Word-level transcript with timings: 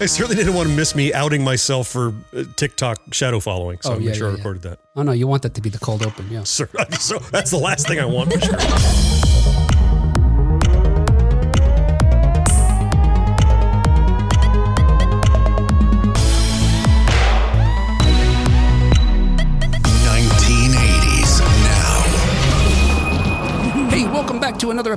I 0.00 0.06
certainly 0.06 0.36
didn't 0.36 0.54
want 0.54 0.68
to 0.68 0.74
miss 0.74 0.94
me 0.94 1.12
outing 1.12 1.44
myself 1.44 1.88
for 1.88 2.14
uh, 2.34 2.44
TikTok 2.56 3.12
shadow 3.12 3.38
following. 3.38 3.78
So 3.82 3.92
Oh, 3.92 3.96
I'm 3.96 4.00
yeah, 4.02 4.12
sure 4.12 4.28
yeah, 4.28 4.28
I 4.28 4.30
yeah. 4.30 4.36
recorded 4.38 4.62
that. 4.62 4.78
Oh 4.96 5.02
no, 5.02 5.12
you 5.12 5.26
want 5.26 5.42
that 5.42 5.54
to 5.54 5.60
be 5.60 5.68
the 5.68 5.78
cold 5.78 6.02
open, 6.02 6.26
yeah. 6.30 6.42
So, 6.44 6.64
so 6.98 7.18
that's 7.18 7.50
the 7.50 7.58
last 7.58 7.86
thing 7.86 8.00
I 8.00 8.06
want 8.06 8.32
for 8.32 8.40
sure. 8.40 9.56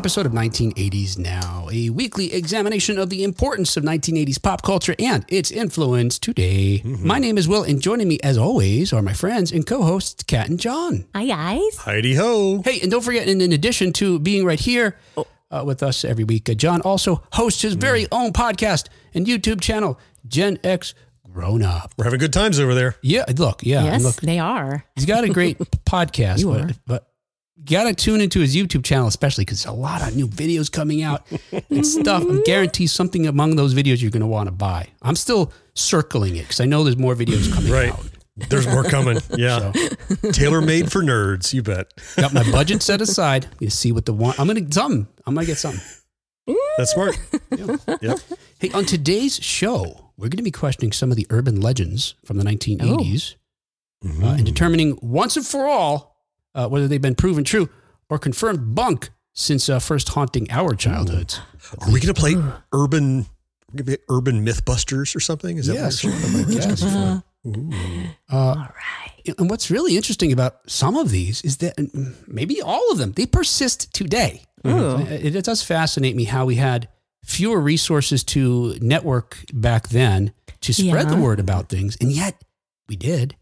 episode 0.04 0.26
of 0.26 0.34
1980s 0.34 1.18
Now, 1.18 1.70
a 1.72 1.90
weekly 1.90 2.34
examination 2.34 3.00
of 3.00 3.10
the 3.10 3.24
importance 3.24 3.78
of 3.78 3.86
1980s 3.86 4.42
pop 4.44 4.62
culture 4.62 4.94
and 5.00 5.24
its 5.30 5.50
influence 5.50 6.20
today. 6.20 6.82
My 6.84 7.20
name 7.20 7.38
is 7.38 7.48
Will, 7.48 7.64
and 7.64 7.82
joining 7.82 8.10
me, 8.10 8.20
as 8.22 8.38
always, 8.38 8.92
are 8.92 9.02
my 9.02 9.14
friends 9.14 9.54
and 9.54 9.66
co-hosts 9.66 10.22
Kat 10.24 10.50
and 10.50 10.60
Jon. 10.60 11.06
Hi 11.16 11.26
guys. 11.26 11.78
Heidi 11.78 12.16
ho. 12.16 12.62
Hey, 12.66 12.82
and 12.82 12.92
don't 12.92 13.02
forget, 13.02 13.30
in, 13.30 13.40
in 13.40 13.54
addition 13.54 13.94
to 13.94 14.20
being 14.20 14.44
right 14.44 14.60
here 14.60 14.98
uh, 15.16 15.64
with 15.66 15.82
us 15.82 16.04
every 16.04 16.26
week, 16.26 16.50
uh, 16.50 16.54
Jon 16.54 16.82
also 16.82 17.24
hosts 17.32 17.62
his 17.62 17.76
very 17.76 18.06
own 18.12 18.34
podcast 18.34 18.90
and 19.14 19.26
YouTube 19.26 19.62
channel, 19.62 19.98
Gen 20.28 20.60
X 20.66 20.96
Grown 21.32 21.64
Up. 21.64 21.94
We're 21.96 22.04
having 22.04 22.20
good 22.20 22.34
times 22.34 22.60
over 22.60 22.76
there. 22.76 22.98
Yeah, 23.02 23.24
look, 23.38 23.62
yeah, 23.64 23.86
yes, 23.86 24.04
look, 24.04 24.18
they 24.18 24.38
are. 24.40 24.84
he's 24.96 25.06
got 25.06 25.24
a 25.24 25.30
great 25.30 25.58
podcast, 25.86 26.40
You 26.40 26.50
but, 26.52 26.62
are. 26.62 26.70
but 26.86 27.08
you 27.08 27.13
got 27.66 27.84
to 27.86 27.94
tune 27.94 28.22
into 28.22 28.40
his 28.40 28.56
YouTube 28.56 28.84
channel, 28.84 29.08
especially 29.08 29.46
because 29.46 29.64
there's 29.64 29.74
a 29.74 29.78
lot 29.78 30.02
of 30.08 30.16
new 30.16 30.28
videos 30.28 30.72
coming 30.72 31.02
out 31.04 31.26
and 31.70 31.86
stuff. 31.86 32.24
I 32.30 32.42
guarantee 32.46 32.88
something 32.88 33.28
among 33.28 33.56
those 33.56 33.74
videos 33.74 34.02
you're 34.02 34.12
going 34.12 34.22
to 34.22 34.28
want 34.28 34.48
to 34.48 34.52
buy. 34.52 34.88
I'm 35.02 35.16
still 35.16 35.52
circling 35.76 36.36
it 36.36 36.42
because 36.44 36.60
I 36.60 36.66
know 36.66 36.84
there's 36.84 36.98
more 36.98 37.16
videos 37.16 37.54
coming 37.54 37.72
Right. 37.72 37.92
out. 37.92 38.06
There's 38.50 38.66
more 38.68 38.84
coming. 38.84 39.20
Yeah. 39.38 39.72
Tailor 40.32 40.62
made 40.62 40.92
for 40.92 41.04
nerds, 41.04 41.54
you 41.54 41.62
bet. 41.62 41.94
Got 42.18 42.34
my 42.34 42.50
budget 42.52 42.82
set 42.82 43.00
aside. 43.02 43.48
You 43.60 43.70
see 43.70 43.92
what 43.92 44.06
the 44.08 44.14
one. 44.14 44.34
I'm 44.40 44.48
going 44.48 44.56
to 44.56 44.62
get 44.62 44.74
something. 44.74 45.08
I'm 45.28 45.36
going 45.36 45.46
to 45.46 45.52
get 45.52 45.58
something. 45.60 45.82
That's 46.78 46.92
smart. 46.94 47.18
Yep. 48.02 48.20
Hey, 48.60 48.72
on 48.72 48.86
today's 48.86 49.36
show, 49.42 50.12
we're 50.18 50.30
going 50.30 50.38
to 50.38 50.44
be 50.44 50.52
questioning 50.52 50.92
some 50.92 51.12
of 51.12 51.16
the 51.18 51.28
urban 51.30 51.62
legends 51.62 52.16
from 52.26 52.38
the 52.38 52.44
1980s 52.44 53.36
uh, 54.04 54.26
and 54.30 54.46
determining 54.46 54.98
once 55.02 55.38
and 55.38 55.46
for 55.46 55.68
all 55.68 56.13
uh, 56.56 56.68
whether 56.68 56.88
they've 56.88 57.02
been 57.02 57.16
proven 57.16 57.44
true 57.44 57.70
or 58.10 58.20
confirmed 58.20 58.76
bunk 58.76 59.10
since 59.34 59.70
uh, 59.70 59.80
first 59.80 60.10
haunting 60.10 60.48
our 60.52 60.76
childhoods. 60.76 61.40
Are 61.80 61.92
we 61.92 62.00
going 62.00 62.14
to 62.14 62.20
play 62.20 62.36
urban 62.72 63.26
gonna 63.76 63.98
urban 64.10 64.46
mythbusters 64.46 65.16
or 65.16 65.20
something? 65.20 65.58
Is 65.58 65.68
that 65.68 65.76
Yeah, 65.76 65.84
what 65.86 65.94
sure. 65.94 66.12
we're 66.12 66.42
I 66.42 66.54
guess. 66.54 66.84
Uh, 66.84 67.22
All 68.32 68.56
right. 68.56 69.36
and 69.38 69.50
what's 69.50 69.70
really 69.70 69.96
interesting 69.98 70.32
about 70.32 70.60
some 70.68 70.96
of 70.96 71.10
these 71.10 71.42
is 71.44 71.58
that 71.58 71.74
maybe 72.28 72.62
all 72.62 72.92
of 72.92 72.98
them 72.98 73.12
they 73.14 73.26
persist 73.26 73.94
today. 73.94 74.44
Ooh. 74.66 74.98
It, 75.00 75.36
it 75.36 75.44
does 75.44 75.62
fascinate 75.64 76.16
me 76.16 76.24
how 76.26 76.46
we 76.46 76.56
had 76.56 76.88
fewer 77.26 77.60
resources 77.60 78.24
to 78.26 78.78
network 78.82 79.44
back 79.54 79.90
then 79.90 80.34
to 80.62 80.74
spread 80.74 81.10
the 81.10 81.18
word 81.18 81.40
about 81.40 81.68
things, 81.68 81.98
and 82.00 82.12
yet 82.12 82.42
we 82.88 82.96
did. 82.96 83.36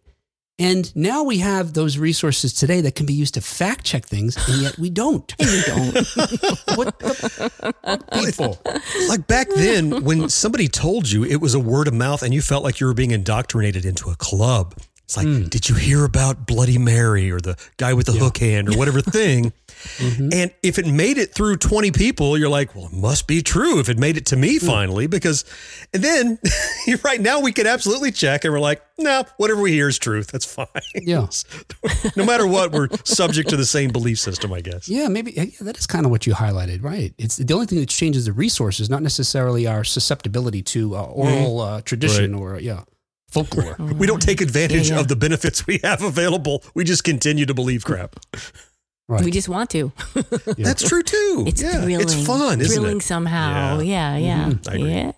And 0.61 0.95
now 0.95 1.23
we 1.23 1.39
have 1.39 1.73
those 1.73 1.97
resources 1.97 2.53
today 2.53 2.81
that 2.81 2.93
can 2.95 3.07
be 3.07 3.13
used 3.13 3.33
to 3.33 3.41
fact 3.41 3.83
check 3.83 4.05
things, 4.05 4.37
and 4.47 4.61
yet 4.61 4.77
we 4.77 4.89
don't. 4.91 5.33
And 5.39 5.49
you 5.49 5.61
don't. 5.63 5.95
what 6.77 6.99
the 6.99 7.73
what 7.81 8.11
people? 8.11 8.61
Like 9.09 9.25
back 9.27 9.47
then, 9.49 10.03
when 10.03 10.29
somebody 10.29 10.67
told 10.67 11.09
you 11.09 11.23
it 11.25 11.41
was 11.41 11.55
a 11.55 11.59
word 11.59 11.87
of 11.87 11.93
mouth 11.95 12.21
and 12.21 12.31
you 12.33 12.41
felt 12.41 12.63
like 12.63 12.79
you 12.79 12.85
were 12.87 12.93
being 12.93 13.11
indoctrinated 13.11 13.85
into 13.85 14.09
a 14.11 14.15
club, 14.15 14.75
it's 15.03 15.17
like, 15.17 15.25
Hmm. 15.27 15.43
did 15.47 15.67
you 15.67 15.75
hear 15.75 16.05
about 16.05 16.45
Bloody 16.45 16.77
Mary 16.77 17.31
or 17.31 17.39
the 17.41 17.57
guy 17.77 17.93
with 17.93 18.05
the 18.05 18.13
hook 18.13 18.37
hand 18.37 18.69
or 18.69 18.77
whatever 18.77 19.01
thing? 19.01 19.51
Mm-hmm. 19.97 20.29
And 20.33 20.51
if 20.63 20.77
it 20.79 20.85
made 20.87 21.17
it 21.17 21.33
through 21.33 21.57
20 21.57 21.91
people, 21.91 22.37
you're 22.37 22.49
like, 22.49 22.75
well, 22.75 22.85
it 22.85 22.93
must 22.93 23.27
be 23.27 23.41
true 23.41 23.79
if 23.79 23.89
it 23.89 23.97
made 23.97 24.17
it 24.17 24.25
to 24.27 24.35
me 24.37 24.57
Hmm. 24.59 24.65
finally. 24.67 25.07
Because, 25.07 25.45
and 25.93 26.03
then 26.03 26.39
right 27.03 27.19
now 27.21 27.39
we 27.39 27.51
can 27.51 27.67
absolutely 27.67 28.11
check 28.11 28.43
and 28.45 28.53
we're 28.53 28.59
like, 28.59 28.81
no, 28.97 29.23
whatever 29.37 29.61
we 29.61 29.71
hear 29.71 29.87
is 29.87 29.97
truth. 29.97 30.27
That's 30.27 30.45
fine. 30.45 30.67
Yeah. 30.95 31.27
no 32.15 32.25
matter 32.25 32.45
what, 32.45 32.71
we're 32.71 32.89
subject 33.03 33.49
to 33.49 33.57
the 33.57 33.65
same 33.65 33.91
belief 33.91 34.19
system, 34.19 34.53
I 34.53 34.61
guess. 34.61 34.87
Yeah, 34.87 35.07
maybe 35.07 35.31
yeah, 35.31 35.45
that 35.61 35.77
is 35.77 35.87
kind 35.87 36.05
of 36.05 36.11
what 36.11 36.27
you 36.27 36.33
highlighted, 36.33 36.83
right? 36.83 37.13
It's 37.17 37.37
the 37.37 37.53
only 37.53 37.65
thing 37.65 37.79
that 37.79 37.89
changes 37.89 38.25
the 38.25 38.33
resources, 38.33 38.89
not 38.89 39.01
necessarily 39.01 39.65
our 39.67 39.83
susceptibility 39.83 40.61
to 40.63 40.95
uh, 40.95 41.01
oral 41.03 41.59
uh, 41.61 41.81
tradition 41.81 42.35
or 42.35 42.59
yeah, 42.59 42.83
folklore. 43.31 43.75
We 43.79 44.05
don't 44.05 44.21
take 44.21 44.39
advantage 44.41 44.89
Yeah, 44.89 44.95
yeah. 44.95 45.01
of 45.01 45.07
the 45.07 45.15
benefits 45.15 45.65
we 45.65 45.79
have 45.83 46.03
available. 46.03 46.63
We 46.75 46.83
just 46.83 47.03
continue 47.03 47.45
to 47.47 47.53
believe 47.53 47.83
crap. 47.83 48.17
Right. 49.11 49.25
We 49.25 49.31
just 49.31 49.49
want 49.49 49.69
to. 49.71 49.91
Yeah. 50.57 50.65
That's 50.65 50.87
true 50.87 51.03
too. 51.03 51.43
It's 51.47 51.61
yeah, 51.61 51.81
thrilling. 51.81 52.01
It's 52.01 52.25
fun, 52.25 52.61
isn't 52.61 52.73
thrilling 52.81 52.97
it? 52.97 53.03
somehow. 53.03 53.79
Yeah, 53.79 54.15
yeah. 54.17 54.53
I 54.69 54.73
agree. 54.75 54.89
Yeah. 54.91 55.11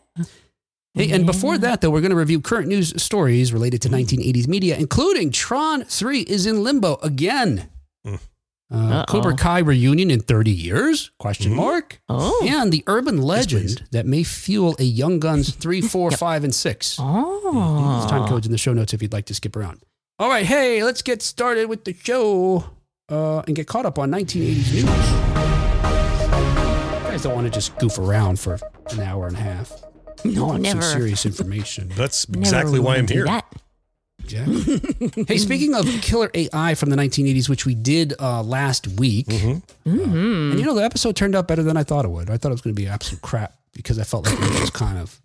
Hey, 0.96 1.12
and 1.12 1.26
before 1.26 1.58
that, 1.58 1.82
though, 1.82 1.90
we're 1.90 2.02
going 2.02 2.12
to 2.12 2.16
review 2.16 2.40
current 2.40 2.68
news 2.68 2.94
stories 3.02 3.52
related 3.54 3.82
to 3.84 3.90
1980s 3.90 4.48
media, 4.48 4.78
including 4.78 5.32
Tron 5.32 5.86
3 5.86 6.22
is 6.22 6.46
in 6.46 6.64
limbo 6.64 6.98
again. 7.02 7.70
Mm. 8.06 8.20
Uh, 8.72 9.06
Cobra 9.06 9.36
Kai 9.36 9.60
reunion 9.60 10.10
in 10.12 10.20
30 10.22 10.52
years? 10.52 11.12
Question 11.20 11.54
Mhm. 11.54 11.56
mark. 11.58 12.02
Oh. 12.10 12.44
And 12.48 12.72
the 12.72 12.84
urban 12.88 13.22
legend 13.22 13.78
please. 13.78 13.88
that 13.92 14.06
may 14.08 14.24
fuel 14.24 14.76
a 14.80 14.84
Young 14.84 15.20
Guns 15.20 15.52
3, 15.64 15.82
4, 15.82 16.12
5, 16.12 16.44
and 16.44 16.54
6. 16.54 16.98
Oh. 17.00 17.98
There's 18.00 18.12
time 18.12 18.28
codes 18.28 18.46
in 18.48 18.52
the 18.52 18.58
show 18.58 18.74
notes 18.74 18.94
if 18.94 19.02
you'd 19.02 19.14
like 19.14 19.26
to 19.28 19.34
skip 19.36 19.56
around. 19.56 19.82
All 20.20 20.30
right, 20.30 20.46
hey, 20.46 20.84
let's 20.84 21.02
get 21.02 21.22
started 21.24 21.70
with 21.70 21.86
the 21.86 21.94
show 21.94 22.66
uh, 23.14 23.44
and 23.48 23.56
get 23.56 23.68
caught 23.68 23.86
up 23.86 24.00
on 24.00 24.12
1980s 24.12 24.74
news. 24.74 24.76
You 24.76 24.84
guys 27.10 27.22
don't 27.24 27.36
want 27.36 27.46
to 27.48 27.52
just 27.52 27.78
goof 27.78 27.98
around 28.00 28.40
for 28.40 28.60
an 28.92 29.00
hour 29.02 29.28
and 29.28 29.36
a 29.36 29.40
half. 29.40 29.72
No, 30.26 30.46
want 30.48 30.64
never. 30.64 30.82
Some 30.82 31.00
serious 31.00 31.26
information. 31.26 31.90
That's 31.96 32.24
exactly 32.26 32.80
why 32.80 32.96
I'm 32.98 33.08
here. 33.08 33.26
That. 33.26 33.46
Exactly. 34.24 35.26
hey, 35.28 35.38
speaking 35.38 35.76
of 35.76 35.86
killer 36.02 36.32
AI 36.34 36.76
from 36.76 36.90
the 36.90 36.96
1980s, 36.96 37.50
which 37.50 37.66
we 37.66 37.76
did 37.76 38.14
uh, 38.20 38.42
last 38.42 38.88
week, 38.88 39.28
Mm-hmm. 39.28 39.90
Mm-hmm. 39.90 40.52
and 40.52 40.60
you 40.60 40.66
know 40.66 40.74
the 40.76 40.84
episode 40.84 41.16
turned 41.16 41.36
out 41.36 41.48
better 41.48 41.62
than 41.64 41.76
I 41.78 41.84
thought 41.84 42.06
it 42.06 42.10
would. 42.10 42.30
I 42.30 42.38
thought 42.38 42.50
it 42.50 42.54
was 42.54 42.62
going 42.62 42.74
to 42.76 42.82
be 42.82 42.88
absolute 42.88 43.22
crap 43.22 43.54
because 43.74 44.00
I 44.00 44.04
felt 44.04 44.26
like 44.26 44.36
it 44.36 44.40
was 44.40 44.60
just 44.60 44.74
kind 44.74 44.98
of. 44.98 45.20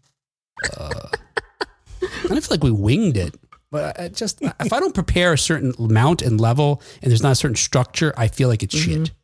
Uh, 0.77 0.91
I 2.03 2.29
don't 2.29 2.41
feel 2.41 2.49
like 2.51 2.65
we 2.65 2.71
winged 2.73 3.17
it, 3.17 3.35
but 3.71 3.99
I 4.01 4.05
I 4.05 4.09
just 4.09 4.41
if 4.43 4.73
I 4.73 4.81
don't 4.81 4.95
prepare 4.95 5.33
a 5.35 5.39
certain 5.39 5.73
amount 5.79 6.23
and 6.23 6.41
level, 6.41 6.83
and 7.03 7.11
there's 7.11 7.23
not 7.23 7.33
a 7.33 7.37
certain 7.37 7.57
structure, 7.57 8.13
I 8.17 8.29
feel 8.29 8.49
like 8.49 8.63
it's 8.63 8.77
shit. 8.77 9.11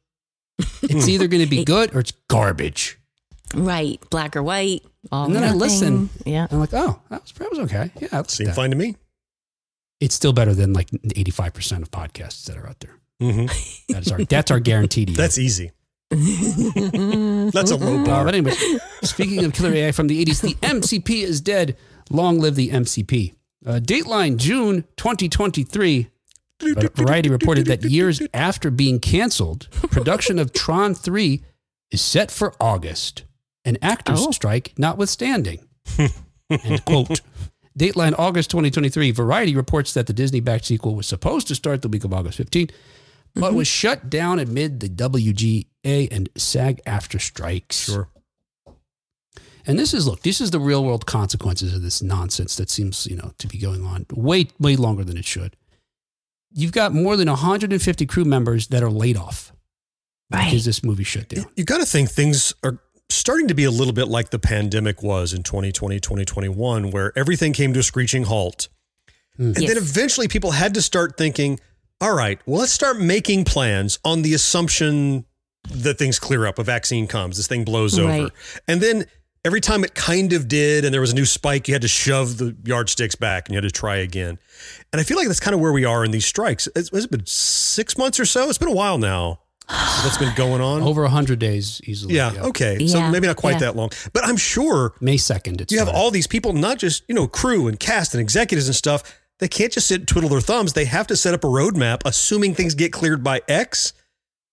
It's 0.82 1.08
either 1.08 1.26
going 1.26 1.42
to 1.42 1.48
be 1.50 1.64
good 1.64 1.92
or 1.96 1.98
it's 2.00 2.12
garbage. 2.28 2.96
Right. 3.56 4.00
Black 4.10 4.36
or 4.36 4.42
white. 4.42 4.84
All 5.10 5.24
And 5.26 5.34
then 5.34 5.42
I 5.42 5.50
listen. 5.52 6.10
Yeah. 6.24 6.46
I'm 6.48 6.60
like, 6.60 6.72
oh, 6.72 7.00
that 7.10 7.22
was, 7.22 7.32
that 7.32 7.50
was 7.50 7.58
okay. 7.60 7.90
Yeah, 8.00 8.08
that 8.12 8.30
Seemed 8.30 8.50
that. 8.50 8.54
fine 8.56 8.70
to 8.70 8.76
me. 8.76 8.94
It's 10.00 10.14
still 10.14 10.32
better 10.32 10.54
than 10.54 10.72
like 10.72 10.90
85% 10.90 11.82
of 11.82 11.90
podcasts 11.90 12.44
that 12.44 12.56
are 12.56 12.68
out 12.68 12.78
there. 12.78 12.98
hmm 13.20 13.46
That's 13.88 14.12
our 14.12 14.18
that's 14.24 14.50
our 14.52 14.60
guarantee 14.60 15.06
to 15.06 15.10
you. 15.12 15.16
That's 15.16 15.38
easy. 15.38 15.72
That's 16.10 17.70
a 17.70 17.76
low 17.76 18.00
Uh, 18.02 18.04
bar. 18.04 18.24
but 18.24 18.34
anyway, 18.34 18.54
speaking 19.02 19.44
of 19.44 19.52
killer 19.52 19.72
AI 19.72 19.92
from 19.92 20.06
the 20.06 20.24
80s, 20.24 20.40
the 20.42 20.54
MCP 20.66 21.22
is 21.24 21.40
dead. 21.40 21.76
Long 22.10 22.38
live 22.38 22.54
the 22.54 22.70
MCP. 22.70 23.34
Uh, 23.66 23.80
Dateline 23.80 24.36
June 24.36 24.84
2023. 24.96 26.08
Variety 26.94 27.28
reported 27.30 27.66
that 27.66 27.82
years 27.84 28.22
after 28.32 28.70
being 28.70 29.00
canceled, 29.00 29.68
production 29.90 30.38
of 30.38 30.52
Tron 30.52 30.94
3 30.94 31.42
is 31.90 32.00
set 32.00 32.30
for 32.30 32.54
August. 32.60 33.24
An 33.64 33.76
actors 33.82 34.20
Oh. 34.22 34.30
strike 34.30 34.72
notwithstanding. 34.78 35.66
End 35.98 36.84
quote. 36.84 37.20
Dateline 37.78 38.14
August 38.18 38.50
2023. 38.50 39.10
Variety 39.10 39.56
reports 39.56 39.94
that 39.94 40.06
the 40.06 40.12
Disney 40.12 40.40
backed 40.40 40.66
sequel 40.66 40.94
was 40.94 41.06
supposed 41.06 41.48
to 41.48 41.54
start 41.54 41.82
the 41.82 41.88
week 41.88 42.04
of 42.04 42.12
August 42.14 42.38
15th, 42.38 42.70
but 43.34 43.52
was 43.54 43.66
shut 43.66 44.08
down 44.08 44.38
amid 44.38 44.80
the 44.80 44.88
WGA 44.88 46.08
and 46.12 46.28
SAG-AFTRA 46.36 47.20
strikes. 47.20 47.76
Sure. 47.86 48.08
And 49.66 49.78
this 49.78 49.94
is 49.94 50.06
look, 50.06 50.22
this 50.22 50.40
is 50.40 50.50
the 50.50 50.60
real 50.60 50.84
world 50.84 51.06
consequences 51.06 51.74
of 51.74 51.82
this 51.82 52.02
nonsense 52.02 52.56
that 52.56 52.68
seems, 52.70 53.06
you 53.06 53.16
know, 53.16 53.32
to 53.38 53.46
be 53.46 53.58
going 53.58 53.84
on 53.84 54.06
way 54.12 54.48
way 54.58 54.76
longer 54.76 55.04
than 55.04 55.16
it 55.16 55.24
should. 55.24 55.56
You've 56.52 56.72
got 56.72 56.92
more 56.92 57.16
than 57.16 57.28
150 57.28 58.06
crew 58.06 58.24
members 58.24 58.68
that 58.68 58.82
are 58.82 58.90
laid 58.90 59.16
off 59.16 59.52
Right. 60.32 60.44
because 60.44 60.64
this 60.64 60.82
movie 60.84 61.04
shut 61.04 61.28
down. 61.28 61.46
You 61.56 61.64
got 61.64 61.78
to 61.78 61.86
think 61.86 62.10
things 62.10 62.52
are 62.62 62.78
starting 63.10 63.48
to 63.48 63.54
be 63.54 63.64
a 63.64 63.70
little 63.70 63.92
bit 63.92 64.08
like 64.08 64.30
the 64.30 64.38
pandemic 64.38 65.02
was 65.02 65.32
in 65.34 65.42
2020, 65.42 65.98
2021, 66.00 66.90
where 66.90 67.12
everything 67.18 67.52
came 67.52 67.72
to 67.74 67.80
a 67.80 67.82
screeching 67.82 68.24
halt. 68.24 68.68
Hmm. 69.36 69.46
And 69.48 69.60
Yes. 69.60 69.68
then 69.68 69.76
eventually 69.78 70.28
people 70.28 70.52
had 70.52 70.74
to 70.74 70.82
start 70.82 71.16
thinking, 71.18 71.58
all 72.00 72.14
right, 72.14 72.38
well, 72.46 72.60
let's 72.60 72.72
start 72.72 72.98
making 73.00 73.44
plans 73.44 73.98
on 74.04 74.22
the 74.22 74.32
assumption 74.34 75.24
that 75.70 75.98
things 75.98 76.18
clear 76.18 76.46
up, 76.46 76.58
a 76.58 76.62
vaccine 76.64 77.06
comes, 77.06 77.36
this 77.36 77.46
thing 77.46 77.64
blows 77.64 77.98
Right. 77.98 78.20
over. 78.20 78.30
And 78.68 78.80
then 78.80 79.06
every 79.44 79.60
time 79.60 79.84
it 79.84 79.94
kind 79.94 80.32
of 80.32 80.48
did 80.48 80.84
and 80.84 80.92
there 80.92 81.00
was 81.00 81.12
a 81.12 81.14
new 81.14 81.26
spike, 81.26 81.68
you 81.68 81.74
had 81.74 81.82
to 81.82 81.88
shove 81.88 82.38
the 82.38 82.56
yardsticks 82.64 83.14
back 83.14 83.48
and 83.48 83.54
you 83.54 83.56
had 83.56 83.68
to 83.68 83.70
try 83.70 83.96
again. 83.96 84.38
And 84.92 85.00
I 85.00 85.04
feel 85.04 85.16
like 85.16 85.26
that's 85.26 85.40
kind 85.40 85.54
of 85.54 85.60
where 85.60 85.72
we 85.72 85.84
are 85.84 86.04
in 86.04 86.10
these 86.10 86.26
strikes. 86.26 86.68
It's, 86.74 86.90
has 86.90 87.04
it 87.04 87.10
been 87.10 87.26
six 87.26 87.98
months 87.98 88.18
or 88.18 88.24
so? 88.24 88.48
It's 88.48 88.58
been 88.58 88.68
a 88.68 88.72
while 88.72 88.98
now 88.98 89.40
that's 89.68 90.18
been 90.18 90.34
going 90.34 90.60
on. 90.60 90.82
Over 90.82 91.02
100 91.02 91.38
days 91.38 91.80
easily. 91.84 92.14
yeah, 92.14 92.32
okay. 92.38 92.86
So 92.86 93.10
maybe 93.10 93.26
not 93.26 93.36
quite 93.36 93.52
yeah. 93.52 93.60
that 93.60 93.76
long. 93.76 93.90
But 94.12 94.24
I'm 94.24 94.36
sure 94.36 94.94
May 95.00 95.16
2nd. 95.16 95.60
It's 95.60 95.72
you 95.72 95.78
have 95.78 95.88
all 95.88 96.10
these 96.10 96.26
people, 96.26 96.52
not 96.52 96.78
just, 96.78 97.04
you 97.08 97.14
know, 97.14 97.26
crew 97.26 97.66
and 97.68 97.78
cast 97.78 98.14
and 98.14 98.20
executives 98.20 98.66
and 98.68 98.76
stuff. 98.76 99.20
They 99.38 99.48
can't 99.48 99.72
just 99.72 99.88
sit 99.88 100.00
and 100.00 100.08
twiddle 100.08 100.30
their 100.30 100.40
thumbs. 100.40 100.74
They 100.74 100.84
have 100.84 101.06
to 101.08 101.16
set 101.16 101.34
up 101.34 101.44
a 101.44 101.48
roadmap, 101.48 102.02
assuming 102.04 102.54
things 102.54 102.74
get 102.74 102.92
cleared 102.92 103.24
by 103.24 103.42
X. 103.48 103.92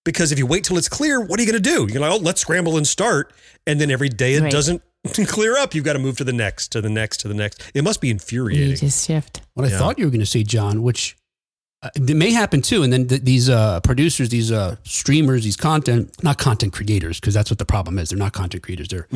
Because 0.03 0.31
if 0.31 0.39
you 0.39 0.45
wait 0.47 0.63
till 0.63 0.77
it's 0.77 0.89
clear, 0.89 1.21
what 1.21 1.39
are 1.39 1.43
you 1.43 1.51
going 1.51 1.61
to 1.61 1.69
do? 1.69 1.87
You're 1.91 2.01
like, 2.01 2.11
oh, 2.11 2.17
let's 2.17 2.41
scramble 2.41 2.77
and 2.77 2.87
start. 2.87 3.33
And 3.67 3.79
then 3.79 3.91
every 3.91 4.09
day 4.09 4.33
it 4.35 4.41
Right. 4.41 4.51
doesn't 4.51 4.81
clear 5.27 5.57
up. 5.57 5.75
You've 5.75 5.85
got 5.85 5.93
to 5.93 5.99
move 5.99 6.17
to 6.17 6.23
the 6.23 6.33
next, 6.33 6.69
to 6.69 6.81
the 6.81 6.89
next, 6.89 7.17
to 7.21 7.27
the 7.27 7.33
next. 7.35 7.61
It 7.75 7.83
must 7.83 8.01
be 8.01 8.07
You 8.07 8.13
infuriating. 8.13 8.75
just 8.77 9.05
shift. 9.07 9.41
What 9.53 9.65
I 9.65 9.69
thought 9.69 9.99
you 9.99 10.05
were 10.05 10.11
going 10.11 10.19
to 10.21 10.25
say, 10.25 10.43
Jon, 10.43 10.81
which 10.81 11.15
uh, 11.83 11.89
it 11.95 12.15
may 12.15 12.31
happen 12.31 12.61
too. 12.61 12.81
And 12.83 12.91
then 12.91 13.07
th- 13.07 13.21
these 13.21 13.47
uh, 13.49 13.79
producers, 13.81 14.29
these 14.29 14.51
uh, 14.51 14.75
streamers, 14.83 15.43
these 15.43 15.57
content, 15.57 16.11
not 16.23 16.37
content 16.39 16.73
creators, 16.73 17.19
because 17.19 17.33
that's 17.35 17.51
what 17.51 17.59
the 17.59 17.65
problem 17.65 17.99
is. 17.99 18.09
They're 18.09 18.17
not 18.19 18.33
content 18.33 18.63
creators. 18.63 18.87
They're, 18.87 19.07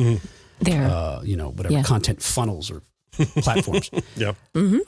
There. 0.60 0.84
uh, 0.84 1.20
you 1.22 1.36
know, 1.36 1.50
whatever 1.50 1.74
Yeah. 1.74 1.82
content 1.82 2.22
funnels 2.22 2.70
or 2.70 2.82
platforms. 3.42 3.90
yeah. 4.16 4.32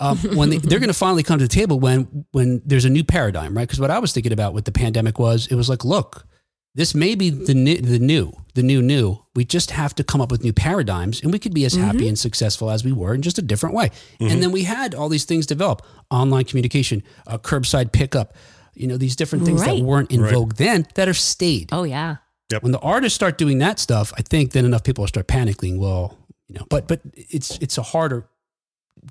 um, 0.01 0.19
when 0.37 0.51
they, 0.51 0.59
they're 0.59 0.79
going 0.81 0.89
to 0.89 0.95
finally 0.95 1.23
come 1.23 1.39
to 1.39 1.45
the 1.45 1.49
table 1.49 1.79
when 1.81 2.25
when 2.33 2.63
there's 2.65 2.85
a 2.85 2.91
new 2.91 3.05
paradigm, 3.05 3.57
right? 3.57 3.67
Because 3.67 3.81
what 3.81 3.91
I 3.91 3.99
was 3.99 4.13
thinking 4.13 4.33
about 4.33 4.55
with 4.55 4.65
the 4.65 4.73
pandemic 4.73 5.19
was 5.19 5.47
it 5.49 5.55
was 5.55 5.69
like, 5.69 5.85
look, 5.85 6.27
this 6.75 6.95
may 6.95 7.15
be 7.15 7.31
the 7.31 7.55
new, 7.55 7.77
the 7.81 7.99
new, 7.99 8.33
the 8.55 8.63
new, 8.63 8.81
new. 8.83 9.19
We 9.35 9.45
just 9.45 9.71
have 9.73 9.95
to 9.97 10.05
come 10.05 10.21
up 10.21 10.31
with 10.31 10.45
new 10.45 10.53
paradigms, 10.53 11.23
and 11.23 11.33
we 11.33 11.39
could 11.39 11.55
be 11.55 11.65
as 11.65 11.75
happy 11.75 12.07
and 12.09 12.19
successful 12.19 12.71
as 12.71 12.85
we 12.85 12.93
were 12.93 13.15
in 13.15 13.23
just 13.23 13.39
a 13.39 13.43
different 13.43 13.75
way. 13.75 13.91
And 14.21 14.43
then 14.43 14.53
we 14.53 14.63
had 14.65 14.95
all 14.95 15.09
these 15.09 15.25
things 15.25 15.47
develop: 15.47 15.83
online 16.11 16.45
communication, 16.45 17.03
uh, 17.27 17.39
curbside 17.39 17.93
pickup. 17.93 18.35
You 18.75 18.87
know, 18.87 18.97
these 18.97 19.17
different 19.17 19.45
things 19.45 19.61
Right. 19.63 19.79
that 19.79 19.85
weren't 19.85 20.13
in 20.13 20.21
Right. 20.21 20.33
vogue 20.33 20.55
then 20.55 20.87
that 20.95 21.09
have 21.09 21.19
stayed. 21.19 21.71
oh 21.73 21.83
yeah. 21.85 22.17
When 22.61 22.73
the 22.73 22.79
artists 22.79 23.15
start 23.17 23.37
doing 23.39 23.59
that 23.59 23.79
stuff, 23.79 24.13
I 24.17 24.23
think 24.23 24.53
then 24.53 24.65
enough 24.65 24.83
people 24.85 25.03
will 25.03 25.09
start 25.09 25.27
panicking. 25.27 25.79
Well, 25.79 26.17
you 26.49 26.59
know, 26.59 26.67
but 26.71 26.89
but 26.89 27.01
it's 27.15 27.59
it's 27.59 27.79
a 27.79 27.83
harder 27.83 28.27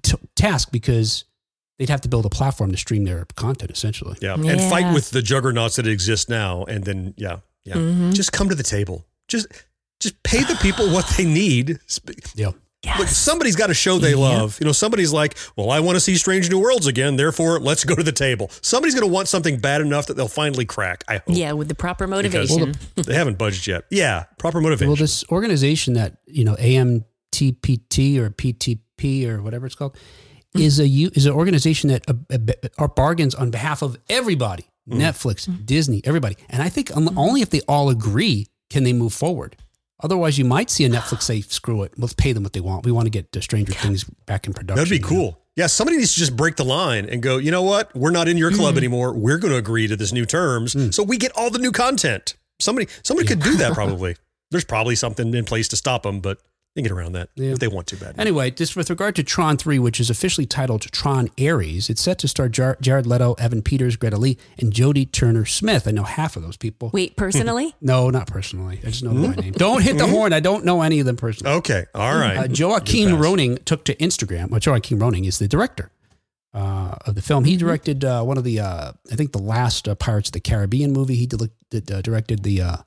t- 0.01 0.17
task 0.35 0.71
because 0.71 1.23
they'd 1.79 1.89
have 1.89 2.01
to 2.01 2.09
build 2.09 2.25
a 2.25 2.29
platform 2.29 2.71
to 2.71 2.77
stream 2.77 3.03
their 3.03 3.25
content 3.35 3.69
essentially. 3.71 4.17
Yeah. 4.21 4.33
And 4.33 4.59
fight 4.61 4.93
with 4.93 5.11
the 5.11 5.21
juggernauts 5.21 5.75
that 5.75 5.85
exist 5.87 6.27
now. 6.29 6.63
And 6.65 6.83
then, 6.83 7.13
yeah. 7.17 7.37
Yeah. 7.65 7.75
Mhm. 7.75 8.13
Just 8.15 8.31
come 8.31 8.49
to 8.49 8.55
the 8.55 8.63
table. 8.63 9.05
Just, 9.27 9.45
just 9.99 10.21
pay 10.23 10.41
the 10.43 10.55
people 10.61 10.89
what 10.89 11.05
they 11.17 11.25
need. 11.25 11.79
Yeah. 12.35 12.51
Yes. 12.83 12.99
Look, 12.99 13.07
somebody's 13.09 13.55
got 13.55 13.69
a 13.69 13.73
show 13.75 13.97
they 13.99 14.11
Yeah. 14.11 14.15
love. 14.17 14.57
You 14.59 14.65
know, 14.65 14.71
somebody's 14.71 15.11
like, 15.13 15.37
well, 15.55 15.69
I 15.69 15.79
want 15.79 15.95
to 15.97 15.99
see 15.99 16.15
Strange 16.15 16.49
New 16.49 16.59
Worlds 16.59 16.87
again. 16.87 17.15
Therefore, 17.15 17.59
let's 17.59 17.83
go 17.83 17.93
to 17.95 18.03
the 18.03 18.11
table. 18.11 18.49
Somebody's 18.61 18.95
going 18.95 19.07
to 19.07 19.13
want 19.13 19.27
something 19.27 19.59
bad 19.59 19.81
enough 19.81 20.07
that 20.07 20.13
they'll 20.15 20.27
finally 20.27 20.65
crack. 20.65 21.03
I 21.07 21.15
hope. 21.17 21.23
yeah, 21.27 21.51
with 21.51 21.67
the 21.67 21.75
proper 21.75 22.07
Because- 22.07 22.49
motivation. 22.49 22.73
they 22.95 23.13
haven't 23.15 23.37
budged 23.37 23.67
yet. 23.67 23.83
Yeah. 23.91 24.25
Proper 24.39 24.61
motivation. 24.61 24.87
Well, 24.89 24.95
this 24.95 25.23
organization 25.31 25.93
that 25.95 26.17
you 26.25 26.43
know 26.45 26.55
AMTPT 27.31 28.17
or 28.17 28.29
PTP 28.29 29.27
or 29.27 29.41
whatever 29.41 29.65
it's 29.65 29.75
called 29.75 29.97
is 30.55 30.79
a 30.79 30.87
is 30.87 31.25
an 31.25 31.33
organization 31.33 31.89
that 31.89 32.09
uh, 32.09 32.37
uh, 32.77 32.87
bargains 32.87 33.35
on 33.35 33.51
behalf 33.51 33.81
of 33.81 33.97
everybody. 34.09 34.65
Netflix, 34.89 35.49
Disney, 35.65 36.01
everybody. 36.05 36.37
And 36.49 36.61
I 36.63 36.69
think 36.69 36.95
um, 36.95 37.17
only 37.17 37.41
if 37.41 37.49
they 37.49 37.59
all 37.67 37.89
agree 37.89 38.47
can 38.69 38.85
they 38.85 38.93
move 38.93 39.13
forward. 39.13 39.57
Otherwise, 40.01 40.37
you 40.37 40.45
might 40.45 40.69
see 40.69 40.85
a 40.85 40.89
Netflix 40.89 41.23
say, 41.23 41.41
"Screw 41.47 41.83
it, 41.83 41.93
let's 41.97 42.13
pay 42.13 42.31
them 42.31 42.43
what 42.43 42.53
they 42.53 42.61
want. 42.61 42.85
We 42.85 42.93
want 42.93 43.05
to 43.05 43.09
get 43.09 43.33
the 43.33 43.41
Stranger 43.41 43.73
Things 43.73 44.05
back 44.25 44.47
in 44.47 44.53
production." 44.53 44.77
That'd 44.77 44.89
be 44.89 44.95
you 44.95 45.01
know? 45.01 45.07
cool. 45.09 45.41
Yeah, 45.57 45.67
somebody 45.67 45.97
needs 45.97 46.13
to 46.13 46.19
just 46.19 46.37
break 46.37 46.55
the 46.55 46.63
line 46.63 47.09
and 47.09 47.21
go, 47.21 47.37
you 47.39 47.49
know 47.49 47.63
what? 47.63 47.93
We're 47.95 48.11
not 48.11 48.27
in 48.27 48.37
your 48.37 48.51
club 48.51 48.75
Mm. 48.75 48.77
anymore. 48.77 49.13
We're 49.13 49.39
going 49.39 49.51
to 49.51 49.57
agree 49.57 49.87
to 49.87 49.95
this 49.95 50.13
new 50.13 50.23
terms. 50.23 50.75
So 50.95 51.01
we 51.01 51.17
get 51.17 51.31
all 51.35 51.49
the 51.49 51.57
new 51.57 51.71
content. 51.71 52.35
Somebody 52.59 52.87
somebody 53.03 53.27
could 53.27 53.41
do 53.41 53.57
that 53.57 53.73
probably. 53.73 54.15
There's 54.51 54.63
probably 54.63 54.95
something 54.95 55.33
in 55.33 55.43
place 55.45 55.67
to 55.69 55.75
stop 55.75 56.03
them, 56.03 56.21
but 56.21 56.37
they 56.77 56.83
can 56.83 56.89
get 56.89 56.95
around 56.95 57.13
that 57.13 57.29
Yeah. 57.33 57.53
if 57.53 57.57
they 57.59 57.67
want 57.67 57.87
to 57.87 57.95
bad. 57.97 58.13
Anyway, 58.19 58.51
just 58.51 58.75
with 58.75 58.91
regard 58.91 59.15
to 59.15 59.23
Tron 59.23 59.57
3, 59.57 59.79
which 59.79 59.99
is 59.99 60.11
officially 60.11 60.45
titled 60.45 60.83
Tron 60.91 61.31
Ares, 61.41 61.89
it's 61.89 62.01
set 62.01 62.19
to 62.19 62.27
star 62.27 62.49
Jar- 62.49 62.77
Jared 62.79 63.07
Leto, 63.07 63.33
Evan 63.39 63.63
Peters, 63.63 63.95
Greta 63.95 64.15
Lee, 64.17 64.37
and 64.59 64.71
Jodie 64.71 65.11
Turner 65.11 65.43
Smith. 65.45 65.87
I 65.87 65.91
know 65.91 66.03
half 66.03 66.35
of 66.35 66.43
those 66.43 66.55
people. 66.55 66.91
Wait, 66.93 67.15
personally? 67.15 67.73
No, 67.81 68.11
not 68.11 68.27
personally. 68.27 68.79
I 68.83 68.89
just 68.91 69.03
know 69.03 69.11
them 69.13 69.33
by 69.33 69.41
name. 69.41 69.53
Don't 69.53 69.81
hit 69.81 69.97
the 69.97 70.05
horn. 70.05 70.33
I 70.33 70.39
don't 70.39 70.65
know 70.65 70.81
any 70.83 70.99
of 70.99 71.07
them 71.07 71.15
personally. 71.15 71.55
Okay. 71.55 71.85
All 71.95 72.13
right. 72.15 72.37
Uh, 72.37 72.47
Joachim 72.47 73.09
Rønning 73.17 73.63
took 73.65 73.83
to 73.85 73.95
Instagram. 73.95 74.49
Well, 74.51 74.59
Joachim 74.63 74.99
Rønning 74.99 75.25
is 75.25 75.39
the 75.39 75.47
director 75.47 75.89
uh, 76.53 76.95
of 77.07 77.15
the 77.15 77.21
film. 77.23 77.45
He 77.45 77.57
directed 77.57 78.03
uh, 78.05 78.21
one 78.23 78.37
of 78.37 78.43
the, 78.43 78.59
uh, 78.59 78.91
I 79.11 79.15
think, 79.15 79.31
the 79.31 79.39
last 79.41 79.87
uh, 79.87 79.95
Pirates 79.95 80.29
of 80.29 80.33
the 80.33 80.39
Caribbean 80.41 80.91
movie. 80.93 81.15
He 81.15 81.25
did, 81.25 81.49
did, 81.71 81.91
uh, 81.91 82.01
directed 82.03 82.43
the 82.43 82.61
uh, 82.61 82.77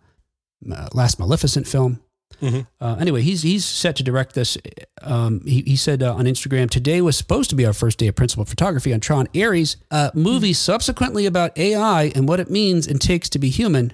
uh, 0.71 0.89
last 0.93 1.19
Maleficent 1.19 1.67
film. 1.67 2.01
Mhm. 2.41 2.67
Uh, 2.81 2.97
anyway, 3.01 3.23
he's 3.23 3.43
he's 3.43 3.65
set 3.65 3.97
to 3.97 4.03
direct 4.03 4.35
this. 4.35 4.57
Um, 5.03 5.41
he, 5.47 5.63
he 5.63 5.77
said 5.77 6.03
uh, 6.03 6.15
on 6.15 6.25
Instagram, 6.25 6.71
today 6.71 7.01
was 7.01 7.17
supposed 7.17 7.51
to 7.51 7.57
be 7.57 7.67
our 7.67 7.73
first 7.73 7.99
day 7.99 8.07
of 8.07 8.15
principal 8.17 8.45
photography 8.45 8.93
on 8.95 9.01
Tron 9.01 9.29
Ares, 9.37 9.77
a 9.91 10.11
movie 10.15 10.53
subsequently 10.53 11.27
about 11.27 11.57
AI 11.59 12.05
and 12.15 12.27
what 12.29 12.41
it 12.41 12.51
means 12.51 12.87
and 12.87 13.01
takes 13.01 13.29
to 13.31 13.39
be 13.39 13.49
human. 13.51 13.93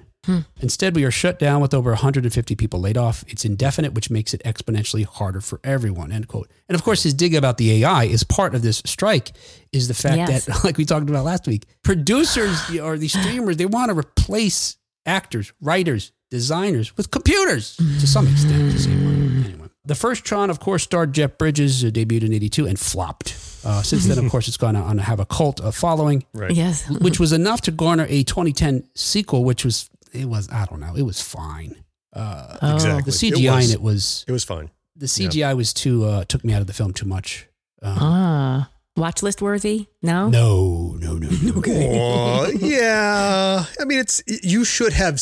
Instead, 0.59 0.93
we 0.93 1.05
are 1.05 1.11
shut 1.11 1.39
down 1.39 1.61
with 1.61 1.73
over 1.73 1.91
150 1.91 2.53
people 2.57 2.81
laid 2.81 2.97
off. 2.97 3.23
It's 3.29 3.45
indefinite, 3.45 3.93
which 3.93 4.09
makes 4.09 4.33
it 4.33 4.41
exponentially 4.43 5.05
harder 5.05 5.39
for 5.39 5.61
everyone. 5.63 6.11
End 6.11 6.27
quote. 6.27 6.51
And 6.67 6.75
of 6.75 6.83
course, 6.83 7.03
his 7.03 7.13
dig 7.13 7.33
about 7.33 7.57
the 7.57 7.81
AI 7.81 8.03
is 8.03 8.25
part 8.25 8.53
of 8.53 8.61
this 8.61 8.81
strike. 8.85 9.31
Is 9.71 9.87
the 9.87 9.93
fact 9.93 10.17
Yes. 10.17 10.45
that, 10.47 10.63
like 10.65 10.77
we 10.77 10.83
talked 10.83 11.09
about 11.09 11.23
last 11.23 11.47
week, 11.47 11.63
producers 11.81 12.59
or 12.77 12.97
these 12.97 13.17
streamers 13.17 13.55
they 13.55 13.65
want 13.65 13.89
to 13.89 13.97
replace 13.97 14.75
actors, 15.05 15.53
writers, 15.61 16.11
designers 16.29 16.95
with 16.97 17.11
computers 17.11 17.75
to 17.77 18.07
some 18.07 18.27
extent. 18.27 18.71
To 18.71 18.79
save 18.79 18.99
money. 19.01 19.45
Anyway, 19.45 19.67
the 19.85 19.95
first 19.95 20.25
Tron, 20.25 20.49
of 20.49 20.59
course, 20.59 20.83
starred 20.83 21.13
Jeff 21.13 21.37
Bridges, 21.37 21.83
uh, 21.83 21.87
debuted 21.87 22.23
in 22.25 22.33
'82 22.33 22.65
and 22.67 22.79
flopped. 22.79 23.35
Uh, 23.65 23.81
since 23.81 24.05
then, 24.05 24.17
of 24.23 24.29
course, 24.31 24.47
it's 24.47 24.57
gone 24.57 24.75
on 24.75 24.97
to 24.97 25.01
have 25.03 25.19
a 25.19 25.25
cult 25.25 25.59
uh, 25.61 25.71
following 25.71 26.23
right. 26.33 26.51
Yes. 26.51 26.87
which 27.01 27.19
was 27.19 27.33
enough 27.33 27.61
to 27.61 27.71
garner 27.71 28.05
a 28.09 28.23
2010 28.23 28.83
sequel, 28.95 29.43
which 29.43 29.65
was 29.65 29.89
it 30.13 30.25
was 30.29 30.49
I 30.51 30.65
don't 30.65 30.79
know, 30.79 30.95
it 30.95 31.03
was 31.03 31.21
fine. 31.21 31.75
Uh, 32.13 32.57
Oh. 32.61 32.75
Exactly. 32.75 33.11
the 33.11 33.27
It 33.27 33.33
CGI 33.33 33.55
was- 33.55 33.69
in 33.69 33.73
it 33.73 33.81
was 33.81 34.25
It 34.27 34.31
was 34.31 34.43
fine. 34.43 34.69
the 34.95 35.05
CGI 35.07 35.55
was 35.55 35.73
too 35.73 36.05
uh, 36.05 36.23
took 36.25 36.43
me 36.43 36.53
out 36.53 36.61
of 36.61 36.67
the 36.67 36.73
film 36.73 36.93
too 36.93 37.05
much. 37.05 37.47
Um, 37.81 37.97
Ah. 37.99 38.69
Watch 38.95 39.21
list 39.21 39.43
worthy? 39.43 39.85
No? 40.01 40.27
no, 40.29 40.95
no, 40.99 41.13
no, 41.17 41.29
no. 41.29 41.61
Oh, 41.67 42.49
yeah. 42.59 43.65
I 43.79 43.85
mean, 43.85 43.99
it's 43.99 44.23
you 44.41 44.65
should 44.65 44.93
have 44.93 45.19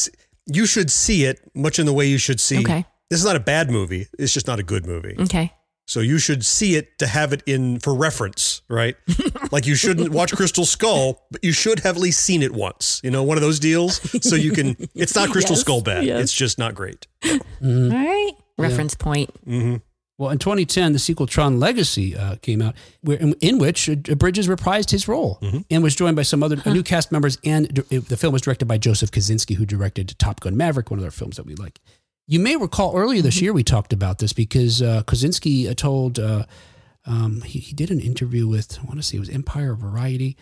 you 0.48 0.66
should 0.66 0.92
see 0.92 1.26
it 1.26 1.40
much 1.54 1.80
in 1.80 1.86
the 1.86 1.94
way 1.94 2.06
you 2.08 2.18
should 2.18 2.40
see. 2.40 2.60
Okay. 2.60 2.86
This 3.10 3.20
is 3.20 3.26
not 3.26 3.36
a 3.36 3.40
bad 3.40 3.70
movie. 3.70 4.08
It's 4.18 4.34
just 4.34 4.48
not 4.48 4.60
a 4.60 4.64
good 4.64 4.86
movie. 4.86 5.16
Okay. 5.20 5.52
So 5.88 6.00
you 6.00 6.18
should 6.18 6.44
see 6.44 6.76
it 6.76 6.98
to 6.98 7.06
have 7.06 7.32
it 7.32 7.44
in 7.46 7.80
for 7.80 7.94
reference, 7.94 8.64
right? 8.68 8.96
like 9.52 9.68
you 9.68 9.76
shouldn't 9.76 10.10
watch 10.10 10.34
Crystal 10.36 10.66
Skull, 10.66 11.22
but 11.30 11.44
you 11.44 11.52
should 11.52 11.82
have 11.82 11.98
at 11.98 12.02
least 12.02 12.22
seen 12.22 12.42
it 12.42 12.52
once. 12.54 13.00
You 13.04 13.12
know, 13.12 13.22
one 13.22 13.38
of 13.38 13.42
those 13.42 13.60
deals. 13.60 14.02
So 14.28 14.36
you 14.36 14.52
can. 14.52 14.76
It's 14.96 15.14
not 15.16 15.30
Crystal 15.30 15.54
Yes, 15.56 15.62
Skull 15.62 15.82
bad. 15.82 16.04
yes. 16.04 16.22
It's 16.24 16.34
just 16.34 16.58
not 16.58 16.74
great. 16.74 17.06
Mhm. 17.24 17.94
All 17.94 18.00
right. 18.00 18.32
Reference 18.58 18.96
point. 18.96 19.30
hmm 19.44 19.76
Well, 20.18 20.30
in 20.30 20.40
2010, 20.40 20.94
the 20.94 21.00
sequel 21.00 21.28
Tron 21.28 21.60
Legacy 21.60 22.16
uh, 22.16 22.38
came 22.38 22.62
out, 22.62 22.76
where, 23.02 23.18
in, 23.18 23.34
in 23.42 23.58
which 23.58 23.90
uh, 23.90 23.96
Bridges 24.16 24.48
reprised 24.48 24.92
his 24.92 25.08
role 25.10 25.40
and 25.70 25.84
was 25.84 25.94
joined 25.96 26.16
by 26.16 26.22
some 26.22 26.42
other 26.42 26.58
uh, 26.66 26.72
new 26.74 26.84
cast 26.84 27.12
members. 27.12 27.38
And 27.44 27.74
d- 27.74 27.98
the 27.98 28.16
film 28.16 28.32
was 28.32 28.42
directed 28.42 28.66
by 28.66 28.78
Joseph 28.78 29.12
Kosinski, 29.12 29.56
who 29.56 29.66
directed 29.66 30.18
Top 30.18 30.40
Gun 30.40 30.56
Maverick, 30.56 30.90
one 30.90 31.00
of 31.00 31.06
our 31.06 31.12
films 31.12 31.36
that 31.36 31.46
we 31.46 31.56
like. 31.56 31.82
You 32.28 32.40
may 32.40 32.56
recall 32.56 32.96
earlier 32.96 33.22
this 33.22 33.42
year 33.42 33.52
we 33.54 33.64
talked 33.64 33.92
about 33.94 34.20
this 34.20 34.32
because 34.34 34.82
uh, 34.82 35.04
Kosinski 35.06 35.70
uh, 35.70 35.74
told 35.74 36.18
uh, 36.18 36.46
um, 37.06 37.42
he, 37.42 37.60
he 37.60 37.74
did 37.74 37.92
an 37.92 38.00
interview 38.00 38.48
with 38.48 38.80
I 38.82 38.86
want 38.86 38.96
to 38.98 39.04
say 39.04 39.18
it 39.18 39.20
was 39.20 39.30
Empire 39.30 39.74
or 39.74 39.76
Variety, 39.76 40.38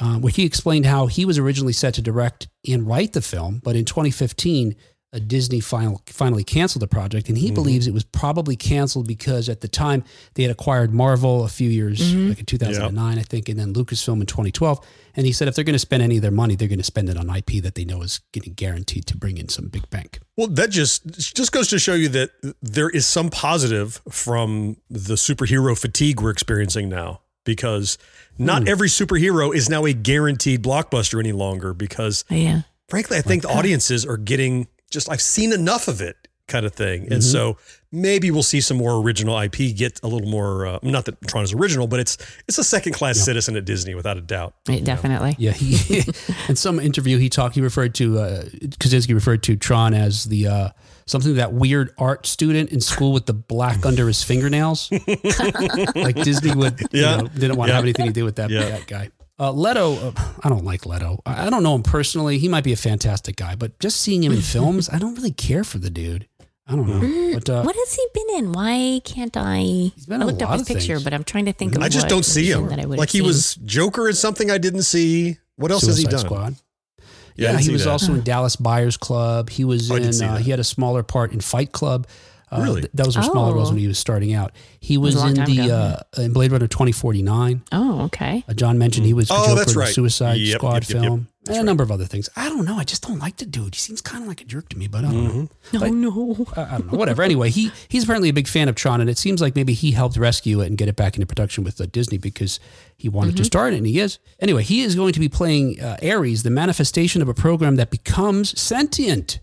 um, 0.00 0.22
where 0.22 0.32
he 0.32 0.44
explained 0.44 0.86
how 0.86 1.06
he 1.06 1.24
was 1.24 1.38
originally 1.38 1.72
set 1.74 1.94
to 1.94 2.02
direct 2.02 2.48
and 2.68 2.86
write 2.86 3.12
the 3.12 3.20
film, 3.20 3.60
but 3.62 3.76
in 3.76 3.84
2015, 3.84 4.72
uh, 4.72 4.74
Disney 5.20 5.60
final, 5.60 6.02
finally 6.06 6.44
canceled 6.44 6.82
the 6.82 6.86
project, 6.88 7.28
and 7.28 7.38
he 7.38 7.50
believes 7.50 7.86
it 7.86 7.94
was 7.94 8.04
probably 8.04 8.56
canceled 8.56 9.06
because 9.06 9.48
at 9.48 9.60
the 9.60 9.68
time 9.68 10.02
they 10.34 10.42
had 10.42 10.50
acquired 10.50 10.92
Marvel 10.92 11.44
a 11.44 11.48
few 11.48 11.68
years, 11.70 12.14
like 12.14 12.38
in 12.40 12.46
2009, 12.46 13.18
I 13.18 13.22
think, 13.22 13.48
and 13.48 13.58
then 13.58 13.72
Lucasfilm 13.74 14.20
in 14.20 14.26
2012. 14.26 14.80
And 15.16 15.24
he 15.26 15.32
said 15.32 15.46
if 15.46 15.54
they're 15.54 15.64
going 15.64 15.74
to 15.74 15.78
spend 15.78 16.02
any 16.02 16.16
of 16.16 16.22
their 16.22 16.30
money, 16.32 16.56
they're 16.56 16.66
going 16.68 16.78
to 16.78 16.84
spend 16.84 17.08
it 17.08 17.16
on 17.16 17.30
IP 17.34 17.62
that 17.62 17.76
they 17.76 17.84
know 17.84 18.02
is 18.02 18.20
getting 18.32 18.52
guaranteed 18.54 19.06
to 19.06 19.16
bring 19.16 19.38
in 19.38 19.48
some 19.48 19.68
big 19.68 19.88
bank. 19.90 20.18
Well, 20.36 20.48
that 20.48 20.70
just 20.70 21.06
just 21.06 21.52
goes 21.52 21.68
to 21.68 21.78
show 21.78 21.94
you 21.94 22.08
that 22.08 22.30
there 22.60 22.90
is 22.90 23.06
some 23.06 23.30
positive 23.30 24.00
from 24.10 24.76
the 24.90 25.14
superhero 25.14 25.78
fatigue 25.78 26.20
we're 26.20 26.30
experiencing 26.30 26.88
now, 26.88 27.20
because 27.44 27.96
not 28.38 28.62
Hmm. 28.62 28.68
every 28.68 28.88
superhero 28.88 29.54
is 29.54 29.68
now 29.68 29.84
a 29.86 29.92
guaranteed 29.92 30.62
blockbuster 30.64 31.20
any 31.20 31.30
longer. 31.32 31.72
Because 31.72 32.24
Yeah. 32.28 32.62
frankly, 32.88 33.16
I 33.16 33.22
think 33.22 33.42
the 33.42 33.48
audiences 33.50 34.04
are 34.04 34.16
getting 34.16 34.66
just. 34.94 35.10
I've 35.10 35.20
seen 35.20 35.52
enough 35.52 35.88
of 35.88 36.00
it. 36.00 36.16
kind 36.46 36.66
of 36.66 36.74
thing. 36.74 37.04
Mm-hmm. 37.04 37.12
And 37.14 37.24
so 37.24 37.56
maybe 37.90 38.30
we'll 38.30 38.42
see 38.42 38.60
some 38.60 38.76
more 38.76 39.00
original 39.02 39.38
IP 39.40 39.74
get 39.74 39.98
a 40.02 40.06
little 40.06 40.28
more. 40.28 40.66
Uh, 40.66 40.78
not 40.82 41.06
that 41.06 41.16
Tron 41.26 41.42
is 41.42 41.54
original, 41.54 41.86
but 41.86 42.00
it's 42.00 42.18
it's 42.48 42.58
a 42.58 42.64
second 42.64 42.92
class 42.92 43.18
citizen 43.18 43.56
at 43.56 43.64
Disney 43.64 43.94
without 43.94 44.18
a 44.18 44.20
doubt. 44.20 44.52
Right, 44.68 44.84
definitely. 44.84 45.36
Yeah, 45.38 45.52
he 45.52 46.02
in 46.48 46.56
some 46.56 46.78
interview 46.80 47.16
he 47.18 47.30
talked. 47.30 47.54
He 47.54 47.62
referred 47.62 47.94
to 47.96 48.18
uh, 48.18 48.42
Kosinski 48.78 49.14
referred 49.14 49.42
to 49.44 49.56
Tron 49.56 49.94
as 49.94 50.24
the 50.24 50.46
uh, 50.48 50.68
something 51.06 51.34
that 51.36 51.54
weird 51.54 51.94
art 51.96 52.26
student 52.26 52.68
in 52.72 52.80
school 52.82 53.12
with 53.12 53.24
the 53.24 53.32
black 53.34 53.86
under 53.90 54.06
his 54.06 54.22
fingernails. 54.22 54.90
like 55.94 56.16
Disney 56.16 56.54
would, 56.54 56.78
you 56.92 57.00
Yeah. 57.02 57.16
know, 57.16 57.26
didn't 57.28 57.56
want 57.56 57.68
to 57.68 57.72
Yeah. 57.72 57.76
have 57.76 57.84
anything 57.84 58.06
to 58.06 58.12
do 58.12 58.24
with 58.24 58.36
that, 58.36 58.50
Yeah. 58.50 58.68
that 58.68 58.86
guy. 58.86 59.08
Uh, 59.38 59.50
Leto, 59.50 59.94
uh, 59.94 60.12
I 60.44 60.48
don't 60.48 60.64
like 60.64 60.86
Leto. 60.86 61.20
I 61.26 61.46
I 61.46 61.50
don't 61.50 61.62
know 61.62 61.74
him 61.74 61.82
personally. 61.82 62.38
He 62.38 62.48
might 62.48 62.62
be 62.64 62.72
a 62.72 62.76
fantastic 62.76 63.36
guy, 63.36 63.56
but 63.56 63.78
just 63.80 64.00
seeing 64.00 64.22
him 64.22 64.32
in 64.32 64.40
films, 64.56 64.88
I 64.88 64.98
don't 64.98 65.14
really 65.16 65.32
care 65.32 65.64
for 65.64 65.78
the 65.78 65.90
dude. 65.90 66.28
I 66.66 66.76
don't 66.76 66.88
know. 66.88 67.34
But 67.34 67.50
uh, 67.50 67.62
What 67.62 67.76
has 67.76 67.94
he 67.94 68.06
been 68.14 68.38
in? 68.38 68.52
Why 68.52 69.00
can't 69.04 69.36
I? 69.36 69.92
been 70.08 70.22
in 70.22 70.26
looked 70.28 70.40
up 70.40 70.48
lot 70.50 70.58
his 70.60 70.68
picture, 70.68 70.94
things. 70.94 71.04
but 71.04 71.12
I'm 71.12 71.24
trying 71.24 71.44
to 71.46 71.52
think 71.52 71.74
of. 71.76 71.82
I 71.82 71.88
just 71.88 72.04
what 72.04 72.10
don't 72.10 72.24
see 72.24 72.50
him. 72.50 72.68
That 72.68 72.80
I 72.80 72.86
would 72.86 72.98
Like 72.98 73.10
he 73.10 73.18
seen. 73.18 73.26
was 73.26 73.56
Joker 73.56 74.08
in 74.08 74.14
something 74.14 74.50
I 74.50 74.56
didn't 74.58 74.84
see. 74.84 75.36
What 75.56 75.70
else 75.70 75.84
has 75.84 75.98
he 75.98 76.04
Suicide 76.04 76.16
done? 76.16 76.26
Squad. 76.26 76.54
I 77.00 77.02
Yeah, 77.36 77.58
he 77.58 77.70
was 77.70 77.84
that. 77.84 77.90
also 77.90 78.14
in 78.14 78.22
Dallas 78.22 78.56
Buyers 78.56 78.96
Club. 78.96 79.50
He 79.50 79.64
was 79.64 79.90
Oh, 79.90 79.96
in. 79.96 80.22
Uh, 80.22 80.36
he 80.38 80.50
had 80.52 80.60
a 80.60 80.64
smaller 80.64 81.02
part 81.02 81.32
in 81.32 81.40
Fight 81.40 81.72
Club. 81.72 82.06
Uh, 82.50 82.60
Really? 82.62 82.80
th- 82.82 82.92
those 82.94 83.16
were 83.16 83.22
smaller 83.22 83.54
roles 83.54 83.68
Oh. 83.68 83.72
when 83.72 83.80
he 83.80 83.88
was 83.88 83.98
starting 83.98 84.32
out. 84.34 84.52
He 84.80 84.96
was, 84.98 85.14
was 85.16 85.36
in 85.38 85.44
the 85.44 85.70
uh, 85.72 86.20
in 86.22 86.32
Blade 86.32 86.52
Runner 86.52 86.68
twenty 86.68 86.92
forty 86.92 87.22
nine. 87.22 87.62
Oh, 87.72 88.02
okay. 88.02 88.44
Uh, 88.48 88.52
Jon 88.54 88.78
mentioned 88.78 89.06
he 89.06 89.14
was 89.14 89.28
the 89.28 89.34
Oh, 89.34 89.44
Joker 89.46 89.54
that's 89.56 89.72
in 89.72 89.74
the 89.74 89.80
right. 89.80 89.94
Suicide 89.94 90.34
Yep, 90.34 90.58
Squad 90.58 90.72
yep, 90.74 90.82
yep, 90.82 90.90
yep. 90.94 91.02
film, 91.02 91.28
That's 91.44 91.48
and 91.48 91.56
a 91.56 91.60
right. 91.60 91.66
number 91.66 91.82
of 91.82 91.90
other 91.90 92.04
things. 92.04 92.28
I 92.36 92.48
don't 92.48 92.64
know. 92.64 92.76
I 92.76 92.84
just 92.84 93.02
don't 93.06 93.18
like 93.18 93.38
the 93.38 93.46
dude. 93.46 93.74
He 93.74 93.80
seems 93.80 94.00
kind 94.00 94.22
of 94.22 94.28
like 94.28 94.40
a 94.42 94.44
jerk 94.44 94.68
to 94.70 94.78
me, 94.78 94.86
but 94.88 95.04
I 95.04 95.10
don't 95.12 95.24
know. 95.24 95.48
No, 95.72 95.80
But- 95.80 95.92
no. 95.92 96.46
I 96.56 96.62
I 96.62 96.70
don't 96.78 96.92
know. 96.92 96.98
Whatever. 96.98 97.22
Anyway, 97.22 97.50
he 97.50 97.70
he's 97.88 98.04
apparently 98.04 98.28
a 98.28 98.32
big 98.34 98.46
fan 98.48 98.68
of 98.68 98.74
Tron, 98.74 99.00
and 99.00 99.08
it 99.10 99.18
seems 99.18 99.40
like 99.40 99.56
maybe 99.56 99.72
he 99.72 99.92
helped 99.92 100.16
rescue 100.16 100.60
it 100.60 100.66
and 100.66 100.76
get 100.78 100.88
it 100.88 100.96
back 100.96 101.14
into 101.16 101.26
production 101.26 101.64
with 101.64 101.80
uh, 101.80 101.86
Disney 101.90 102.18
because 102.18 102.60
he 102.96 103.08
wanted 103.08 103.30
Mm-hmm. 103.30 103.36
to 103.38 103.44
start 103.44 103.72
it, 103.74 103.78
and 103.78 103.86
he 103.86 103.98
is. 103.98 104.18
Anyway, 104.38 104.62
he 104.62 104.82
is 104.82 104.94
going 104.94 105.12
to 105.14 105.20
be 105.20 105.28
playing 105.28 105.80
uh, 105.80 105.96
Ares, 106.02 106.42
the 106.44 106.50
manifestation 106.50 107.20
of 107.22 107.28
a 107.28 107.34
program 107.34 107.76
that 107.76 107.90
becomes 107.90 108.58
sentient 108.60 109.40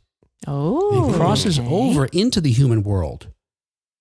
Oh, 0.47 1.05
and 1.07 1.15
crosses 1.15 1.59
okay. 1.59 1.67
over 1.69 2.05
into 2.07 2.41
the 2.41 2.51
human 2.51 2.83
world. 2.83 3.27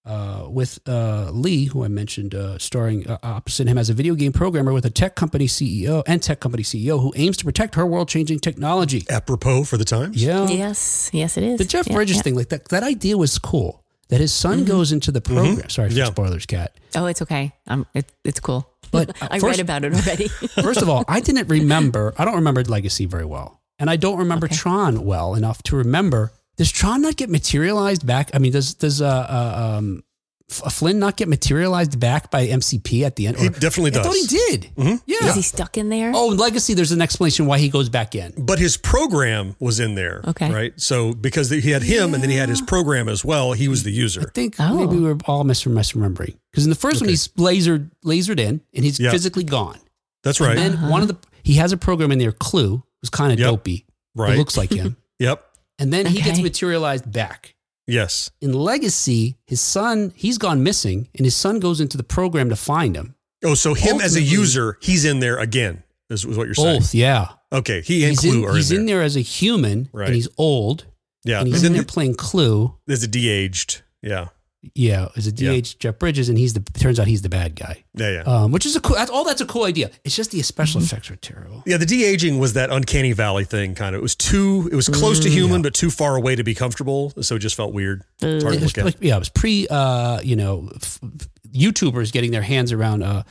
Uh, 0.06 0.46
with 0.48 0.78
uh, 0.88 1.30
Lee, 1.30 1.66
who 1.66 1.84
I 1.84 1.88
mentioned, 1.88 2.34
uh, 2.34 2.58
starring 2.58 3.06
uh, 3.06 3.18
opposite 3.22 3.68
him 3.68 3.76
as 3.76 3.90
a 3.90 3.94
video 3.94 4.14
game 4.14 4.32
programmer 4.32 4.72
with 4.72 4.86
a 4.86 4.90
tech 4.90 5.14
company 5.14 5.46
CEO 5.46 6.02
and 6.06 6.22
tech 6.22 6.40
company 6.40 6.62
CEO 6.62 7.00
who 7.02 7.12
aims 7.16 7.36
to 7.36 7.44
protect 7.44 7.74
her 7.74 7.84
world-changing 7.84 8.38
technology. 8.40 9.04
Apropos 9.10 9.64
for 9.64 9.76
the 9.76 9.84
times. 9.84 10.22
Yeah, 10.24 10.48
Yes, 10.48 11.10
yes, 11.12 11.36
it 11.36 11.44
is. 11.44 11.58
the 11.58 11.66
Jeff 11.66 11.86
Yeah, 11.86 11.94
Bridges 11.96 12.16
yeah. 12.16 12.22
thing, 12.22 12.34
like 12.34 12.48
that, 12.48 12.68
that 12.70 12.82
idea 12.82 13.18
was 13.18 13.38
cool. 13.38 13.84
That 14.08 14.20
his 14.20 14.32
son 14.32 14.64
goes 14.64 14.90
into 14.90 15.12
the 15.12 15.20
program. 15.20 15.68
Sorry 15.68 15.90
for 15.90 15.94
Yeah. 15.94 16.06
spoilers, 16.06 16.46
Kat. 16.46 16.74
Oh, 16.96 17.04
it's 17.06 17.20
okay. 17.22 17.52
Um, 17.68 17.86
it, 17.94 18.10
it's 18.24 18.40
cool. 18.40 18.68
But 18.90 19.10
uh, 19.22 19.28
I 19.30 19.38
first, 19.38 19.58
read 19.58 19.60
about 19.60 19.84
it 19.84 19.92
already. 19.94 20.28
first 20.62 20.80
of 20.82 20.88
all, 20.88 21.04
I 21.06 21.20
didn't 21.20 21.48
remember. 21.48 22.14
I 22.18 22.24
don't 22.24 22.36
remember 22.36 22.64
Legacy 22.64 23.04
very 23.04 23.26
well, 23.26 23.59
and 23.80 23.90
I 23.90 23.96
don't 23.96 24.18
remember 24.18 24.46
Okay. 24.46 24.54
Tron 24.56 25.04
well 25.04 25.34
enough 25.34 25.62
to 25.64 25.76
remember. 25.76 26.30
Does 26.56 26.70
Tron 26.70 27.02
not 27.02 27.16
get 27.16 27.30
materialized 27.30 28.06
back? 28.06 28.30
I 28.34 28.38
mean, 28.38 28.52
does 28.52 28.74
does 28.74 29.00
uh, 29.02 29.06
uh 29.06 29.76
um 29.78 30.02
F- 30.50 30.72
Flynn 30.72 30.98
not 30.98 31.16
get 31.16 31.28
materialized 31.28 32.00
back 32.00 32.28
by 32.32 32.48
MCP 32.48 33.04
at 33.04 33.14
the 33.14 33.28
end? 33.28 33.38
He 33.38 33.46
Or- 33.46 33.50
definitely 33.50 33.92
I 33.92 34.02
does. 34.02 34.06
thought 34.06 34.16
he 34.16 34.26
did. 34.26 34.70
Yeah. 35.06 35.28
Is 35.28 35.36
he 35.36 35.42
stuck 35.42 35.78
in 35.78 35.90
there? 35.90 36.10
Oh, 36.12 36.32
in 36.32 36.38
Legacy, 36.38 36.74
there's 36.74 36.90
an 36.90 37.00
explanation 37.00 37.46
why 37.46 37.58
he 37.58 37.68
goes 37.68 37.88
back 37.88 38.16
in. 38.16 38.32
But 38.36 38.58
his 38.58 38.76
program 38.76 39.54
was 39.60 39.78
in 39.78 39.94
there. 39.94 40.22
Okay. 40.26 40.50
Right. 40.52 40.72
So 40.76 41.14
because 41.14 41.50
he 41.50 41.70
had 41.70 41.84
him 41.84 42.14
and 42.14 42.22
then 42.22 42.30
he 42.30 42.36
had 42.36 42.48
his 42.48 42.60
program 42.60 43.08
as 43.08 43.24
well, 43.24 43.52
he 43.52 43.68
was 43.68 43.84
the 43.84 43.92
user. 43.92 44.22
I 44.22 44.30
think 44.34 44.56
Oh. 44.58 44.74
maybe 44.74 44.96
we 44.96 45.02
were 45.04 45.18
all 45.26 45.44
mis- 45.44 45.62
misremembering 45.64 46.34
because 46.50 46.64
in 46.64 46.70
the 46.70 46.76
first 46.76 47.00
one 47.00 47.08
he's 47.08 47.28
lasered 47.38 47.90
lasered 48.04 48.40
in 48.40 48.60
and 48.74 48.84
he's 48.84 48.98
Yeah. 48.98 49.12
physically 49.12 49.44
gone. 49.44 49.78
That's 50.24 50.40
right. 50.40 50.58
And 50.58 50.74
then 50.74 50.90
one 50.90 51.00
of 51.02 51.06
the 51.08 51.16
he 51.44 51.54
has 51.54 51.70
a 51.72 51.76
program 51.76 52.10
in 52.10 52.18
there, 52.18 52.32
Clu, 52.32 52.82
who's 53.02 53.10
kind 53.10 53.32
of 53.32 53.38
Yep. 53.38 53.48
dopey. 53.48 53.86
right. 54.14 54.36
Looks 54.38 54.56
like 54.56 54.72
him. 54.72 54.96
yep. 55.18 55.44
And 55.78 55.92
then 55.92 56.06
he 56.06 56.20
gets 56.20 56.40
materialized 56.40 57.10
back. 57.10 57.54
Yes. 57.86 58.30
In 58.40 58.52
Legacy, 58.52 59.36
his 59.46 59.60
son, 59.60 60.12
he's 60.14 60.38
gone 60.38 60.62
missing, 60.62 61.08
and 61.16 61.24
his 61.24 61.34
son 61.34 61.58
goes 61.58 61.80
into 61.80 61.96
the 61.96 62.02
program 62.04 62.48
to 62.50 62.56
find 62.56 62.94
him. 62.94 63.14
Oh, 63.44 63.54
so 63.54 63.74
him 63.74 64.00
as 64.00 64.14
a 64.16 64.22
user, 64.22 64.76
he's 64.80 65.04
in 65.04 65.20
there 65.20 65.38
again. 65.38 65.82
Is, 66.10 66.24
is 66.24 66.36
what 66.36 66.46
you're 66.46 66.54
saying? 66.54 66.80
Both, 66.80 66.94
yeah. 66.94 67.28
Okay. 67.52 67.80
He 67.80 68.02
and 68.04 68.10
he's 68.10 68.20
Clu 68.20 68.44
in, 68.44 68.48
are 68.50 68.54
he's 68.54 68.70
in 68.70 68.80
in 68.80 68.86
there. 68.86 68.96
there 68.98 69.04
as 69.04 69.16
a 69.16 69.20
human, 69.20 69.88
Right. 69.92 70.06
and 70.06 70.14
he's 70.14 70.28
old, 70.38 70.84
Yeah. 71.24 71.38
and 71.40 71.48
he's 71.48 71.56
And 71.58 71.66
in 71.68 71.72
then 71.72 71.80
there 71.80 71.86
playing 71.86 72.14
Clu. 72.16 72.76
As 72.88 73.02
a 73.02 73.08
de-aged. 73.08 73.82
Yeah. 74.02 74.28
Yeah, 74.74 75.08
as 75.16 75.26
a 75.26 75.30
Yeah. 75.30 75.52
DH 75.58 75.78
Jeff 75.78 75.98
Bridges, 75.98 76.28
and 76.28 76.36
he's 76.36 76.52
the 76.52 76.60
turns 76.60 77.00
out 77.00 77.06
he's 77.06 77.22
the 77.22 77.30
bad 77.30 77.56
guy. 77.56 77.82
Yeah. 77.94 78.10
Yeah. 78.10 78.20
Um, 78.24 78.52
which 78.52 78.66
is 78.66 78.76
a 78.76 78.80
cool. 78.80 78.96
That's 78.96 79.10
all. 79.10 79.24
That's 79.24 79.40
a 79.40 79.46
cool 79.46 79.64
idea. 79.64 79.90
It's 80.04 80.14
just 80.14 80.32
the 80.32 80.42
special 80.42 80.82
effects 80.82 81.10
are 81.10 81.16
terrible. 81.16 81.62
Yeah, 81.66 81.78
the 81.78 81.86
de 81.86 82.04
aging 82.04 82.38
was 82.38 82.52
that 82.52 82.68
uncanny 82.70 83.12
valley 83.12 83.44
thing. 83.44 83.74
Kind 83.74 83.94
of, 83.94 84.00
it 84.00 84.02
was 84.02 84.14
too, 84.14 84.68
it 84.70 84.76
was 84.76 84.88
close 84.88 85.18
to 85.20 85.30
human, 85.30 85.62
but 85.62 85.72
too 85.72 85.88
far 85.90 86.14
away 86.14 86.36
to 86.36 86.44
be 86.44 86.54
comfortable. 86.54 87.10
So 87.22 87.36
it 87.36 87.38
just 87.38 87.54
felt 87.56 87.72
weird. 87.72 88.02
It's 88.20 88.42
hard 88.44 88.54
It 88.56 88.58
to 88.58 88.64
was 88.64 88.78
at. 88.78 88.84
like- 88.84 88.96
yeah, 89.00 89.16
it 89.16 89.18
was 89.20 89.30
pre, 89.30 89.66
uh, 89.68 90.20
you 90.22 90.36
know, 90.36 90.68
f- 90.76 91.00
f- 91.02 91.28
YouTubers 91.54 92.12
getting 92.12 92.30
their 92.30 92.42
hands 92.42 92.70
around 92.70 93.02
uh, 93.02 93.22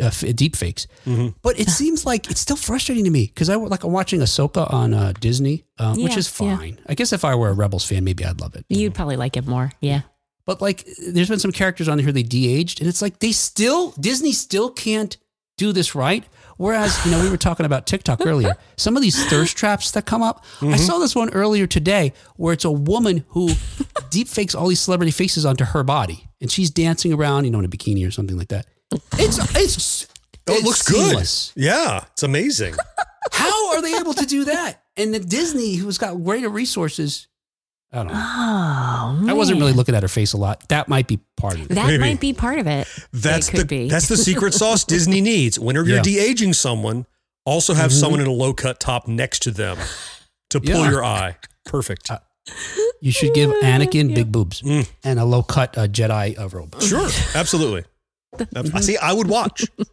uh, 0.00 0.04
f- 0.06 0.24
deep 0.36 0.54
fakes. 0.54 0.86
Mm-hmm. 1.04 1.30
But 1.42 1.58
it 1.58 1.68
seems 1.68 2.06
like 2.06 2.30
it's 2.30 2.40
still 2.40 2.54
frustrating 2.56 3.04
to 3.06 3.10
me 3.10 3.26
because 3.26 3.50
I 3.50 3.56
like 3.56 3.82
I'm 3.82 3.90
watching 3.92 4.20
Ahsoka 4.20 4.72
on 4.72 4.94
uh, 4.94 5.14
Disney, 5.18 5.64
which 5.80 6.12
Yeah, 6.12 6.18
is 6.18 6.40
yeah. 6.40 6.56
fine. 6.56 6.78
I 6.86 6.94
guess 6.94 7.12
if 7.12 7.24
I 7.24 7.34
were 7.34 7.48
a 7.48 7.54
Rebels 7.54 7.84
fan, 7.84 8.04
maybe 8.04 8.24
I'd 8.24 8.40
love 8.40 8.54
it. 8.54 8.64
You'd 8.68 8.94
probably 8.94 9.16
like 9.16 9.36
it 9.36 9.46
more. 9.48 9.72
Yeah. 9.80 10.02
But 10.46 10.60
like, 10.60 10.86
there's 11.08 11.28
been 11.28 11.38
some 11.38 11.52
characters 11.52 11.88
on 11.88 11.98
here 11.98 12.12
they 12.12 12.22
de-aged, 12.22 12.80
and 12.80 12.88
it's 12.88 13.02
like 13.02 13.18
they 13.18 13.32
still 13.32 13.90
Disney 13.92 14.32
still 14.32 14.70
can't 14.70 15.16
do 15.58 15.72
this 15.72 15.94
right. 15.94 16.24
Whereas, 16.58 17.04
you 17.04 17.10
know, 17.10 17.22
we 17.22 17.28
were 17.28 17.36
talking 17.36 17.66
about 17.66 17.86
TikTok 17.86 18.24
earlier. 18.24 18.56
Some 18.78 18.96
of 18.96 19.02
these 19.02 19.22
thirst 19.26 19.58
traps 19.58 19.90
that 19.90 20.06
come 20.06 20.22
up. 20.22 20.42
I 20.62 20.64
mm-hmm. 20.64 20.76
saw 20.76 20.98
this 20.98 21.14
one 21.14 21.28
earlier 21.34 21.66
today 21.66 22.14
where 22.36 22.54
it's 22.54 22.64
a 22.64 22.70
woman 22.70 23.26
who 23.28 23.50
deep 24.10 24.26
fakes 24.26 24.54
all 24.54 24.68
these 24.68 24.80
celebrity 24.80 25.12
faces 25.12 25.44
onto 25.44 25.64
her 25.64 25.82
body, 25.82 26.28
and 26.40 26.50
she's 26.50 26.70
dancing 26.70 27.12
around, 27.12 27.44
you 27.44 27.50
know, 27.50 27.58
in 27.58 27.66
a 27.66 27.68
bikini 27.68 28.08
or 28.08 28.10
something 28.10 28.38
like 28.38 28.48
that. 28.48 28.66
It's 29.18 29.38
it's 29.54 30.06
Oh, 30.48 30.52
it 30.52 30.58
it's 30.58 30.64
looks 30.64 30.84
seamless. 30.84 31.52
good. 31.54 31.64
Yeah, 31.64 32.04
it's 32.12 32.22
amazing. 32.22 32.74
How 33.32 33.74
are 33.74 33.82
they 33.82 33.96
able 33.96 34.14
to 34.14 34.26
do 34.26 34.44
that? 34.44 34.82
And 34.96 35.12
the 35.12 35.18
Disney, 35.18 35.74
who's 35.74 35.98
got 35.98 36.22
greater 36.22 36.48
resources, 36.48 37.26
I 37.92 37.96
don't 37.98 38.08
know. 38.08 38.12
Oh, 38.14 39.24
I 39.30 39.32
wasn't 39.32 39.58
really 39.60 39.72
looking 39.72 39.94
at 39.94 40.02
her 40.02 40.08
face 40.08 40.32
a 40.32 40.36
lot. 40.36 40.68
That 40.68 40.88
might 40.88 41.06
be 41.06 41.20
part 41.36 41.54
of 41.54 41.62
it. 41.62 41.68
That 41.74 41.86
Maybe. 41.86 41.98
might 41.98 42.20
be 42.20 42.32
part 42.32 42.58
of 42.58 42.66
it. 42.66 42.86
That's 43.12 43.48
it 43.48 43.52
could 43.52 43.60
the 43.60 43.64
be. 43.84 43.88
that's 43.88 44.08
the 44.08 44.16
secret 44.16 44.54
sauce 44.60 44.84
Disney 44.84 45.20
needs. 45.20 45.58
Whenever 45.58 45.86
you're 45.86 45.96
Yeah. 45.98 46.02
de 46.02 46.18
aging 46.18 46.52
someone, 46.52 47.06
also 47.44 47.74
have 47.74 47.92
someone 47.92 48.20
in 48.20 48.26
a 48.26 48.32
low 48.32 48.52
cut 48.52 48.80
top 48.80 49.06
next 49.08 49.40
to 49.42 49.50
them 49.50 49.78
to 50.50 50.60
pull 50.60 50.70
Yeah. 50.84 50.90
your 50.90 51.04
eye. 51.04 51.36
Perfect. 51.64 52.10
You 53.00 53.12
should 53.12 53.34
give 53.34 53.50
Anakin 53.62 54.14
big 54.14 54.30
boobs 54.32 54.62
Mm. 54.62 54.88
and 55.04 55.18
a 55.20 55.24
low 55.24 55.42
cut 55.42 55.78
uh, 55.78 55.86
Jedi 55.86 56.38
uh, 56.38 56.48
robe. 56.48 56.80
Sure, 56.82 57.08
absolutely. 57.34 57.84
I 58.74 58.80
see. 58.80 58.96
I 58.98 59.12
would 59.12 59.28
watch. 59.28 59.64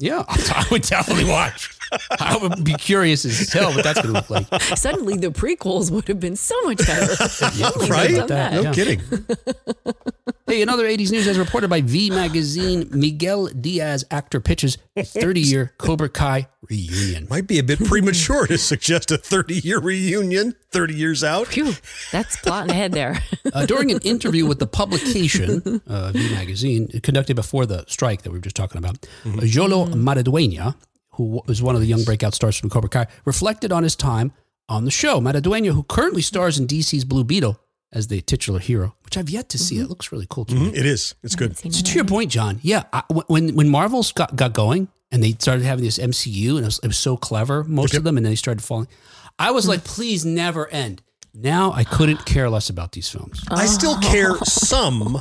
Yeah, 0.00 0.22
I 0.28 0.64
would 0.70 0.82
definitely 0.82 1.24
watch. 1.24 1.76
I 2.20 2.36
would 2.36 2.64
be 2.64 2.74
curious 2.74 3.24
as 3.24 3.52
hell 3.52 3.72
what 3.74 3.84
that's 3.84 4.00
going 4.02 4.14
to 4.14 4.20
look 4.20 4.30
like. 4.50 4.62
Suddenly, 4.76 5.16
the 5.16 5.28
prequels 5.28 5.90
would 5.90 6.08
have 6.08 6.20
been 6.20 6.36
so 6.36 6.54
much 6.62 6.78
better. 6.78 7.12
If 7.80 7.90
right? 7.90 8.14
that, 8.14 8.28
that. 8.28 8.52
No 8.54 8.62
Yeah. 8.62 8.72
kidding. 8.72 9.00
Hey, 10.46 10.62
another 10.62 10.84
80s 10.88 11.10
news, 11.12 11.26
as 11.28 11.38
reported 11.38 11.68
by 11.68 11.82
V 11.82 12.08
Magazine, 12.08 12.88
Miguel 12.90 13.48
Diaz 13.48 14.06
actor 14.10 14.40
pitches 14.40 14.78
30 14.98 15.42
year 15.42 15.74
Cobra 15.76 16.08
Kai 16.08 16.48
reunion. 16.70 17.26
Might 17.28 17.46
be 17.46 17.58
a 17.58 17.62
bit 17.62 17.78
premature 17.84 18.46
to 18.46 18.56
suggest 18.56 19.10
a 19.10 19.18
30 19.18 19.56
year 19.56 19.78
reunion. 19.78 20.54
30 20.70 20.94
years 20.94 21.22
out. 21.22 21.48
Phew, 21.48 21.74
that's 22.12 22.36
plotting 22.38 22.70
ahead 22.70 22.92
there. 22.92 23.22
Uh, 23.52 23.66
during 23.66 23.90
an 23.90 23.98
interview 24.02 24.46
with 24.46 24.58
the 24.58 24.66
publication, 24.66 25.82
uh, 25.86 26.12
V 26.12 26.30
Magazine, 26.34 26.88
conducted 27.02 27.36
before 27.36 27.66
the 27.66 27.84
strike 27.86 28.22
that 28.22 28.30
we 28.30 28.38
were 28.38 28.42
just 28.42 28.56
talking 28.56 28.78
about, 28.78 29.06
uh, 29.26 29.28
Xolo 29.42 29.86
Maridueña, 29.92 30.76
who 31.18 31.42
was 31.46 31.60
one 31.62 31.74
of 31.74 31.82
the 31.82 31.86
young 31.86 32.02
breakout 32.04 32.34
stars 32.34 32.56
from 32.56 32.70
Cobra 32.70 32.88
Kai, 32.88 33.06
reflected 33.26 33.70
on 33.72 33.82
his 33.82 33.94
time 33.94 34.32
on 34.70 34.86
the 34.86 34.90
show. 34.90 35.20
Maridueña, 35.20 35.72
who 35.72 35.82
currently 35.82 36.22
stars 36.22 36.58
in 36.58 36.66
DC's 36.66 37.04
Blue 37.04 37.24
Beetle 37.24 37.60
as 37.92 38.06
the 38.08 38.20
titular 38.22 38.58
hero, 38.60 38.94
which 39.04 39.16
I've 39.18 39.28
yet 39.28 39.48
to 39.50 39.58
see. 39.58 39.78
It 39.78 39.88
looks 39.88 40.12
really 40.12 40.26
cool 40.30 40.44
to 40.46 40.54
me. 40.54 40.70
Mhm, 40.70 40.76
It 40.76 40.86
is. 40.86 41.14
It's 41.22 41.34
good. 41.34 41.58
So 41.58 41.68
to 41.70 41.94
your 41.94 42.04
point, 42.04 42.30
Jon, 42.30 42.60
yeah, 42.62 42.84
I, 42.92 43.02
when 43.26 43.54
when 43.54 43.68
Marvel's 43.68 44.12
got, 44.12 44.36
got 44.36 44.52
going 44.54 44.88
and 45.10 45.22
they 45.22 45.32
started 45.32 45.64
having 45.64 45.84
this 45.84 45.98
MCU 45.98 46.50
and 46.56 46.60
it 46.60 46.64
was, 46.66 46.80
it 46.82 46.86
was 46.86 46.98
so 46.98 47.16
clever, 47.16 47.64
most 47.64 47.94
of 47.94 48.04
them, 48.04 48.16
and 48.16 48.24
then 48.26 48.32
they 48.32 48.36
started 48.36 48.62
falling. 48.62 48.88
I 49.38 49.50
was 49.52 49.66
like, 49.66 49.84
please 49.84 50.24
never 50.24 50.68
end. 50.68 51.02
Now 51.34 51.72
I 51.72 51.84
couldn't 51.84 52.26
care 52.26 52.50
less 52.50 52.68
about 52.68 52.92
these 52.92 53.08
films. 53.08 53.42
I 53.50 53.66
still 53.66 53.96
care 54.00 54.36
some, 54.44 55.20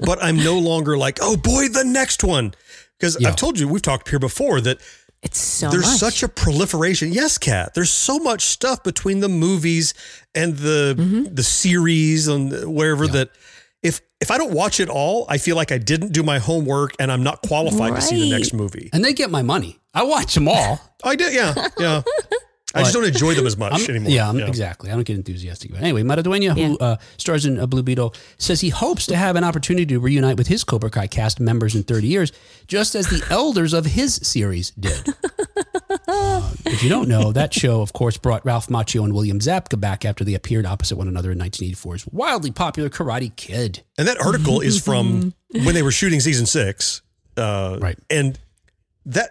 but 0.00 0.22
I'm 0.22 0.36
no 0.36 0.58
longer 0.58 0.98
like, 0.98 1.18
oh 1.22 1.36
boy, 1.36 1.68
the 1.68 1.84
next 1.84 2.22
one. 2.24 2.54
Because 2.98 3.16
Yeah. 3.20 3.28
I've 3.28 3.36
told 3.36 3.58
you, 3.58 3.68
we've 3.68 3.82
talked 3.82 4.08
here 4.10 4.18
before 4.18 4.60
that 4.60 4.78
It's 5.22 5.38
so 5.38 5.70
there's 5.70 5.86
much. 5.86 5.98
such 5.98 6.22
a 6.24 6.28
proliferation. 6.28 7.12
Yes, 7.12 7.38
Kat. 7.38 7.74
There's 7.74 7.90
so 7.90 8.18
much 8.18 8.42
stuff 8.46 8.82
between 8.82 9.20
the 9.20 9.28
movies 9.28 9.94
and 10.34 10.56
the 10.56 10.94
Mm-hmm. 10.98 11.34
the 11.34 11.42
series 11.44 12.26
and 12.28 12.52
wherever 12.74 13.06
that 13.06 13.30
if 13.82 14.00
if 14.20 14.30
I 14.32 14.38
don't 14.38 14.52
watch 14.52 14.80
it 14.80 14.88
all, 14.88 15.26
I 15.28 15.38
feel 15.38 15.54
like 15.56 15.70
I 15.72 15.78
didn't 15.78 16.12
do 16.12 16.22
my 16.22 16.38
homework 16.38 16.92
and 16.98 17.10
I'm 17.10 17.22
not 17.22 17.42
qualified 17.42 17.94
to 17.94 18.00
see 18.02 18.30
the 18.30 18.36
next 18.36 18.52
movie. 18.52 18.90
And 18.92 19.04
they 19.04 19.12
get 19.12 19.30
my 19.30 19.42
money. 19.42 19.78
I 19.94 20.02
watch 20.04 20.34
them 20.34 20.48
all. 20.48 20.80
I 21.04 21.16
did, 21.16 21.34
yeah, 21.34 21.68
yeah. 21.78 22.02
I 22.74 22.82
just 22.82 22.94
don't 22.94 23.04
enjoy 23.04 23.34
them 23.34 23.46
as 23.46 23.56
much 23.56 23.72
I'm- 23.72 23.90
anymore. 23.90 24.10
Yeah, 24.12 24.28
I'm, 24.28 24.40
exactly. 24.40 24.90
I 24.90 24.94
don't 24.94 25.04
get 25.04 25.16
enthusiastic 25.16 25.70
about 25.70 25.82
it. 25.82 25.84
Anyway, 25.84 26.02
Maridueña, 26.02 26.56
who 26.56 26.78
uh, 26.78 26.96
stars 27.18 27.44
in 27.46 27.58
uh, 27.58 27.66
Blue 27.66 27.82
Beetle, 27.82 28.14
says 28.38 28.60
he 28.60 28.70
hopes 28.70 29.06
to 29.06 29.16
have 29.16 29.36
an 29.36 29.44
opportunity 29.44 29.86
to 29.86 29.98
reunite 30.00 30.36
with 30.36 30.46
his 30.48 30.64
Cobra 30.64 30.90
Kai 30.90 31.06
cast 31.06 31.40
members 31.40 31.74
in 31.74 31.82
30 31.82 32.06
years, 32.06 32.32
just 32.66 32.94
as 32.94 33.06
the 33.08 33.24
elders 33.30 33.72
of 33.72 33.84
his 33.86 34.14
series 34.16 34.70
did. 34.72 35.06
Uh, 36.08 36.50
if 36.66 36.82
you 36.82 36.88
don't 36.88 37.08
know, 37.08 37.32
that 37.32 37.54
show, 37.54 37.80
of 37.80 37.92
course, 37.92 38.16
brought 38.16 38.44
Ralph 38.44 38.68
Macchio 38.68 39.04
and 39.04 39.14
William 39.14 39.38
Zabka 39.38 39.78
back 39.80 40.04
after 40.04 40.24
they 40.24 40.34
appeared 40.34 40.66
opposite 40.66 40.96
one 40.96 41.06
another 41.08 41.30
in 41.32 41.38
1984's 41.38 42.06
wildly 42.08 42.50
popular 42.50 42.88
Karate 42.90 43.34
Kid. 43.36 43.82
And 43.98 44.08
that 44.08 44.18
article 44.20 44.60
is 44.60 44.80
from 44.82 45.32
when 45.50 45.74
they 45.74 45.82
were 45.82 45.90
shooting 45.92 46.20
season 46.20 46.46
six. 46.46 47.02
Uh, 47.36 47.78
Right. 47.80 47.98
And 48.10 48.38
that 49.06 49.30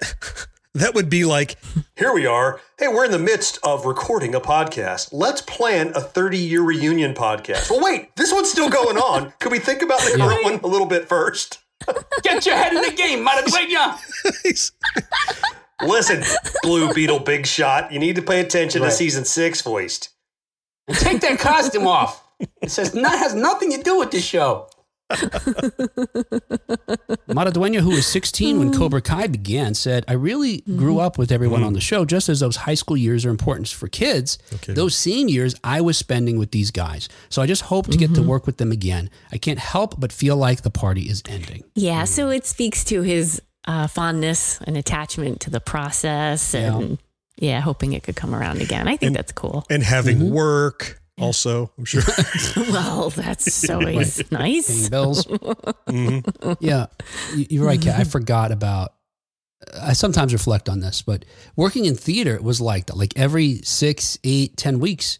that 0.74 0.94
would 0.96 1.10
be 1.10 1.26
like, 1.26 1.58
here 1.96 2.14
we 2.14 2.26
are. 2.26 2.60
Hey, 2.80 2.88
we're 2.88 3.06
in 3.06 3.12
the 3.12 3.20
midst 3.20 3.60
of 3.64 3.86
recording 3.86 4.34
a 4.36 4.40
podcast. 4.40 5.10
Let's 5.12 5.42
plan 5.42 5.92
a 5.96 6.02
30 6.02 6.38
year 6.38 6.62
reunion 6.62 7.14
podcast. 7.14 7.70
Well, 7.70 7.82
wait, 7.84 8.16
this 8.16 8.32
one's 8.32 8.50
still 8.52 8.70
going 8.70 8.98
on. 8.98 9.34
Could 9.40 9.52
we 9.52 9.60
think 9.60 9.82
about 9.82 10.00
the 10.00 10.18
current 10.18 10.44
one 10.44 10.60
a 10.64 10.68
little 10.68 10.88
bit 10.88 11.08
first? 11.08 11.60
Get 12.24 12.46
your 12.46 12.56
head 12.56 12.74
in 12.74 12.82
the 12.82 12.92
game, 12.92 13.26
Maridueña! 13.26 13.98
Listen, 15.84 16.24
Blue 16.62 16.94
Beetle 16.94 17.20
Big 17.22 17.48
Shot, 17.48 17.92
you 17.92 17.98
need 18.00 18.16
to 18.18 18.22
pay 18.22 18.40
attention 18.40 18.84
Right. 18.84 18.90
to 18.92 18.96
season 18.96 19.26
six 19.26 19.62
voiced. 19.62 20.10
Take 20.94 21.22
that 21.22 21.40
costume 21.40 21.88
off. 21.88 22.24
It 22.62 22.70
says 22.72 22.94
not 22.94 23.18
has 23.18 23.34
nothing 23.34 23.72
to 23.72 23.82
do 23.82 23.98
with 23.98 24.12
the 24.12 24.20
show. 24.22 24.70
Maridueña, 27.28 27.80
who 27.80 27.92
was 27.92 28.08
16 28.08 28.60
when 28.60 28.74
Cobra 28.74 29.02
Kai 29.02 29.28
began, 29.28 29.74
said, 29.74 30.06
I 30.08 30.14
really 30.14 30.62
grew 30.62 31.00
up 31.00 31.18
with 31.18 31.32
everyone 31.32 31.64
on 31.64 31.74
the 31.74 31.82
show, 31.82 32.06
just 32.06 32.30
as 32.30 32.40
those 32.40 32.56
high 32.56 32.76
school 32.76 32.98
years 32.98 33.26
are 33.26 33.30
important 33.30 33.68
for 33.68 33.88
kids. 33.88 34.38
Okay. 34.54 34.74
Those 34.74 34.96
same 34.96 35.28
years 35.28 35.56
I 35.64 35.82
was 35.82 35.98
spending 35.98 36.38
with 36.38 36.52
these 36.52 36.72
guys. 36.72 37.10
So 37.30 37.42
I 37.42 37.46
just 37.46 37.64
hope 37.64 37.88
to 37.88 37.98
get 37.98 38.14
to 38.16 38.22
work 38.22 38.46
with 38.46 38.58
them 38.58 38.72
again. 38.72 39.10
I 39.32 39.38
can't 39.38 39.60
help 39.60 40.00
but 40.00 40.12
feel 40.12 40.38
like 40.38 40.62
the 40.62 40.72
party 40.72 41.04
is 41.04 41.24
ending. 41.28 41.64
Yeah, 41.76 42.06
so 42.06 42.30
it 42.30 42.46
speaks 42.46 42.84
to 42.86 43.02
his 43.02 43.42
uh, 43.66 43.88
fondness 43.88 44.60
and 44.62 44.78
attachment 44.78 45.42
to 45.42 45.50
the 45.50 45.60
process 45.60 46.54
and 46.54 46.98
yeah. 47.38 47.60
hoping 47.60 47.94
it 47.94 48.04
could 48.04 48.16
come 48.16 48.34
around 48.34 48.62
again. 48.62 48.88
I 48.88 48.98
think 48.98 49.16
that's 49.16 49.32
cool. 49.32 49.66
And 49.70 49.84
having 49.84 50.32
work 50.32 51.01
also, 51.22 51.72
I'm 51.78 51.86
sure. 51.86 52.02
Well, 52.72 53.10
that's 53.12 53.70
always 53.70 54.22
Paying 54.24 54.28
nice. 54.32 54.90
bills. 54.90 55.26
Mm-hmm. 55.26 56.54
Yeah, 56.60 56.88
you- 57.36 57.48
you're 57.50 57.66
right, 57.66 57.82
Kat. 57.82 58.00
I 58.00 58.04
forgot 58.04 58.52
about. 58.52 58.94
I 59.80 59.94
sometimes 59.94 60.34
reflect 60.34 60.68
on 60.70 60.80
this, 60.80 61.04
but 61.04 61.24
working 61.56 61.86
in 61.86 61.94
theater 61.96 62.34
it 62.36 62.44
was 62.44 62.60
like 62.60 62.88
that. 62.88 62.98
Like 62.98 63.14
every 63.16 63.62
six, 63.64 64.18
eight, 64.24 64.58
ten 64.58 64.80
weeks, 64.80 65.20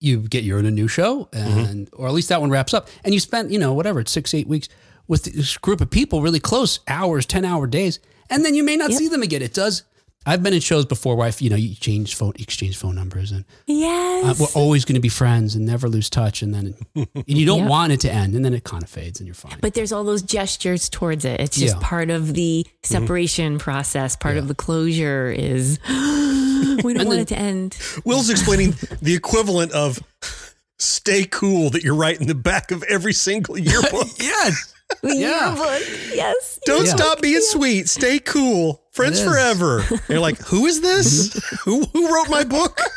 you 0.00 0.18
get 0.18 0.42
you're 0.42 0.58
in 0.58 0.66
a 0.66 0.70
new 0.70 0.88
show, 0.88 1.26
mm-hmm. 1.26 1.58
and 1.60 1.88
or 1.92 2.08
at 2.08 2.12
least 2.12 2.28
that 2.30 2.40
one 2.40 2.50
wraps 2.50 2.74
up, 2.74 2.88
and 3.04 3.14
you 3.14 3.20
spend 3.20 3.52
you 3.52 3.58
know 3.58 3.72
whatever 3.74 4.00
it's 4.00 4.10
six, 4.10 4.34
eight 4.34 4.48
weeks 4.48 4.68
with 5.06 5.24
this 5.24 5.56
group 5.58 5.80
of 5.80 5.90
people, 5.90 6.22
really 6.22 6.40
close 6.40 6.80
hours, 6.88 7.24
ten 7.24 7.44
hour 7.44 7.66
days, 7.68 8.00
and 8.30 8.44
then 8.44 8.54
you 8.54 8.64
may 8.64 8.76
not 8.76 8.90
Yep. 8.90 8.98
see 8.98 9.08
them 9.08 9.22
again. 9.22 9.42
It 9.42 9.54
does. 9.54 9.84
I've 10.28 10.42
been 10.42 10.52
in 10.52 10.60
shows 10.60 10.84
before 10.84 11.16
where 11.16 11.26
I, 11.28 11.32
you 11.38 11.48
know 11.48 11.56
you 11.56 11.74
change 11.74 12.14
phone, 12.14 12.34
exchange 12.38 12.76
phone 12.76 12.94
numbers, 12.94 13.32
and 13.32 13.44
uh, 13.68 14.34
we're 14.38 14.46
always 14.54 14.84
going 14.84 14.94
to 14.96 15.00
be 15.00 15.08
friends 15.08 15.54
and 15.54 15.64
never 15.64 15.88
lose 15.88 16.10
touch, 16.10 16.42
and 16.42 16.52
then 16.54 16.74
and 16.94 17.06
you 17.26 17.46
don't 17.46 17.60
Yep. 17.66 17.68
want 17.70 17.92
it 17.92 18.00
to 18.00 18.12
end, 18.12 18.34
and 18.34 18.44
then 18.44 18.52
it 18.52 18.62
kind 18.64 18.82
of 18.82 18.90
fades, 18.90 19.20
and 19.20 19.26
you're 19.26 19.34
fine. 19.34 19.56
but 19.62 19.72
there's 19.74 19.90
all 19.90 20.04
those 20.04 20.20
gestures 20.22 20.88
towards 20.90 21.24
it. 21.24 21.40
It's 21.40 21.56
just 21.58 21.76
Yeah. 21.76 21.80
part 21.82 22.10
of 22.10 22.34
the 22.34 22.66
separation 22.82 23.58
process. 23.58 24.16
Part 24.16 24.36
of 24.36 24.48
the 24.48 24.54
closure 24.54 25.30
is 25.30 25.78
we 25.88 25.94
don't 25.94 26.84
And 26.84 26.96
want 26.96 27.08
then- 27.10 27.18
it 27.20 27.28
to 27.28 27.38
end. 27.38 27.78
Will's 28.04 28.28
explaining 28.28 28.74
the 29.00 29.14
equivalent 29.14 29.72
of 29.72 29.98
stay 30.78 31.24
cool 31.24 31.70
that 31.70 31.82
you 31.82 31.94
write 31.94 32.20
in 32.20 32.26
the 32.26 32.34
back 32.34 32.70
of 32.70 32.82
every 32.84 33.12
single 33.12 33.58
yearbook. 33.70 34.08
yes. 34.18 34.74
Yeah. 35.02 35.54
Yearbook. 35.54 35.88
Yes. 36.14 36.58
Don't 36.64 36.86
Yeah. 36.86 36.96
stop 36.96 37.20
being 37.20 37.42
sweet. 37.42 37.88
Stay 37.88 38.18
cool. 38.18 38.82
Friends 38.92 39.22
forever. 39.22 39.80
And 39.90 40.00
you're 40.08 40.18
like, 40.20 40.38
who 40.40 40.66
is 40.66 40.80
this? 40.80 41.28
Mm-hmm. 41.28 41.70
who 41.70 41.84
who 41.92 42.14
wrote 42.14 42.30
my 42.30 42.44
book? 42.44 42.78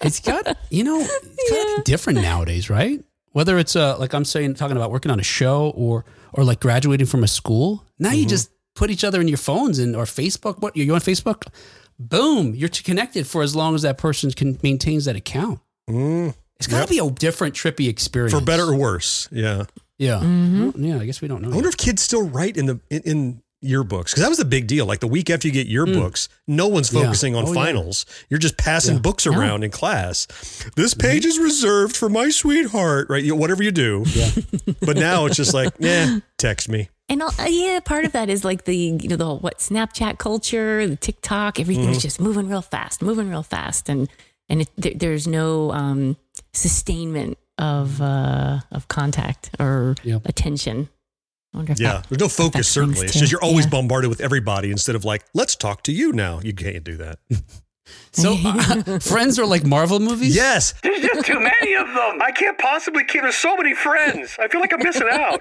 It's 0.00 0.20
got, 0.20 0.56
you 0.70 0.84
know, 0.84 1.00
it's 1.00 1.50
got 1.50 1.62
to 1.64 1.74
be 1.78 1.82
different 1.84 2.20
nowadays, 2.22 2.70
right? 2.70 3.02
Whether 3.32 3.58
it's 3.58 3.76
uh, 3.76 3.98
like 3.98 4.14
I'm 4.14 4.24
saying, 4.24 4.54
talking 4.54 4.76
about 4.76 4.90
working 4.90 5.10
on 5.10 5.20
a 5.20 5.24
show 5.24 5.70
or 5.70 6.04
or 6.32 6.44
like 6.44 6.60
graduating 6.60 7.06
from 7.06 7.22
a 7.24 7.28
school. 7.28 7.84
Now 7.98 8.12
you 8.12 8.22
mm-hmm. 8.22 8.28
just 8.28 8.50
put 8.74 8.90
each 8.90 9.04
other 9.04 9.20
in 9.20 9.28
your 9.28 9.38
phones 9.38 9.78
and 9.78 9.94
or 9.96 10.04
Facebook. 10.04 10.60
What 10.60 10.76
you're 10.76 10.94
on 10.94 11.00
Facebook? 11.00 11.48
Boom, 11.98 12.54
you're 12.54 12.68
connected 12.68 13.26
for 13.26 13.42
as 13.42 13.54
long 13.56 13.74
as 13.74 13.82
that 13.82 13.98
person 13.98 14.30
can 14.30 14.58
maintains 14.62 15.04
that 15.06 15.16
account. 15.16 15.60
Mm. 15.90 16.34
It's 16.58 16.66
got 16.66 16.86
to 16.86 16.92
be 16.92 16.98
a 16.98 17.08
different, 17.10 17.54
trippy 17.54 17.88
experience 17.88 18.32
For 18.32 18.40
better 18.44 18.64
or 18.64 18.74
worse. 18.76 19.28
Yeah. 19.30 19.64
Yeah, 19.98 20.20
Mm-hmm. 20.20 20.84
yeah. 20.84 20.98
I 20.98 21.06
guess 21.06 21.20
we 21.20 21.28
don't 21.28 21.42
know. 21.42 21.50
I 21.50 21.54
wonder 21.54 21.68
if 21.68 21.76
kids 21.76 22.02
still 22.02 22.22
write 22.28 22.56
in 22.56 22.66
the 22.66 22.80
in, 22.90 23.02
in 23.02 23.42
yearbooks 23.64 24.06
because 24.10 24.22
that 24.22 24.28
was 24.28 24.38
a 24.38 24.44
big 24.44 24.68
deal. 24.68 24.86
Like 24.86 25.00
the 25.00 25.08
week 25.08 25.28
after 25.30 25.48
you 25.48 25.52
get 25.52 25.68
yearbooks, 25.68 26.28
no 26.46 26.68
one's 26.68 26.92
Yeah. 26.92 27.02
focusing 27.02 27.34
on 27.34 27.44
Oh, 27.44 27.48
yeah. 27.48 27.54
finals. 27.64 28.06
You're 28.30 28.38
just 28.38 28.56
passing 28.56 28.94
Yeah. 28.94 29.00
books 29.00 29.26
around 29.26 29.64
in 29.64 29.72
class. 29.72 30.28
This 30.76 30.94
page 30.94 31.24
is 31.24 31.38
reserved 31.40 31.96
for 31.96 32.08
my 32.08 32.28
sweetheart, 32.30 33.08
right? 33.10 33.24
You, 33.24 33.34
whatever 33.34 33.62
you 33.64 33.72
do. 33.72 34.04
Yeah. 34.14 34.30
But 34.80 34.96
now 34.96 35.26
it's 35.26 35.36
just 35.36 35.54
like, 35.54 35.72
yeah, 35.80 36.20
text 36.38 36.68
me. 36.68 36.88
And 37.08 37.20
uh, 37.22 37.30
yeah, 37.48 37.80
part 37.84 38.04
of 38.04 38.12
that 38.12 38.28
is 38.28 38.44
like 38.44 38.64
the 38.64 38.76
you 38.76 39.08
know 39.08 39.16
the 39.16 39.24
whole, 39.24 39.38
what 39.40 39.58
Snapchat 39.58 40.18
culture, 40.18 40.86
the 40.86 40.94
TikTok, 40.96 41.58
everything's 41.58 41.88
Mm-hmm. 41.96 41.98
just 42.00 42.20
moving 42.20 42.48
real 42.48 42.62
fast, 42.62 43.02
moving 43.02 43.28
real 43.28 43.42
fast, 43.42 43.88
and 43.88 44.08
and 44.48 44.60
it, 44.62 44.68
there, 44.76 44.92
there's 44.94 45.26
no 45.26 45.72
um, 45.72 46.16
sustainment 46.52 47.38
of 47.58 48.00
uh, 48.00 48.60
of 48.70 48.88
contact 48.88 49.50
or 49.58 49.94
Yeah. 50.02 50.18
attention. 50.24 50.88
I 51.54 51.56
wonder 51.58 51.72
if 51.72 51.80
Yeah, 51.80 51.92
that, 51.94 52.06
there's 52.08 52.20
no 52.20 52.28
focus. 52.28 52.52
brings 52.52 52.68
Certainly, 52.68 53.06
it's 53.06 53.18
just 53.18 53.32
you're 53.32 53.42
always 53.42 53.64
yeah. 53.66 53.70
bombarded 53.70 54.10
with 54.10 54.20
everybody 54.20 54.70
instead 54.70 54.94
of 54.94 55.04
like, 55.04 55.24
let's 55.34 55.56
talk 55.56 55.82
to 55.84 55.92
you 55.92 56.12
now. 56.12 56.40
You 56.42 56.52
can't 56.52 56.84
do 56.84 56.96
that. 56.98 57.18
So, 58.12 58.36
uh, 58.44 58.98
Friends 59.00 59.38
are 59.38 59.46
like 59.46 59.64
Marvel 59.64 59.98
movies. 59.98 60.36
yes, 60.36 60.74
There's 60.82 61.00
just 61.00 61.24
too 61.24 61.40
many 61.40 61.72
of 61.74 61.86
them. 61.86 62.20
I 62.20 62.32
can't 62.32 62.58
possibly 62.58 63.02
keep. 63.02 63.22
There's 63.22 63.34
so 63.34 63.56
many 63.56 63.72
friends. 63.74 64.36
I 64.38 64.46
feel 64.48 64.60
like 64.60 64.74
I'm 64.74 64.82
missing 64.82 65.08
out. 65.10 65.40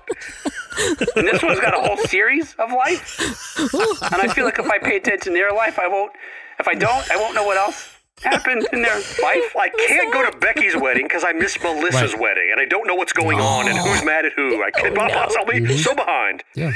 and 1.17 1.27
this 1.27 1.43
one's 1.43 1.59
got 1.59 1.73
a 1.73 1.81
whole 1.85 1.97
series 2.07 2.55
of 2.57 2.71
life. 2.71 3.19
and 4.13 4.21
I 4.21 4.33
feel 4.33 4.45
like 4.45 4.59
if 4.59 4.65
I 4.69 4.79
pay 4.79 4.95
attention 4.95 5.33
to 5.33 5.37
their 5.39 5.51
life, 5.51 5.77
I 5.77 5.89
won't. 5.89 6.13
If 6.57 6.69
I 6.69 6.73
don't, 6.73 7.11
I 7.11 7.17
won't 7.17 7.35
know 7.35 7.43
what 7.45 7.57
else 7.57 7.89
happened 8.23 8.67
in 8.73 8.81
their 8.81 8.95
life. 9.23 9.55
I 9.59 9.69
can't 9.87 10.11
go 10.13 10.29
to 10.29 10.37
Becky's 10.37 10.75
wedding 10.75 11.05
because 11.05 11.23
I 11.23 11.33
missed 11.33 11.59
Melissa's 11.63 12.13
Right. 12.13 12.21
wedding 12.21 12.49
and 12.51 12.59
I 12.61 12.65
don't 12.65 12.87
know 12.87 12.95
what's 12.95 13.13
going 13.13 13.39
on 13.39 13.67
and 13.67 13.77
who's 13.77 14.03
mad 14.03 14.25
at 14.25 14.33
who. 14.33 14.63
I 14.63 14.71
can't 14.71 14.95
possibly 14.95 15.59
Mm-hmm. 15.61 15.77
so 15.77 15.95
behind. 15.95 16.43
Yeah. 16.55 16.71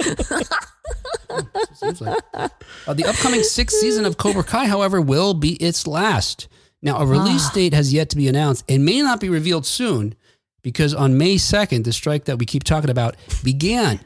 Like. 2.00 2.22
Uh, 2.34 2.94
the 2.94 3.04
upcoming 3.06 3.42
sixth 3.42 3.78
season 3.78 4.04
of 4.04 4.16
Cobra 4.16 4.42
Kai, 4.42 4.66
however, 4.66 5.00
will 5.00 5.34
be 5.34 5.52
its 5.54 5.86
last. 5.86 6.48
Now, 6.82 6.98
a 6.98 7.06
release 7.06 7.48
date 7.50 7.72
has 7.74 7.92
yet 7.92 8.10
to 8.10 8.16
be 8.16 8.26
announced 8.28 8.64
and 8.68 8.84
may 8.84 9.00
not 9.00 9.20
be 9.20 9.28
revealed 9.28 9.66
soon 9.66 10.14
because 10.62 10.92
on 10.94 11.16
May 11.16 11.36
2nd, 11.36 11.84
the 11.84 11.92
strike 11.92 12.24
that 12.24 12.38
we 12.38 12.46
keep 12.46 12.64
talking 12.64 12.90
about 12.90 13.16
began. 13.44 14.00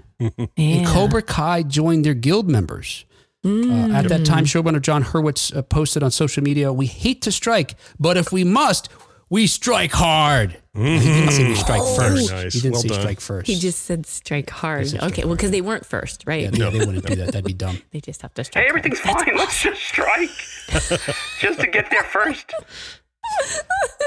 And 0.56 0.86
Cobra 0.86 1.22
Kai 1.22 1.62
joined 1.62 2.04
their 2.04 2.14
guild 2.14 2.48
members. 2.48 3.04
Uh, 3.44 3.88
at 3.92 4.08
that 4.08 4.24
time, 4.24 4.44
showrunner 4.44 4.80
Jon 4.80 5.04
Hurwitz 5.04 5.54
uh, 5.54 5.62
posted 5.62 6.02
on 6.02 6.10
social 6.10 6.42
media, 6.42 6.72
"We 6.72 6.86
hate 6.86 7.20
to 7.22 7.32
strike, 7.32 7.74
but 8.00 8.16
if 8.16 8.32
we 8.32 8.42
must, 8.44 8.88
we 9.28 9.46
strike 9.46 9.92
hard." 9.92 10.56
He 10.76 10.98
didn't 10.98 11.30
say 11.30 11.46
we 11.48 11.54
strike 11.54 11.82
first. 11.96 12.32
nice. 12.32 12.52
He 12.54 12.60
didn't 12.60 12.72
Well 12.72 12.82
say 12.82 12.88
done. 12.88 13.00
strike 13.00 13.20
first. 13.20 13.46
He 13.46 13.58
just 13.60 13.82
said 13.82 14.06
strike 14.06 14.50
hard. 14.50 14.88
said 14.88 14.96
strike 14.98 15.12
okay, 15.12 15.24
well, 15.24 15.36
because 15.36 15.52
they 15.52 15.60
weren't 15.60 15.86
first, 15.86 16.24
right? 16.26 16.42
yeah, 16.42 16.50
yeah, 16.52 16.70
they 16.70 16.78
wouldn't 16.80 17.06
do 17.06 17.14
that. 17.14 17.26
That'd 17.26 17.44
be 17.44 17.52
dumb. 17.52 17.80
They 17.92 18.00
just 18.00 18.22
have 18.22 18.34
to 18.34 18.42
strike. 18.44 18.64
Hey, 18.64 18.70
hard. 18.70 18.80
everything's 18.80 19.00
fine. 19.00 19.36
Let's 19.36 19.62
just 19.62 19.80
strike. 19.82 20.30
just 21.38 21.60
to 21.60 21.66
get 21.68 21.90
there 21.90 22.02
first. 22.02 22.52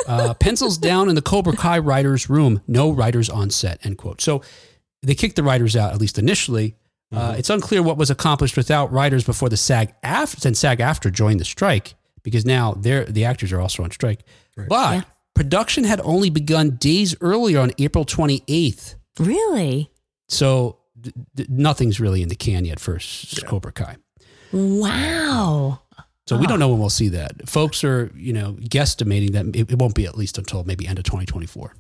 Uh, 0.08 0.34
pencils 0.34 0.78
down 0.78 1.10
in 1.10 1.16
the 1.16 1.22
Cobra 1.22 1.54
Kai 1.54 1.80
writers' 1.80 2.30
room. 2.30 2.62
No 2.68 2.90
writers 2.92 3.30
on 3.30 3.50
set. 3.50 3.86
End 3.86 3.98
quote. 3.98 4.20
So 4.22 4.42
they 5.04 5.16
kicked 5.16 5.36
the 5.36 5.44
writers 5.44 5.76
out 5.76 5.94
at 5.94 6.00
least 6.02 6.18
initially. 6.18 6.76
Uh, 7.12 7.36
it's 7.38 7.50
unclear 7.50 7.82
what 7.82 7.98
was 7.98 8.10
accomplished 8.10 8.58
without 8.58 8.92
writers 8.92 9.24
before 9.24 9.48
the 9.50 9.56
SAG 9.58 9.94
after 10.04 10.46
and 10.48 10.58
SAG-AFTRA 10.58 11.12
joined 11.14 11.40
the 11.40 11.46
strike 11.46 11.96
because 12.24 12.46
now 12.46 12.74
they're 12.74 13.06
the 13.06 13.24
actors 13.26 13.54
are 13.54 13.62
also 13.62 13.84
on 13.84 13.92
strike. 13.92 14.24
But 14.56 14.70
Yeah. 14.94 15.02
production 15.34 15.86
had 15.86 16.02
only 16.04 16.30
begun 16.30 16.72
days 16.72 17.16
earlier 17.22 17.60
on 17.60 17.72
April 17.78 18.04
28th. 18.04 18.96
Really? 19.20 19.90
So 20.28 20.80
d- 21.00 21.14
d- 21.36 21.46
nothing's 21.48 22.00
really 22.02 22.22
in 22.22 22.28
the 22.28 22.36
can 22.36 22.66
yet 22.66 22.80
for 22.80 22.96
s- 22.98 23.40
Cobra 23.46 23.72
Kai. 23.72 23.96
Wow. 24.52 25.80
So 26.28 26.36
we 26.38 26.46
don't 26.46 26.60
know 26.60 26.68
when 26.68 26.80
we'll 26.80 26.90
see 26.90 27.08
that. 27.10 27.48
Folks 27.48 27.86
are, 27.86 28.12
you 28.16 28.34
know, 28.34 28.54
guesstimating 28.60 29.32
that 29.32 29.46
it, 29.56 29.72
it 29.72 29.80
won't 29.80 29.96
be 29.96 30.06
at 30.06 30.18
least 30.18 30.38
until 30.38 30.66
maybe 30.66 30.86
end 30.86 30.98
of 31.00 31.06
2024. 31.06 31.74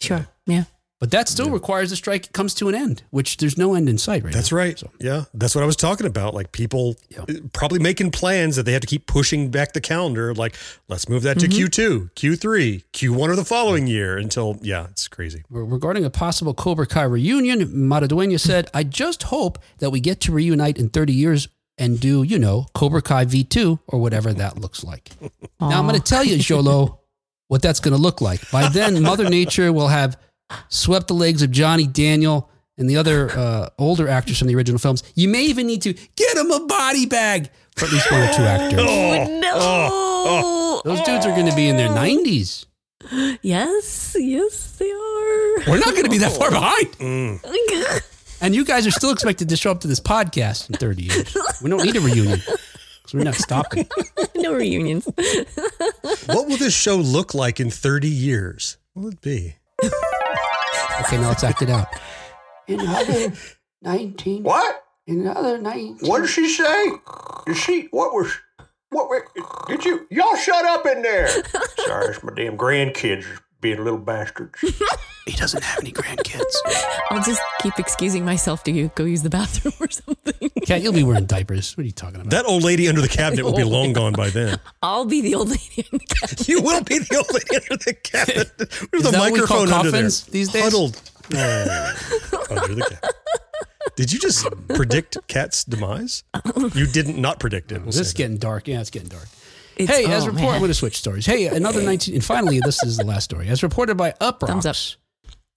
Sure. 0.00 0.26
Yeah. 0.46 0.64
But 1.02 1.10
that 1.10 1.28
still 1.28 1.50
requires 1.50 1.90
the 1.90 1.96
strike 1.96 2.32
comes 2.32 2.54
to 2.54 2.68
an 2.68 2.76
end, 2.76 3.02
which 3.10 3.38
there's 3.38 3.58
no 3.58 3.74
end 3.74 3.88
in 3.88 3.98
sight 3.98 4.22
right 4.22 4.32
That's 4.32 4.52
now. 4.52 4.58
right. 4.58 4.78
So, 4.78 4.88
Yeah, 5.00 5.24
that's 5.34 5.52
what 5.52 5.64
I 5.64 5.66
was 5.66 5.74
talking 5.74 6.06
about. 6.06 6.32
Like 6.32 6.52
people 6.52 6.94
Yeah. 7.08 7.24
probably 7.52 7.80
making 7.80 8.12
plans 8.12 8.54
that 8.54 8.66
they 8.66 8.72
have 8.72 8.82
to 8.82 8.86
keep 8.86 9.08
pushing 9.08 9.50
back 9.50 9.72
the 9.72 9.80
calendar. 9.80 10.32
Like, 10.32 10.54
let's 10.88 11.08
move 11.08 11.24
that 11.24 11.40
to 11.40 11.48
Q2, 11.48 12.10
Q3, 12.14 12.84
Q1 12.92 13.30
of 13.30 13.36
the 13.36 13.44
following 13.44 13.88
year 13.88 14.16
until, 14.16 14.60
yeah, 14.62 14.86
it's 14.92 15.08
crazy. 15.08 15.42
Regarding 15.50 16.04
a 16.04 16.10
possible 16.10 16.54
Cobra 16.54 16.86
Kai 16.86 17.02
reunion, 17.02 17.66
Maridueña 17.66 18.38
said, 18.38 18.70
I 18.72 18.84
just 18.84 19.24
hope 19.24 19.58
that 19.78 19.90
we 19.90 19.98
get 19.98 20.20
to 20.20 20.32
reunite 20.32 20.78
in 20.78 20.88
30 20.88 21.12
years 21.12 21.48
and 21.78 21.98
do, 21.98 22.22
you 22.22 22.38
know, 22.38 22.66
Cobra 22.74 23.02
Kai 23.02 23.24
V2 23.24 23.80
or 23.88 23.98
whatever 23.98 24.32
that 24.32 24.56
looks 24.56 24.84
like. 24.84 25.10
Now, 25.60 25.80
I'm 25.80 25.88
going 25.88 26.00
to 26.00 26.02
tell 26.04 26.22
you, 26.22 26.36
Xolo, 26.36 26.98
what 27.48 27.60
that's 27.60 27.80
going 27.80 27.96
to 27.96 28.00
look 28.00 28.20
like. 28.20 28.48
By 28.52 28.68
then, 28.68 29.02
Mother 29.02 29.28
Nature 29.28 29.72
will 29.72 29.88
have 29.88 30.16
swept 30.68 31.08
the 31.08 31.14
legs 31.14 31.42
of 31.42 31.50
Johnny 31.50 31.86
Daniel 31.86 32.50
and 32.78 32.88
the 32.88 32.96
other 32.96 33.30
uh, 33.38 33.68
older 33.78 34.08
actors 34.08 34.38
from 34.38 34.48
the 34.48 34.54
original 34.56 34.78
films. 34.78 35.02
You 35.14 35.28
may 35.28 35.44
even 35.44 35.66
need 35.66 35.82
to 35.82 35.92
get 35.92 36.34
them 36.34 36.50
a 36.50 36.66
body 36.66 37.06
bag 37.06 37.50
for 37.76 37.86
at 37.86 37.92
least 37.92 38.10
one 38.10 38.22
or 38.22 38.32
two 38.32 38.42
actors. 38.42 38.80
Oh, 39.54 40.80
no. 40.84 40.94
Those 40.94 41.04
dudes 41.04 41.26
are 41.26 41.34
going 41.34 41.48
to 41.48 41.54
be 41.54 41.68
in 41.68 41.76
their 41.76 41.90
90s. 41.90 42.64
Yes. 43.42 44.16
Yes, 44.18 44.76
they 44.78 44.90
are. 44.90 45.70
We're 45.70 45.78
not 45.78 45.90
going 45.92 46.04
to 46.04 46.10
be 46.10 46.18
that 46.18 46.32
far 46.32 46.50
behind. 46.50 46.88
Mm. 46.98 48.02
And 48.40 48.54
you 48.54 48.64
guys 48.64 48.86
are 48.86 48.90
still 48.90 49.10
expected 49.10 49.48
to 49.50 49.56
show 49.56 49.70
up 49.70 49.80
to 49.80 49.88
this 49.88 50.00
podcast 50.00 50.68
in 50.70 50.76
30 50.76 51.02
years. 51.02 51.36
We 51.62 51.70
don't 51.70 51.84
need 51.84 51.94
a 51.96 52.00
reunion 52.00 52.38
because 52.40 53.14
we're 53.14 53.22
not 53.22 53.34
stopping. 53.34 53.86
no 54.34 54.54
reunions. 54.54 55.06
What 56.26 56.48
will 56.48 56.56
this 56.56 56.74
show 56.74 56.96
look 56.96 57.34
like 57.34 57.60
in 57.60 57.70
30 57.70 58.08
years? 58.08 58.78
What 58.94 59.02
will 59.02 59.10
it 59.12 59.20
be? 59.20 59.56
Okay, 61.00 61.18
now 61.18 61.28
let's 61.28 61.44
act 61.44 61.62
it 61.62 61.70
out. 61.70 61.88
Another 62.68 63.32
19. 63.82 64.42
What? 64.42 64.84
Another 65.06 65.58
19. 65.58 66.08
What 66.08 66.20
did 66.20 66.28
she 66.28 66.48
say? 66.48 66.90
Did 67.46 67.56
she? 67.56 67.88
What 67.90 68.14
was? 68.14 68.32
What? 68.90 69.24
Did 69.68 69.84
you? 69.84 70.06
Y'all 70.10 70.36
shut 70.36 70.64
up 70.64 70.86
in 70.86 71.02
there. 71.02 71.28
Sorry, 71.78 72.08
it's 72.14 72.22
my 72.22 72.32
damn 72.34 72.56
grandkids 72.56 73.24
being 73.62 73.78
a 73.78 73.82
little 73.82 73.98
bastards. 73.98 74.62
He 75.24 75.36
doesn't 75.36 75.62
have 75.62 75.78
any 75.78 75.92
grandkids. 75.92 76.52
I'll 77.10 77.22
just 77.22 77.40
keep 77.60 77.78
excusing 77.78 78.24
myself 78.24 78.64
to 78.64 78.88
go 78.96 79.04
use 79.04 79.22
the 79.22 79.30
bathroom 79.30 79.72
or 79.78 79.88
something. 79.88 80.50
Kat, 80.66 80.82
you'll 80.82 80.92
be 80.92 81.04
wearing 81.04 81.26
diapers. 81.26 81.76
What 81.76 81.82
are 81.82 81.86
you 81.86 81.92
talking 81.92 82.16
about? 82.16 82.30
That 82.30 82.44
old 82.44 82.64
lady 82.64 82.88
under 82.88 83.00
the 83.00 83.06
cabinet 83.06 83.44
will 83.44 83.54
be 83.54 83.62
oh, 83.62 83.68
long 83.68 83.92
gone 83.92 84.14
by 84.14 84.30
then. 84.30 84.58
I'll 84.82 85.04
be 85.04 85.20
the 85.20 85.36
old 85.36 85.50
lady 85.50 85.86
in 85.92 85.98
the 85.98 86.06
couch. 86.08 86.48
You 86.48 86.60
will 86.60 86.82
be 86.82 86.98
the 86.98 87.16
old 87.18 87.32
lady 87.32 87.64
under 87.70 87.84
the 87.84 87.94
cabinet 88.02 88.50
with 88.58 88.94
Is 88.94 89.02
the 89.04 89.10
that 89.12 89.20
what 89.20 89.32
we 89.32 89.40
call 89.42 89.58
microphone 89.60 89.72
under 89.72 89.90
there. 89.92 90.02
these 90.02 90.48
days? 90.48 90.62
Huddled. 90.64 91.00
Oh, 91.32 92.46
under 92.50 92.74
the 92.74 92.80
cabinet. 92.82 93.14
Did 93.94 94.12
you 94.12 94.18
just 94.18 94.44
predict 94.70 95.18
Kat's 95.28 95.62
demise? 95.62 96.24
You 96.74 96.88
didn't 96.88 97.20
not 97.20 97.38
predict 97.38 97.70
it. 97.70 97.76
We'll 97.78 97.86
this 97.86 98.00
is 98.00 98.10
say 98.10 98.16
getting 98.16 98.38
dark. 98.38 98.66
Yeah, 98.66 98.80
it's 98.80 98.90
getting 98.90 99.08
dark. 99.08 99.28
It's- 99.76 99.96
hey, 99.98 100.04
as 100.12 100.24
oh, 100.24 100.26
reported, 100.28 100.48
I'm 100.52 100.58
going 100.60 100.68
to 100.70 100.74
switch 100.74 100.96
stories. 100.98 101.26
Hey, 101.26 101.46
another 101.46 101.82
19. 101.82 102.14
And 102.14 102.24
finally, 102.24 102.60
this 102.60 102.82
is 102.82 102.96
the 102.96 103.04
last 103.04 103.24
story. 103.24 103.48
As 103.48 103.62
reported 103.62 103.96
by 103.96 104.10
Thumbs 104.12 104.66
up. 104.66 104.74
Uproxx, 104.74 104.96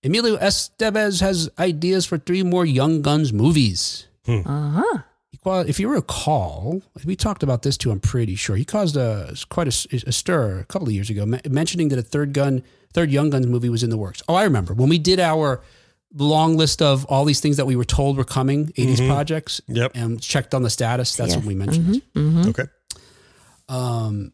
Emilio 0.03 0.37
Estevez 0.37 1.21
has 1.21 1.49
ideas 1.59 2.05
for 2.05 2.17
three 2.17 2.43
more 2.43 2.65
Young 2.65 3.01
Guns 3.01 3.33
movies. 3.33 4.07
Uh-huh. 4.27 4.99
He 5.31 5.37
qua- 5.37 5.61
if 5.67 5.79
you 5.79 5.87
recall, 5.89 6.81
we 7.05 7.15
talked 7.15 7.43
about 7.43 7.63
this 7.63 7.77
too. 7.77 7.91
I'm 7.91 7.99
pretty 7.99 8.35
sure 8.35 8.55
he 8.55 8.65
caused 8.65 8.95
a 8.95 9.35
quite 9.49 9.67
a, 9.67 10.03
a 10.07 10.11
stir 10.11 10.59
a 10.59 10.65
couple 10.65 10.87
of 10.87 10.93
years 10.93 11.09
ago, 11.09 11.25
me- 11.25 11.41
mentioning 11.49 11.89
that 11.89 11.99
a 11.99 12.03
third 12.03 12.33
gun, 12.33 12.63
third 12.93 13.09
Young 13.11 13.29
Guns 13.31 13.47
movie 13.47 13.69
was 13.69 13.83
in 13.83 13.89
the 13.89 13.97
works. 13.97 14.21
Oh, 14.29 14.35
I 14.35 14.43
remember 14.43 14.73
when 14.73 14.89
we 14.89 14.97
did 14.99 15.19
our 15.19 15.61
long 16.13 16.55
list 16.55 16.81
of 16.81 17.03
all 17.05 17.25
these 17.25 17.41
things 17.41 17.57
that 17.57 17.65
we 17.65 17.75
were 17.75 17.83
told 17.83 18.15
were 18.15 18.23
coming, 18.23 18.67
80s 18.77 19.05
projects, 19.07 19.59
Yep. 19.67 19.91
and 19.95 20.21
checked 20.21 20.53
on 20.53 20.61
the 20.63 20.69
status. 20.69 21.15
That's 21.15 21.31
Yeah. 21.33 21.39
when 21.39 21.47
we 21.47 21.55
mentioned. 21.55 21.95
it. 21.97 22.13
Mm-hmm. 22.13 22.49
Okay. 22.49 22.63
Um, 23.69 24.31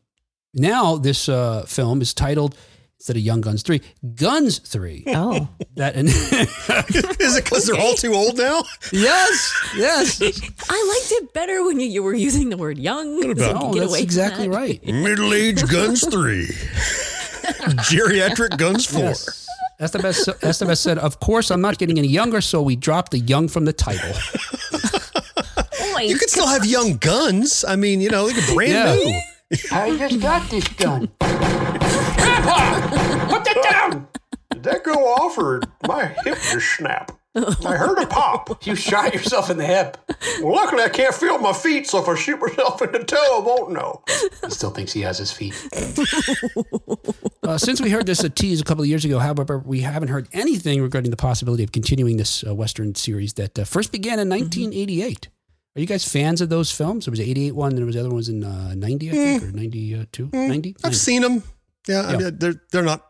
now 0.54 0.98
this 0.98 1.30
uh, 1.30 1.64
film 1.68 2.02
is 2.02 2.14
titled 2.14 2.56
instead 3.00 3.16
of 3.16 3.22
Young 3.24 3.42
Guns 3.42 3.64
Three, 3.64 3.82
Guns 4.16 4.60
Three. 4.60 5.04
Oh. 5.14 5.48
Is 5.78 7.38
it 7.38 7.44
because 7.46 7.66
they're 7.66 7.80
all 7.80 7.94
too 7.96 8.14
old 8.14 8.38
now? 8.38 8.62
yes, 8.92 9.70
yes. 9.76 10.22
I 10.22 10.28
liked 10.30 11.12
it 11.24 11.34
better 11.34 11.64
when 11.64 11.80
you, 11.80 11.88
you 11.88 12.04
were 12.04 12.14
using 12.14 12.50
the 12.50 12.58
word 12.58 12.78
young. 12.78 13.22
so 13.22 13.30
about- 13.32 13.44
I 13.50 13.54
could 13.54 13.62
No, 13.62 13.74
get 13.74 13.80
that's 13.80 13.92
away 13.92 14.02
exactly 14.02 14.48
that. 14.48 14.56
right. 14.56 14.86
Middle 14.86 15.34
age 15.34 15.68
guns 15.72 16.06
three. 16.08 16.48
Geriatric 17.90 18.58
guns 18.58 18.86
four. 18.86 19.02
Yes. 19.02 19.48
Estevez, 19.80 20.28
Estevez 20.42 20.78
said, 20.78 21.00
"Of 21.00 21.20
course, 21.20 21.50
I'm 21.50 21.62
not 21.62 21.78
getting 21.80 21.98
any 21.98 22.08
younger, 22.08 22.40
so 22.42 22.62
we 22.62 22.76
dropped 22.76 23.12
the 23.14 23.20
young 23.20 23.48
from 23.48 23.66
the 23.66 23.74
title." 23.74 24.14
You 26.04 26.18
could 26.18 26.30
still 26.30 26.48
have 26.48 26.66
young 26.66 26.98
guns. 26.98 27.64
I 27.68 27.76
mean, 27.76 28.02
you 28.02 28.10
know, 28.10 28.30
they're 28.30 28.54
brand 28.56 28.72
Yeah. 28.72 28.96
new. 28.96 29.20
I 29.72 29.98
just 29.98 30.20
got 30.22 30.50
this 30.50 30.68
gun. 30.70 31.08
Put 33.30 33.44
that 33.46 33.68
down. 33.70 34.08
Did 34.52 34.64
that 34.64 34.84
go 34.84 34.94
off 34.94 35.38
or 35.38 35.62
my 35.88 36.06
hip 36.24 36.38
just 36.52 36.78
snap? 36.78 37.12
I 37.34 37.76
heard 37.76 37.98
a 37.98 38.08
pop. 38.08 38.66
You 38.66 38.76
shot 38.76 39.14
yourself 39.14 39.50
in 39.50 39.58
the 39.58 39.66
hip. 39.66 39.98
Well, 40.42 40.54
luckily 40.54 40.84
I 40.84 40.90
can't 40.90 41.16
feel 41.16 41.38
my 41.38 41.54
feet, 41.54 41.88
so 41.88 42.00
if 42.02 42.08
I 42.10 42.16
shoot 42.16 42.42
myself 42.42 42.82
in 42.82 42.92
the 42.92 43.00
toe, 43.04 43.18
I 43.18 43.40
won't 43.46 43.72
know. 43.72 44.04
He 44.44 44.50
still 44.50 44.70
thinks 44.72 44.92
he 44.92 45.02
has 45.02 45.18
his 45.18 45.32
feet. 45.32 45.54
uh, 47.44 47.58
since 47.58 47.80
we 47.82 47.90
heard 47.90 48.06
this 48.06 48.24
a 48.24 48.30
tease 48.30 48.60
a 48.60 48.66
couple 48.66 48.84
of 48.84 48.90
years 48.90 49.06
ago, 49.06 49.20
however, 49.20 49.60
we 49.60 49.80
haven't 49.82 50.10
heard 50.10 50.28
anything 50.34 50.82
regarding 50.82 51.10
the 51.12 51.18
possibility 51.18 51.64
of 51.64 51.72
continuing 51.72 52.18
this 52.18 52.44
uh, 52.46 52.54
Western 52.54 52.96
series 52.96 53.34
that 53.34 53.58
uh, 53.58 53.64
first 53.64 53.92
began 53.94 54.20
in 54.20 54.28
1988. 54.30 55.30
Are 55.76 55.80
you 55.80 55.88
guys 55.88 56.06
fans 56.08 56.42
of 56.42 56.50
those 56.50 56.72
films? 56.72 57.06
There 57.06 57.12
was 57.12 57.20
88 57.22 57.56
one, 57.56 57.70
and 57.70 57.78
there 57.78 57.86
was 57.86 57.96
the 57.96 58.02
other 58.02 58.10
ones 58.10 58.28
in 58.30 58.44
uh, 58.44 58.74
90, 58.76 59.10
I 59.10 59.14
think, 59.14 59.44
or 59.44 59.52
92, 59.54 60.30
90? 60.34 60.76
I've 60.84 60.96
seen 60.98 61.22
them. 61.22 61.44
Yeah, 61.88 62.02
I 62.02 62.18
mean, 62.18 62.38
they're 62.38 62.62
they're 62.72 62.84
not. 62.84 63.06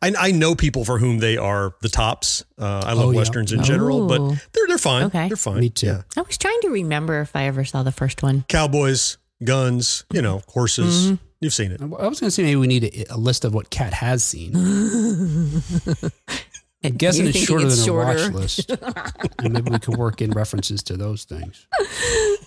I, 0.00 0.12
I 0.18 0.30
know 0.32 0.54
people 0.54 0.86
for 0.86 0.98
whom 0.98 1.18
they 1.18 1.36
are 1.36 1.74
the 1.82 1.90
tops. 1.90 2.42
Uh, 2.58 2.82
I 2.86 2.94
love 2.94 3.08
Oh, 3.08 3.10
yeah. 3.10 3.18
westerns 3.18 3.52
in 3.52 3.62
general, 3.62 4.06
but 4.08 4.18
they're 4.52 4.66
they're 4.66 4.78
fine. 4.78 5.04
Okay. 5.04 5.28
They're 5.28 5.36
fine. 5.36 5.60
Me 5.60 5.68
too. 5.68 5.86
Yeah. 5.88 6.02
I 6.16 6.22
was 6.22 6.38
trying 6.38 6.58
to 6.62 6.70
remember 6.70 7.20
if 7.20 7.36
I 7.36 7.44
ever 7.44 7.64
saw 7.66 7.82
the 7.82 7.92
first 7.92 8.22
one. 8.22 8.44
Cowboys, 8.48 9.18
guns, 9.44 10.04
you 10.12 10.22
know, 10.22 10.40
horses. 10.48 11.06
Mm-hmm. 11.08 11.14
You've 11.42 11.52
seen 11.52 11.70
it. 11.70 11.82
I 11.82 11.84
was 11.84 12.18
going 12.18 12.28
to 12.28 12.30
say 12.30 12.42
maybe 12.44 12.56
we 12.56 12.66
need 12.66 12.84
a, 12.84 13.12
a 13.14 13.18
list 13.18 13.44
of 13.44 13.52
what 13.52 13.68
Kat 13.68 13.92
has 13.92 14.24
seen. 14.24 14.52
I'm 16.86 16.96
guessing 16.96 17.26
it's 17.26 17.38
shorter 17.38 17.66
it's 17.66 17.76
than 17.76 17.84
shorter. 17.86 18.10
a 18.10 18.14
watch 18.26 18.32
list, 18.32 18.70
and 19.40 19.52
maybe 19.52 19.70
we 19.70 19.78
can 19.78 19.96
work 19.98 20.20
in 20.22 20.30
references 20.30 20.82
to 20.84 20.96
those 20.96 21.24
things. 21.24 21.66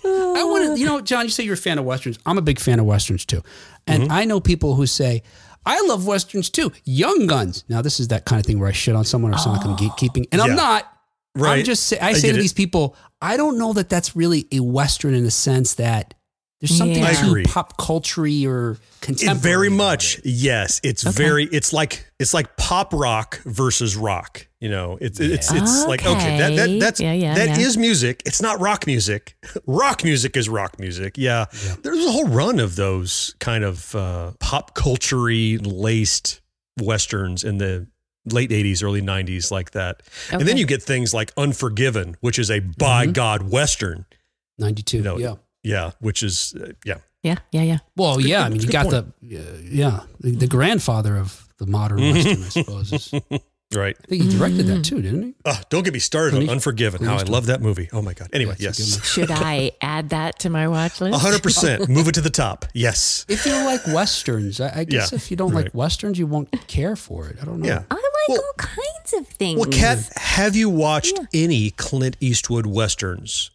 I 0.04 0.42
want 0.44 0.74
to, 0.74 0.80
you 0.80 0.86
know, 0.86 1.00
Jon. 1.00 1.24
You 1.24 1.30
say 1.30 1.44
you're 1.44 1.54
a 1.54 1.56
fan 1.56 1.78
of 1.78 1.84
westerns. 1.84 2.18
I'm 2.26 2.38
a 2.38 2.42
big 2.42 2.58
fan 2.58 2.78
of 2.80 2.86
westerns 2.86 3.24
too, 3.24 3.42
and 3.86 4.04
Mm-hmm. 4.04 4.12
I 4.12 4.24
know 4.24 4.40
people 4.40 4.74
who 4.74 4.86
say. 4.86 5.22
I 5.66 5.78
love 5.82 6.06
westerns 6.06 6.48
too. 6.48 6.72
Young 6.84 7.26
Guns. 7.26 7.64
Now, 7.68 7.82
this 7.82 8.00
is 8.00 8.08
that 8.08 8.24
kind 8.24 8.40
of 8.40 8.46
thing 8.46 8.58
where 8.58 8.68
I 8.70 8.72
shit 8.72 8.96
on 8.96 9.04
someone 9.04 9.34
or 9.34 9.36
sound 9.36 9.58
like 9.58 9.66
I'm 9.66 9.76
gatekeeping, 9.76 10.26
and 10.32 10.38
Yeah. 10.40 10.44
I'm 10.44 10.56
not. 10.56 10.90
Right. 11.36 11.58
I'm 11.58 11.64
just 11.66 11.84
say, 11.86 11.98
I, 11.98 12.08
I 12.08 12.12
say 12.14 12.32
to 12.32 12.38
it. 12.38 12.40
these 12.40 12.54
people, 12.54 12.96
I 13.20 13.36
don't 13.36 13.58
know 13.58 13.74
that 13.74 13.90
that's 13.90 14.16
really 14.16 14.48
a 14.52 14.60
western 14.60 15.12
in 15.14 15.22
the 15.22 15.30
sense 15.30 15.74
that 15.74 16.14
there's 16.60 16.76
something 16.76 17.02
Yeah. 17.02 17.12
Too 17.12 17.42
pop 17.44 17.76
culture 17.78 18.22
or 18.48 18.72
It 18.72 18.78
contemporary. 19.00 19.40
very 19.40 19.70
much. 19.70 20.18
it. 20.18 20.26
Yes, 20.26 20.80
it's 20.84 21.06
Okay. 21.06 21.16
very. 21.16 21.44
It's 21.46 21.72
like 21.72 22.06
it's 22.18 22.34
like 22.34 22.56
pop 22.56 22.92
rock 22.92 23.40
versus 23.44 23.96
rock. 23.96 24.46
You 24.60 24.68
know, 24.68 24.98
it's 25.00 25.18
it's 25.20 25.50
it's 25.52 25.86
like 25.86 26.04
okay, 26.06 26.38
that 26.38 26.56
that 26.56 26.68
Okay. 26.68 26.78
that's 26.78 27.00
Yeah, 27.00 27.14
yeah, 27.14 27.34
that 27.34 27.48
yeah. 27.58 27.66
is 27.66 27.78
music. 27.78 28.22
It's 28.26 28.42
not 28.42 28.60
rock 28.60 28.86
music. 28.86 29.36
rock 29.66 30.04
music 30.04 30.36
is 30.36 30.48
rock 30.50 30.78
music. 30.78 31.14
Yeah, 31.16 31.46
there's 31.82 32.04
a 32.04 32.10
whole 32.12 32.28
run 32.28 32.60
of 32.60 32.76
those 32.76 33.34
kind 33.40 33.64
of 33.64 33.94
uh, 33.94 34.32
pop 34.38 34.74
culture 34.74 35.30
laced 35.30 36.40
westerns 36.78 37.42
in 37.42 37.56
the 37.58 37.86
late 38.26 38.50
80s 38.50 38.82
early 38.84 39.00
90s 39.00 39.50
like 39.50 39.70
that 39.70 40.02
and 40.30 40.42
then 40.46 40.58
you 40.58 40.66
get 40.66 40.82
things 40.82 41.14
like 41.14 41.32
unforgiven 41.38 42.16
which 42.20 42.38
is 42.38 42.50
a 42.50 42.60
by 42.60 43.04
Mm-hmm. 43.04 43.12
god 43.12 43.50
western 43.50 44.04
92. 44.58 45.00
No, 45.00 45.16
yeah. 45.18 45.34
Yeah 45.62 45.90
which 46.00 46.22
is 46.22 46.54
uh, 46.60 46.72
yeah 46.84 46.98
Yeah, 47.22 47.36
yeah, 47.52 47.62
yeah. 47.62 47.78
Well, 47.96 48.18
yeah. 48.20 48.44
I 48.44 48.48
mean, 48.48 48.60
you 48.60 48.66
good 48.66 48.72
got 48.72 48.90
the 48.90 48.98
uh, 49.38 49.58
yeah 49.62 50.00
the, 50.20 50.30
the 50.32 50.46
grandfather 50.46 51.16
of 51.18 51.46
the 51.58 51.66
modern 51.66 52.00
western, 52.00 52.42
I 52.44 52.48
suppose. 52.48 52.92
Is, 52.92 53.12
I 53.30 53.40
right 53.76 53.96
think 54.08 54.22
he 54.24 54.28
directed 54.36 54.66
that 54.66 54.84
too, 54.84 55.00
didn't 55.02 55.22
he? 55.22 55.34
Oh, 55.44 55.60
don't 55.68 55.84
get 55.84 55.92
me 55.92 56.00
started 56.00 56.34
on 56.42 56.48
Unforgiven. 56.48 57.04
How 57.04 57.18
I 57.18 57.22
love 57.22 57.46
that 57.46 57.60
movie. 57.60 57.88
Oh 57.92 58.02
my 58.02 58.14
god. 58.14 58.28
Anyway, 58.32 58.56
Yeah, 58.58 58.68
yes, 58.76 59.04
Should 59.06 59.30
I 59.54 59.72
add 59.80 60.08
that 60.10 60.38
to 60.40 60.50
my 60.50 60.66
watch 60.66 61.00
list? 61.00 61.20
hundred 61.20 61.42
percent. 61.42 61.88
Move 61.88 62.08
it 62.08 62.14
to 62.14 62.20
the 62.22 62.30
top. 62.30 62.64
Yes. 62.74 63.24
If 63.28 63.44
you 63.46 63.52
like 63.66 63.86
westerns, 63.86 64.60
I, 64.60 64.80
I 64.80 64.84
guess 64.84 65.12
Yeah, 65.12 65.16
if 65.16 65.30
you 65.30 65.36
don't 65.36 65.52
like 65.54 65.72
westerns, 65.74 66.18
you 66.18 66.26
won't 66.26 66.50
care 66.66 66.96
for 66.96 67.28
it. 67.28 67.36
I 67.40 67.44
don't 67.44 67.60
know. 67.60 67.68
Yeah. 67.68 67.82
I 67.90 67.94
like 67.94 68.28
Well- 68.30 68.38
all 68.40 68.52
kinds 68.56 69.12
of 69.18 69.28
things. 69.28 69.60
Well, 69.60 69.70
Kat, 69.70 69.98
have 70.16 70.56
you 70.56 70.68
watched 70.70 71.20
any 71.34 71.70
Clint 71.70 72.16
Eastwood 72.18 72.66
westerns 72.66 73.50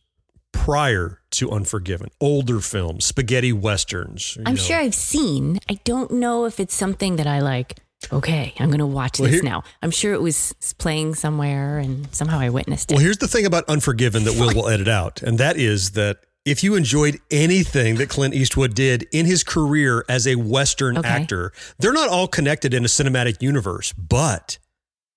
prior 0.66 1.20
to 1.30 1.52
Unforgiven. 1.52 2.10
Older 2.20 2.60
films, 2.60 3.06
spaghetti 3.06 3.54
westerns. 3.54 4.36
I'm 4.48 4.56
know. 4.56 4.62
sure 4.62 4.78
I've 4.78 4.96
seen. 4.96 5.60
I 5.70 5.76
don't 5.84 6.10
know 6.10 6.46
if 6.46 6.60
it's 6.60 6.74
something 6.74 7.18
that 7.18 7.28
I 7.28 7.40
like. 7.42 7.78
Okay, 8.12 8.52
I'm 8.60 8.70
going 8.70 8.80
to 8.80 8.86
watch 8.88 9.20
Well, 9.20 9.30
this 9.30 9.42
here- 9.42 9.44
now. 9.50 9.64
I'm 9.84 9.92
sure 9.92 10.14
it 10.16 10.22
was 10.24 10.56
playing 10.80 11.14
somewhere, 11.14 11.78
and 11.78 12.08
somehow 12.16 12.40
I 12.40 12.50
witnessed 12.50 12.92
it. 12.92 12.96
Well, 12.96 13.04
here's 13.04 13.20
the 13.20 13.28
thing 13.28 13.46
about 13.46 13.66
Unforgiven 13.70 14.24
that 14.24 14.34
Will 14.40 14.56
will 14.56 14.68
edit 14.68 14.88
out, 14.88 15.22
and 15.22 15.38
that 15.38 15.56
is 15.58 15.92
that 15.92 16.18
if 16.46 16.64
you 16.64 16.74
enjoyed 16.76 17.20
anything 17.30 17.96
that 17.98 18.10
Clint 18.10 18.34
Eastwood 18.34 18.74
did 18.74 19.08
in 19.12 19.28
his 19.28 19.44
career 19.44 20.04
as 20.10 20.26
a 20.28 20.34
Western 20.36 20.98
Okay. 20.98 21.08
actor, 21.08 21.52
they're 21.78 21.94
not 21.94 22.10
all 22.10 22.28
connected 22.28 22.74
in 22.74 22.84
a 22.84 22.88
cinematic 22.88 23.40
universe, 23.40 23.94
but, 23.94 24.58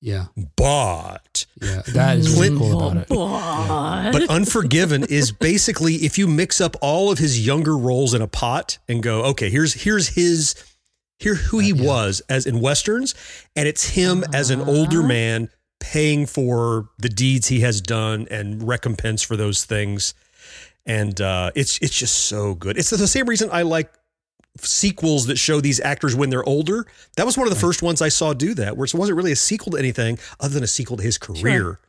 Yeah, 0.01 0.27
but, 0.57 1.45
yeah, 1.61 1.83
that 1.89 2.19
is 2.19 2.29
what's 2.29 2.49
Clint- 2.49 2.59
cool 2.59 2.89
about 2.89 2.97
it. 2.99 3.11
What? 3.11 4.13
but 4.13 4.31
Unforgiven 4.31 5.05
is 5.05 5.33
basically 5.33 5.97
if 5.97 6.19
you 6.19 6.29
mix 6.29 6.61
up 6.61 6.77
all 6.81 7.11
of 7.11 7.19
his 7.19 7.45
younger 7.45 7.77
roles 7.77 8.15
in 8.15 8.23
a 8.23 8.29
pot 8.29 8.79
and 8.87 9.03
go, 9.03 9.25
okay, 9.25 9.51
here's 9.51 9.75
here's 9.75 10.11
his 10.11 10.55
here 11.19 11.35
who 11.35 11.59
he 11.59 11.73
was 11.73 12.23
as 12.29 12.47
in 12.47 12.61
westerns, 12.61 13.15
and 13.57 13.67
it's 13.67 13.89
him 13.91 14.25
as 14.33 14.51
an 14.51 14.61
older 14.61 15.03
man 15.03 15.51
paying 15.81 16.27
for 16.27 16.91
the 16.99 17.09
deeds 17.09 17.49
he 17.49 17.61
has 17.61 17.81
done 17.81 18.29
and 18.31 18.67
recompense 18.67 19.23
for 19.23 19.37
those 19.37 19.65
things. 19.65 20.15
And 20.87 21.21
uh, 21.21 21.51
it's 21.57 21.79
it's 21.79 21.99
just 21.99 22.27
so 22.27 22.55
good. 22.55 22.79
It's 22.79 22.91
the 22.91 23.07
same 23.09 23.27
reason 23.29 23.49
I 23.53 23.63
like 23.63 23.93
sequels 24.65 25.27
that 25.27 25.39
show 25.39 25.61
these 25.61 25.81
actors 25.81 26.15
when 26.15 26.31
they're 26.31 26.45
older. 26.45 26.87
That 27.17 27.27
was 27.27 27.37
one 27.37 27.47
of 27.47 27.55
the 27.55 27.61
first 27.61 27.83
ones 27.83 28.03
I 28.03 28.09
saw 28.09 28.33
do 28.33 28.55
that, 28.55 28.77
where 28.77 28.85
it 28.85 28.95
wasn't 28.95 29.17
really 29.17 29.33
a 29.33 29.37
sequel 29.37 29.73
to 29.73 29.79
anything 29.79 30.19
other 30.41 30.55
than 30.55 30.65
a 30.65 30.69
sequel 30.69 30.97
to 30.97 31.03
his 31.03 31.19
career. 31.19 31.81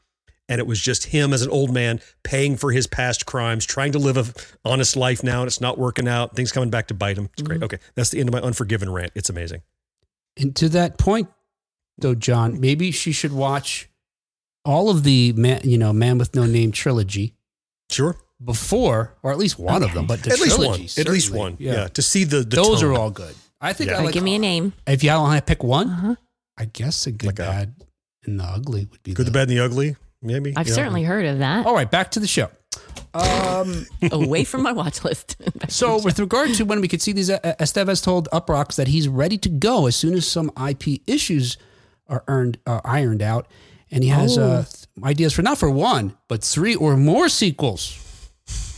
And 0.48 0.60
it 0.60 0.66
was 0.66 0.82
just 0.82 1.06
him 1.06 1.32
as 1.32 1.44
an 1.44 1.52
old 1.52 1.72
man 1.72 2.02
paying 2.24 2.58
for 2.58 2.72
his 2.72 2.88
past 2.88 3.28
crimes, 3.28 3.66
trying 3.66 3.92
to 3.92 4.00
live 4.00 4.18
a 4.18 4.26
honest 4.68 4.96
life 4.96 5.22
now, 5.24 5.42
and 5.42 5.48
it's 5.48 5.62
not 5.62 5.78
working 5.78 6.08
out. 6.08 6.36
Things 6.36 6.52
coming 6.52 6.72
back 6.72 6.88
to 6.88 6.96
bite 6.96 7.18
him. 7.18 7.30
It's 7.34 7.44
great. 7.44 7.58
Mm-hmm. 7.58 7.66
Okay, 7.66 7.78
that's 7.94 8.10
the 8.10 8.20
end 8.20 8.30
of 8.30 8.34
my 8.34 8.42
Unforgiven 8.42 8.92
rant. 8.92 9.12
It's 9.14 9.30
amazing. 9.30 9.62
And 10.38 10.56
to 10.56 10.70
that 10.70 10.98
point, 10.98 11.30
though, 12.00 12.16
Jon, 12.16 12.60
maybe 12.60 12.92
she 12.92 13.12
should 13.12 13.32
watch 13.32 13.90
all 14.66 14.90
of 14.90 15.04
the 15.04 15.34
man, 15.34 15.62
you 15.64 15.78
know, 15.78 15.94
Man 15.94 16.18
with 16.18 16.34
No 16.34 16.46
Name 16.46 16.72
trilogy 16.72 17.36
Sure, 17.90 18.16
before, 18.44 19.16
or 19.24 19.32
at 19.32 19.38
least 19.38 19.60
one 19.60 19.84
of 19.84 19.94
them. 19.94 20.08
But 20.08 20.24
the 20.24 20.32
at 20.32 20.40
least 20.40 20.58
one. 20.58 20.68
trilogy, 20.68 21.02
At 21.02 21.08
least 21.10 21.28
certainly. 21.28 21.40
one. 21.40 21.58
Yeah. 21.60 21.88
to 21.90 22.02
see 22.02 22.24
the, 22.24 22.38
the 22.38 22.56
those 22.58 22.82
tone. 22.82 22.92
are 22.92 22.94
all 22.94 23.12
good. 23.12 23.36
I 23.62 23.74
think 23.74 23.90
Yeah. 23.90 23.96
I 23.96 23.98
All 23.98 24.02
right, 24.02 24.06
like. 24.08 24.14
give 24.14 24.24
me 24.24 24.36
a 24.36 24.40
name. 24.40 24.74
If 24.88 25.04
you 25.04 25.12
all 25.12 25.24
want 25.24 25.38
to 25.38 25.44
pick 25.46 25.64
one, 25.64 25.90
Uh-huh. 25.90 26.16
I 26.58 26.66
guess 26.66 27.06
a 27.08 27.12
good, 27.12 27.28
Like 27.28 27.40
a- 27.40 27.44
bad, 27.44 27.76
and 28.26 28.40
the 28.40 28.44
ugly 28.44 28.88
would 28.92 29.04
be 29.04 29.14
good, 29.14 29.26
the 29.26 29.32
the 29.32 29.34
bad, 29.34 29.50
and 29.50 29.58
the 29.58 29.64
ugly. 29.64 29.96
Maybe 30.22 30.54
I've 30.56 30.68
Yeah. 30.68 30.74
certainly 30.74 31.04
heard 31.04 31.26
of 31.26 31.40
that. 31.40 31.66
All 31.66 31.74
right, 31.74 31.90
back 31.90 32.12
to 32.12 32.20
the 32.20 32.28
show. 32.28 32.50
Um, 33.14 33.86
Away 34.12 34.44
from 34.44 34.62
my 34.64 34.72
watch 34.72 35.04
list. 35.04 35.36
so, 35.70 36.02
with 36.02 36.20
regard 36.20 36.54
to 36.56 36.64
when 36.66 36.82
we 36.82 36.88
could 36.88 37.02
see 37.02 37.12
these, 37.14 37.30
uh, 37.30 37.40
Estevez 37.60 38.04
told 38.04 38.28
Uproxx 38.32 38.76
that 38.76 38.88
he's 38.90 39.08
ready 39.08 39.38
to 39.38 39.50
go 39.50 39.88
as 39.88 39.96
soon 39.96 40.14
as 40.14 40.28
some 40.28 40.52
IP 40.70 41.02
issues 41.08 41.58
are 42.08 42.24
earned, 42.28 42.60
uh, 42.68 42.82
ironed 42.84 43.22
out, 43.22 43.48
and 43.92 44.04
he 44.04 44.10
has 44.10 44.38
uh, 44.38 44.66
th- 44.70 44.86
ideas 45.04 45.34
for 45.34 45.42
not 45.42 45.58
for 45.58 45.70
one 45.70 46.16
but 46.28 46.44
three 46.44 46.76
or 46.76 46.98
more 46.98 47.30
sequels. 47.30 47.98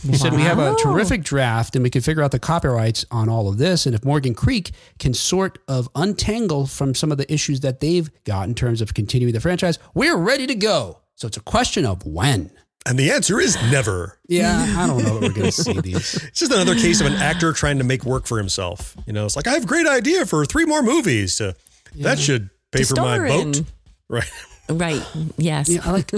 He 0.02 0.16
said 0.16 0.32
we 0.32 0.42
have 0.42 0.58
a 0.58 0.74
terrific 0.76 1.22
draft, 1.22 1.76
and 1.76 1.82
we 1.82 1.90
can 1.90 2.02
figure 2.02 2.22
out 2.22 2.30
the 2.32 2.38
copyrights 2.38 3.04
on 3.10 3.28
all 3.28 3.48
of 3.48 3.58
this. 3.58 3.86
And 3.86 3.94
if 3.94 4.04
Morgan 4.04 4.34
Creek 4.34 4.72
can 4.98 5.14
sort 5.14 5.58
of 5.68 5.88
untangle 5.94 6.66
from 6.66 6.94
some 6.94 7.12
of 7.12 7.18
the 7.18 7.32
issues 7.32 7.60
that 7.60 7.80
they've 7.80 8.10
got 8.24 8.48
in 8.48 8.54
terms 8.54 8.80
of 8.80 8.94
continuing 8.94 9.32
the 9.32 9.40
franchise, 9.40 9.78
we're 9.94 10.16
ready 10.16 10.46
to 10.48 10.54
go. 10.54 10.98
So 11.14 11.28
it's 11.28 11.36
a 11.36 11.40
question 11.42 11.86
of 11.86 12.04
when. 12.04 12.50
and 12.84 12.98
the 12.98 13.12
answer 13.12 13.38
is 13.38 13.54
never. 13.70 14.18
Yeah, 14.26 14.74
I 14.76 14.88
don't 14.88 15.04
know 15.04 15.20
that 15.20 15.28
we're 15.28 15.34
going 15.34 15.52
to 15.52 15.52
see 15.52 15.80
these. 15.80 16.14
It's 16.16 16.40
just 16.40 16.50
another 16.52 16.74
case 16.74 17.00
of 17.00 17.06
an 17.06 17.12
actor 17.14 17.52
trying 17.52 17.78
to 17.78 17.84
make 17.84 18.04
work 18.04 18.26
for 18.26 18.38
himself. 18.38 18.96
You 19.06 19.12
know, 19.12 19.24
it's 19.24 19.36
like 19.36 19.46
I 19.46 19.52
have 19.52 19.62
a 19.64 19.66
great 19.66 19.86
idea 19.86 20.26
for 20.26 20.44
three 20.44 20.64
more 20.64 20.82
movies. 20.82 21.40
Uh, 21.40 21.52
That 22.00 22.18
should 22.18 22.50
pay 22.72 22.80
To 22.80 22.86
for 22.86 22.94
my 22.96 23.16
star 23.18 23.28
boat, 23.28 23.62
right? 24.08 24.30
Right. 24.68 25.06
Yes. 25.36 25.68
Yeah, 25.68 25.82
I 25.84 25.92
like. 25.92 26.10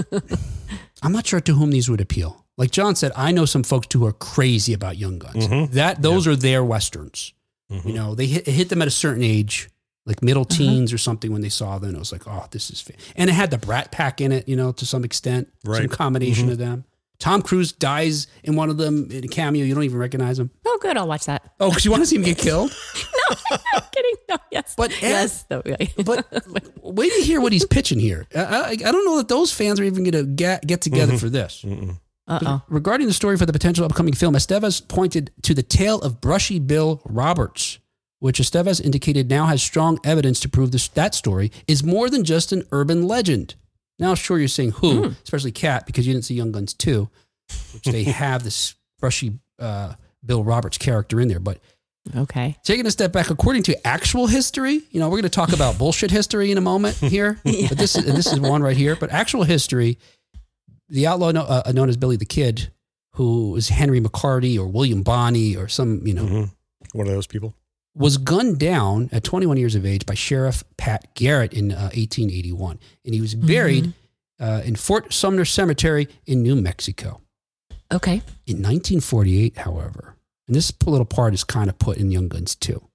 I'm 1.03 1.11
not 1.11 1.27
sure 1.27 1.41
to 1.41 1.53
whom 1.53 1.69
these 1.71 1.87
would 1.89 2.01
appeal. 2.01 2.44
Like 2.57 2.71
Jon 2.71 2.95
said, 2.95 3.11
I 3.15 3.31
know 3.31 3.45
some 3.45 3.63
folks 3.63 3.87
who 3.93 4.05
are 4.05 4.13
crazy 4.13 4.73
about 4.73 4.97
Young 4.97 5.19
Guns. 5.19 5.47
Mhm. 5.47 5.71
That 5.71 6.01
those 6.01 6.25
are 6.27 6.35
their 6.35 6.63
westerns. 6.63 7.33
Mhm. 7.71 7.85
You 7.85 7.93
know, 7.93 8.15
they 8.15 8.27
hit, 8.27 8.45
hit 8.47 8.69
them 8.69 8.81
at 8.81 8.87
a 8.87 8.91
certain 8.91 9.23
age, 9.23 9.69
like 10.05 10.21
middle 10.23 10.45
teens 10.45 10.93
or 10.93 10.97
something 10.97 11.31
when 11.33 11.41
they 11.41 11.49
saw 11.49 11.79
them. 11.79 11.95
It 11.95 11.99
was 11.99 12.11
like, 12.11 12.27
oh, 12.27 12.45
this 12.51 12.69
is, 12.69 12.79
fa-. 12.79 12.93
and 13.15 13.29
it 13.29 13.33
had 13.33 13.51
the 13.51 13.57
Brat 13.57 13.91
Pack 13.91 14.21
in 14.21 14.31
it. 14.31 14.47
You 14.47 14.55
know, 14.55 14.71
to 14.73 14.85
some 14.85 15.03
extent, 15.03 15.49
right. 15.65 15.77
some 15.77 15.87
Right. 15.87 15.91
combination 15.91 16.49
of 16.49 16.57
them. 16.57 16.85
Tom 17.17 17.41
Cruise 17.41 17.71
dies 17.71 18.27
in 18.43 18.55
one 18.57 18.69
of 18.69 18.75
them 18.77 19.09
in 19.09 19.23
a 19.23 19.27
cameo. 19.27 19.63
You 19.65 19.73
don't 19.73 19.83
even 19.85 19.97
recognize 19.97 20.37
him. 20.37 20.51
oh, 20.65 20.77
good. 20.81 20.97
I'll 20.97 21.07
watch 21.07 21.25
that. 21.25 21.53
Oh, 21.61 21.69
because 21.69 21.85
you 21.85 21.91
want 21.91 22.03
to 22.03 22.07
see 22.07 22.17
him 22.17 22.23
get 22.23 22.37
killed. 22.37 22.71
No, 23.27 23.57
I'm 23.73 23.81
kidding. 23.91 24.13
No. 24.29 24.35
Yes. 24.51 24.75
But 24.77 25.01
yes. 25.01 25.45
No, 25.49 25.63
right. 25.65 25.91
But 26.05 26.27
wait 26.83 27.11
to 27.13 27.21
hear 27.21 27.41
what 27.41 27.53
he's 27.53 27.65
pitching 27.65 27.99
here. 27.99 28.27
I, 28.35 28.39
I, 28.43 28.69
I 28.69 28.75
don't 28.75 29.03
know 29.03 29.17
that 29.17 29.29
those 29.29 29.51
fans 29.51 29.79
are 29.79 29.83
even 29.83 30.03
going 30.03 30.11
to 30.25 30.31
get 30.31 30.67
get 30.67 30.81
together 30.81 31.17
for 31.17 31.27
this. 31.29 31.63
Mm-mm. 31.65 31.99
Uh 32.27 32.39
oh. 32.45 32.61
Regarding 32.67 33.07
the 33.07 33.13
story 33.13 33.37
for 33.37 33.45
the 33.45 33.53
potential 33.53 33.85
upcoming 33.85 34.13
film, 34.13 34.33
Estevez 34.33 34.85
pointed 34.87 35.31
to 35.43 35.53
the 35.53 35.61
tale 35.63 35.99
of 36.01 36.19
Brushy 36.21 36.59
Bill 36.59 37.01
Roberts, 37.05 37.77
which 38.19 38.39
Estevez 38.39 38.81
indicated 38.81 39.29
now 39.29 39.45
has 39.45 39.61
strong 39.61 39.99
evidence 40.03 40.39
to 40.39 40.49
prove 40.49 40.71
this, 40.71 40.87
that 40.89 41.13
story 41.13 41.51
is 41.67 41.83
more 41.83 42.09
than 42.09 42.23
just 42.23 42.51
an 42.51 42.63
urban 42.71 43.07
legend. 43.07 43.55
Now, 43.99 44.15
sure, 44.15 44.39
you're 44.39 44.47
saying 44.47 44.71
who, 44.71 45.13
especially 45.23 45.51
Kat, 45.51 45.85
because 45.85 46.05
you 46.07 46.13
didn't 46.13 46.25
see 46.25 46.33
Young 46.33 46.51
Guns 46.51 46.73
2, 46.73 47.07
which 47.73 47.83
they 47.83 48.03
have 48.05 48.43
this 48.43 48.73
Brushy 48.99 49.39
uh, 49.59 49.93
Bill 50.25 50.43
Roberts 50.43 50.77
character 50.77 51.21
in 51.21 51.27
there. 51.27 51.39
But 51.39 51.59
Okay. 52.15 52.55
taking 52.63 52.85
a 52.85 52.91
step 52.91 53.11
back, 53.11 53.29
according 53.29 53.63
to 53.63 53.87
actual 53.87 54.27
history, 54.27 54.81
you 54.91 54.99
know, 54.99 55.07
we're 55.07 55.17
going 55.17 55.23
to 55.23 55.29
talk 55.29 55.53
about 55.53 55.77
bullshit 55.79 56.11
history 56.11 56.51
in 56.51 56.57
a 56.57 56.61
moment 56.61 56.95
here, 56.97 57.39
but 57.43 57.77
this 57.77 57.95
is 57.95 58.05
this 58.05 58.31
is 58.31 58.39
one 58.39 58.61
right 58.61 58.77
here. 58.77 58.95
But 58.95 59.11
actual 59.11 59.43
history, 59.43 59.97
the 60.89 61.07
outlaw 61.07 61.31
kno- 61.31 61.41
uh, 61.45 61.71
known 61.73 61.89
as 61.89 61.97
Billy 61.97 62.15
the 62.17 62.25
Kid, 62.25 62.71
who 63.13 63.51
was 63.51 63.69
Henry 63.69 63.99
McCarty 64.01 64.57
or 64.57 64.67
William 64.67 65.01
Bonney 65.03 65.55
or 65.55 65.67
some, 65.67 66.05
you 66.05 66.13
know, 66.13 66.25
Mhm. 66.25 66.51
One 66.93 67.07
of 67.07 67.13
those 67.13 67.27
people. 67.27 67.53
was 67.95 68.17
gunned 68.17 68.59
down 68.59 69.09
at 69.13 69.23
21 69.23 69.57
years 69.57 69.73
of 69.75 69.85
age 69.85 70.05
by 70.05 70.13
Sheriff 70.15 70.63
Pat 70.77 71.13
Garrett 71.15 71.53
in 71.53 71.71
uh, 71.71 71.89
1881, 71.93 72.77
and 73.05 73.13
he 73.15 73.21
was 73.21 73.35
buried 73.35 73.93
uh, 74.39 74.61
in 74.65 74.75
Fort 74.75 75.13
Sumner 75.13 75.45
Cemetery 75.45 76.09
in 76.25 76.43
New 76.43 76.55
Mexico. 76.57 77.21
Okay. 77.93 78.15
In 78.45 78.57
1948, 78.61 79.57
however, 79.59 80.15
and 80.47 80.55
this 80.55 80.73
little 80.85 81.05
part 81.05 81.33
is 81.33 81.43
kind 81.45 81.69
of 81.69 81.79
put 81.79 81.97
in 81.97 82.11
Young 82.11 82.27
Guns 82.27 82.53
too, 82.55 82.85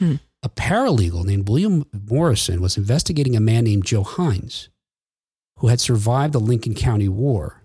Hmm. 0.00 0.16
a 0.42 0.48
paralegal 0.48 1.24
named 1.24 1.48
William 1.48 1.84
Morrison 1.92 2.60
was 2.60 2.76
investigating 2.76 3.36
a 3.36 3.40
man 3.40 3.64
named 3.64 3.84
Joe 3.86 4.02
Hines, 4.02 4.68
who 5.58 5.68
had 5.68 5.80
survived 5.80 6.32
the 6.32 6.40
Lincoln 6.40 6.74
County 6.74 7.08
War, 7.08 7.62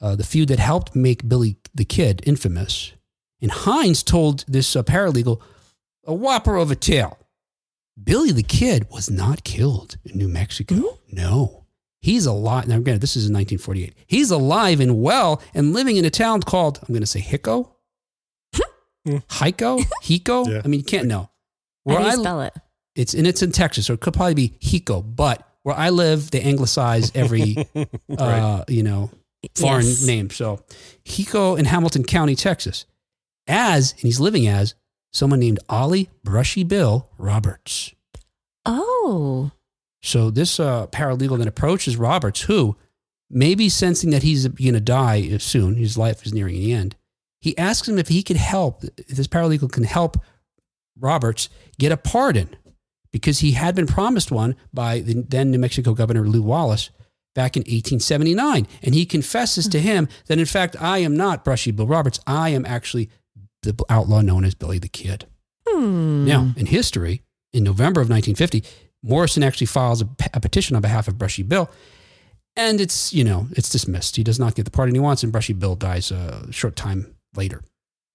uh, 0.00 0.16
the 0.16 0.24
feud 0.24 0.48
that 0.48 0.58
helped 0.58 0.94
make 0.94 1.28
Billy 1.28 1.56
the 1.74 1.84
Kid 1.84 2.22
infamous. 2.26 2.92
And 3.40 3.50
Hines 3.50 4.02
told 4.02 4.44
this 4.48 4.74
uh, 4.74 4.82
paralegal 4.82 5.40
a 6.04 6.14
whopper 6.14 6.56
of 6.56 6.70
a 6.70 6.76
tale. 6.76 7.18
Billy 8.02 8.32
the 8.32 8.42
Kid 8.42 8.88
was 8.90 9.10
not 9.10 9.44
killed 9.44 9.96
in 10.04 10.18
New 10.18 10.28
Mexico. 10.28 10.98
No. 11.10 11.64
He's 12.00 12.26
alive. 12.26 12.68
Now, 12.68 12.76
again, 12.76 12.98
this 13.00 13.16
is 13.16 13.26
in 13.26 13.34
1948. 13.34 13.94
He's 14.06 14.30
alive 14.30 14.80
and 14.80 15.02
well 15.02 15.42
and 15.54 15.72
living 15.72 15.96
in 15.96 16.04
a 16.04 16.10
town 16.10 16.42
called, 16.42 16.78
I'm 16.82 16.88
going 16.88 17.00
to 17.00 17.06
say 17.06 17.20
Hicko? 17.20 17.70
Hico? 19.06 19.80
Hiko? 20.02 20.46
Yeah. 20.48 20.62
I 20.64 20.68
mean, 20.68 20.80
you 20.80 20.84
can't 20.84 21.06
know. 21.08 21.30
How 21.86 21.94
Where 21.94 21.98
do 21.98 22.04
you 22.04 22.10
I, 22.10 22.14
spell 22.16 22.40
it? 22.42 22.54
it's 22.94 23.14
and 23.14 23.26
it's 23.26 23.42
in 23.42 23.52
Texas, 23.52 23.86
so 23.86 23.94
it 23.94 24.00
could 24.00 24.14
probably 24.14 24.34
be 24.34 24.50
Hico, 24.60 25.02
But 25.16 25.48
where 25.66 25.76
I 25.76 25.90
live, 25.90 26.30
they 26.30 26.42
anglicize 26.42 27.10
every 27.12 27.56
uh, 28.18 28.62
you 28.68 28.84
know 28.84 29.10
foreign 29.56 29.84
Yes. 29.84 30.06
name. 30.06 30.30
So 30.30 30.62
Hiko 31.04 31.58
in 31.58 31.64
Hamilton 31.64 32.04
County, 32.04 32.36
Texas, 32.36 32.86
as 33.48 33.90
and 33.90 34.02
he's 34.02 34.20
living 34.20 34.46
as 34.46 34.76
someone 35.12 35.40
named 35.40 35.58
Ollie 35.68 36.08
Brushy 36.22 36.62
Bill 36.62 37.10
Roberts. 37.18 37.92
Oh. 38.64 39.50
So 40.04 40.30
this 40.30 40.60
uh, 40.60 40.86
paralegal 40.86 41.38
then 41.38 41.48
approaches 41.48 41.96
Roberts, 41.96 42.42
who 42.42 42.76
maybe 43.28 43.68
sensing 43.68 44.10
that 44.10 44.22
he's 44.22 44.46
going 44.46 44.74
to 44.74 44.80
die 44.80 45.36
soon, 45.38 45.74
his 45.74 45.98
life 45.98 46.24
is 46.24 46.32
nearing 46.32 46.54
the 46.54 46.72
end. 46.72 46.94
He 47.40 47.58
asks 47.58 47.88
him 47.88 47.98
if 47.98 48.06
he 48.06 48.22
could 48.22 48.36
help, 48.36 48.84
if 48.84 49.08
this 49.16 49.26
paralegal 49.26 49.72
can 49.72 49.82
help 49.82 50.16
Roberts 50.96 51.48
get 51.76 51.90
a 51.90 51.96
pardon 51.96 52.54
because 53.12 53.40
he 53.40 53.52
had 53.52 53.74
been 53.74 53.86
promised 53.86 54.30
one 54.30 54.56
by 54.72 55.00
the 55.00 55.24
then 55.26 55.50
New 55.50 55.58
Mexico 55.58 55.94
Governor 55.94 56.26
Lew 56.26 56.42
Wallace 56.42 56.90
back 57.34 57.56
in 57.56 57.60
1879. 57.60 58.66
And 58.82 58.94
he 58.94 59.06
confesses 59.06 59.68
to 59.68 59.80
him 59.80 60.08
that, 60.26 60.38
in 60.38 60.46
fact, 60.46 60.76
I 60.80 60.98
am 60.98 61.16
not 61.16 61.44
Brushy 61.44 61.70
Bill 61.70 61.86
Roberts. 61.86 62.18
I 62.26 62.50
am 62.50 62.64
actually 62.66 63.10
the 63.62 63.76
outlaw 63.88 64.20
known 64.20 64.44
as 64.44 64.54
Billy 64.54 64.78
the 64.78 64.88
Kid. 64.88 65.26
Hmm. 65.68 66.24
Now, 66.24 66.52
in 66.56 66.66
history, 66.66 67.22
in 67.52 67.64
November 67.64 68.00
of 68.00 68.08
1950, 68.08 68.64
Morrison 69.02 69.42
actually 69.42 69.66
files 69.66 70.02
a, 70.02 70.08
a 70.34 70.40
petition 70.40 70.76
on 70.76 70.82
behalf 70.82 71.08
of 71.08 71.18
Brushy 71.18 71.42
Bill, 71.42 71.70
and 72.56 72.80
it's 72.80 73.12
you 73.12 73.24
know 73.24 73.48
it's 73.52 73.68
dismissed. 73.68 74.16
He 74.16 74.24
does 74.24 74.38
not 74.38 74.54
get 74.54 74.64
the 74.64 74.70
pardon 74.70 74.94
he 74.94 75.00
wants, 75.00 75.22
and 75.22 75.32
Brushy 75.32 75.52
Bill 75.52 75.76
dies 75.76 76.10
a 76.10 76.50
short 76.52 76.76
time 76.76 77.14
later. 77.36 77.62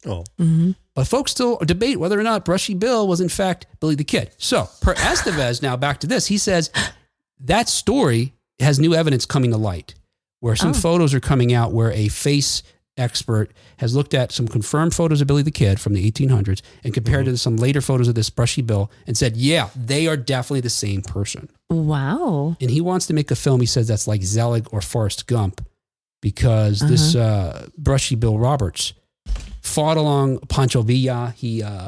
Oh, 0.06 0.24
hmm 0.38 0.72
But 0.96 1.06
folks 1.08 1.32
still 1.32 1.58
debate 1.58 2.00
whether 2.00 2.20
or 2.20 2.24
not 2.24 2.44
Brushy 2.46 2.74
Bill 2.74 3.08
was 3.08 3.22
in 3.22 3.30
fact 3.30 3.68
Billy 3.80 3.96
the 3.96 4.04
Kid. 4.04 4.34
So, 4.38 4.68
per 4.82 4.94
Estevez, 4.96 5.62
now 5.62 5.78
back 5.78 6.00
to 6.00 6.08
this, 6.08 6.28
he 6.28 6.38
says 6.38 6.72
that 7.40 7.70
story 7.70 8.34
has 8.60 8.80
new 8.80 8.94
evidence 8.94 9.26
coming 9.26 9.52
to 9.52 9.58
light, 9.58 9.96
where 10.40 10.56
some 10.56 10.72
Oh. 10.72 10.74
photos 10.74 11.14
are 11.14 11.20
coming 11.20 11.54
out 11.54 11.72
where 11.72 11.92
a 11.92 12.08
face 12.08 12.64
expert 12.98 13.52
has 13.78 13.96
looked 13.96 14.14
at 14.14 14.32
some 14.32 14.48
confirmed 14.48 14.94
photos 14.94 15.22
of 15.22 15.28
Billy 15.28 15.42
the 15.44 15.50
Kid 15.52 15.80
from 15.80 15.94
the 15.94 16.12
1800s 16.12 16.62
and 16.84 16.94
compared 16.94 17.28
it 17.28 17.32
to 17.32 17.38
some 17.38 17.56
later 17.56 17.80
photos 17.82 18.08
of 18.08 18.16
this 18.16 18.30
Brushy 18.30 18.62
Bill 18.62 18.92
and 19.08 19.18
said, 19.18 19.38
yeah, 19.38 19.70
they 19.76 20.08
are 20.08 20.18
definitely 20.18 20.60
the 20.62 20.70
same 20.70 21.02
person. 21.02 21.48
Wow. 21.70 22.58
And 22.60 22.70
he 22.70 22.82
wants 22.82 23.08
to 23.08 23.14
make 23.14 23.32
a 23.32 23.36
film, 23.36 23.62
he 23.62 23.66
says 23.66 23.88
that's 23.88 24.08
like 24.08 24.22
Zelig 24.24 24.68
or 24.74 24.82
Forrest 24.82 25.26
Gump 25.28 25.66
because 26.22 26.80
this 26.82 27.16
uh, 27.16 27.68
Brushy 27.78 28.16
Bill 28.16 28.38
Roberts 28.38 28.94
fought 29.62 29.98
along 29.98 30.40
Pancho 30.50 30.82
Villa. 30.82 31.34
He 31.38 31.64
uh, 31.64 31.88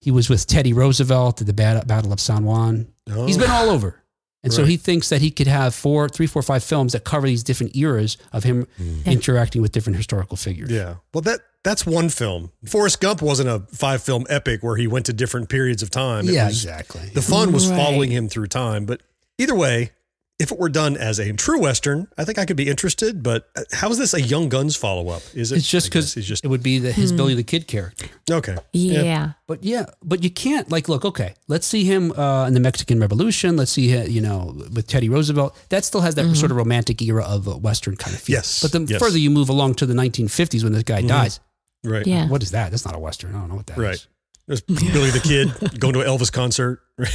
he 0.00 0.10
was 0.10 0.28
with 0.30 0.46
Teddy 0.46 0.72
Roosevelt 0.72 1.40
at 1.40 1.46
the 1.46 1.52
bat- 1.52 1.86
Battle 1.86 2.12
of 2.12 2.20
San 2.20 2.44
Juan. 2.44 2.86
oh. 3.10 3.26
He's 3.26 3.38
been 3.38 3.50
all 3.50 3.70
over. 3.70 4.02
And 4.44 4.52
so 4.52 4.64
he 4.64 4.76
thinks 4.76 5.08
that 5.08 5.20
he 5.20 5.32
could 5.32 5.48
have 5.48 5.74
four, 5.74 6.08
three, 6.08 6.28
four, 6.28 6.40
five 6.40 6.62
films 6.62 6.92
that 6.92 7.02
cover 7.02 7.26
these 7.26 7.42
different 7.42 7.74
eras 7.74 8.16
of 8.32 8.44
him 8.44 8.68
interacting 9.04 9.60
with 9.60 9.72
different 9.72 9.96
historical 9.96 10.36
figures. 10.36 10.70
Yeah. 10.70 10.96
Well, 11.12 11.22
that 11.22 11.40
that's 11.64 11.84
one 11.84 12.10
film. 12.10 12.52
Forrest 12.64 13.00
Gump 13.00 13.22
wasn't 13.22 13.48
a 13.48 13.60
five 13.74 14.04
film 14.04 14.24
epic 14.28 14.62
where 14.62 14.76
he 14.76 14.86
went 14.86 15.06
to 15.06 15.12
different 15.12 15.48
periods 15.48 15.82
of 15.82 15.90
time. 15.90 16.28
It 16.28 16.34
Yeah, 16.34 16.46
was- 16.46 16.54
exactly. 16.64 17.08
The 17.12 17.22
fun 17.22 17.50
was 17.50 17.66
Right. 17.66 17.76
following 17.76 18.10
him 18.12 18.28
through 18.28 18.46
time. 18.46 18.86
But 18.86 19.00
either 19.36 19.54
way, 19.56 19.90
if 20.38 20.52
it 20.52 20.58
were 20.58 20.68
done 20.68 20.96
as 20.98 21.18
a 21.18 21.32
true 21.32 21.58
Western, 21.60 22.08
I 22.18 22.24
think 22.24 22.38
I 22.38 22.44
could 22.44 22.56
be 22.58 22.68
interested. 22.68 23.22
But 23.22 23.48
uh, 23.56 23.62
how 23.72 23.88
is 23.90 23.96
this 23.98 24.12
a 24.12 24.20
Young 24.20 24.48
Guns 24.50 24.76
follow 24.76 25.08
up? 25.08 25.22
Is 25.34 25.50
it? 25.52 25.56
It's 25.58 25.70
just 25.70 25.86
because 25.88 26.16
It's 26.16 26.26
just 26.26 26.44
it 26.44 26.48
would 26.48 26.62
be 26.62 26.78
the, 26.78 26.92
his 26.92 27.10
Billy 27.12 27.34
the 27.34 27.42
Kid 27.42 27.66
character. 27.66 28.06
okay. 28.30 28.56
Yeah. 28.72 29.32
But 29.46 29.64
yeah, 29.64 29.86
but 30.02 30.22
you 30.22 30.30
can't 30.30 30.70
like 30.70 30.88
look. 30.88 31.04
Okay, 31.04 31.34
let's 31.48 31.66
see 31.66 31.84
him 31.84 32.12
uh, 32.12 32.46
in 32.46 32.54
the 32.54 32.60
Mexican 32.60 33.00
Revolution. 33.00 33.56
Let's 33.56 33.70
see 33.72 33.88
him, 33.88 34.10
you 34.10 34.20
know, 34.20 34.54
with 34.74 34.86
Teddy 34.86 35.08
Roosevelt. 35.08 35.56
That 35.70 35.84
still 35.84 36.00
has 36.02 36.16
that 36.16 36.34
sort 36.36 36.50
of 36.50 36.56
romantic 36.56 37.00
era 37.00 37.24
of 37.24 37.46
a 37.46 37.56
Western 37.56 37.96
kind 37.96 38.14
of 38.14 38.20
feel. 38.20 38.34
Yes, 38.34 38.60
But 38.62 38.72
the 38.72 38.80
yes. 38.92 39.00
further 39.00 39.18
you 39.18 39.30
move 39.30 39.48
along 39.48 39.76
to 39.76 39.86
the 39.86 39.94
1950s 39.94 40.62
when 40.64 40.72
this 40.72 40.82
guy 40.82 41.00
dies, 41.02 41.40
Right. 41.84 42.06
Yeah. 42.06 42.28
what 42.28 42.42
is 42.42 42.50
that? 42.50 42.70
That's 42.72 42.84
not 42.84 42.94
a 42.94 42.98
Western. 42.98 43.34
I 43.34 43.38
don't 43.40 43.48
know 43.48 43.54
what 43.56 43.66
that 43.68 43.78
is. 43.78 43.84
Right. 43.84 44.06
There's 44.48 44.60
Billy 44.60 45.10
the 45.10 45.20
Kid 45.20 45.78
going 45.80 45.94
to 45.94 46.00
an 46.00 46.06
Elvis 46.06 46.30
concert. 46.32 46.80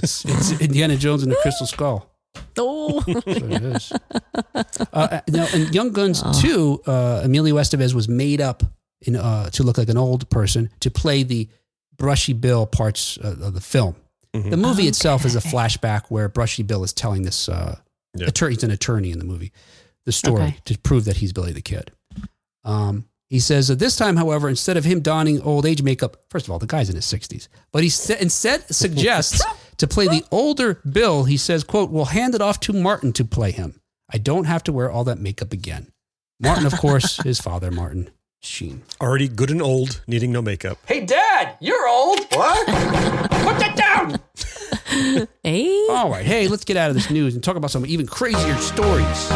It's, 0.00 0.24
it's 0.24 0.60
Indiana 0.60 0.96
Jones 0.96 1.24
and 1.24 1.32
the 1.32 1.36
Crystal 1.42 1.66
Skull. 1.66 2.07
Oh. 2.56 3.00
That's 3.00 3.26
what 3.26 3.26
it 3.26 3.62
is. 3.62 3.92
Uh, 4.92 5.20
now, 5.28 5.46
in 5.54 5.72
Young 5.72 5.92
Guns 5.92 6.22
2, 6.42 6.82
uh, 6.86 7.20
Emilio 7.24 7.56
Estevez 7.56 7.94
was 7.94 8.08
made 8.08 8.40
up 8.40 8.62
in, 9.02 9.14
uh, 9.16 9.48
to 9.50 9.62
look 9.62 9.78
like 9.78 9.88
an 9.88 9.96
old 9.96 10.28
person 10.30 10.70
to 10.80 10.90
play 10.90 11.22
the 11.22 11.48
Brushy 11.96 12.32
Bill 12.32 12.66
parts 12.66 13.18
uh, 13.18 13.36
of 13.42 13.54
the 13.54 13.60
film. 13.60 13.94
Mm-hmm. 14.34 14.50
The 14.50 14.56
movie 14.56 14.88
itself 14.88 15.24
is 15.24 15.36
a 15.36 15.40
flashback 15.40 16.04
where 16.08 16.28
Brushy 16.28 16.62
Bill 16.62 16.82
is 16.84 16.92
telling 16.92 17.22
this 17.22 17.48
uh, 17.48 17.78
Yeah. 18.14 18.26
attorney, 18.28 18.54
he's 18.54 18.64
an 18.64 18.70
attorney 18.70 19.10
in 19.12 19.18
the 19.18 19.24
movie, 19.24 19.52
the 20.04 20.12
story 20.12 20.42
Okay. 20.42 20.56
to 20.66 20.78
prove 20.78 21.04
that 21.04 21.18
he's 21.18 21.32
Billy 21.32 21.52
the 21.52 21.62
Kid. 21.62 21.92
Um, 22.64 23.04
he 23.28 23.38
says 23.40 23.68
that 23.68 23.78
this 23.78 23.94
time, 23.96 24.16
however, 24.16 24.48
instead 24.48 24.76
of 24.76 24.84
him 24.84 25.00
donning 25.00 25.40
old 25.42 25.66
age 25.66 25.82
makeup, 25.82 26.16
first 26.30 26.46
of 26.46 26.50
all, 26.50 26.58
the 26.58 26.66
guy's 26.66 26.88
in 26.88 26.96
his 26.96 27.04
60s, 27.04 27.48
but 27.72 27.82
he 27.82 27.88
sa- 27.88 28.14
instead 28.20 28.62
suggests 28.74 29.42
to 29.78 29.86
play 29.86 30.06
the 30.06 30.24
older 30.30 30.80
Bill. 30.90 31.24
He 31.24 31.36
says, 31.36 31.64
quote, 31.64 31.90
we'll 31.90 32.06
hand 32.06 32.34
it 32.34 32.42
off 32.42 32.60
to 32.60 32.72
Martin 32.72 33.12
to 33.14 33.24
play 33.24 33.52
him. 33.52 33.80
I 34.12 34.18
don't 34.18 34.44
have 34.44 34.64
to 34.64 34.72
wear 34.72 34.90
all 34.90 35.04
that 35.04 35.18
makeup 35.18 35.52
again. 35.52 35.92
Martin, 36.40 36.66
of 36.66 36.74
course, 36.74 37.16
his 37.24 37.40
father, 37.40 37.70
Martin 37.70 38.10
Sheen. 38.40 38.82
Already 39.00 39.28
good 39.28 39.50
and 39.50 39.60
old, 39.60 40.00
needing 40.06 40.30
no 40.30 40.40
makeup. 40.40 40.78
Hey, 40.86 41.04
Dad, 41.04 41.56
you're 41.60 41.88
old. 41.88 42.20
What? 42.32 42.66
Put 42.66 43.58
that 43.58 43.74
down. 43.76 45.28
hey. 45.42 45.86
All 45.90 46.08
right, 46.08 46.24
hey, 46.24 46.46
let's 46.46 46.64
get 46.64 46.76
out 46.76 46.88
of 46.88 46.94
this 46.94 47.10
news 47.10 47.34
and 47.34 47.42
talk 47.42 47.56
about 47.56 47.70
some 47.70 47.84
even 47.84 48.06
crazier 48.06 48.56
stories. 48.58 49.28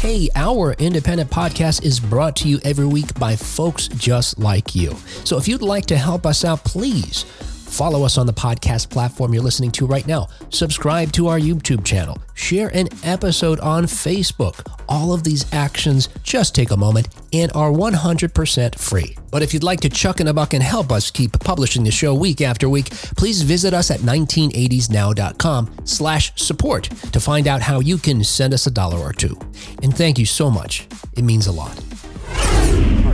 Hey, 0.00 0.28
our 0.36 0.74
independent 0.74 1.28
podcast 1.30 1.82
is 1.82 1.98
brought 1.98 2.36
to 2.36 2.48
you 2.48 2.60
every 2.64 2.86
week 2.86 3.12
by 3.18 3.34
folks 3.34 3.88
just 3.88 4.38
like 4.38 4.74
you. 4.76 4.94
So 5.24 5.36
if 5.36 5.48
you'd 5.48 5.60
like 5.60 5.86
to 5.86 5.96
help 5.96 6.24
us 6.24 6.44
out, 6.44 6.64
please 6.64 7.24
follow 7.68 8.04
us 8.04 8.18
on 8.18 8.26
the 8.26 8.32
podcast 8.32 8.90
platform 8.90 9.32
you're 9.34 9.42
listening 9.42 9.70
to 9.72 9.86
right 9.86 10.06
now. 10.06 10.28
Subscribe 10.50 11.12
to 11.12 11.28
our 11.28 11.38
YouTube 11.38 11.84
channel. 11.84 12.18
Share 12.34 12.68
an 12.74 12.88
episode 13.04 13.60
on 13.60 13.84
Facebook. 13.84 14.66
All 14.88 15.12
of 15.12 15.24
these 15.24 15.52
actions 15.52 16.08
just 16.22 16.54
take 16.54 16.70
a 16.70 16.76
moment 16.76 17.08
and 17.32 17.52
are 17.54 17.70
100% 17.70 18.78
free. 18.78 19.16
But 19.30 19.42
if 19.42 19.52
you'd 19.52 19.62
like 19.62 19.80
to 19.80 19.88
chuck 19.88 20.20
in 20.20 20.28
a 20.28 20.32
buck 20.32 20.54
and 20.54 20.62
help 20.62 20.90
us 20.90 21.10
keep 21.10 21.38
publishing 21.40 21.84
the 21.84 21.90
show 21.90 22.14
week 22.14 22.40
after 22.40 22.68
week, 22.68 22.90
please 22.90 23.42
visit 23.42 23.74
us 23.74 23.90
at 23.90 24.00
1980snow.com 24.00 25.70
slash 25.84 26.32
support 26.36 26.84
to 26.84 27.20
find 27.20 27.46
out 27.46 27.60
how 27.60 27.80
you 27.80 27.98
can 27.98 28.24
send 28.24 28.54
us 28.54 28.66
a 28.66 28.70
dollar 28.70 28.98
or 28.98 29.12
two. 29.12 29.38
And 29.82 29.94
thank 29.96 30.18
you 30.18 30.26
so 30.26 30.50
much. 30.50 30.86
It 31.16 31.22
means 31.22 31.46
a 31.46 31.52
lot. 31.52 31.78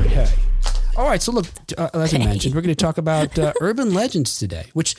Okay. 0.07 0.44
All 0.97 1.09
right. 1.09 1.21
So 1.21 1.33
look, 1.33 1.47
uh, 1.77 1.91
as 1.95 2.15
I 2.15 2.19
mentioned, 2.19 2.55
we're 2.55 2.61
going 2.61 2.75
to 2.75 2.85
talk 2.85 2.99
about 2.99 3.39
uh, 3.39 3.53
urban 3.61 3.93
legends 3.93 4.39
today, 4.39 4.67
which 4.75 4.95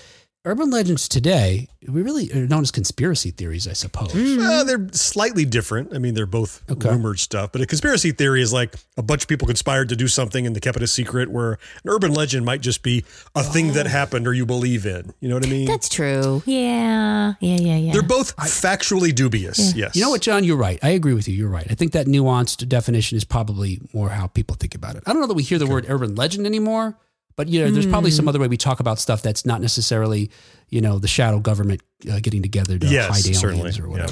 urban 0.45 0.69
legends 0.69 1.07
today 1.09 1.67
we 1.87 2.01
really 2.01 2.31
are 2.33 2.47
known 2.47 2.63
as 2.63 2.71
conspiracy 2.71 3.29
theories, 3.31 3.67
I 3.67 3.73
suppose. 3.73 4.11
Uh, 4.15 4.63
they're 4.63 4.87
slightly 4.91 5.45
different. 5.45 5.93
I 5.93 5.99
mean, 5.99 6.15
they're 6.15 6.25
both 6.25 6.63
Okay. 6.69 6.89
rumored 6.89 7.19
stuff, 7.19 7.51
but 7.51 7.61
a 7.61 7.67
conspiracy 7.67 8.11
theory 8.11 8.41
is 8.41 8.51
like 8.51 8.75
a 8.97 9.03
bunch 9.03 9.21
of 9.23 9.27
people 9.27 9.45
conspired 9.47 9.89
to 9.89 9.95
do 9.95 10.07
something 10.07 10.47
and 10.47 10.55
they 10.55 10.59
kept 10.59 10.77
it 10.77 10.81
a 10.83 10.87
secret, 10.87 11.29
where 11.29 11.51
an 11.83 11.89
urban 11.89 12.11
legend 12.11 12.43
might 12.45 12.61
just 12.61 12.81
be 12.81 13.05
a 13.35 13.43
thing 13.43 13.73
that 13.73 13.85
happened 13.85 14.27
or 14.27 14.33
you 14.33 14.47
believe 14.47 14.85
in. 14.87 15.13
You 15.19 15.29
know 15.29 15.35
what 15.35 15.45
I 15.45 15.49
mean? 15.49 15.67
That's 15.67 15.87
true. 15.89 16.41
Yeah. 16.45 17.33
Yeah. 17.39 17.57
Yeah. 17.57 17.75
Yeah. 17.77 17.93
they're 17.93 18.01
both 18.01 18.35
factually 18.37 19.13
dubious. 19.13 19.75
Yes. 19.75 19.95
You 19.95 20.01
know 20.01 20.09
what, 20.09 20.21
Jon? 20.21 20.43
You're 20.43 20.57
right. 20.57 20.79
I 20.81 20.89
agree 20.89 21.13
with 21.13 21.27
you. 21.27 21.35
You're 21.35 21.49
right. 21.49 21.67
I 21.69 21.75
think 21.75 21.91
that 21.91 22.07
nuanced 22.07 22.67
definition 22.67 23.15
is 23.15 23.23
probably 23.25 23.79
more 23.93 24.09
how 24.09 24.25
people 24.27 24.55
think 24.55 24.73
about 24.73 24.95
it. 24.95 25.03
I 25.05 25.11
don't 25.13 25.21
know 25.21 25.27
that 25.27 25.33
we 25.35 25.43
hear 25.43 25.59
the 25.59 25.67
word 25.67 25.85
urban 25.87 26.15
legend 26.15 26.47
anymore, 26.47 26.97
but 27.37 27.47
you 27.49 27.59
know, 27.63 27.69
there's 27.71 27.85
probably 27.87 28.11
some 28.11 28.27
other 28.27 28.39
way 28.39 28.47
we 28.47 28.57
talk 28.57 28.79
about 28.79 28.99
stuff 28.99 29.21
that's 29.21 29.45
not 29.45 29.61
necessarily, 29.61 30.29
you 30.69 30.81
know, 30.81 30.99
the 30.99 31.07
shadow 31.07 31.39
government 31.39 31.81
uh, 32.11 32.19
getting 32.21 32.41
together 32.41 32.77
to 32.79 32.87
Yes, 32.87 33.07
hide 33.07 33.25
aliens 33.25 33.39
certainly. 33.39 33.71
or 33.71 33.97
Yeah. 33.97 34.07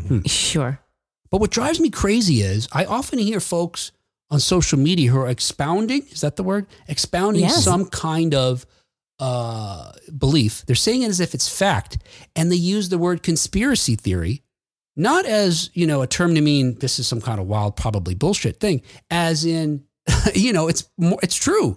whatever. 0.00 0.28
Sure. 0.28 0.80
But 1.30 1.40
what 1.40 1.50
drives 1.50 1.80
me 1.80 1.90
crazy 1.90 2.42
is 2.42 2.68
I 2.72 2.84
often 2.84 3.18
hear 3.18 3.40
folks 3.40 3.92
on 4.30 4.40
social 4.40 4.78
media 4.78 5.10
who 5.10 5.18
are 5.18 5.28
expounding, 5.28 6.02
is 6.10 6.20
that 6.22 6.36
the 6.36 6.42
word? 6.42 6.66
Expounding 6.88 7.42
Yes. 7.42 7.62
some 7.62 7.86
kind 7.86 8.34
of 8.34 8.66
uh, 9.20 9.92
belief. 10.18 10.64
They're 10.66 10.74
saying 10.76 11.02
it 11.02 11.08
as 11.08 11.20
if 11.20 11.34
it's 11.34 11.48
fact. 11.48 11.98
And 12.34 12.50
they 12.50 12.56
use 12.56 12.88
the 12.88 12.98
word 12.98 13.22
conspiracy 13.22 13.94
theory, 13.96 14.42
not 14.96 15.24
as, 15.26 15.70
you 15.74 15.86
know, 15.86 16.02
a 16.02 16.06
term 16.06 16.34
to 16.34 16.40
mean 16.40 16.78
this 16.80 16.98
is 16.98 17.06
some 17.06 17.20
kind 17.20 17.38
of 17.40 17.46
wild, 17.46 17.76
probably 17.76 18.14
bullshit 18.14 18.58
thing, 18.58 18.82
as 19.10 19.44
in, 19.44 19.84
you 20.34 20.52
know, 20.52 20.66
it's 20.68 20.84
more, 20.98 21.18
it's 21.22 21.36
true. 21.36 21.76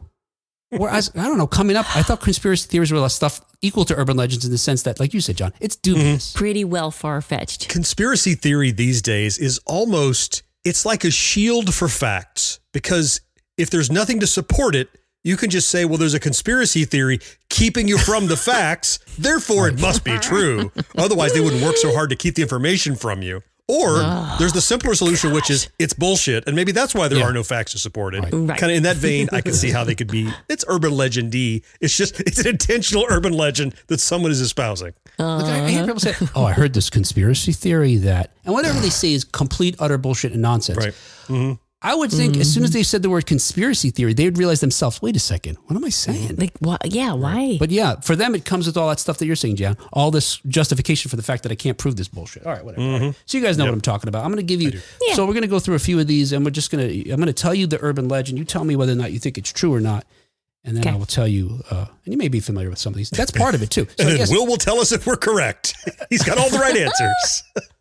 Whereas, 0.69 1.11
I 1.15 1.23
don't 1.23 1.37
know, 1.37 1.47
coming 1.47 1.75
up, 1.77 1.85
I 1.95 2.03
thought 2.03 2.19
conspiracy 2.21 2.67
theories 2.67 2.91
were 2.91 3.03
a 3.05 3.09
stuff 3.09 3.39
equal 3.61 3.85
to 3.85 3.95
urban 3.95 4.17
legends 4.17 4.43
in 4.43 4.51
the 4.51 4.57
sense 4.57 4.83
that, 4.83 4.99
like 4.99 5.13
you 5.13 5.21
said, 5.21 5.37
Jon, 5.37 5.53
it's 5.61 5.75
dubious. 5.77 6.29
Mm-hmm. 6.31 6.37
Pretty 6.37 6.65
well 6.65 6.91
far 6.91 7.21
fetched. 7.21 7.69
conspiracy 7.69 8.35
theory 8.35 8.71
these 8.71 9.01
days 9.01 9.37
is 9.37 9.59
almost 9.65 10.43
it's 10.65 10.85
like 10.85 11.05
a 11.05 11.11
shield 11.11 11.73
for 11.73 11.87
facts 11.87 12.59
because 12.73 13.21
if 13.57 13.69
there's 13.69 13.89
nothing 13.89 14.19
to 14.19 14.27
support 14.27 14.75
it 14.75 14.89
you 15.23 15.37
can 15.37 15.49
just 15.49 15.69
say 15.69 15.85
well 15.85 15.97
there's 15.97 16.13
a 16.13 16.19
conspiracy 16.19 16.83
theory 16.85 17.19
keeping 17.49 17.87
you 17.87 17.97
from 17.97 18.27
the 18.27 18.35
facts 18.37 18.99
therefore 19.17 19.67
it 19.69 19.79
must 19.79 20.03
be 20.03 20.17
true 20.19 20.71
otherwise 20.97 21.33
they 21.33 21.39
wouldn't 21.39 21.63
work 21.63 21.77
so 21.77 21.93
hard 21.93 22.09
to 22.09 22.15
keep 22.15 22.35
the 22.35 22.41
information 22.41 22.95
from 22.95 23.21
you 23.21 23.41
or 23.67 23.99
there's 24.39 24.53
the 24.53 24.61
simpler 24.61 24.93
solution 24.95 25.33
which 25.33 25.49
is 25.49 25.69
it's 25.77 25.93
bullshit 25.93 26.45
and 26.47 26.55
maybe 26.55 26.71
that's 26.71 26.95
why 26.95 27.07
there 27.07 27.19
Yeah. 27.19 27.25
are 27.25 27.33
no 27.33 27.43
facts 27.43 27.73
to 27.73 27.79
support 27.79 28.15
it 28.15 28.21
Right. 28.23 28.31
kind 28.57 28.71
of 28.71 28.77
in 28.77 28.83
that 28.83 28.95
vein 28.97 29.27
i 29.33 29.41
can 29.41 29.53
see 29.61 29.71
how 29.71 29.83
they 29.83 29.95
could 29.95 30.09
be 30.11 30.31
it's 30.47 30.63
urban 30.67 30.91
legendy 30.91 31.63
it's 31.81 31.95
just 31.97 32.19
it's 32.27 32.39
an 32.39 32.47
intentional 32.47 33.05
urban 33.09 33.33
legend 33.33 33.75
that 33.87 33.99
someone 33.99 34.31
is 34.31 34.39
espousing 34.41 34.93
Like, 35.19 35.45
I, 35.45 35.65
I 35.65 35.69
hear 35.71 35.83
people 35.85 35.99
say, 35.99 36.13
"Oh, 36.35 36.45
I 36.45 36.53
heard 36.53 36.73
this 36.73 36.89
conspiracy 36.91 37.51
theory 37.51 37.95
that," 37.97 38.31
and 38.45 38.53
whatever 38.53 38.79
they 38.79 38.89
say 38.91 39.13
is 39.13 39.23
complete, 39.23 39.75
utter 39.79 39.97
bullshit 39.97 40.31
and 40.33 40.41
nonsense. 40.41 40.77
right 40.77 40.93
Mm-hmm. 41.27 41.53
I 41.79 41.93
would 41.93 42.11
think 42.11 42.37
as 42.37 42.51
soon 42.51 42.63
as 42.63 42.71
they 42.71 42.81
said 42.81 43.03
the 43.03 43.09
word 43.09 43.27
conspiracy 43.27 43.91
theory, 43.91 44.13
they 44.13 44.25
would 44.25 44.37
realize 44.39 44.61
themselves, 44.61 44.99
"Wait 44.99 45.15
a 45.15 45.19
second, 45.19 45.57
what 45.65 45.75
am 45.75 45.85
I 45.85 45.89
saying?" 45.89 46.35
Like, 46.37 46.57
what? 46.57 46.81
Yeah. 46.91 47.13
Why? 47.13 47.57
But 47.59 47.69
yeah, 47.69 47.99
for 48.01 48.15
them, 48.15 48.33
it 48.33 48.45
comes 48.45 48.65
with 48.65 48.77
all 48.77 48.89
that 48.89 48.99
stuff 48.99 49.19
that 49.19 49.27
you're 49.27 49.35
saying, 49.35 49.57
Jon. 49.57 49.77
All 49.93 50.09
this 50.09 50.37
justification 50.47 51.09
for 51.09 51.17
the 51.17 51.23
fact 51.23 51.43
that 51.43 51.51
I 51.51 51.55
can't 51.55 51.77
prove 51.77 51.95
this 51.95 52.07
bullshit. 52.07 52.45
All 52.47 52.51
right, 52.51 52.65
whatever. 52.65 52.81
All 52.83 52.99
right. 52.99 53.15
So 53.27 53.37
you 53.37 53.43
guys 53.43 53.59
know 53.59 53.65
what 53.65 53.73
I'm 53.75 53.81
talking 53.81 54.07
about. 54.07 54.25
I'm 54.25 54.31
going 54.31 54.37
to 54.37 54.43
give 54.43 54.59
you. 54.59 54.71
Yeah. 55.05 55.13
So 55.13 55.25
we're 55.27 55.33
going 55.33 55.43
to 55.43 55.47
go 55.47 55.59
through 55.59 55.75
a 55.75 55.79
few 55.79 55.99
of 55.99 56.07
these, 56.07 56.31
and 56.33 56.43
we're 56.43 56.49
just 56.51 56.71
going 56.71 56.87
to. 56.87 57.11
I'm 57.11 57.17
going 57.17 57.27
to 57.27 57.33
tell 57.33 57.53
you 57.53 57.67
the 57.67 57.77
urban 57.81 58.07
legend. 58.07 58.39
You 58.39 58.45
tell 58.45 58.63
me 58.63 58.75
whether 58.75 58.93
or 58.93 58.95
not 58.95 59.11
you 59.11 59.19
think 59.19 59.37
it's 59.37 59.51
true 59.53 59.71
or 59.71 59.79
not, 59.79 60.03
and 60.63 60.75
then 60.75 60.81
Okay. 60.81 60.95
I 60.95 60.97
will 60.97 61.05
tell 61.05 61.27
you. 61.27 61.61
Uh, 61.69 61.85
and 62.05 62.11
you 62.11 62.17
may 62.17 62.27
be 62.27 62.39
familiar 62.39 62.71
with 62.71 62.79
some 62.79 62.91
of 62.93 62.97
these. 62.97 63.11
That's 63.11 63.29
part 63.31 63.53
of 63.53 63.61
it 63.61 63.69
too. 63.69 63.85
So 63.85 63.89
And 63.99 64.09
then 64.09 64.17
guess, 64.17 64.31
Will 64.31 64.47
will 64.47 64.57
tell 64.57 64.79
us 64.79 64.91
if 64.91 65.05
we're 65.05 65.15
correct. 65.15 65.75
He's 66.09 66.23
got 66.23 66.39
all 66.39 66.49
the 66.49 66.57
right 66.57 66.75
answers. 66.75 67.43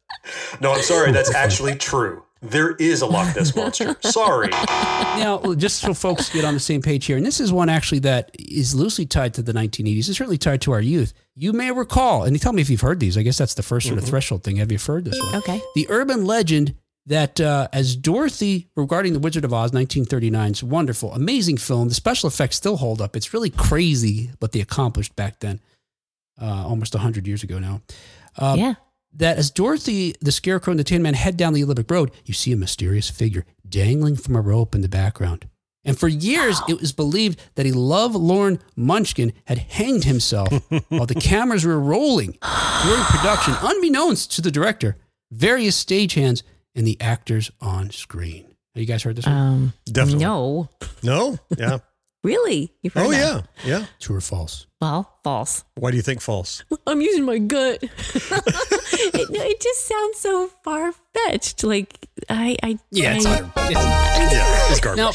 No, 0.60 0.72
I'm 0.72 0.82
sorry. 0.82 1.12
That's 1.12 1.32
actually 1.32 1.76
true. 1.76 2.24
There 2.50 2.74
is 2.76 3.02
a 3.02 3.06
Loch 3.06 3.34
Ness 3.36 3.54
monster. 3.56 3.96
Sorry. 4.00 4.48
Now, 4.50 5.54
just 5.54 5.80
so 5.80 5.94
folks 5.94 6.30
get 6.30 6.44
on 6.44 6.54
the 6.54 6.60
same 6.60 6.82
page 6.82 7.06
here, 7.06 7.16
and 7.16 7.24
this 7.24 7.40
is 7.40 7.52
one 7.52 7.68
actually 7.68 8.00
that 8.00 8.30
is 8.38 8.74
loosely 8.74 9.06
tied 9.06 9.34
to 9.34 9.42
the 9.42 9.52
1980s. 9.52 10.08
It's 10.08 10.18
certainly 10.18 10.38
tied 10.38 10.60
to 10.62 10.72
our 10.72 10.80
youth. 10.80 11.12
You 11.34 11.52
may 11.52 11.70
recall, 11.70 12.24
and 12.24 12.34
you 12.34 12.38
tell 12.38 12.52
me 12.52 12.62
if 12.62 12.70
you've 12.70 12.80
heard 12.80 13.00
these. 13.00 13.18
I 13.18 13.22
guess 13.22 13.38
that's 13.38 13.54
the 13.54 13.62
1st 13.62 13.82
sort 13.88 13.98
of 13.98 14.04
threshold 14.04 14.42
thing. 14.44 14.56
Have 14.56 14.72
you 14.72 14.78
heard 14.78 15.04
this 15.04 15.18
one? 15.20 15.36
Okay. 15.36 15.60
The 15.74 15.86
urban 15.90 16.24
legend 16.24 16.74
that 17.06 17.40
uh, 17.40 17.68
as 17.72 17.94
Dorothy 17.94 18.68
regarding 18.74 19.12
the 19.12 19.20
Wizard 19.20 19.44
of 19.44 19.52
Oz, 19.52 19.72
1939, 19.72 20.50
it's 20.50 20.62
wonderful, 20.62 21.12
amazing 21.12 21.56
film. 21.56 21.88
The 21.88 21.94
special 21.94 22.28
effects 22.28 22.56
still 22.56 22.76
hold 22.76 23.00
up. 23.00 23.16
It's 23.16 23.32
really 23.32 23.50
crazy 23.50 24.30
what 24.40 24.52
they 24.52 24.60
accomplished 24.60 25.14
back 25.14 25.38
then, 25.40 25.60
uh, 26.40 26.64
almost 26.66 26.94
100 26.94 27.26
years 27.26 27.42
ago 27.42 27.58
now. 27.58 27.80
Um, 28.38 28.58
yeah. 28.58 28.74
That 29.16 29.38
as 29.38 29.50
Dorothy, 29.50 30.14
the 30.20 30.32
Scarecrow, 30.32 30.72
and 30.72 30.78
the 30.80 30.84
Tin 30.84 31.02
Man 31.02 31.14
head 31.14 31.36
down 31.36 31.54
the 31.54 31.60
Yellow 31.60 31.74
Brick 31.74 31.90
Road, 31.90 32.10
you 32.24 32.34
see 32.34 32.52
a 32.52 32.56
mysterious 32.56 33.08
figure 33.08 33.46
dangling 33.66 34.16
from 34.16 34.36
a 34.36 34.40
rope 34.40 34.74
in 34.74 34.82
the 34.82 34.88
background. 34.88 35.48
And 35.84 35.98
for 35.98 36.08
years, 36.08 36.60
it 36.68 36.80
was 36.80 36.92
believed 36.92 37.40
that 37.54 37.64
a 37.64 37.72
love-lorn 37.72 38.58
Munchkin 38.74 39.32
had 39.44 39.58
hanged 39.58 40.04
himself 40.04 40.52
while 40.88 41.06
the 41.06 41.14
cameras 41.14 41.64
were 41.64 41.78
rolling 41.78 42.36
during 42.82 43.04
production, 43.04 43.54
unbeknownst 43.62 44.32
to 44.32 44.42
the 44.42 44.50
director, 44.50 44.96
various 45.30 45.82
stagehands, 45.82 46.42
and 46.74 46.86
the 46.86 47.00
actors 47.00 47.50
on 47.60 47.90
screen. 47.90 48.44
Have 48.74 48.80
you 48.82 48.86
guys 48.86 49.04
heard 49.04 49.16
this 49.16 49.26
one? 49.26 49.34
Um, 49.34 49.72
Definitely. 49.86 50.24
No. 50.24 50.68
No? 51.02 51.38
Yeah. 51.56 51.78
Really? 52.26 52.72
You've 52.82 52.92
heard 52.94 53.06
Oh, 53.06 53.10
that? 53.12 53.46
yeah. 53.64 53.78
Yeah. 53.80 53.86
True 54.00 54.16
or 54.16 54.20
false? 54.20 54.66
Well, 54.80 55.08
false. 55.22 55.64
Why 55.76 55.90
do 55.92 55.96
you 55.96 56.02
think 56.02 56.20
false? 56.20 56.64
I'm 56.86 57.00
using 57.00 57.24
my 57.24 57.38
gut. 57.38 57.78
it, 57.82 57.90
it 59.30 59.60
just 59.60 59.86
sounds 59.86 60.18
so 60.18 60.48
far 60.64 60.92
fetched. 61.14 61.62
Like 61.62 62.08
I, 62.28 62.56
I 62.62 62.78
Yeah, 62.90 63.14
it's, 63.16 63.26
I, 63.26 63.32
utter- 63.34 63.50
it's 63.56 63.70
Yeah. 64.34 64.70
It's 64.70 64.80
garbage. 64.80 64.98
Now, 64.98 65.12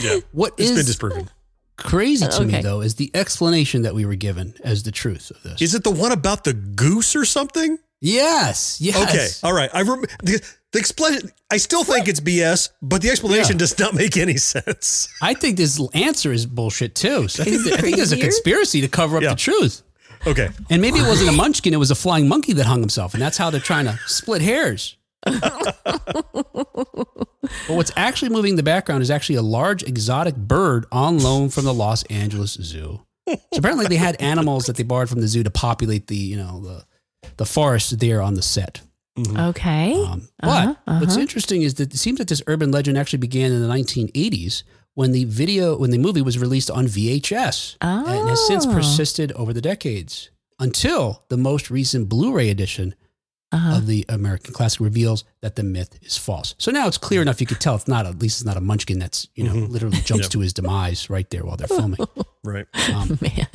yeah. 0.00 0.20
what 0.32 0.54
It's 0.56 0.70
is 0.70 0.76
been 0.78 0.86
disproven. 0.86 1.30
crazy 1.76 2.26
to 2.26 2.40
me 2.44 2.54
Okay. 2.54 2.62
though 2.62 2.80
is 2.80 2.94
the 2.94 3.10
explanation 3.14 3.82
that 3.82 3.94
we 3.94 4.04
were 4.06 4.16
given 4.16 4.54
as 4.64 4.82
the 4.82 4.92
truth 4.92 5.30
of 5.30 5.42
this. 5.42 5.60
Is 5.60 5.74
it 5.74 5.84
the 5.84 5.90
one 5.90 6.10
about 6.12 6.44
the 6.44 6.54
goose 6.54 7.14
or 7.14 7.24
something? 7.26 7.78
Yes, 8.00 8.80
yes. 8.80 8.96
Okay. 9.08 9.28
All 9.48 9.54
right. 9.54 9.70
I 9.72 9.82
rem- 9.82 10.02
the, 10.22 10.42
the 10.72 10.78
explanation. 10.78 11.30
I 11.50 11.56
still 11.58 11.84
think 11.84 12.08
it's 12.08 12.20
BS, 12.20 12.70
but 12.82 13.02
the 13.02 13.10
explanation 13.10 13.52
Yeah. 13.54 13.58
does 13.58 13.78
not 13.78 13.94
make 13.94 14.16
any 14.16 14.36
sense. 14.36 15.08
I 15.22 15.34
think 15.34 15.56
this 15.56 15.80
answer 15.94 16.32
is 16.32 16.44
bullshit 16.46 16.94
too. 16.94 17.28
So 17.28 17.42
I 17.44 17.46
think, 17.46 17.66
I 17.66 17.76
think 17.82 17.96
there's 17.96 18.12
a 18.12 18.16
conspiracy 18.18 18.80
to 18.80 18.88
cover 18.88 19.16
up 19.16 19.22
Yeah. 19.22 19.30
the 19.30 19.36
truth. 19.36 19.82
Okay. 20.26 20.48
And 20.70 20.82
maybe 20.82 20.98
it 20.98 21.06
wasn't 21.06 21.30
a 21.30 21.32
munchkin, 21.32 21.72
it 21.72 21.76
was 21.76 21.90
a 21.92 21.94
flying 21.94 22.26
monkey 22.28 22.52
that 22.54 22.66
hung 22.66 22.80
himself. 22.80 23.14
And 23.14 23.22
that's 23.22 23.36
how 23.38 23.50
they're 23.50 23.60
trying 23.60 23.84
to 23.84 23.98
split 24.06 24.42
hairs. 24.42 24.96
but 25.22 26.24
what's 27.68 27.92
actually 27.96 28.30
moving 28.30 28.50
in 28.50 28.56
the 28.56 28.62
background 28.62 29.02
is 29.02 29.10
actually 29.10 29.36
a 29.36 29.42
large 29.42 29.82
exotic 29.82 30.34
bird 30.36 30.86
on 30.90 31.18
loan 31.18 31.48
from 31.48 31.64
the 31.64 31.74
Los 31.74 32.02
Angeles 32.04 32.52
Zoo. 32.60 33.00
So 33.28 33.36
apparently 33.56 33.86
they 33.86 33.96
had 33.96 34.16
animals 34.20 34.66
that 34.66 34.76
they 34.76 34.82
borrowed 34.84 35.08
from 35.08 35.20
the 35.20 35.28
zoo 35.28 35.42
to 35.42 35.50
populate 35.50 36.06
the, 36.06 36.16
you 36.16 36.36
know, 36.36 36.60
the 36.60 36.84
the 37.36 37.44
forest 37.46 37.98
there 37.98 38.20
on 38.22 38.34
the 38.34 38.42
set. 38.42 38.80
okay. 39.36 39.94
Um, 40.04 40.28
but 40.40 40.48
Uh-huh, 40.48 40.74
what's 41.00 41.12
uh-huh. 41.14 41.20
interesting 41.20 41.62
is 41.62 41.74
that 41.74 41.94
it 41.94 41.96
seems 41.98 42.18
that 42.18 42.28
this 42.28 42.42
urban 42.46 42.70
legend 42.70 42.98
actually 42.98 43.18
began 43.18 43.52
in 43.52 43.62
the 43.62 43.68
1980s 43.68 44.62
when 44.94 45.12
the 45.12 45.24
video, 45.24 45.76
when 45.78 45.90
the 45.90 45.98
movie 45.98 46.22
was 46.22 46.38
released 46.38 46.70
on 46.70 46.86
VHS 46.86 47.76
and 47.80 48.28
has 48.28 48.46
since 48.46 48.66
Oh. 48.66 48.72
persisted 48.72 49.32
over 49.32 49.52
the 49.52 49.60
decades 49.62 50.30
until 50.58 51.22
the 51.28 51.36
most 51.36 51.70
recent 51.70 52.08
Blu-ray 52.08 52.48
edition 52.50 52.94
Uh-huh. 53.52 53.76
of 53.76 53.86
the 53.86 54.04
American 54.08 54.52
Classic 54.52 54.80
reveals 54.80 55.24
that 55.40 55.54
the 55.56 55.62
myth 55.62 55.98
is 56.02 56.16
false. 56.16 56.54
So 56.58 56.70
now 56.72 56.86
it's 56.88 56.98
clear 56.98 57.22
enough 57.22 57.40
you 57.40 57.46
could 57.46 57.60
tell 57.60 57.76
it's 57.76 57.86
not, 57.88 58.04
at 58.04 58.18
least 58.18 58.40
it's 58.40 58.44
not 58.46 58.56
a 58.56 58.60
munchkin 58.60 58.98
that's, 58.98 59.28
you 59.34 59.44
know, 59.44 59.52
Mhm. 59.54 59.68
literally 59.70 60.00
jumps 60.00 60.24
Yeah. 60.26 60.30
to 60.30 60.40
his 60.40 60.52
demise 60.52 61.08
right 61.08 61.28
there 61.30 61.44
while 61.44 61.56
they're 61.56 61.68
filming. 61.68 62.00
Right. 62.44 62.66
Um, 62.94 63.18
Man. 63.22 63.48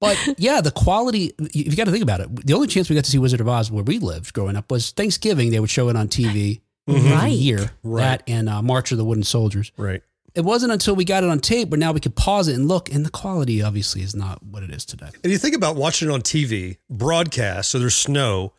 But 0.00 0.16
yeah, 0.38 0.60
the 0.60 0.70
quality, 0.70 1.32
you, 1.52 1.64
you 1.64 1.76
got 1.76 1.84
to 1.84 1.90
think 1.90 2.02
about 2.02 2.20
it. 2.20 2.46
The 2.46 2.54
only 2.54 2.66
chance 2.68 2.88
we 2.88 2.94
got 2.96 3.04
to 3.04 3.10
see 3.10 3.18
Wizard 3.18 3.40
of 3.40 3.48
Oz 3.48 3.70
where 3.70 3.84
we 3.84 3.98
lived 3.98 4.32
growing 4.32 4.56
up 4.56 4.70
was 4.70 4.90
Thanksgiving. 4.90 5.50
They 5.50 5.60
would 5.60 5.70
show 5.70 5.88
it 5.88 5.96
on 5.96 6.08
TV 6.08 6.60
every 6.88 7.10
Right. 7.10 7.32
year. 7.32 7.70
Right. 7.82 8.02
That 8.02 8.22
and 8.26 8.48
uh, 8.48 8.62
March 8.62 8.90
of 8.92 8.98
the 8.98 9.04
Wooden 9.04 9.24
Soldiers. 9.24 9.70
Right. 9.76 10.02
It 10.34 10.42
wasn't 10.42 10.72
until 10.72 10.94
we 10.94 11.04
got 11.04 11.24
it 11.24 11.28
on 11.30 11.40
tape 11.40 11.70
where 11.70 11.78
now 11.78 11.90
we 11.92 11.98
could 12.00 12.14
pause 12.14 12.46
it 12.48 12.54
and 12.54 12.68
look, 12.68 12.92
and 12.92 13.04
the 13.04 13.10
quality 13.10 13.62
obviously 13.62 14.02
is 14.02 14.14
not 14.14 14.40
what 14.44 14.62
it 14.62 14.70
is 14.70 14.84
today. 14.84 15.08
And 15.24 15.32
you 15.32 15.38
think 15.38 15.56
about 15.56 15.74
watching 15.76 16.08
it 16.08 16.12
on 16.12 16.22
TV, 16.22 16.76
broadcast, 16.88 17.70
so 17.72 17.80
there's 17.80 17.96
snow, 17.96 18.52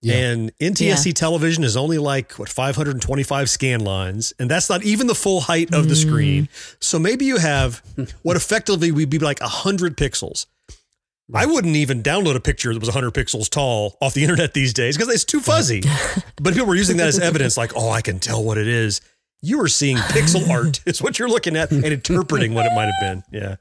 Yeah. 0.00 0.14
and 0.14 0.52
NTSC 0.60 1.12
television 1.14 1.64
is 1.64 1.76
only 1.76 1.98
like, 1.98 2.32
what, 2.38 2.48
525 2.48 3.50
scan 3.50 3.80
lines. 3.80 4.32
And 4.38 4.48
that's 4.48 4.70
not 4.70 4.84
even 4.84 5.08
the 5.08 5.14
full 5.16 5.40
height 5.40 5.74
of 5.74 5.88
the 5.88 5.94
Mm. 5.96 6.06
screen. 6.06 6.48
So 6.80 7.00
maybe 7.00 7.24
you 7.24 7.38
have 7.38 7.82
what 8.22 8.36
effectively 8.36 8.92
would 8.92 9.10
be 9.10 9.18
like 9.18 9.40
100 9.40 9.96
pixels. 9.96 10.46
I 11.34 11.44
wouldn't 11.46 11.76
even 11.76 12.02
download 12.02 12.36
a 12.36 12.40
picture 12.40 12.72
that 12.72 12.80
was 12.80 12.88
100 12.88 13.12
pixels 13.12 13.50
tall 13.50 13.96
off 14.00 14.14
the 14.14 14.22
internet 14.22 14.54
these 14.54 14.72
days 14.72 14.96
because 14.96 15.12
it's 15.12 15.24
too 15.24 15.40
fuzzy. 15.40 15.80
but 16.36 16.48
if 16.48 16.54
people 16.54 16.66
were 16.68 16.74
using 16.74 16.96
that 16.98 17.08
as 17.08 17.18
evidence, 17.18 17.56
like, 17.58 17.72
oh, 17.76 17.90
I 17.90 18.00
can 18.00 18.18
tell 18.18 18.42
what 18.42 18.56
it 18.58 18.66
is. 18.66 19.00
You 19.42 19.60
are 19.62 19.68
seeing 19.68 19.98
pixel 19.98 20.48
art, 20.50 20.80
is 20.86 21.02
what 21.02 21.18
you're 21.18 21.28
looking 21.28 21.54
at 21.56 21.70
and 21.70 21.84
interpreting 21.84 22.54
what 22.54 22.64
it 22.66 22.72
might 22.74 22.86
have 22.90 23.00
been. 23.00 23.22
Yeah. 23.30 23.56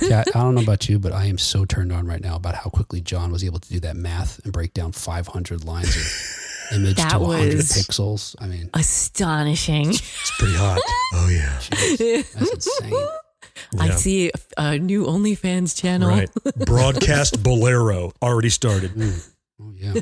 Yeah, 0.00 0.22
I 0.34 0.38
don't 0.38 0.54
know 0.54 0.62
about 0.62 0.88
you, 0.88 0.98
but 0.98 1.12
I 1.12 1.24
am 1.26 1.36
so 1.38 1.64
turned 1.64 1.90
on 1.92 2.06
right 2.06 2.20
now 2.20 2.36
about 2.36 2.54
how 2.54 2.70
quickly 2.70 3.00
Jon 3.00 3.32
was 3.32 3.42
able 3.44 3.58
to 3.58 3.68
do 3.68 3.80
that 3.80 3.96
math 3.96 4.42
and 4.44 4.52
break 4.52 4.72
down 4.72 4.92
500 4.92 5.64
lines 5.64 5.96
of 5.96 6.76
image 6.76 6.96
That 6.96 7.12
to 7.12 7.18
100 7.18 7.54
was- 7.56 7.66
pixels. 7.72 8.36
I 8.40 8.46
mean, 8.46 8.70
Astonishing. 8.74 9.90
It's 9.90 10.30
pretty 10.38 10.54
hot. 10.54 10.78
Oh, 11.14 11.28
yeah. 11.28 11.58
that's 12.38 12.52
insane. 12.52 13.08
I 13.78 13.90
see 13.90 14.30
a, 14.30 14.32
a 14.62 14.78
new 14.78 15.04
OnlyFans 15.04 15.76
channel. 15.78 16.08
Right. 16.08 16.28
Broadcast 16.66 17.42
Bolero 17.42 18.12
already 18.22 18.48
started. 18.50 18.92
Oh, 19.60 19.72
yeah. 19.76 19.94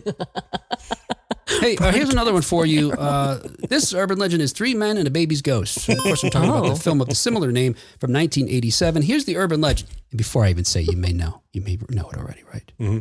hey, 1.61 1.77
uh, 1.77 1.93
here's 1.93 2.11
another 2.11 2.33
one 2.33 2.43
for 2.43 2.65
you. 2.67 2.93
Uh, 2.93 3.41
this 3.69 3.93
urban 3.93 4.19
legend 4.19 4.43
is 4.43 4.53
Three 4.53 4.75
Men 4.75 4.97
and 4.97 5.07
a 5.07 5.11
Baby's 5.11 5.43
Ghost. 5.43 5.81
So, 5.81 5.93
of 5.93 5.99
course, 5.99 6.23
I'm 6.25 6.31
talking 6.31 6.49
about 6.49 6.65
Oh. 6.65 6.75
the 6.75 6.81
film 6.81 7.01
of 7.01 7.09
the 7.09 7.15
similar 7.15 7.51
name 7.53 7.75
from 7.99 8.13
1987. 8.13 9.03
Here's 9.03 9.25
the 9.25 9.37
urban 9.37 9.61
legend. 9.61 9.91
And 10.11 10.19
before 10.19 10.45
I 10.45 10.51
even 10.51 10.65
say, 10.65 10.83
you 10.83 10.97
may 10.97 11.13
know, 11.13 11.43
you 11.53 11.61
may 11.63 11.79
know 11.91 12.09
it 12.11 12.19
already, 12.19 12.43
right? 12.53 13.01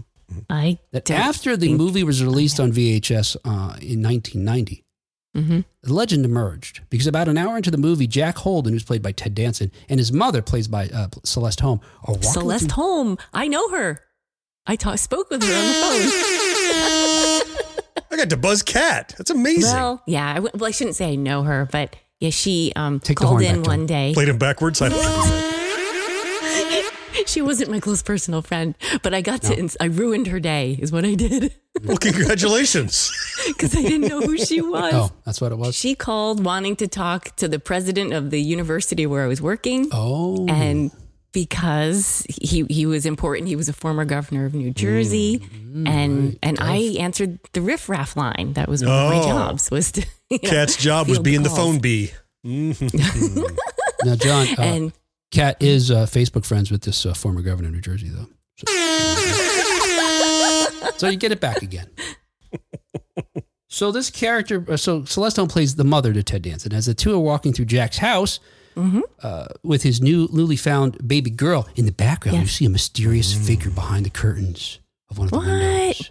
I 0.49 0.77
That 0.91 1.09
after 1.09 1.57
the 1.57 1.73
movie 1.73 2.03
was 2.03 2.23
released 2.23 2.59
on 2.59 2.71
VHS 2.71 3.35
uh, 3.45 3.77
in 3.81 4.03
1990, 4.03 4.83
Mhm. 5.37 5.63
the 5.83 5.93
legend 5.93 6.25
emerged 6.25 6.81
because 6.89 7.05
about 7.07 7.27
an 7.27 7.37
hour 7.37 7.55
into 7.55 7.69
the 7.69 7.77
movie, 7.77 8.07
Jack 8.07 8.37
Holden, 8.39 8.73
who's 8.73 8.83
played 8.83 9.01
by 9.03 9.11
Ted 9.11 9.35
Danson, 9.35 9.71
and 9.87 9.99
his 9.99 10.11
mother, 10.11 10.41
plays 10.41 10.67
by 10.67 10.87
uh, 10.89 11.07
Celeste 11.23 11.59
Holm, 11.59 11.79
are 12.05 12.13
walking 12.15 12.31
Celeste 12.31 12.65
through- 12.65 12.73
Holm. 12.83 13.17
I 13.33 13.47
know 13.47 13.69
her. 13.69 14.01
I 14.65 14.75
talk, 14.75 14.97
spoke 14.97 15.29
with 15.29 15.43
her 15.43 15.53
on 15.55 15.65
the 15.67 15.73
phone. 15.73 17.55
I 18.11 18.17
got 18.17 18.29
to 18.31 18.37
buzz 18.37 18.63
cat. 18.63 19.13
That's 19.17 19.29
amazing. 19.29 19.71
Well, 19.73 20.01
yeah. 20.07 20.29
I, 20.31 20.35
w- 20.35 20.51
well, 20.55 20.67
I 20.67 20.71
shouldn't 20.71 20.95
say 20.95 21.11
I 21.11 21.15
know 21.15 21.43
her, 21.43 21.67
but 21.71 21.95
yeah, 22.19 22.31
she 22.31 22.73
um, 22.75 22.99
called 22.99 23.41
in 23.41 23.63
one 23.63 23.85
day. 23.85 24.11
Played 24.13 24.29
him 24.29 24.37
backwards. 24.37 24.81
I 24.81 24.89
don't 24.89 24.99
know. 25.01 25.48
She 27.29 27.41
wasn't 27.41 27.71
my 27.71 27.79
close 27.79 28.01
personal 28.01 28.41
friend, 28.41 28.75
but 29.03 29.13
I 29.13 29.21
got 29.21 29.41
to. 29.43 29.57
ins 29.57 29.77
I 29.79 29.85
ruined 29.85 30.27
her 30.27 30.39
day, 30.39 30.77
is 30.81 30.91
what 30.91 31.05
I 31.05 31.13
did, 31.15 31.53
Well, 31.85 31.97
congratulations. 31.97 33.11
because 33.47 33.75
I 33.75 33.81
didn't 33.81 34.07
know 34.09 34.21
who 34.21 34.37
she 34.37 34.61
was. 34.75 34.93
Oh, 34.93 35.11
that's 35.25 35.39
what 35.41 35.51
it 35.51 35.57
was. 35.57 35.75
She 35.75 35.95
called 35.95 36.43
wanting 36.43 36.75
to 36.77 36.87
talk 36.87 37.35
to 37.37 37.47
the 37.47 37.59
president 37.59 38.13
of 38.13 38.31
the 38.31 38.41
university 38.41 39.05
where 39.05 39.23
I 39.23 39.27
was 39.27 39.41
working. 39.41 39.89
Oh, 39.91 40.45
and 40.49 40.91
because 41.31 42.25
he 42.29 42.65
he 42.69 42.85
was 42.87 43.05
important, 43.05 43.47
he 43.47 43.55
was 43.55 43.69
a 43.69 43.73
former 43.73 44.03
governor 44.05 44.45
of 44.45 44.53
New 44.55 44.71
Jersey, 44.71 45.39
Mm, 45.69 45.87
and 45.87 46.39
and 46.41 46.57
I 46.59 46.95
answered 46.99 47.37
the 47.53 47.61
riffraff 47.61 48.17
line. 48.17 48.53
That 48.53 48.67
was 48.67 48.83
one 48.83 48.91
of 48.91 49.09
my 49.11 49.19
Oh. 49.19 49.23
jobs. 49.27 49.69
Was 49.69 49.91
to 49.93 50.01
you 50.31 50.39
know, 50.41 50.49
Kat's 50.49 50.75
job 50.77 51.07
was 51.07 51.19
being 51.19 51.43
the 51.43 51.49
calls. 51.49 51.59
phone 51.59 51.79
bee. 51.79 52.11
now 52.43 54.15
Jon, 54.15 54.47
uh, 54.57 54.61
And 54.61 54.93
Kat 55.31 55.57
is 55.59 55.91
uh, 55.91 56.05
Facebook 56.05 56.45
friends 56.45 56.71
with 56.71 56.81
this 56.81 57.05
uh, 57.05 57.13
former 57.13 57.41
governor 57.41 57.67
of 57.67 57.73
New 57.75 57.81
Jersey, 57.81 58.09
though. 58.09 58.27
So, 58.57 58.65
so 60.97 61.07
you 61.09 61.17
get 61.17 61.31
it 61.31 61.39
back 61.39 61.61
again. 61.61 61.89
So 63.71 63.91
this 63.91 64.09
character, 64.09 64.65
uh, 64.67 64.77
so 64.77 65.05
Celeste 65.05 65.37
Holm 65.37 65.47
plays 65.47 65.75
the 65.75 65.83
mother 65.83 66.11
to 66.11 66.23
Ted 66.23 66.41
Danson. 66.41 66.73
As 66.73 66.87
the 66.87 66.95
two 66.95 67.13
are 67.13 67.19
walking 67.19 67.53
through 67.53 67.65
Jack's 67.65 67.99
house 67.99 68.39
uh, 69.21 69.45
with 69.63 69.83
his 69.83 70.01
new 70.01 70.27
newly 70.33 70.55
found 70.55 71.07
baby 71.07 71.29
girl 71.29 71.69
in 71.75 71.85
the 71.85 71.91
background, 71.91 72.39
you 72.39 72.47
see 72.47 72.65
a 72.65 72.69
mysterious 72.69 73.31
figure 73.31 73.69
behind 73.69 74.07
the 74.07 74.09
curtains 74.09 74.79
of 75.11 75.19
one 75.19 75.25
of 75.27 75.31
the 75.31 75.37
What? 75.37 75.45
windows. 75.47 76.09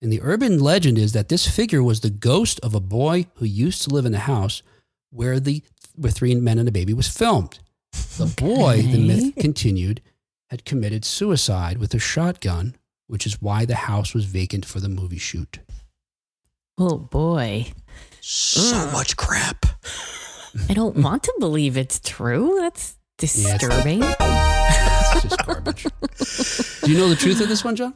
And 0.00 0.10
the 0.10 0.22
urban 0.22 0.58
legend 0.58 0.96
is 0.96 1.12
that 1.12 1.28
this 1.28 1.46
figure 1.46 1.82
was 1.82 2.00
the 2.00 2.08
ghost 2.10 2.60
of 2.62 2.74
a 2.74 2.80
boy 2.80 3.26
who 3.34 3.44
used 3.44 3.82
to 3.82 3.90
live 3.90 4.06
in 4.06 4.12
the 4.12 4.20
house 4.20 4.62
where 5.10 5.38
the 5.38 5.62
where 5.96 6.10
Three 6.10 6.34
Men 6.34 6.58
and 6.58 6.66
a 6.68 6.72
Baby 6.72 6.94
was 6.94 7.08
filmed. 7.08 7.58
The 8.18 8.26
boy, 8.26 8.82
the 8.82 8.98
myth 9.06 9.34
continued, 9.36 10.00
had 10.50 10.64
committed 10.64 11.04
suicide 11.04 11.78
with 11.78 11.92
a 11.94 11.98
shotgun, 11.98 12.76
which 13.06 13.26
is 13.26 13.42
why 13.42 13.64
the 13.64 13.74
house 13.74 14.14
was 14.14 14.24
vacant 14.24 14.64
for 14.64 14.80
the 14.80 14.88
movie 14.88 15.18
shoot. 15.18 15.58
oh 16.78 16.98
boy, 16.98 17.66
So 18.20 18.60
mm. 18.76 18.92
much 18.92 19.16
crap. 19.16 19.66
I 20.68 20.74
don't 20.74 20.96
want 20.96 21.22
to 21.24 21.34
believe 21.38 21.76
it's 21.76 22.00
true. 22.00 22.56
That's 22.60 22.96
it's- 23.22 23.42
disturbing. 23.58 24.02
It's 24.02 25.22
just 25.22 25.46
garbage. 25.46 25.82
Do 26.82 26.90
you 26.92 26.98
know 26.98 27.08
the 27.08 27.16
truth 27.16 27.40
of 27.40 27.48
this 27.48 27.64
one, 27.64 27.76
Jon? 27.76 27.94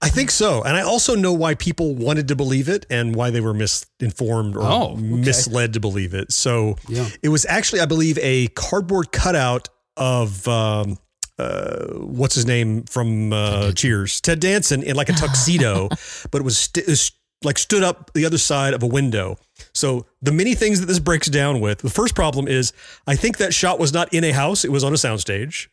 I 0.00 0.08
think 0.08 0.30
so. 0.30 0.62
And 0.62 0.76
I 0.76 0.82
also 0.82 1.14
know 1.14 1.32
why 1.32 1.54
people 1.54 1.94
wanted 1.94 2.28
to 2.28 2.36
believe 2.36 2.68
it 2.68 2.84
and 2.90 3.14
why 3.16 3.30
they 3.30 3.40
were 3.40 3.54
misinformed 3.54 4.54
or 4.56 4.62
Oh, 4.62 4.92
okay. 4.92 5.00
misled 5.02 5.72
to 5.74 5.80
believe 5.80 6.14
it. 6.14 6.32
So 6.32 6.76
Yeah. 6.88 7.08
it 7.22 7.28
was 7.30 7.46
actually, 7.46 7.80
I 7.80 7.86
believe, 7.86 8.18
a 8.20 8.48
cardboard 8.48 9.12
cutout 9.12 9.68
of 9.96 10.46
um, 10.46 10.98
uh, 11.38 11.86
what's 11.94 12.34
his 12.34 12.46
name 12.46 12.82
from 12.84 13.32
uh, 13.32 13.72
Cheers, 13.72 14.20
Ted 14.20 14.40
Danson 14.40 14.82
in 14.82 14.94
like 14.94 15.08
a 15.08 15.12
tuxedo, 15.14 15.88
but 16.30 16.40
it 16.40 16.44
was, 16.44 16.58
st- 16.58 16.86
it 16.86 16.90
was 16.90 17.10
like 17.42 17.58
stood 17.58 17.82
up 17.82 18.12
the 18.14 18.24
other 18.24 18.38
side 18.38 18.74
of 18.74 18.82
a 18.82 18.86
window. 18.86 19.38
So 19.72 20.06
the 20.22 20.32
many 20.32 20.54
things 20.54 20.80
that 20.80 20.86
this 20.86 20.98
breaks 20.98 21.28
down 21.28 21.60
with, 21.60 21.78
the 21.78 21.90
first 21.90 22.14
problem 22.14 22.46
is 22.48 22.72
I 23.06 23.16
think 23.16 23.38
that 23.38 23.52
shot 23.54 23.78
was 23.78 23.92
not 23.92 24.12
in 24.14 24.24
a 24.24 24.30
house; 24.32 24.64
it 24.64 24.72
was 24.72 24.82
on 24.84 24.92
a 24.92 24.96
soundstage. 24.96 25.66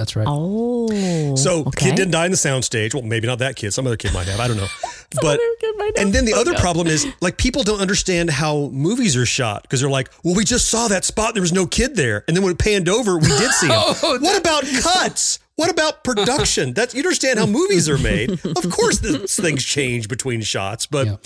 That's 0.00 0.16
right. 0.16 0.26
Oh. 0.26 1.36
So 1.36 1.64
okay. 1.66 1.90
kid 1.90 1.96
didn't 1.96 2.12
die 2.12 2.24
in 2.24 2.30
the 2.30 2.38
soundstage. 2.38 2.94
Well, 2.94 3.02
maybe 3.02 3.26
not 3.26 3.38
that 3.40 3.54
kid. 3.54 3.72
Some 3.72 3.86
other 3.86 3.98
kid 3.98 4.14
might 4.14 4.26
have. 4.26 4.40
I 4.40 4.48
don't 4.48 4.56
know. 4.56 4.66
but 5.20 5.34
other 5.38 5.38
kid 5.60 5.74
might 5.76 5.98
have. 5.98 6.06
and 6.06 6.14
then 6.14 6.24
the 6.24 6.32
other 6.32 6.54
problem 6.58 6.86
is 6.86 7.06
like 7.20 7.36
people 7.36 7.62
don't 7.62 7.80
understand 7.80 8.30
how 8.30 8.68
movies 8.72 9.14
are 9.14 9.26
shot 9.26 9.60
because 9.62 9.82
they're 9.82 9.90
like, 9.90 10.08
well, 10.24 10.34
we 10.34 10.46
just 10.46 10.70
saw 10.70 10.88
that 10.88 11.04
spot. 11.04 11.34
There 11.34 11.42
was 11.42 11.52
no 11.52 11.66
kid 11.66 11.96
there, 11.96 12.24
and 12.26 12.34
then 12.34 12.42
when 12.42 12.52
it 12.52 12.58
panned 12.58 12.88
over, 12.88 13.16
we 13.18 13.28
did 13.28 13.50
see 13.52 13.66
him. 13.66 13.72
Oh, 14.02 14.18
what 14.20 14.38
about 14.40 14.64
cuts? 14.82 15.38
What 15.56 15.70
about 15.70 16.02
production? 16.04 16.72
That's 16.72 16.94
you 16.94 17.00
understand 17.00 17.38
how 17.38 17.44
movies 17.44 17.86
are 17.90 17.98
made. 17.98 18.30
Of 18.46 18.70
course, 18.70 19.00
this 19.00 19.36
things 19.38 19.62
change 19.62 20.08
between 20.08 20.40
shots, 20.40 20.86
but 20.86 21.06
Yeah. 21.06 21.16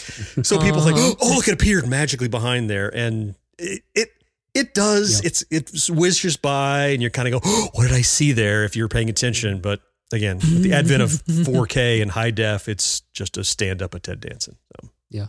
so 0.42 0.58
people 0.58 0.80
think, 0.80 0.98
Uh-huh. 0.98 1.14
oh, 1.20 1.34
look, 1.36 1.46
it 1.46 1.54
appeared 1.54 1.86
magically 1.86 2.26
behind 2.26 2.68
there, 2.68 2.88
and 2.92 3.36
it 3.58 3.82
it, 3.94 4.08
it 4.54 4.74
does. 4.74 5.20
Yeah. 5.22 5.26
It's 5.28 5.44
it 5.50 5.88
whizzes 5.94 6.36
by, 6.36 6.88
and 6.88 7.00
you're 7.02 7.10
kind 7.10 7.28
of 7.32 7.32
go, 7.32 7.40
oh, 7.44 7.68
what 7.74 7.84
did 7.88 7.92
I 7.96 8.02
see 8.02 8.32
there? 8.32 8.64
If 8.64 8.76
you're 8.76 8.88
paying 8.88 9.08
attention, 9.10 9.60
but 9.60 9.80
again, 10.12 10.36
with 10.36 10.62
the 10.62 10.72
advent 10.72 11.02
of 11.02 11.10
4K 11.26 12.00
and 12.02 12.10
high 12.10 12.30
def, 12.30 12.68
it's 12.68 13.00
just 13.12 13.36
a 13.36 13.44
stand 13.44 13.82
up 13.82 13.94
of 13.94 14.02
Ted 14.02 14.20
Danson. 14.20 14.56
So. 14.80 14.90
Yeah. 15.10 15.26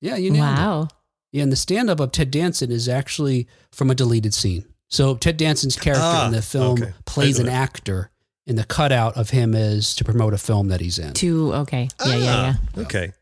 Yeah, 0.00 0.16
you 0.16 0.30
nailed 0.30 0.44
it. 0.58 0.60
Wow. 0.60 0.88
Yeah, 1.32 1.42
and 1.42 1.52
the 1.52 1.56
stand 1.56 1.90
up 1.90 2.00
of 2.00 2.12
Ted 2.12 2.30
Danson 2.30 2.70
is 2.70 2.88
actually 2.88 3.48
from 3.72 3.90
a 3.90 3.94
deleted 3.94 4.32
scene. 4.32 4.64
So 4.88 5.16
Ted 5.16 5.36
Danson's 5.36 5.76
character 5.76 6.02
Ah, 6.04 6.26
in 6.26 6.32
the 6.32 6.40
film 6.40 6.80
okay. 6.82 6.92
plays 7.04 7.38
an 7.38 7.48
actor, 7.48 8.10
and 8.46 8.56
the 8.56 8.64
cutout 8.64 9.16
of 9.18 9.30
him 9.30 9.54
is 9.54 9.94
to 9.96 10.04
promote 10.04 10.32
a 10.32 10.38
film 10.38 10.68
that 10.68 10.80
he's 10.80 10.98
in. 10.98 11.12
To 11.14 11.52
Okay. 11.54 11.88
Yeah. 12.06 12.06
Yeah. 12.06 12.16
Yeah. 12.16 12.54
Ah, 12.76 12.80
Okay. 12.82 13.12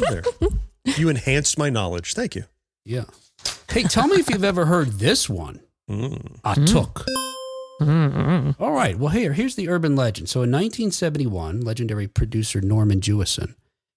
Well, 0.00 0.10
there. 0.10 0.92
you 0.96 1.08
enhanced 1.08 1.58
my 1.58 1.70
knowledge. 1.70 2.14
Thank 2.14 2.34
you. 2.36 2.44
Yeah. 2.84 3.04
Hey, 3.70 3.82
tell 3.82 4.08
me 4.08 4.16
if 4.16 4.30
you've 4.30 4.44
ever 4.44 4.66
heard 4.66 4.92
this 4.94 5.28
one. 5.28 5.60
Mm. 5.90 6.40
Atuk. 6.42 7.04
Mm-mm. 7.80 8.56
All 8.58 8.72
right. 8.72 8.98
Well, 8.98 9.10
here, 9.10 9.32
here's 9.32 9.54
the 9.54 9.68
urban 9.68 9.96
legend. 9.96 10.28
So 10.28 10.40
in 10.40 10.50
1971, 10.50 11.60
legendary 11.60 12.08
producer 12.08 12.60
Norman 12.60 13.00
Jewison 13.00 13.54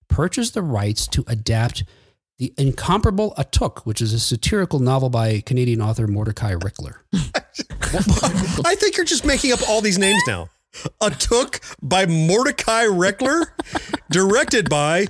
purchased 0.09 0.53
the 0.53 0.61
rights 0.61 1.07
to 1.07 1.23
adapt 1.27 1.83
the 2.39 2.53
incomparable 2.57 3.33
Atuk, 3.37 3.85
which 3.85 4.01
is 4.01 4.13
a 4.13 4.19
satirical 4.19 4.79
novel 4.79 5.09
by 5.09 5.41
Canadian 5.41 5.81
author 5.81 6.07
Mordecai 6.07 6.55
Richler. 6.55 6.95
I 8.65 8.75
think 8.75 8.97
you're 8.97 9.05
just 9.05 9.25
making 9.25 9.51
up 9.51 9.59
all 9.69 9.81
these 9.81 9.97
names 9.97 10.21
now. 10.27 10.49
Atuk 11.01 11.59
by 11.81 12.05
Mordecai 12.05 12.85
Richler, 12.85 13.47
directed 14.09 14.69
by 14.69 15.07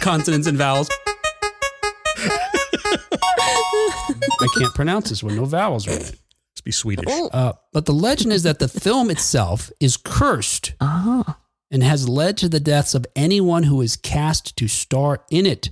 Consonants 0.00 0.46
and 0.46 0.56
vowels. 0.58 0.88
I 4.40 4.46
can't 4.58 4.74
pronounce 4.74 5.10
this 5.10 5.22
one. 5.22 5.36
No 5.36 5.44
vowels 5.44 5.86
are 5.86 5.92
in 5.92 5.96
it. 5.98 6.04
Let's 6.52 6.60
be 6.64 6.70
Swedish. 6.72 7.06
Uh, 7.32 7.52
but 7.72 7.86
the 7.86 7.92
legend 7.92 8.32
is 8.32 8.42
that 8.44 8.58
the 8.58 8.68
film 8.68 9.10
itself 9.10 9.70
is 9.80 9.96
cursed 9.96 10.74
Oh. 10.80 11.24
and 11.70 11.82
has 11.82 12.08
led 12.08 12.36
to 12.38 12.48
the 12.48 12.60
deaths 12.60 12.94
of 12.94 13.06
anyone 13.14 13.64
who 13.64 13.80
is 13.80 13.96
cast 13.96 14.56
to 14.56 14.68
star 14.68 15.24
in 15.30 15.46
it 15.46 15.70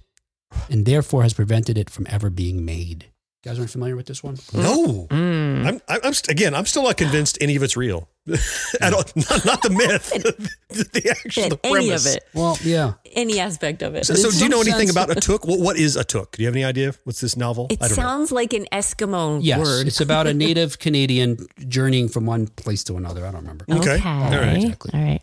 and 0.70 0.84
therefore 0.86 1.22
has 1.22 1.32
prevented 1.34 1.78
it 1.78 1.90
from 1.90 2.06
ever 2.10 2.30
being 2.30 2.64
made. 2.64 3.06
You 3.44 3.50
guys 3.50 3.58
aren't 3.58 3.70
familiar 3.70 3.94
with 3.94 4.06
this 4.06 4.22
one? 4.22 4.38
No, 4.54 5.06
Mm. 5.10 5.66
I'm, 5.66 5.80
I'm, 5.88 6.00
I'm 6.02 6.14
st- 6.14 6.30
again, 6.30 6.54
I'm 6.54 6.64
still 6.64 6.82
not 6.84 6.96
convinced 6.96 7.36
any 7.42 7.56
of 7.56 7.62
it's 7.62 7.76
real. 7.76 8.08
At 8.80 8.94
all, 8.94 9.04
not, 9.16 9.44
not 9.44 9.62
the 9.62 9.68
myth, 9.70 10.10
the, 10.70 10.88
the 10.94 11.10
actual 11.10 11.50
the 11.50 11.60
Any 11.62 11.72
premise. 11.88 12.06
of 12.06 12.16
it. 12.16 12.24
Well, 12.32 12.56
yeah. 12.62 12.94
Any 13.12 13.38
aspect 13.40 13.82
of 13.82 13.94
it. 13.94 14.06
So, 14.06 14.14
In 14.14 14.20
so 14.20 14.30
do 14.30 14.38
you 14.38 14.48
know 14.48 14.62
anything 14.62 14.86
sense- 14.88 14.92
about 14.92 15.10
a 15.10 15.20
Took? 15.20 15.46
What, 15.46 15.60
what 15.60 15.76
is 15.76 15.96
Atuk? 15.98 16.30
Do 16.32 16.42
you 16.42 16.46
have 16.48 16.54
any 16.56 16.64
idea? 16.64 16.94
What's 17.04 17.20
this 17.20 17.36
novel? 17.36 17.66
It 17.70 17.82
I 17.82 17.88
don't 17.88 17.96
know. 17.98 18.02
sounds 18.02 18.32
like 18.32 18.54
an 18.54 18.64
Eskimo 18.72 19.40
Yes. 19.42 19.58
word. 19.58 19.86
It's 19.88 20.00
about 20.00 20.26
a 20.26 20.32
native 20.46 20.78
Canadian 20.78 21.46
journeying 21.68 22.08
from 22.08 22.24
one 22.24 22.46
place 22.46 22.82
to 22.84 22.96
another. 22.96 23.26
I 23.26 23.30
don't 23.30 23.42
remember. 23.42 23.66
Okay. 23.70 23.96
Okay. 23.96 24.08
All 24.08 24.30
right. 24.30 24.56
Exactly. 24.56 24.90
All 24.94 25.04
right. 25.04 25.22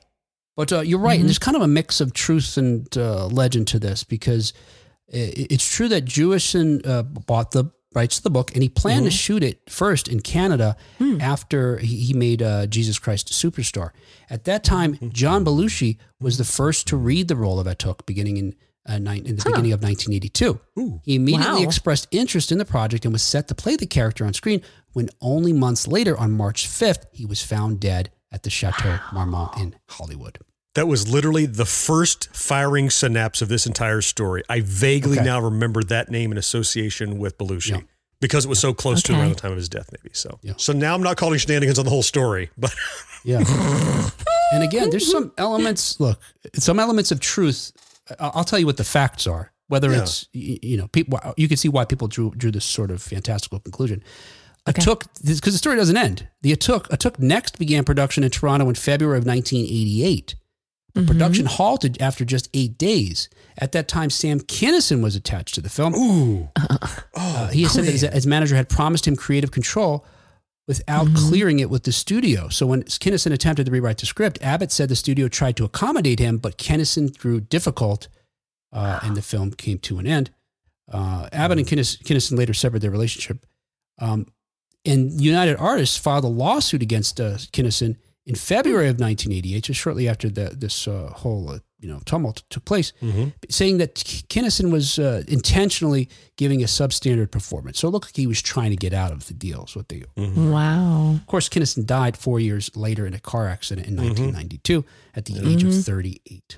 But 0.56 0.72
uh, 0.72 0.82
you're 0.82 1.00
right. 1.00 1.18
Mhm. 1.18 1.22
And 1.22 1.30
there's 1.30 1.40
kind 1.40 1.58
of 1.58 1.64
a 1.64 1.68
mix 1.68 2.00
of 2.02 2.14
truth 2.14 2.56
and 2.58 2.88
uh, 2.96 3.26
legend 3.28 3.68
to 3.70 3.80
this 3.80 4.04
because 4.04 4.54
i- 5.12 5.48
it's 5.50 5.68
true 5.76 5.88
that 5.88 6.06
Jewison 6.06 6.86
uh, 6.86 7.02
bought 7.02 7.50
the 7.52 7.66
to 7.94 8.24
the 8.24 8.30
book 8.30 8.52
and 8.54 8.64
he 8.64 8.70
planned 8.70 9.06
to 9.06 9.12
shoot 9.12 9.44
it 9.44 9.70
first 9.70 10.08
in 10.08 10.22
Canada 10.22 10.78
Hmm. 10.98 11.20
after 11.20 11.78
he, 11.78 12.14
made 12.14 12.42
uh, 12.42 12.66
Jesus 12.68 12.98
Christ 13.00 13.32
Superstar. 13.32 13.92
At 14.30 14.46
that 14.46 14.64
time, 14.64 14.98
John 15.12 15.44
Belushi 15.44 15.98
was 16.20 16.38
the 16.38 16.44
first 16.46 16.88
to 16.88 16.98
read 16.98 17.28
the 17.28 17.36
role 17.36 17.60
of 17.60 17.68
Atuk 17.68 18.06
beginning 18.06 18.38
in, 18.38 18.56
uh, 18.88 18.98
nine, 18.98 19.26
in 19.26 19.36
the 19.36 19.44
beginning 19.44 19.74
of 19.74 19.82
1982. 19.84 20.60
Ooh. 20.80 21.02
He 21.04 21.16
immediately 21.16 21.62
Wow. 21.64 21.68
expressed 21.68 22.08
interest 22.12 22.52
in 22.52 22.58
the 22.60 22.66
project 22.66 23.04
and 23.06 23.12
was 23.14 23.24
set 23.24 23.48
to 23.50 23.56
play 23.56 23.76
the 23.76 23.86
character 23.88 24.26
on 24.26 24.34
screen 24.34 24.62
when 24.94 25.10
only 25.20 25.52
months 25.54 25.88
later, 25.88 26.18
on 26.18 26.32
March 26.32 26.68
5th, 26.68 27.06
he 27.12 27.26
was 27.26 27.42
found 27.44 27.80
dead 27.80 28.10
at 28.32 28.44
the 28.44 28.50
Chateau 28.50 29.00
Marmont 29.12 29.58
in 29.58 29.76
Hollywood. 29.90 30.40
That 30.76 30.88
was 30.88 31.12
literally 31.12 31.46
the 31.46 31.66
first 31.66 32.30
firing 32.34 32.90
synapse 32.90 33.42
of 33.42 33.50
this 33.50 33.66
entire 33.68 34.02
story. 34.02 34.42
I 34.50 34.62
vaguely 34.62 35.18
Okay. 35.18 35.26
now 35.26 35.42
remember 35.42 35.84
that 35.84 36.10
name 36.10 36.32
in 36.32 36.38
association 36.38 37.18
with 37.20 37.38
Belushi 37.38 37.72
Yeah. 37.72 37.80
because 38.22 38.46
it 38.46 38.48
was 38.48 38.60
so 38.60 38.74
close 38.74 39.04
to 39.04 39.14
around 39.14 39.30
the 39.30 39.36
time 39.36 39.52
of 39.52 39.58
his 39.58 39.68
death, 39.68 39.90
maybe. 39.92 40.12
So, 40.14 40.40
Yeah. 40.42 40.54
so 40.58 40.72
now 40.72 40.96
I'm 40.96 41.04
not 41.04 41.18
calling 41.18 41.40
shenanigans 41.40 41.78
on 41.78 41.84
the 41.86 41.92
whole 41.92 42.04
story, 42.04 42.52
but 42.58 42.74
Yeah. 43.26 43.44
and 44.54 44.64
again, 44.64 44.90
there's 44.92 45.12
some 45.12 45.34
elements, 45.38 46.00
look, 46.00 46.22
some 46.56 46.80
elements 46.80 47.12
of 47.12 47.20
truth. 47.20 47.74
I- 48.20 48.32
I'll 48.34 48.46
tell 48.46 48.58
you 48.60 48.66
what 48.66 48.78
the 48.78 48.86
facts 48.86 49.28
are, 49.28 49.52
whether 49.68 49.92
Yeah. 49.92 50.04
it's, 50.04 50.26
you 50.32 50.78
know, 50.78 50.88
people, 50.88 51.20
you 51.36 51.50
can 51.50 51.58
see 51.58 51.68
why 51.70 51.84
people 51.84 52.08
drew, 52.08 52.32
drew 52.38 52.50
this 52.52 52.64
sort 52.66 52.92
of 52.92 53.02
fantastical 53.02 53.60
conclusion. 53.60 54.02
Okay. 54.70 54.82
Atuk, 54.82 55.04
because 55.26 55.54
the 55.54 55.58
story 55.58 55.76
doesn't 55.76 55.98
end. 55.98 56.28
The 56.44 56.56
Atuk, 56.56 56.88
Atuk 56.90 57.20
next 57.20 57.58
began 57.60 57.84
production 57.84 58.24
in 58.24 58.30
Toronto 58.30 58.70
in 58.70 58.76
February 58.76 59.18
of 59.18 59.26
1988. 59.26 60.36
The 60.94 61.04
production 61.04 61.46
halted 61.46 62.02
after 62.02 62.26
just 62.26 62.50
eight 62.54 62.78
days. 62.78 63.30
At 63.58 63.72
that 63.72 63.88
time, 63.88 64.10
Sam 64.10 64.40
Kinison 64.42 65.02
was 65.02 65.16
attached 65.16 65.56
to 65.56 65.62
the 65.62 65.70
film. 65.70 65.96
ooh, 65.96 66.50
Uh, 67.16 67.48
he 67.50 67.66
said 67.66 67.86
that 67.86 67.92
his, 67.92 68.02
his 68.02 68.28
manager 68.28 68.56
had 68.56 68.68
promised 68.70 69.08
him 69.08 69.16
creative 69.16 69.52
control 69.52 70.06
without 70.68 71.08
clearing 71.16 71.60
it 71.60 71.70
with 71.70 71.84
the 71.84 71.92
studio. 71.92 72.48
So 72.50 72.66
when 72.68 72.84
Kinison 72.84 73.32
attempted 73.32 73.66
to 73.66 73.72
rewrite 73.72 73.98
the 73.98 74.06
script, 74.06 74.38
Abbott 74.42 74.72
said 74.72 74.90
the 74.90 74.96
studio 74.96 75.28
tried 75.28 75.56
to 75.58 75.66
accommodate 75.66 76.20
him, 76.20 76.38
but 76.38 76.58
Kinison 76.58 77.18
grew 77.18 77.40
difficult, 77.42 78.08
uh, 78.74 79.00
and 79.04 79.16
the 79.18 79.22
film 79.22 79.52
came 79.52 79.80
to 79.80 80.00
an 80.00 80.08
end. 80.08 80.32
Uh, 80.92 81.28
Abbott 81.32 81.58
and 81.58 81.68
Kinnis- 81.68 82.02
Kinison 82.04 82.38
later 82.38 82.54
severed 82.54 82.80
their 82.80 82.92
relationship. 82.92 83.46
Um, 84.00 84.28
and 84.86 85.22
United 85.22 85.58
Artists 85.58 85.98
filed 85.98 86.24
a 86.24 86.28
lawsuit 86.28 86.82
against 86.82 87.20
uh, 87.20 87.34
Kinison 87.54 87.98
in 88.26 88.36
February 88.36 88.86
of 88.88 89.00
1988, 89.00 89.64
just 89.64 89.80
shortly 89.80 90.08
after 90.08 90.30
the, 90.30 90.56
this 90.56 90.88
uh, 90.88 91.12
whole 91.16 91.50
uh, 91.50 91.60
you 91.80 91.90
know 91.90 92.00
tumult 92.06 92.44
took 92.50 92.64
place, 92.66 92.94
saying 93.50 93.80
that 93.80 93.96
Kinison 93.96 94.72
was 94.72 95.00
uh, 95.00 95.24
intentionally 95.28 96.08
giving 96.38 96.62
a 96.62 96.68
substandard 96.68 97.32
performance. 97.32 97.80
So 97.80 97.88
it 97.88 97.92
looked 97.92 98.08
like 98.10 98.16
he 98.18 98.28
was 98.28 98.42
trying 98.42 98.70
to 98.70 98.78
get 98.78 98.94
out 98.94 99.12
of 99.12 99.26
the 99.28 99.34
deal. 99.34 99.64
Is 99.68 99.76
what 99.76 99.90
they. 99.90 100.04
Wow. 100.16 101.14
Of 101.16 101.26
course, 101.26 101.50
Kinison 101.50 101.86
died 101.86 102.16
four 102.18 102.40
years 102.40 102.70
later 102.76 103.08
in 103.08 103.14
a 103.16 103.20
car 103.20 103.48
accident 103.48 103.88
in 103.88 103.96
1992 103.96 104.86
at 105.16 105.26
the 105.26 105.40
age 105.50 105.64
of 105.64 105.74
38. 105.84 106.58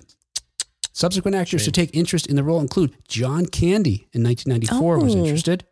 Subsequent 0.95 1.35
actors 1.35 1.63
to 1.65 1.71
take 1.71 1.95
interest 1.95 2.27
in 2.27 2.35
the 2.35 2.43
role 2.43 2.59
include 2.59 2.93
John 3.07 3.45
Candy 3.47 4.07
in 4.13 4.21
1994 4.23 4.99
was 4.99 5.15
Oh. 5.15 5.19
interested, 5.23 5.65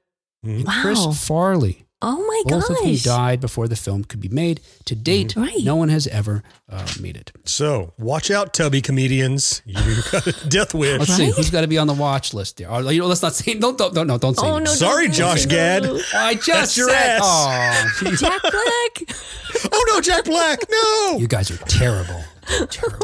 and 0.44 0.66
Wow. 0.66 0.82
Chris 0.82 1.28
Farley. 1.28 1.86
Oh 2.04 2.18
my 2.26 2.42
Both 2.48 2.70
of 2.70 2.78
whom 2.78 2.96
died 2.96 3.40
before 3.42 3.68
the 3.68 3.76
film 3.76 4.04
could 4.04 4.20
be 4.20 4.28
made. 4.30 4.60
To 4.86 4.96
date, 4.96 5.36
Right. 5.36 5.64
no 5.64 5.76
one 5.76 5.90
has 5.90 6.08
ever 6.08 6.42
uh, 6.68 6.88
made 7.00 7.16
it. 7.16 7.32
So 7.46 7.94
watch 8.00 8.32
out, 8.32 8.54
tubby 8.56 8.82
comedians. 8.82 9.62
You 9.66 9.76
got 10.12 10.26
a 10.44 10.48
death 10.50 10.74
wish. 10.74 10.98
Let's 11.00 11.16
see 11.16 11.30
who's 11.30 11.52
got 11.52 11.62
to 11.62 11.68
be 11.68 11.78
on 11.78 11.86
the 11.86 11.94
watch 11.94 12.34
list 12.34 12.58
there. 12.58 12.72
Or, 12.72 12.82
you 12.92 13.02
know, 13.02 13.06
let's 13.08 13.22
not 13.22 13.34
say 13.36 13.54
don't 13.54 13.78
don't 13.78 13.94
don't 13.94 14.08
no 14.08 14.18
don't 14.18 14.36
say. 14.36 14.48
Oh 14.48 14.58
no! 14.58 14.72
Sorry, 14.72 15.06
don't- 15.06 15.14
Josh. 15.16 15.46
Gad. 15.46 15.86
I 16.16 16.34
just 16.34 16.48
That's 16.48 16.78
your 16.78 16.90
said. 16.90 17.20
ass. 17.22 18.02
Oh, 18.04 18.16
Jack 18.18 18.42
Black. 18.42 19.18
Oh 19.72 19.86
no, 19.90 20.02
Jack 20.02 20.26
Black, 20.26 20.60
no. 20.72 21.18
you 21.20 21.28
guys 21.28 21.52
are 21.52 21.58
terrible. 21.66 22.24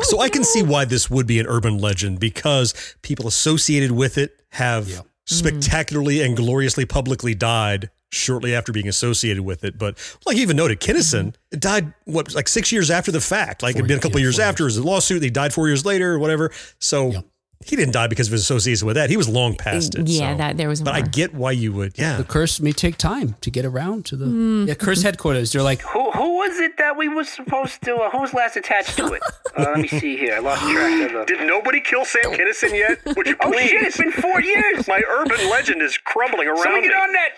So 0.03 0.19
I 0.19 0.29
can 0.29 0.43
see 0.43 0.63
why 0.63 0.85
this 0.85 1.09
would 1.09 1.27
be 1.27 1.39
an 1.39 1.45
urban 1.47 1.77
legend 1.77 2.19
because 2.19 2.73
people 3.03 3.27
associated 3.27 3.91
with 3.91 4.17
it 4.17 4.41
have 4.53 4.89
Yeah. 4.89 5.01
spectacularly 5.25 6.21
and 6.21 6.35
gloriously 6.35 6.85
publicly 6.85 7.35
died 7.35 7.89
shortly 8.11 8.55
after 8.55 8.71
being 8.71 8.87
associated 8.87 9.43
with 9.43 9.63
it. 9.63 9.77
But 9.77 9.97
like 10.25 10.37
you 10.37 10.41
even 10.43 10.57
noted, 10.57 10.79
Kinison 10.79 11.35
it 11.51 11.59
died 11.59 11.93
what 12.05 12.33
like 12.33 12.47
six 12.47 12.71
years 12.71 12.89
after 12.89 13.11
the 13.11 13.21
fact. 13.21 13.63
Like 13.63 13.73
Four 13.73 13.79
it'd 13.81 13.87
been 13.87 13.97
a 13.97 14.01
couple 14.01 14.19
yeah, 14.19 14.25
years 14.25 14.35
four 14.37 14.45
after 14.45 14.65
his 14.65 14.79
lawsuit. 14.79 15.21
He 15.23 15.29
died 15.29 15.53
four 15.53 15.67
years 15.67 15.85
later 15.85 16.13
or 16.13 16.19
whatever. 16.19 16.51
So 16.79 17.11
Yeah. 17.11 17.19
he 17.65 17.75
didn't 17.75 17.93
die 17.93 18.07
because 18.07 18.27
of 18.27 18.31
his 18.33 18.41
association 18.41 18.85
with 18.85 18.95
that. 18.95 19.09
He 19.09 19.17
was 19.17 19.27
long 19.27 19.55
past 19.55 19.95
it. 19.95 20.07
Yeah, 20.07 20.33
so. 20.33 20.37
that 20.37 20.57
there 20.57 20.69
was 20.69 20.81
But 20.81 20.93
I 20.95 21.01
get 21.01 21.33
why 21.33 21.51
you 21.51 21.73
would. 21.73 21.97
Yeah. 21.97 22.17
The 22.17 22.23
curse 22.23 22.59
may 22.61 22.71
take 22.71 22.97
time 22.97 23.35
to 23.41 23.49
get 23.51 23.65
around 23.65 24.05
to 24.05 24.15
the 24.15 24.25
Mm. 24.25 24.67
yeah, 24.67 24.73
curse 24.75 25.01
headquarters. 25.01 25.51
They're 25.51 25.61
like, 25.63 25.81
Who 25.81 26.11
who 26.11 26.37
was 26.37 26.59
it 26.59 26.77
that 26.77 26.95
we 26.97 27.09
was 27.09 27.27
supposed 27.27 27.81
to? 27.83 27.95
Uh, 27.97 28.09
who 28.11 28.19
was 28.21 28.33
last 28.33 28.55
attached 28.55 28.95
to 28.97 29.07
it? 29.13 29.21
Uh, 29.57 29.63
let 29.63 29.79
me 29.79 29.87
see 29.89 30.15
here. 30.17 30.35
I 30.35 30.39
lost 30.39 30.61
track 30.61 31.11
of 31.11 31.13
the. 31.13 31.25
Did 31.25 31.45
nobody 31.47 31.81
kill 31.81 32.05
Sam 32.05 32.31
Kinison 32.31 32.71
yet? 32.71 32.99
Would 33.17 33.27
you 33.27 33.35
Oh 33.41 33.51
shit! 33.51 33.81
It's 33.83 33.97
been 33.97 34.11
four 34.13 34.39
years. 34.41 34.87
My 34.87 35.01
urban 35.09 35.49
legend 35.49 35.81
is 35.81 35.97
crumbling 35.97 36.47
around 36.47 36.63
Someone 36.63 36.81
me. 36.81 36.87
get 36.87 36.95
on 36.97 37.11
that. 37.13 37.29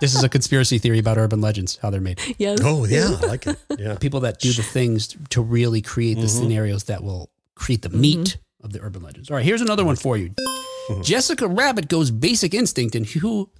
This 0.00 0.14
is 0.14 0.22
a 0.22 0.28
conspiracy 0.28 0.78
theory 0.78 0.98
about 0.98 1.18
urban 1.18 1.40
legends, 1.40 1.78
how 1.80 1.90
they're 1.90 2.00
made. 2.00 2.20
yes. 2.38 2.60
Oh 2.62 2.84
yeah, 2.84 3.16
I 3.22 3.26
like 3.26 3.46
it. 3.46 3.58
Yeah. 3.78 3.96
People 4.00 4.20
that 4.20 4.40
do 4.40 4.52
the 4.52 4.62
things 4.62 5.16
to 5.30 5.42
really 5.42 5.82
create 5.82 6.14
the 6.14 6.22
mm-hmm. 6.22 6.28
scenarios 6.28 6.84
that 6.84 7.02
will 7.02 7.30
create 7.54 7.82
the 7.82 7.90
meat 7.90 8.18
mm-hmm. 8.18 8.64
of 8.66 8.72
the 8.72 8.80
urban 8.80 9.02
legends. 9.02 9.30
All 9.30 9.36
right, 9.36 9.44
here's 9.44 9.60
another 9.60 9.84
one 9.84 9.96
for 9.96 10.16
you. 10.16 10.30
Mm-hmm. 10.30 11.02
Jessica 11.02 11.48
Rabbit 11.48 11.88
goes 11.88 12.10
basic 12.10 12.54
instinct 12.54 12.94
in 12.94 13.04
who 13.04 13.50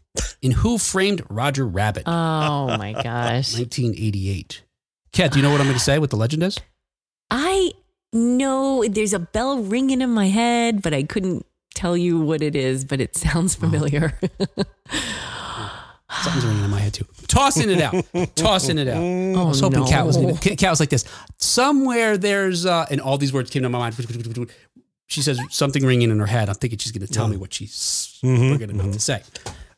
in 0.43 0.53
Who 0.53 0.79
Framed 0.79 1.23
Roger 1.29 1.67
Rabbit, 1.67 2.05
Oh 2.07 2.67
my 2.77 2.93
gosh. 3.03 3.55
1988. 3.55 4.63
Kat, 5.13 5.33
do 5.33 5.39
you 5.39 5.43
know 5.43 5.51
what 5.51 5.61
I'm 5.61 5.67
going 5.67 5.79
to 5.79 5.85
say? 5.85 5.99
What 5.99 6.11
the 6.11 6.17
legend 6.17 6.43
is? 6.43 6.59
I 7.31 7.73
know 8.13 8.85
there's 8.87 9.13
a 9.13 9.19
bell 9.19 9.59
ringing 9.59 10.01
in 10.01 10.11
my 10.11 10.29
head, 10.29 10.83
but 10.83 10.95
I 10.95 11.03
couldn't 11.03 11.47
tell 11.75 11.97
you 11.97 12.21
what 12.21 12.43
it 12.43 12.55
is, 12.55 12.85
but 12.85 13.01
it 13.01 13.17
sounds 13.17 13.57
oh. 13.57 13.61
familiar. 13.61 14.19
Something's 16.23 16.45
ringing 16.47 16.65
in 16.65 16.71
my 16.71 16.79
head 16.81 16.95
too. 16.95 17.05
Tossing 17.27 17.71
it 17.71 17.81
out. 17.81 17.95
Tossing 18.37 18.79
it 18.79 18.89
out. 18.89 18.99
I 19.03 19.45
was 19.45 19.61
hoping 19.61 19.81
no. 19.81 19.87
Kat 19.87 20.07
was 20.07 20.17
gonna, 20.17 20.35
Kat 20.39 20.71
was 20.71 20.81
like 20.81 20.89
this. 20.91 21.05
Somewhere 21.39 22.17
there's 22.17 22.67
uh, 22.67 22.87
and 22.91 23.01
all 23.01 23.19
these 23.19 23.33
words 23.33 23.51
came 23.51 23.63
to 23.63 23.69
my 23.69 23.79
mind. 23.79 23.97
She 25.07 25.21
says 25.23 25.39
something 25.51 25.85
ringing 25.85 26.11
in 26.11 26.19
her 26.19 26.27
head. 26.27 26.49
I'm 26.49 26.55
thinking 26.55 26.79
she's 26.79 26.93
going 26.93 27.07
to 27.07 27.13
tell 27.13 27.29
me 27.29 27.37
what 27.37 27.53
she's 27.53 28.19
we're 28.23 28.57
going 28.59 28.77
to 28.79 28.93
to 28.93 29.01
say. 29.01 29.23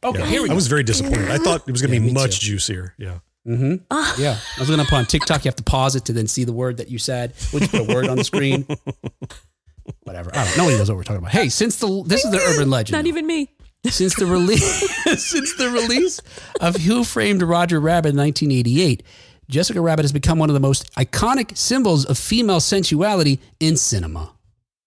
Okay, 0.04 0.18
Yeah. 0.20 0.26
here 0.26 0.42
we 0.42 0.48
go. 0.48 0.52
I 0.52 0.54
was 0.56 0.68
very 0.68 0.84
disappointed. 0.84 1.30
I 1.30 1.38
thought 1.38 1.66
it 1.66 1.72
was 1.72 1.82
going 1.82 1.90
to 1.92 1.96
Yeah, 2.00 2.06
be 2.06 2.12
much 2.12 2.40
too. 2.40 2.46
juicier. 2.46 2.94
Yeah. 2.98 3.18
Mm-hmm. 3.46 4.20
Yeah, 4.20 4.38
I 4.56 4.60
was 4.60 4.68
going 4.68 4.80
to 4.80 4.86
put 4.86 4.96
on 4.96 5.06
TikTok. 5.06 5.44
You 5.44 5.48
have 5.48 5.56
to 5.56 5.62
pause 5.62 5.96
it 5.96 6.04
to 6.06 6.12
then 6.12 6.26
see 6.26 6.44
the 6.44 6.52
word 6.52 6.76
that 6.78 6.90
you 6.90 6.98
said. 6.98 7.32
We'll 7.52 7.60
just 7.60 7.72
put 7.72 7.88
a 7.88 7.94
word 7.94 8.08
on 8.08 8.16
the 8.16 8.24
screen. 8.24 8.66
Whatever. 10.02 10.30
I 10.34 10.44
don't. 10.44 10.56
know. 10.56 10.62
Nobody 10.64 10.78
knows 10.78 10.88
what 10.90 10.96
we're 10.96 11.04
talking 11.04 11.18
about. 11.20 11.30
Hey, 11.32 11.48
since 11.48 11.78
the 11.78 12.02
this 12.04 12.24
is 12.24 12.30
the 12.32 12.38
urban 12.40 12.70
legend. 12.70 12.96
Not 12.96 13.06
even 13.06 13.24
me. 13.26 13.48
Since 13.84 14.14
the 14.16 14.26
release 14.26 14.64
since 15.22 15.54
the 15.56 15.70
release 15.70 16.20
of 16.60 16.76
Who 16.76 17.04
Framed 17.04 17.42
Roger 17.42 17.80
Rabbit 17.80 18.10
in 18.10 18.16
1988, 18.16 19.02
Jessica 19.48 19.80
Rabbit 19.80 20.04
has 20.04 20.12
become 20.12 20.38
one 20.38 20.50
of 20.50 20.54
the 20.54 20.60
most 20.60 20.92
iconic 20.94 21.56
symbols 21.56 22.04
of 22.04 22.18
female 22.18 22.60
sensuality 22.60 23.40
in 23.60 23.76
cinema. 23.76 24.32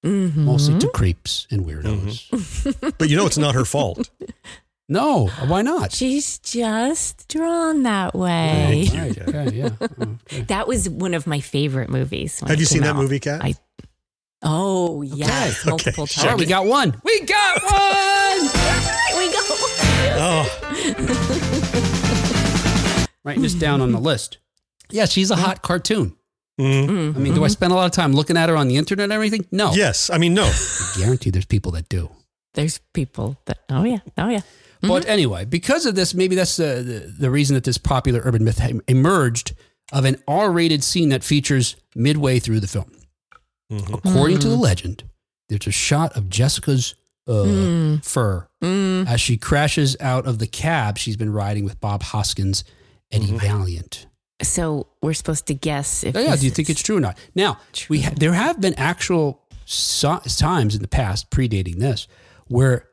Mm-hmm. 0.06 0.46
Mostly 0.46 0.80
to 0.80 0.88
creeps 0.90 1.46
and 1.52 1.66
weirdos. 1.66 2.30
Mm-hmm. 2.30 2.90
But 2.98 3.10
you 3.10 3.18
know, 3.18 3.26
it's 3.26 3.38
not 3.38 3.56
her 3.56 3.66
fault. 3.66 4.10
No, 4.92 5.28
why 5.46 5.62
not? 5.62 5.92
She's 5.92 6.40
just 6.40 7.28
drawn 7.28 7.84
that 7.84 8.16
way. 8.16 8.86
Thank 8.88 9.18
you. 9.18 9.24
Right, 9.24 9.36
okay, 9.36 9.56
yeah. 9.56 9.70
Okay. 9.82 10.42
That 10.48 10.68
was 10.68 10.90
one 10.90 11.14
of 11.14 11.28
my 11.28 11.42
favorite 11.42 11.90
movies. 11.90 12.40
when 12.40 12.50
Have 12.50 12.60
you 12.60 12.66
seen 12.66 12.82
came 12.82 12.96
that 12.96 13.00
movie, 13.00 13.20
Kat? 13.20 13.40
I 13.44 13.54
Oh 14.42 15.02
yes, 15.02 15.62
Okay, 15.62 15.70
multiple 15.70 16.04
okay. 16.06 16.22
All 16.22 16.28
right, 16.28 16.32
times. 16.32 16.40
we 16.40 16.46
got 16.46 16.66
one. 16.66 17.02
We 17.04 17.20
got 17.22 17.62
one. 17.62 18.42
we 19.18 19.32
go. 19.32 19.40
oh, 20.22 20.46
Writing 23.26 23.44
this 23.44 23.54
down 23.54 23.82
on 23.82 23.92
the 23.92 24.00
list. 24.00 24.38
Yeah, 24.90 25.06
she's 25.06 25.30
a 25.30 25.36
hot 25.36 25.62
cartoon. 25.62 26.16
mhm. 26.58 27.16
I 27.16 27.20
mean, 27.20 27.34
do 27.34 27.44
I 27.44 27.48
mm-hmm. 27.48 27.52
spend 27.52 27.74
a 27.74 27.76
lot 27.76 27.86
of 27.86 27.92
time 27.92 28.14
looking 28.14 28.38
at 28.38 28.48
her 28.48 28.56
on 28.56 28.70
the 28.70 28.78
internet 28.78 29.04
and 29.04 29.14
everything? 29.14 29.46
No. 29.52 29.74
yes. 29.74 30.10
I 30.10 30.18
mean, 30.18 30.34
no. 30.34 30.46
I 30.54 30.94
guarantee 30.98 31.32
there's 31.32 31.46
people 31.46 31.74
that 31.74 31.90
do. 31.90 32.10
There's 32.54 32.80
people 32.94 33.38
that. 33.46 33.60
Oh 33.70 33.84
yeah. 33.84 34.00
Oh 34.18 34.30
yeah. 34.30 34.42
But 34.82 35.02
mm-hmm. 35.02 35.12
anyway, 35.12 35.44
because 35.44 35.86
of 35.86 35.96
this, 35.96 36.14
maybe 36.14 36.36
that's 36.36 36.56
the, 36.56 36.82
the, 36.82 37.14
the 37.20 37.30
reason 37.30 37.56
that 37.56 37.66
this 37.66 37.78
popular 37.78 38.22
urban 38.24 38.46
myth 38.46 38.62
emerged 38.88 39.54
of 39.92 40.06
an 40.06 40.22
R 40.30 40.50
rated 40.50 40.82
scene 40.82 41.10
that 41.10 41.26
features 41.26 41.76
midway 41.94 42.40
through 42.40 42.62
the 42.62 42.68
film. 42.68 42.90
Mm-hmm. 43.72 43.94
According 43.94 44.40
to 44.40 44.50
the 44.50 44.56
mm. 44.56 44.62
legend, 44.62 45.04
there's 45.48 45.68
a 45.68 45.72
shot 45.72 46.16
of 46.16 46.30
Jessica's 46.30 46.96
uh, 47.28 47.32
mm. 47.32 48.06
fur 48.06 48.48
mm. 48.64 49.08
as 49.08 49.22
she 49.22 49.38
crashes 49.38 49.96
out 50.00 50.26
of 50.26 50.40
the 50.40 50.48
cab 50.48 50.98
she's 50.98 51.18
been 51.18 51.32
riding 51.32 51.64
with 51.64 51.80
Bob 51.80 52.02
Hoskins, 52.02 52.64
Eddie 53.12 53.28
mm-hmm. 53.28 53.38
Valiant. 53.38 54.08
So 54.42 54.88
we're 55.02 55.14
supposed 55.14 55.48
to 55.48 55.54
guess 55.54 56.04
if. 56.04 56.16
Oh, 56.16 56.20
yeah, 56.20 56.32
this 56.32 56.40
do 56.40 56.46
you 56.46 56.52
think 56.52 56.70
it's 56.70 56.82
true 56.82 56.98
or 56.98 57.02
not? 57.02 57.18
Now, 57.36 57.60
we 57.90 58.02
ha- 58.02 58.14
there 58.16 58.34
have 58.34 58.60
been 58.62 58.74
actual 58.76 59.44
so- 59.66 60.22
times 60.38 60.76
in 60.76 60.82
the 60.82 60.88
past 60.88 61.30
predating 61.30 61.80
this 61.80 62.08
where 62.48 62.88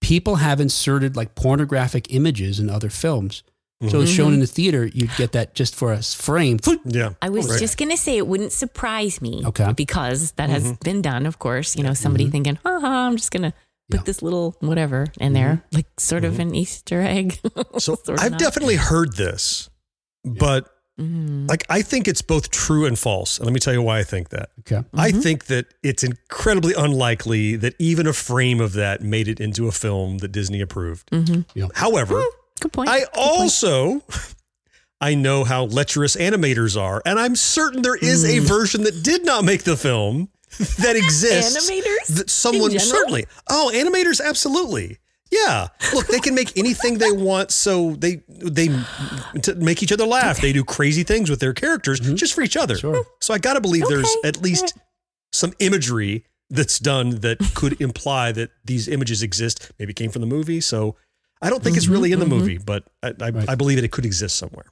people 0.00 0.36
have 0.36 0.60
inserted 0.60 1.16
like 1.16 1.34
pornographic 1.34 2.12
images 2.12 2.58
in 2.58 2.70
other 2.70 2.88
films. 2.88 3.42
So 3.88 4.00
it's 4.00 4.10
shown 4.10 4.26
mm-hmm. 4.26 4.34
in 4.34 4.40
the 4.40 4.46
theater, 4.46 4.86
you'd 4.86 5.14
get 5.16 5.32
that 5.32 5.54
just 5.54 5.74
for 5.74 5.92
a 5.92 6.02
frame. 6.02 6.58
Yeah. 6.84 7.10
I 7.20 7.28
was 7.28 7.48
Right. 7.48 7.58
just 7.58 7.78
gonna 7.78 7.96
say 7.96 8.16
it 8.16 8.26
wouldn't 8.26 8.52
surprise 8.52 9.20
me. 9.20 9.42
Okay. 9.44 9.72
Because 9.72 10.32
that 10.32 10.50
has 10.50 10.64
mm-hmm. 10.64 10.84
been 10.84 11.02
done, 11.02 11.26
of 11.26 11.38
course. 11.38 11.76
You 11.76 11.82
know, 11.82 11.94
somebody 11.94 12.24
mm-hmm. 12.24 12.32
thinking, 12.32 12.58
haha, 12.64 13.06
I'm 13.06 13.16
just 13.16 13.30
gonna 13.30 13.52
put 13.90 14.00
Yeah. 14.00 14.04
this 14.04 14.22
little 14.22 14.56
whatever 14.60 15.06
in 15.20 15.32
there, 15.32 15.64
like 15.72 15.86
sort 15.98 16.24
of 16.24 16.38
an 16.38 16.54
Easter 16.54 17.00
egg. 17.00 17.38
So 17.78 17.96
I've 18.18 18.32
not. 18.32 18.40
definitely 18.40 18.76
heard 18.76 19.16
this, 19.16 19.68
but 20.24 20.68
like 20.98 21.64
I 21.68 21.82
think 21.82 22.06
it's 22.06 22.22
both 22.22 22.50
true 22.50 22.86
and 22.86 22.96
false. 22.98 23.38
And 23.38 23.46
let 23.46 23.52
me 23.52 23.58
tell 23.60 23.72
you 23.72 23.82
why 23.82 23.98
I 23.98 24.04
think 24.04 24.28
that. 24.28 24.50
Okay. 24.60 24.86
I 24.94 25.10
think 25.10 25.46
that 25.46 25.66
it's 25.82 26.04
incredibly 26.04 26.74
unlikely 26.74 27.56
that 27.56 27.74
even 27.78 28.06
a 28.06 28.12
frame 28.12 28.60
of 28.60 28.74
that 28.74 29.02
made 29.02 29.26
it 29.26 29.40
into 29.40 29.66
a 29.66 29.72
film 29.72 30.18
that 30.18 30.28
Disney 30.28 30.60
approved. 30.60 31.08
Yeah. 31.54 31.66
However, 31.74 32.22
Good 32.60 32.72
point. 32.72 32.88
I 32.88 33.00
Good 33.00 33.12
point. 33.12 33.28
also 33.28 34.02
I 35.00 35.16
know 35.16 35.42
how 35.42 35.64
lecherous 35.64 36.14
animators 36.14 36.80
are, 36.80 37.02
and 37.04 37.18
I'm 37.18 37.34
certain 37.34 37.82
there 37.82 37.96
is 37.96 38.24
a 38.24 38.38
mm. 38.38 38.48
version 38.48 38.84
that 38.84 39.02
did 39.02 39.24
not 39.24 39.44
make 39.44 39.64
the 39.64 39.76
film 39.76 40.28
that 40.78 40.94
exists. 40.96 41.68
Animators? 41.68 42.16
that 42.16 42.30
someone 42.30 42.72
In 42.72 42.78
certainly. 42.78 43.26
Oh, 43.50 43.72
animators, 43.74 44.20
absolutely. 44.24 44.98
Yeah, 45.32 45.68
look, 45.94 46.06
they 46.08 46.20
can 46.20 46.34
make 46.34 46.56
anything 46.58 46.98
they 46.98 47.10
want, 47.10 47.50
so 47.50 47.92
they 47.92 48.22
they 48.28 48.68
to 49.40 49.54
make 49.54 49.82
each 49.82 49.90
other 49.90 50.06
laugh. 50.06 50.40
They 50.40 50.52
do 50.52 50.62
crazy 50.62 51.04
things 51.04 51.30
with 51.30 51.40
their 51.40 51.54
characters 51.54 52.00
mm-hmm. 52.00 52.16
just 52.16 52.34
for 52.34 52.42
each 52.42 52.56
other. 52.56 52.76
Sure. 52.76 53.02
So 53.20 53.32
I 53.32 53.38
got 53.38 53.54
to 53.54 53.62
believe 53.62 53.88
there's 53.88 54.14
at 54.24 54.42
least 54.42 54.74
some 55.32 55.54
imagery 55.58 56.26
that's 56.50 56.78
done 56.78 57.20
that 57.20 57.38
could 57.54 57.80
imply 57.80 58.30
that 58.32 58.50
these 58.62 58.88
images 58.88 59.22
exist. 59.22 59.72
Maybe 59.78 59.92
it 59.92 59.96
came 59.96 60.10
from 60.10 60.20
the 60.20 60.26
movie. 60.26 60.60
So 60.60 60.96
I 61.42 61.50
don't 61.50 61.62
think 61.62 61.76
it's 61.76 61.88
really 61.88 62.12
in 62.12 62.20
the 62.20 62.26
movie, 62.26 62.58
but 62.58 62.84
I, 63.02 63.12
I, 63.20 63.30
Right. 63.30 63.48
I 63.48 63.54
believe 63.56 63.76
that 63.76 63.84
it 63.84 63.90
could 63.90 64.06
exist 64.06 64.36
somewhere. 64.36 64.66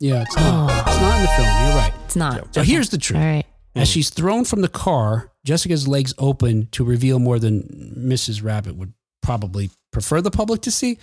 Yeah, 0.00 0.22
it's 0.22 0.34
not. 0.36 0.88
It's 0.88 1.00
not 1.00 1.16
in 1.16 1.22
the 1.22 1.28
film. 1.28 1.46
You're 1.66 1.76
right. 1.76 1.92
It's 2.04 2.16
not. 2.16 2.54
So 2.54 2.62
here's 2.62 2.88
the 2.90 2.98
truth. 2.98 3.20
All 3.20 3.26
right. 3.26 3.46
As 3.76 3.86
she's 3.88 4.10
thrown 4.10 4.44
from 4.44 4.62
the 4.62 4.68
car, 4.68 5.30
Jessica's 5.44 5.86
legs 5.86 6.12
open 6.18 6.66
to 6.72 6.84
reveal 6.84 7.18
more 7.20 7.38
than 7.38 7.94
Mrs. 7.96 8.42
Rabbit 8.42 8.74
would 8.76 8.92
probably 9.22 9.70
prefer 9.92 10.20
the 10.20 10.30
public 10.30 10.62
to 10.62 10.70
see. 10.70 10.98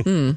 Hmm. 0.00 0.32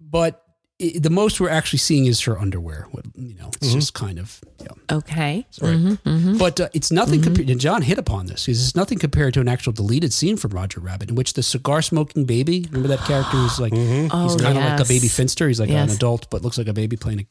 But 0.00 0.42
i 0.80 0.92
the 0.98 1.08
most 1.10 1.40
we're 1.40 1.48
actually 1.48 1.78
seeing 1.78 2.04
is 2.06 2.20
her 2.22 2.38
underwear. 2.38 2.86
You 3.14 3.34
know, 3.34 3.48
it's 3.62 3.72
just 3.72 3.94
kind 3.94 4.18
of, 4.18 4.40
yeah. 4.60 4.68
Okay. 4.98 5.46
Right. 5.62 5.74
Mhm, 5.76 5.98
mhm. 6.02 6.38
But 6.38 6.60
uh, 6.60 6.68
it's 6.74 6.90
nothing 6.92 7.22
compared, 7.22 7.48
and 7.48 7.58
Jon 7.60 7.80
hit 7.82 7.98
upon 7.98 8.26
this, 8.26 8.46
is 8.48 8.60
it's 8.62 8.76
nothing 8.76 8.98
compared 8.98 9.32
to 9.34 9.40
an 9.40 9.48
actual 9.48 9.72
deleted 9.72 10.12
scene 10.12 10.36
from 10.36 10.50
Roger 10.50 10.80
Rabbit 10.80 11.08
in 11.08 11.14
which 11.14 11.32
the 11.32 11.42
cigar 11.42 11.80
smoking 11.82 12.24
baby, 12.26 12.66
remember 12.70 12.88
that 12.88 13.00
character 13.06 13.36
who's 13.38 13.58
like, 13.58 13.72
Oh, 13.74 14.22
he's 14.24 14.36
kind 14.36 14.58
of 14.58 14.64
like 14.64 14.80
a 14.80 14.84
baby 14.84 15.08
finster. 15.08 15.48
He's 15.48 15.60
like 15.60 15.70
Yes. 15.70 15.88
an 15.90 15.96
adult, 15.96 16.28
but 16.30 16.42
looks 16.42 16.58
like 16.58 16.68
a 16.68 16.74
baby 16.74 16.96
playing 16.96 17.20
a 17.20 17.26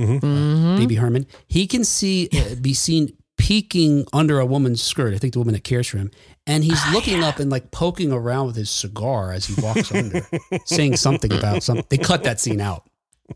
Mm-hmm. 0.00 0.26
Mhm. 0.26 0.76
baby 0.78 0.94
Herman. 0.94 1.26
He 1.48 1.66
can 1.66 1.82
see 1.84 2.28
uh, 2.32 2.54
be 2.54 2.72
seen 2.72 3.12
peeking 3.36 4.06
under 4.12 4.38
a 4.38 4.46
woman's 4.46 4.82
skirt. 4.82 5.12
I 5.14 5.18
think 5.18 5.32
the 5.32 5.38
woman 5.40 5.54
that 5.54 5.64
cares 5.64 5.86
for 5.88 5.98
him, 5.98 6.10
and 6.48 6.64
he's 6.64 6.78
Ah, 6.78 6.90
looking 6.92 7.22
up 7.22 7.38
and 7.38 7.50
like 7.50 7.70
poking 7.70 8.10
around 8.10 8.46
with 8.48 8.56
his 8.56 8.70
cigar 8.70 9.32
as 9.32 9.46
he 9.46 9.60
walks 9.62 9.92
under, 9.94 10.26
saying 10.64 10.96
something 10.96 11.32
about 11.32 11.62
something. 11.62 11.86
They 11.90 11.98
cut 11.98 12.24
that 12.24 12.40
scene 12.40 12.60
out. 12.60 12.88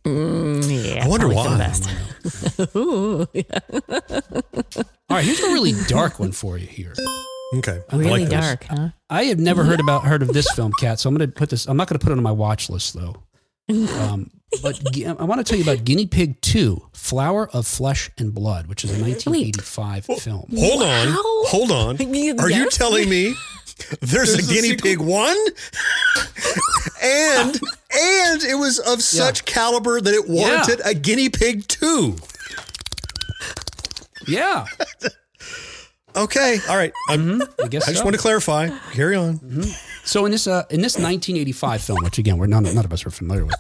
Mm, 0.05 0.95
yeah, 0.97 1.05
I 1.05 1.09
wonder 1.09 1.29
probably 1.29 1.45
for 1.45 1.51
the 1.51 1.59
why. 1.59 2.59
best. 2.59 2.75
Ooh, 2.77 3.27
yeah. 3.35 4.83
All 5.11 5.17
right, 5.19 5.25
here's 5.25 5.41
a 5.41 5.53
really 5.53 5.73
dark 5.87 6.19
one 6.19 6.33
for 6.33 6.57
you 6.59 6.67
here. 6.67 6.95
Okay. 7.57 7.83
I 7.91 7.97
Really 7.97 8.21
like 8.23 8.31
this. 8.31 8.41
dark, 8.41 8.65
huh? 8.65 8.89
I 9.11 9.25
have 9.25 9.39
never 9.39 9.63
heard 9.65 9.81
about 9.81 10.05
heard 10.05 10.23
of 10.23 10.29
this 10.29 10.51
film, 10.53 10.73
Kat. 10.81 10.99
So 10.99 11.09
I'm 11.11 11.15
gonna 11.15 11.29
put 11.29 11.51
this. 11.51 11.67
I'm 11.69 11.77
not 11.77 11.89
gonna 11.89 11.99
put 11.99 12.11
it 12.11 12.17
on 12.17 12.23
my 12.23 12.33
watch 12.33 12.71
list 12.71 12.95
though. 12.95 13.17
Um, 14.01 14.31
But 14.61 14.81
I 15.07 15.25
want 15.25 15.39
to 15.39 15.45
tell 15.45 15.57
you 15.59 15.65
about 15.65 15.85
Guinea 15.85 16.07
Pig 16.07 16.41
2, 16.43 16.89
Flower 16.93 17.49
of 17.51 17.67
Flesh 17.67 18.11
and 18.19 18.35
Blood, 18.35 18.67
which 18.67 18.85
is 18.85 18.91
a 18.91 19.03
1985 19.03 20.05
film. 20.21 20.45
Hold 20.57 20.83
on. 20.83 21.07
Hold 21.49 21.71
on. 21.71 21.97
Y- 22.01 22.35
Are 22.39 22.51
you 22.51 22.69
telling 22.69 23.09
me 23.09 23.35
there's, 24.01 24.35
a 24.35 24.43
guinea 24.43 24.77
pig 24.77 24.99
one? 25.01 25.37
and 27.03 27.55
and 27.95 28.43
it 28.45 28.59
was 28.59 28.79
of 28.79 29.03
such 29.03 29.45
caliber 29.45 30.01
that 30.01 30.13
it 30.15 30.29
warranted 30.29 30.81
a 30.85 30.95
guinea 30.95 31.29
pig 31.31 31.67
two. 31.69 32.17
Yeah. 34.27 34.67
Okay. 36.15 36.59
All 36.69 36.77
right. 36.77 36.93
I'm- 37.09 37.43
I 37.63 37.69
guess 37.69 37.85
I 37.85 37.93
just 37.93 37.99
so. 38.01 38.05
want 38.05 38.15
to 38.17 38.21
clarify. 38.23 38.69
Carry 38.93 39.17
on. 39.17 39.41
So 40.05 40.25
in 40.27 40.33
this 40.33 40.47
uh, 40.47 40.65
in 40.71 40.81
this 40.83 40.95
1985 40.97 41.81
film, 41.83 42.05
which 42.05 42.19
again 42.19 42.37
we're 42.39 42.47
none, 42.47 42.65
none 42.65 42.85
of 42.85 42.93
us 42.93 43.07
are 43.07 43.11
familiar 43.11 43.45
with, 43.47 43.55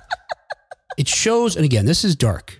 it 0.96 1.08
shows, 1.08 1.56
and 1.56 1.64
again 1.64 1.86
this 1.86 2.04
is 2.04 2.16
dark. 2.16 2.58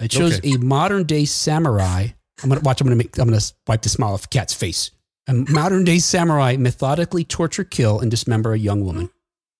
It 0.00 0.12
shows 0.12 0.38
Okay. 0.38 0.54
a 0.54 0.58
modern 0.58 1.04
day 1.04 1.24
samurai. 1.24 2.08
I'm 2.42 2.48
gonna 2.48 2.60
watch. 2.62 2.80
I'm 2.80 2.86
gonna 2.86 2.96
make. 2.96 3.16
I'm 3.18 3.28
gonna 3.28 3.40
wipe 3.66 3.82
the 3.82 3.88
smile 3.88 4.14
off 4.14 4.28
Kat's 4.30 4.52
face. 4.54 4.90
A 5.28 5.32
modern 5.34 5.84
day 5.84 5.98
samurai 6.00 6.56
methodically 6.58 7.24
torture, 7.24 7.64
kill, 7.64 8.00
and 8.00 8.10
dismember 8.10 8.52
a 8.52 8.58
young 8.58 8.84
woman. 8.84 9.10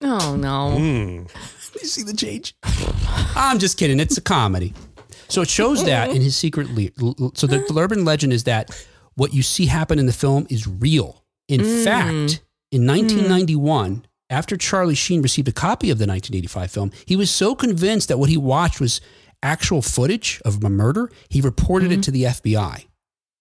Oh 0.02 0.36
no. 0.36 0.76
Hmm. 0.76 1.24
You 1.82 1.88
see 1.88 2.04
the 2.04 2.14
change? 2.14 2.54
I'm 3.34 3.58
just 3.58 3.76
kidding. 3.78 3.98
It's 3.98 4.16
a 4.16 4.20
comedy. 4.20 4.72
So 5.28 5.42
it 5.42 5.48
shows 5.50 5.84
that 5.84 6.10
in 6.10 6.22
his 6.22 6.36
secret. 6.36 6.68
Le- 6.70 7.32
so 7.34 7.48
the, 7.48 7.58
the 7.68 7.74
urban 7.76 8.04
legend 8.04 8.32
is 8.32 8.44
that 8.44 8.70
what 9.16 9.34
you 9.34 9.42
see 9.42 9.66
happen 9.66 9.98
in 9.98 10.06
the 10.06 10.12
film 10.12 10.46
is 10.48 10.68
real. 10.68 11.24
In 11.48 11.60
fact, 11.84 12.40
in 12.70 12.86
1991, 12.86 14.06
after 14.30 14.56
Charlie 14.56 14.94
Sheen 14.94 15.22
received 15.22 15.48
a 15.48 15.52
copy 15.52 15.90
of 15.90 15.98
the 15.98 16.06
1985 16.06 16.70
film, 16.70 16.90
he 17.06 17.16
was 17.16 17.30
so 17.30 17.54
convinced 17.54 18.08
that 18.08 18.18
what 18.18 18.30
he 18.30 18.36
watched 18.36 18.80
was 18.80 19.00
actual 19.42 19.82
footage 19.82 20.40
of 20.44 20.64
a 20.64 20.70
murder, 20.70 21.10
he 21.28 21.40
reported 21.40 21.92
it 21.92 21.96
mm-hmm. 21.96 22.00
to 22.02 22.10
the 22.10 22.22
FBI. 22.24 22.86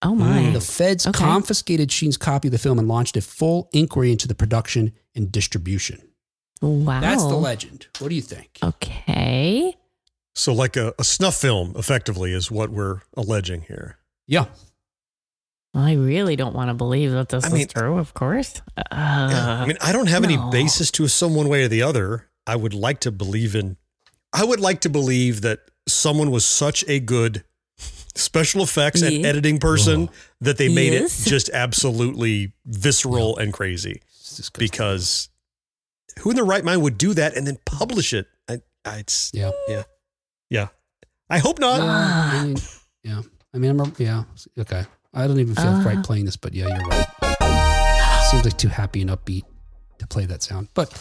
Oh 0.02 0.14
my. 0.14 0.50
The 0.50 0.60
feds 0.60 1.06
Okay. 1.06 1.18
confiscated 1.18 1.90
Sheen's 1.90 2.18
copy 2.18 2.48
of 2.48 2.52
the 2.52 2.58
film 2.58 2.78
and 2.78 2.86
launched 2.86 3.16
a 3.16 3.22
full 3.22 3.70
inquiry 3.72 4.12
into 4.12 4.28
the 4.28 4.34
production 4.34 4.92
and 5.14 5.32
distribution. 5.32 6.06
Wow. 6.60 7.00
That's 7.00 7.24
the 7.24 7.34
legend. 7.34 7.86
What 7.98 8.08
do 8.08 8.14
you 8.14 8.22
think? 8.22 8.58
Okay. 8.62 9.74
So, 10.34 10.52
like 10.52 10.76
a, 10.76 10.94
a 10.98 11.04
snuff 11.04 11.36
film, 11.36 11.74
effectively, 11.76 12.32
is 12.32 12.50
what 12.50 12.70
we're 12.70 13.00
alleging 13.16 13.62
here. 13.62 13.98
Yeah. 14.26 14.46
Well, 15.74 15.82
I 15.84 15.94
really 15.94 16.36
don't 16.36 16.54
want 16.54 16.70
to 16.70 16.74
believe 16.74 17.10
that 17.12 17.28
this 17.30 17.44
I 17.44 17.48
is 17.48 17.52
mean- 17.52 17.66
true. 17.68 17.98
Of 17.98 18.14
course. 18.14 18.62
Uh, 18.76 18.82
Yeah. 18.90 19.60
I 19.62 19.66
mean, 19.66 19.76
I 19.80 19.92
don't 19.92 20.06
have 20.08 20.22
any 20.24 20.38
basis 20.50 20.90
to 20.92 21.04
assume 21.04 21.34
one 21.34 21.48
way 21.48 21.64
or 21.64 21.68
the 21.68 21.82
other. 21.82 22.28
I 22.46 22.56
would 22.56 22.74
like 22.74 23.00
to 23.00 23.10
believe 23.10 23.54
in. 23.54 23.76
I 24.32 24.44
would 24.44 24.60
like 24.60 24.80
to 24.82 24.88
believe 24.88 25.40
that 25.42 25.60
someone 25.88 26.30
was 26.30 26.44
such 26.44 26.84
a 26.88 27.00
good 27.00 27.44
special 28.14 28.62
effects 28.62 29.02
and 29.02 29.26
editing 29.26 29.58
person 29.58 30.08
that 30.40 30.56
they 30.58 30.68
made 30.72 30.92
Yes. 30.92 31.26
it 31.26 31.30
just 31.34 31.50
absolutely 31.50 32.52
visceral 32.64 33.36
and 33.36 33.52
crazy. 33.52 34.00
Because 34.58 35.28
who 36.20 36.30
in 36.30 36.36
their 36.36 36.44
right 36.44 36.64
mind 36.64 36.82
would 36.82 36.96
do 36.98 37.14
that 37.14 37.36
and 37.36 37.46
then 37.46 37.58
publish 37.64 38.12
it? 38.12 38.26
I, 38.48 38.60
I 38.84 38.98
it's 38.98 39.32
Yeah. 39.34 39.50
yeah, 39.68 39.82
yeah. 40.50 40.68
I 41.28 41.38
hope 41.38 41.58
not. 41.58 41.78
Yeah, 41.80 42.40
I 42.40 42.44
mean, 42.44 42.56
yeah. 43.02 43.22
I 43.52 43.58
mean, 43.58 43.80
I'm, 43.80 43.92
yeah. 43.98 44.24
Okay. 44.58 44.84
I 45.14 45.26
don't 45.26 45.38
even 45.40 45.54
feel 45.54 45.64
Uh. 45.66 45.84
right 45.84 46.02
playing 46.04 46.24
this, 46.24 46.36
but 46.36 46.54
yeah, 46.54 46.66
you're 46.66 46.88
right. 46.88 48.20
Seems 48.30 48.44
like 48.44 48.56
too 48.58 48.68
happy 48.68 49.00
and 49.02 49.10
upbeat 49.10 49.44
to 49.98 50.06
play 50.06 50.26
that 50.26 50.42
sound. 50.42 50.68
But 50.74 50.92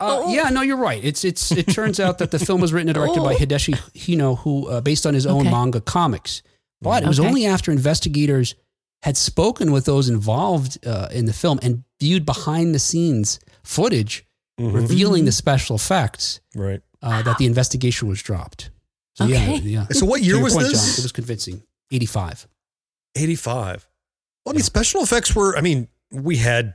uh, 0.00 0.20
Oh. 0.22 0.32
yeah, 0.32 0.48
no, 0.50 0.60
you're 0.62 0.76
right. 0.76 1.02
It's 1.04 1.24
it's. 1.24 1.50
It 1.52 1.64
turns 1.68 1.98
out 1.98 2.18
that 2.18 2.30
the 2.30 2.38
film 2.38 2.60
was 2.60 2.72
written 2.72 2.88
and 2.88 2.94
directed 2.94 3.22
by 3.22 3.34
Oh. 3.34 3.36
Hideshi 3.36 3.74
Hino, 3.96 4.38
who 4.38 4.68
uh, 4.68 4.80
based 4.80 5.06
on 5.06 5.14
his 5.14 5.26
own 5.26 5.40
Okay. 5.42 5.50
manga 5.50 5.80
comics. 5.80 6.42
But 6.80 7.02
it 7.02 7.08
was 7.08 7.18
Okay. 7.18 7.28
only 7.28 7.46
after 7.46 7.72
investigators 7.72 8.54
had 9.02 9.16
spoken 9.16 9.72
with 9.72 9.84
those 9.86 10.08
involved 10.08 10.78
uh, 10.86 11.08
in 11.10 11.24
the 11.26 11.32
film 11.32 11.58
and 11.62 11.82
viewed 12.00 12.24
behind 12.24 12.74
the 12.74 12.78
scenes 12.78 13.40
footage 13.64 14.24
Mhm. 14.60 14.74
revealing 14.74 15.24
the 15.24 15.32
special 15.32 15.74
effects 15.76 16.40
Right. 16.54 16.80
uh, 17.02 17.22
that 17.22 17.38
the 17.38 17.46
investigation 17.46 18.08
was 18.08 18.22
dropped. 18.22 18.70
So 19.14 19.24
yeah, 19.26 19.42
Okay. 19.50 19.58
yeah. 19.68 19.86
So 19.92 20.04
what 20.06 20.22
year 20.22 20.34
your 20.36 20.44
was 20.44 20.54
point, 20.54 20.68
this? 20.68 20.80
Jon, 20.80 20.98
it 21.00 21.02
was 21.02 21.12
convincing. 21.12 21.62
85. 21.90 22.46
85. 23.18 23.86
Well, 24.44 24.52
I 24.52 24.56
mean, 24.56 24.62
special 24.62 25.02
effects 25.02 25.34
were, 25.34 25.56
I 25.56 25.60
mean, 25.60 25.88
we 26.10 26.36
had 26.36 26.74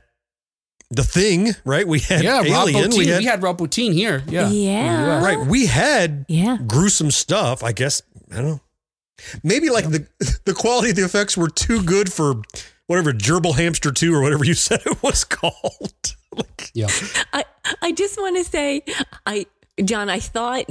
The 0.90 1.02
Thing, 1.02 1.48
right? 1.64 1.86
We 1.86 1.98
had 2.00 2.22
yeah, 2.22 2.42
Alien. 2.42 2.90
Bottin. 2.90 2.98
We 2.98 3.06
had, 3.08 3.18
we 3.18 3.24
had 3.24 3.42
Rob 3.42 3.58
Bottin 3.58 3.92
here. 3.92 4.22
Yeah. 4.28 4.48
Yeah. 4.48 5.22
right. 5.24 5.38
We 5.46 5.66
had 5.66 6.24
Yeah. 6.28 6.58
gruesome 6.66 7.10
stuff. 7.10 7.62
I 7.64 7.72
guess, 7.72 8.02
I 8.30 8.36
don't 8.36 8.46
know. 8.46 8.60
Maybe 9.42 9.70
like 9.70 9.88
the 9.90 10.06
the 10.44 10.54
quality 10.54 10.90
of 10.90 10.96
the 10.96 11.04
effects 11.04 11.36
were 11.36 11.48
too 11.48 11.82
good 11.82 12.12
for 12.12 12.42
whatever 12.88 13.12
Gerbil 13.12 13.54
Hamster 13.54 13.92
2 13.92 14.12
or 14.14 14.20
whatever 14.20 14.44
you 14.44 14.54
said 14.68 14.80
it 14.84 15.02
was 15.02 15.24
called. 15.24 16.16
like, 16.36 16.70
Yeah. 16.74 16.88
I 17.32 17.44
I 17.80 17.92
just 17.92 18.18
want 18.18 18.36
to 18.36 18.44
say, 18.50 18.82
I 19.24 19.46
Jon, 19.84 20.08
I 20.10 20.18
thought 20.20 20.64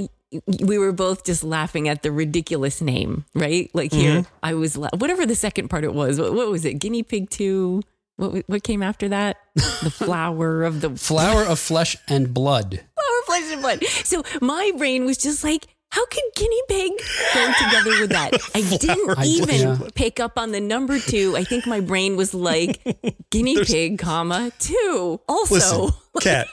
we 0.60 0.78
were 0.78 0.92
both 0.92 1.24
just 1.24 1.42
laughing 1.44 1.88
at 1.88 2.02
the 2.02 2.10
ridiculous 2.12 2.80
name, 2.80 3.24
right? 3.34 3.70
Like 3.74 3.92
here, 3.92 4.20
Mm-hmm. 4.22 4.34
I 4.42 4.54
was 4.54 4.76
la- 4.76 4.90
whatever 4.96 5.26
the 5.26 5.34
second 5.34 5.68
part 5.68 5.84
it 5.84 5.94
was. 5.94 6.20
What, 6.20 6.34
what 6.34 6.50
was 6.50 6.64
it? 6.64 6.74
Guinea 6.74 7.02
pig 7.02 7.30
two. 7.30 7.82
What 8.16 8.44
what 8.48 8.62
came 8.62 8.82
after 8.82 9.08
that? 9.08 9.38
The 9.54 9.90
flower 9.94 10.62
of 10.64 10.80
the 10.80 10.90
Flower 10.96 11.42
of 11.44 11.58
flesh 11.58 11.96
and 12.08 12.32
blood. 12.32 12.74
flower, 12.94 13.18
of 13.20 13.24
flesh 13.26 13.52
and 13.52 13.60
blood. 13.62 13.84
So 14.04 14.22
my 14.40 14.72
brain 14.76 15.04
was 15.04 15.16
just 15.18 15.42
like. 15.44 15.66
How 15.90 16.04
could 16.06 16.24
guinea 16.34 16.62
pig 16.68 16.92
go 17.34 17.52
together 17.56 18.00
with 18.00 18.10
that? 18.10 18.32
I 18.56 18.62
didn't 18.62 19.24
even 19.24 19.54
yeah. 19.80 19.88
pick 19.94 20.18
up 20.18 20.36
on 20.36 20.50
the 20.50 20.60
number 20.60 20.98
two. 20.98 21.36
I 21.36 21.44
think 21.44 21.68
my 21.68 21.78
brain 21.78 22.16
was 22.16 22.34
like 22.34 22.82
guinea 23.30 23.62
pig, 23.64 24.00
comma 24.00 24.50
two. 24.58 25.20
Also, 25.28 25.54
listen, 25.54 25.90
Kat, 26.20 26.48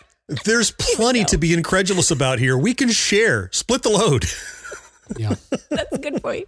there's 0.45 0.71
plenty 0.71 1.23
to 1.25 1.37
be 1.37 1.53
incredulous 1.53 2.11
about 2.11 2.39
here. 2.39 2.57
We 2.57 2.73
can 2.73 2.89
share, 2.89 3.49
split 3.51 3.83
the 3.83 3.89
load. 3.89 4.25
Yeah. 5.17 5.35
that's 5.69 5.91
a 5.91 5.97
good 5.97 6.21
point. 6.23 6.47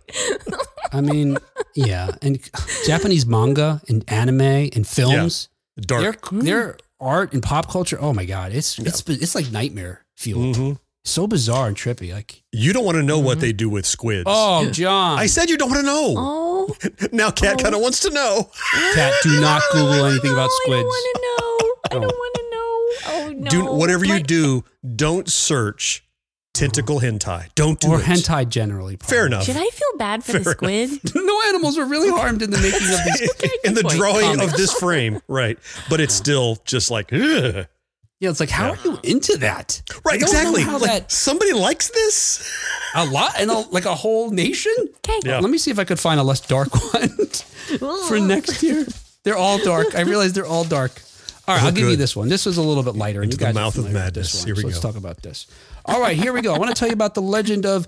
I 0.91 1.01
mean, 1.01 1.37
yeah. 1.75 2.11
And 2.21 2.39
Japanese 2.85 3.25
manga 3.25 3.81
and 3.89 4.03
anime 4.07 4.41
and 4.41 4.87
films, 4.87 5.49
Dark. 5.81 6.29
their 6.31 6.41
their 6.41 6.77
art 6.99 7.33
and 7.33 7.43
pop 7.43 7.69
culture, 7.69 7.97
oh 7.99 8.13
my 8.13 8.25
God. 8.25 8.53
It's 8.53 8.79
it's 8.79 9.01
it's 9.09 9.35
like 9.35 9.51
nightmare 9.51 10.05
fueled. 10.15 10.55
Mhm. 10.55 10.79
So 11.05 11.27
bizarre 11.27 11.67
and 11.67 11.75
trippy. 11.75 12.13
Like, 12.13 12.41
You 12.53 12.71
don't 12.71 12.85
want 12.85 12.95
to 12.95 13.03
know 13.03 13.19
what 13.19 13.41
they 13.41 13.51
do 13.51 13.69
with 13.69 13.85
squids. 13.85 14.23
oh, 14.25 14.69
Jon. 14.71 15.19
I 15.19 15.25
said 15.25 15.49
you 15.49 15.57
don't 15.57 15.69
want 15.69 15.81
to 15.81 15.85
know. 15.85 16.13
Oh, 16.17 16.75
Now 17.11 17.29
Kat 17.29 17.61
kind 17.61 17.75
of 17.75 17.81
wants 17.81 17.99
to 18.01 18.09
know. 18.11 18.49
Kat, 18.93 19.11
do 19.23 19.41
not 19.41 19.61
Google 19.73 20.05
anything 20.05 20.31
about 20.31 20.49
I 20.49 20.59
squids. 20.63 20.83
don't 20.83 20.85
want 20.85 21.15
to 21.15 21.21
know. 21.21 21.73
I 21.83 21.93
don't 21.95 22.01
Don't. 22.03 22.03
want 22.03 22.11
to 22.13 22.15
know. 22.15 22.29
Oh 22.29 22.32
no! 23.43 23.49
Do 23.49 23.65
whatever 23.65 24.05
you 24.05 24.21
do. 24.21 24.63
Don't 24.95 25.29
search 25.29 26.03
tentacle 26.53 26.99
hentai. 26.99 27.47
Don't 27.55 27.79
do 27.79 27.89
Or 27.91 27.99
it. 27.99 28.03
hentai 28.05 28.47
generally. 28.47 28.97
Fair 29.01 29.25
enough. 29.25 29.43
Should 29.45 29.57
I 29.57 29.67
feel 29.69 29.97
bad 29.97 30.23
for 30.23 30.33
Fair 30.33 30.41
the 30.41 30.51
squid? 30.51 30.89
no 31.15 31.41
animals 31.47 31.77
were 31.77 31.85
really 31.85 32.09
harmed 32.09 32.41
in 32.43 32.51
the 32.51 32.57
making 32.59 32.87
of 32.87 32.99
these. 33.05 33.59
in 33.63 33.73
the 33.73 33.81
point. 33.83 33.95
drawing 33.95 34.39
of 34.41 34.51
this 34.53 34.73
frame, 34.73 35.19
right? 35.27 35.57
But 35.89 35.99
it's 35.99 36.13
still 36.13 36.57
just 36.65 36.91
like, 36.91 37.11
ugh. 37.11 37.67
Yeah, 38.19 38.29
it's 38.29 38.39
like, 38.39 38.51
how 38.51 38.69
are 38.71 38.77
you 38.85 38.99
into 39.03 39.35
that? 39.39 39.81
right? 40.05 40.15
I 40.15 40.17
don't 40.19 40.31
know 40.33 40.39
Exactly. 40.39 40.61
how 40.61 40.77
Like 40.77 40.89
that- 40.91 41.11
somebody 41.11 41.51
likes 41.53 41.89
this. 41.89 42.49
A 42.95 43.03
lot 43.05 43.33
and 43.39 43.49
a, 43.51 43.57
like 43.71 43.85
a 43.85 43.95
whole 43.95 44.29
nation. 44.29 44.73
Okay. 44.79 45.19
Yeah. 45.25 45.39
Let 45.39 45.49
me 45.49 45.57
see 45.57 45.71
if 45.71 45.79
I 45.79 45.83
could 45.83 45.99
find 45.99 46.19
a 46.19 46.23
less 46.23 46.39
dark 46.39 46.69
one 46.93 47.09
for 48.07 48.19
next 48.19 48.61
year. 48.63 48.85
They're 49.23 49.35
all 49.37 49.57
dark. 49.57 49.95
I 49.95 50.01
realize 50.01 50.33
they're 50.33 50.45
all 50.45 50.63
dark. 50.63 51.01
All 51.47 51.55
right, 51.55 51.63
I'll 51.63 51.71
give 51.71 51.89
you 51.89 51.95
this 51.97 52.15
one. 52.15 52.29
This 52.29 52.45
was 52.45 52.57
a 52.57 52.61
little 52.61 52.83
bit 52.83 52.95
lighter. 52.95 53.21
Into 53.21 53.33
you 53.33 53.37
the 53.37 53.45
guys 53.45 53.55
are 53.55 53.59
mouth 53.59 53.77
of 53.77 53.85
familiar 53.85 54.09
this 54.11 54.33
madness. 54.33 54.43
Here 54.45 54.55
we 54.55 54.61
so 54.61 54.67
Let's 54.67 54.79
talk 54.79 54.95
about 54.95 55.21
this. 55.21 55.47
All 55.85 55.99
right, 55.99 56.15
here 56.15 56.31
we 56.31 56.41
go. 56.41 56.53
I 56.53 56.57
want 56.57 56.69
to 56.73 56.79
tell 56.79 56.87
you 56.87 56.93
about 56.93 57.15
the 57.15 57.21
legend 57.21 57.65
of 57.65 57.87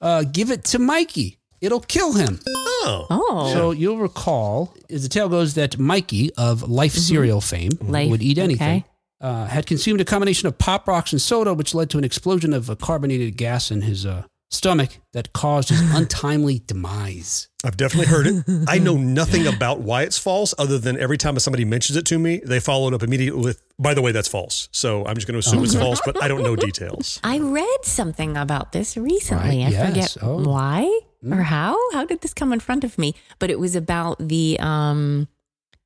uh, 0.00 0.24
"Give 0.24 0.50
It 0.50 0.64
to 0.66 0.78
Mikey." 0.78 1.38
It'll 1.62 1.80
kill 1.80 2.12
him. 2.14 2.40
Oh, 2.48 3.06
Oh, 3.08 3.50
So 3.52 3.70
you'll 3.70 3.98
recall, 3.98 4.74
as 4.90 5.04
the 5.04 5.08
tale 5.08 5.28
goes, 5.28 5.54
that 5.54 5.78
Mikey 5.78 6.34
of 6.36 6.68
Life 6.68 6.94
cereal 6.94 7.40
fame 7.40 7.70
Life, 7.80 8.10
would 8.10 8.20
eat 8.20 8.36
anything. 8.36 8.78
okay. 8.78 8.84
Uh, 9.20 9.46
had 9.46 9.66
consumed 9.66 10.00
a 10.00 10.04
combination 10.04 10.48
of 10.48 10.58
pop 10.58 10.88
rocks 10.88 11.12
and 11.12 11.22
soda, 11.22 11.54
which 11.54 11.72
led 11.76 11.88
to 11.90 11.98
an 11.98 12.02
explosion 12.02 12.52
of 12.52 12.68
uh, 12.68 12.74
carbonated 12.74 13.36
gas 13.36 13.70
in 13.70 13.82
his 13.82 14.04
uh, 14.04 14.24
stomach 14.52 14.98
that 15.12 15.32
caused 15.32 15.70
his 15.70 15.80
untimely 15.94 16.60
demise. 16.66 17.48
I've 17.64 17.76
definitely 17.76 18.06
heard 18.06 18.26
it. 18.26 18.44
I 18.68 18.78
know 18.78 18.96
nothing 19.20 19.46
about 19.46 19.80
why 19.80 20.02
it's 20.02 20.18
false, 20.18 20.52
other 20.58 20.78
than 20.78 20.98
every 20.98 21.16
time 21.18 21.38
somebody 21.38 21.64
mentions 21.64 21.96
it 21.96 22.04
to 22.06 22.18
me, 22.18 22.40
they 22.44 22.60
follow 22.60 22.88
it 22.88 22.94
up 22.94 23.02
immediately 23.02 23.42
with, 23.42 23.62
"By 23.78 23.94
the 23.94 24.02
way, 24.02 24.12
that's 24.12 24.28
false." 24.28 24.68
So 24.72 25.04
I'm 25.06 25.14
just 25.14 25.26
going 25.26 25.34
to 25.34 25.38
assume 25.40 25.64
it's 25.64 25.74
false, 25.74 26.00
but 26.04 26.22
I 26.22 26.28
don't 26.28 26.42
know 26.42 26.54
details. 26.56 27.18
I 27.24 27.38
read 27.38 27.78
something 27.84 28.36
about 28.36 28.72
this 28.72 28.96
recently. 28.96 29.58
Right, 29.64 29.66
I 29.66 29.70
yes. 29.70 29.88
forget 29.88 30.16
Oh. 30.22 30.38
Mm. 30.38 30.46
why 30.46 31.00
or 31.30 31.42
how. 31.42 31.76
How 31.92 32.04
did 32.04 32.20
this 32.20 32.34
come 32.34 32.52
in 32.52 32.60
front 32.60 32.84
of 32.84 32.98
me? 32.98 33.14
But 33.38 33.50
it 33.50 33.58
was 33.58 33.74
about 33.76 34.18
the 34.18 34.58
um, 34.60 35.28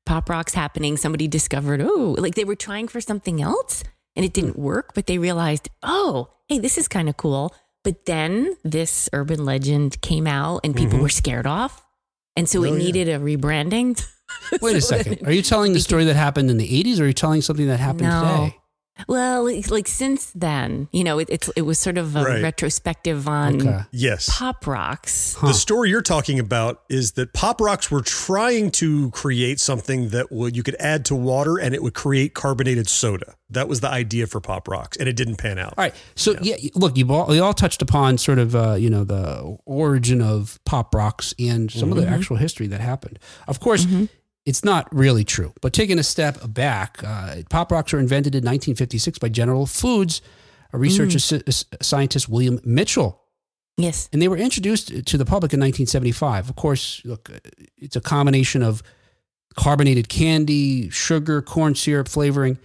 pop 0.07 0.29
rocks 0.31 0.55
happening. 0.55 0.97
Somebody 0.97 1.29
discovered, 1.29 1.81
oh, 1.83 2.17
like 2.19 2.35
they 2.37 2.45
were 2.45 2.57
trying 2.57 2.89
for 2.89 3.01
something 3.03 3.43
else 3.43 3.85
and 4.17 4.25
it 4.25 4.29
Hmm. 4.35 4.41
didn't 4.47 4.59
work, 4.59 4.93
but 4.95 5.07
they 5.07 5.19
realized, 5.19 5.69
oh, 5.83 6.31
hey, 6.49 6.59
this 6.59 6.79
is 6.79 6.89
kind 6.89 7.09
of 7.11 7.17
cool. 7.19 7.55
But 7.87 8.05
then 8.05 8.57
this 8.65 9.09
urban 9.13 9.45
legend 9.45 10.01
came 10.03 10.27
out 10.27 10.63
and 10.65 10.75
people 10.75 10.95
mm-hmm. 10.95 11.03
were 11.03 11.09
scared 11.09 11.47
off. 11.47 11.85
And 12.35 12.49
so 12.49 12.59
Oh, 12.59 12.65
it 12.65 12.73
yeah. 12.73 12.79
needed 12.79 13.09
a 13.09 13.21
rebranding. 13.21 14.05
Wait 14.61 14.75
a 14.75 14.81
second. 14.81 15.25
Are 15.25 15.31
you 15.31 15.41
telling 15.41 15.73
the 15.73 15.79
story 15.89 16.05
that 16.07 16.17
happened 16.17 16.51
in 16.51 16.57
the 16.57 16.67
80s 16.67 16.99
or 16.99 17.05
are 17.05 17.07
you 17.07 17.13
telling 17.13 17.43
something 17.43 17.69
that 17.69 17.79
happened 17.79 18.09
No. 18.09 18.21
today? 18.23 18.57
Well, 19.09 19.45
like, 19.45 19.71
like 19.71 19.89
since 19.89 20.31
then, 20.35 20.89
you 20.91 21.05
know, 21.05 21.19
it, 21.19 21.29
it's 21.31 21.49
it 21.57 21.63
was 21.63 21.79
sort 21.79 21.99
of 21.99 22.17
a 22.17 22.25
Right. 22.25 22.43
retrospective 22.43 23.29
on 23.29 23.61
Okay. 23.61 23.81
Yes. 23.93 24.29
pop 24.39 24.67
rocks. 24.67 25.37
The 25.43 25.53
story 25.53 25.91
you're 25.91 26.01
talking 26.03 26.39
about 26.39 26.83
is 26.89 27.13
that 27.13 27.33
Pop 27.35 27.61
Rocks 27.61 27.91
were 27.91 28.01
trying 28.01 28.71
to 28.73 29.11
create 29.11 29.61
something 29.61 30.09
that 30.11 30.33
would 30.33 30.57
you 30.57 30.63
could 30.63 30.77
add 30.81 31.05
to 31.07 31.15
water 31.15 31.59
and 31.59 31.75
it 31.75 31.83
would 31.83 31.95
create 31.95 32.33
carbonated 32.35 32.89
soda. 32.89 33.35
That 33.51 33.69
was 33.69 33.81
the 33.81 33.89
idea 33.91 34.27
for 34.27 34.41
Pop 34.41 34.67
Rocks, 34.67 34.97
and 34.97 35.09
it 35.09 35.15
didn't 35.15 35.37
pan 35.37 35.59
out. 35.59 35.75
All 35.77 35.85
right. 35.85 35.95
So 36.15 36.35
yeah, 36.41 36.57
look, 36.75 36.97
you 36.97 37.07
all, 37.13 37.33
you 37.35 37.45
all 37.45 37.55
touched 37.55 37.83
upon 37.83 38.19
sort 38.19 38.39
of 38.39 38.57
uh, 38.57 38.75
you 38.75 38.89
know 38.91 39.05
the 39.05 39.57
origin 39.67 40.21
of 40.23 40.59
pop 40.65 40.95
rocks 40.95 41.35
and 41.39 41.71
some 41.71 41.93
of 41.93 41.99
the 41.99 42.09
actual 42.09 42.37
history 42.37 42.67
that 42.69 42.81
happened. 42.81 43.19
Of 43.47 43.61
course, 43.61 43.87
it's 44.47 44.65
not 44.65 44.89
really 44.95 45.25
true. 45.25 45.53
But 45.61 45.73
taking 45.73 45.99
a 45.99 46.03
step 46.03 46.39
back, 46.55 47.03
uh, 47.05 47.43
pop 47.51 47.71
rocks 47.71 47.93
were 47.93 47.99
invented 47.99 48.35
in 48.35 48.39
1956 48.39 49.19
by 49.19 49.29
General 49.29 49.67
Foods, 49.67 50.23
a 50.73 50.79
research 50.79 51.15
assi- 51.15 51.65
scientist 51.83 52.29
William 52.29 52.61
Mitchell. 52.65 53.21
Yes. 53.79 54.09
and 54.11 54.23
they 54.23 54.29
were 54.29 54.39
introduced 54.39 54.89
to 55.05 55.19
the 55.19 55.27
public 55.27 55.53
in 55.53 55.61
1975. 55.61 56.49
Of 56.49 56.57
course, 56.57 57.03
look, 57.05 57.29
uh, 57.29 57.39
it's 57.77 57.95
a 57.95 58.01
combination 58.01 58.63
of 58.63 58.83
carbonated 59.55 60.09
candy, 60.09 60.89
sugar, 60.89 61.43
corn 61.43 61.75
syrup 61.75 62.09
flavoring 62.09 62.57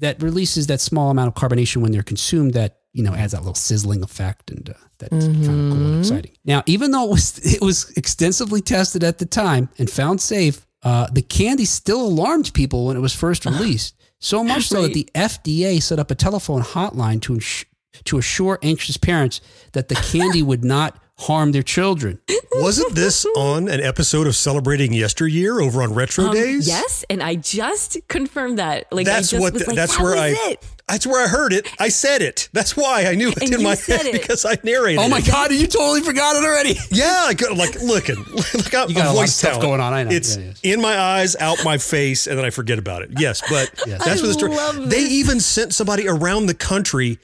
that 0.00 0.22
releases 0.22 0.66
that 0.66 0.80
small 0.80 1.10
amount 1.10 1.28
of 1.28 1.34
carbonation 1.34 1.78
when 1.78 1.90
they're 1.92 2.02
consumed 2.02 2.52
that 2.52 2.80
you 2.92 3.02
know 3.02 3.14
adds 3.14 3.32
that 3.32 3.40
little 3.40 3.54
sizzling 3.54 4.02
effect 4.02 4.50
and 4.50 4.68
uh, 4.68 4.74
that's 4.98 5.26
kind 5.26 5.36
of 5.38 5.46
cool 5.46 5.86
and 5.86 5.98
exciting. 6.00 6.32
Now, 6.44 6.62
even 6.66 6.90
though 6.90 7.04
it 7.04 7.10
was 7.10 7.38
it 7.54 7.62
was 7.62 7.90
extensively 7.96 8.60
tested 8.60 9.02
at 9.02 9.16
the 9.18 9.26
time 9.26 9.70
and 9.78 9.88
found 9.88 10.20
safe, 10.20 10.66
uh, 10.88 11.06
the 11.12 11.22
candy 11.22 11.64
still 11.66 12.00
alarmed 12.12 12.52
people 12.54 12.86
when 12.86 12.96
it 12.96 13.00
was 13.00 13.14
first 13.14 13.44
released. 13.44 13.94
So 14.20 14.42
much 14.42 14.64
so 14.68 14.82
that 14.82 14.94
the 14.94 15.08
FDA 15.14 15.80
set 15.82 15.98
up 15.98 16.10
a 16.10 16.14
telephone 16.14 16.62
hotline 16.62 17.20
to 17.22 17.34
ins- 17.34 17.64
to 18.04 18.18
assure 18.18 18.58
anxious 18.62 18.96
parents 18.96 19.40
that 19.72 19.88
the 19.88 19.94
candy 19.96 20.42
would 20.42 20.64
not 20.64 20.90
harm 21.18 21.52
their 21.52 21.62
children. 21.64 22.20
Wasn't 22.52 22.94
this 22.94 23.26
on 23.36 23.68
an 23.68 23.80
episode 23.80 24.26
of 24.26 24.34
Celebrating 24.36 24.92
Yesteryear 24.92 25.60
over 25.60 25.82
on 25.82 25.92
Retro 25.94 26.26
Um, 26.26 26.32
Days? 26.34 26.66
Yes, 26.68 27.04
and 27.10 27.22
I 27.22 27.34
just 27.34 27.96
confirmed 28.08 28.58
that. 28.58 28.86
Like 28.92 29.06
that's 29.06 29.32
I 29.32 29.36
just 29.36 29.42
what. 29.42 29.52
was 29.52 29.62
the- 29.62 29.68
like, 29.68 29.76
that's 29.76 29.96
that 29.96 30.02
where 30.02 30.12
was 30.14 30.20
I. 30.38 30.50
It. 30.52 30.64
That's 30.88 31.06
where 31.06 31.24
I 31.24 31.28
heard 31.28 31.52
it. 31.52 31.68
I 31.78 31.88
said 31.88 32.22
it. 32.22 32.48
That's 32.52 32.76
why 32.76 33.04
I 33.06 33.14
knew 33.14 33.28
it 33.28 33.42
And 33.42 33.52
in 33.52 33.60
you 33.60 33.64
my 33.64 33.74
said 33.74 33.98
head 33.98 34.06
it. 34.06 34.12
because 34.20 34.44
I 34.44 34.56
narrated. 34.62 35.00
Oh 35.00 35.08
my 35.08 35.18
it. 35.18 35.26
God, 35.26 35.52
you 35.52 35.66
totally 35.66 36.00
forgot 36.00 36.36
it 36.36 36.44
already. 36.44 36.76
Yeah, 36.90 37.24
I 37.26 37.34
got, 37.34 37.56
like 37.56 37.80
looking, 37.82 38.16
like 38.54 38.74
I, 38.74 38.86
You 38.86 38.94
got 38.94 39.06
a 39.06 39.08
lot 39.08 39.08
of 39.10 39.14
voice 39.16 39.34
stuff 39.34 39.52
talent. 39.52 39.62
going 39.68 39.80
on, 39.80 39.92
I 39.92 40.04
know. 40.04 40.10
It's 40.10 40.36
Yeah, 40.36 40.44
yes. 40.44 40.60
in 40.62 40.80
my 40.80 40.98
eyes, 40.98 41.36
out 41.36 41.58
my 41.64 41.78
face, 41.78 42.26
and 42.26 42.38
then 42.38 42.44
I 42.44 42.50
forget 42.50 42.78
about 42.78 43.02
it. 43.02 43.10
Yes, 43.18 43.42
but 43.50 43.70
Yes. 43.86 44.04
that's 44.04 44.20
I 44.22 44.26
what 44.26 44.28
the 44.28 44.32
story. 44.72 44.86
They 44.86 45.02
this. 45.04 45.10
even 45.12 45.40
sent 45.40 45.74
somebody 45.74 46.08
around 46.08 46.46
the 46.46 46.54
country 46.54 47.18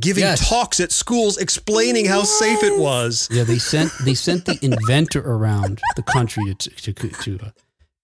giving 0.00 0.24
Yes. 0.24 0.48
talks 0.48 0.80
at 0.80 0.90
schools 0.90 1.36
explaining 1.36 2.06
how 2.06 2.22
safe 2.22 2.62
it 2.62 2.78
was. 2.78 3.28
Yeah, 3.30 3.44
they 3.44 3.58
sent 3.58 3.92
they 4.04 4.14
sent 4.14 4.46
the 4.46 4.58
inventor 4.62 5.20
around 5.20 5.80
the 5.96 6.02
country 6.02 6.54
to 6.54 6.70
to 6.70 6.92
to 6.94 7.38
uh, 7.42 7.50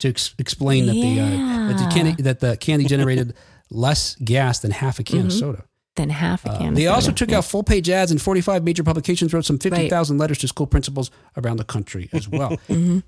to 0.01 0.09
ex- 0.11 0.35
explain 0.39 0.85
that 0.87 0.93
the 0.93 1.19
uh, 1.21 1.69
that 1.69 1.79
the 1.79 1.91
candy 1.95 2.23
that 2.23 2.41
the 2.41 2.57
candy 2.59 2.85
generated 2.85 3.35
less 3.71 4.15
gas 4.17 4.59
than 4.61 4.71
half 4.71 4.99
a 4.99 5.05
can 5.05 5.27
of 5.27 5.33
soda. 5.33 5.65
Than 5.97 6.11
half 6.11 6.45
a 6.47 6.51
can. 6.57 6.69
of 6.69 6.75
They 6.77 6.87
also 6.87 7.07
soda. 7.07 7.17
took 7.17 7.33
out 7.33 7.45
full 7.45 7.65
page 7.65 7.91
ads 7.91 8.13
in 8.13 8.19
45 8.19 8.63
major 8.63 8.85
publications, 8.85 9.35
wrote 9.35 9.45
some 9.45 9.59
50,000 9.59 10.17
letters 10.17 10.39
to 10.39 10.49
school 10.49 10.67
principals 10.69 11.11
around 11.37 11.57
the 11.57 11.65
country 11.65 12.09
as 12.13 12.29
well. 12.37 12.57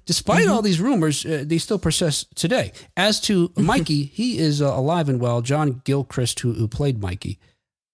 Despite 0.06 0.48
all 0.48 0.60
these 0.60 0.80
rumors, 0.80 1.24
uh, 1.24 1.44
they 1.46 1.58
still 1.58 1.78
persist 1.78 2.34
today. 2.34 2.72
As 2.96 3.20
to 3.22 3.52
Mikey, 3.56 4.04
he 4.06 4.38
is 4.38 4.60
uh, 4.60 4.66
alive 4.66 5.08
and 5.08 5.20
well. 5.20 5.40
John 5.40 5.82
Gilchrist, 5.84 6.40
who, 6.40 6.52
who 6.54 6.66
played 6.66 7.00
Mikey, 7.00 7.38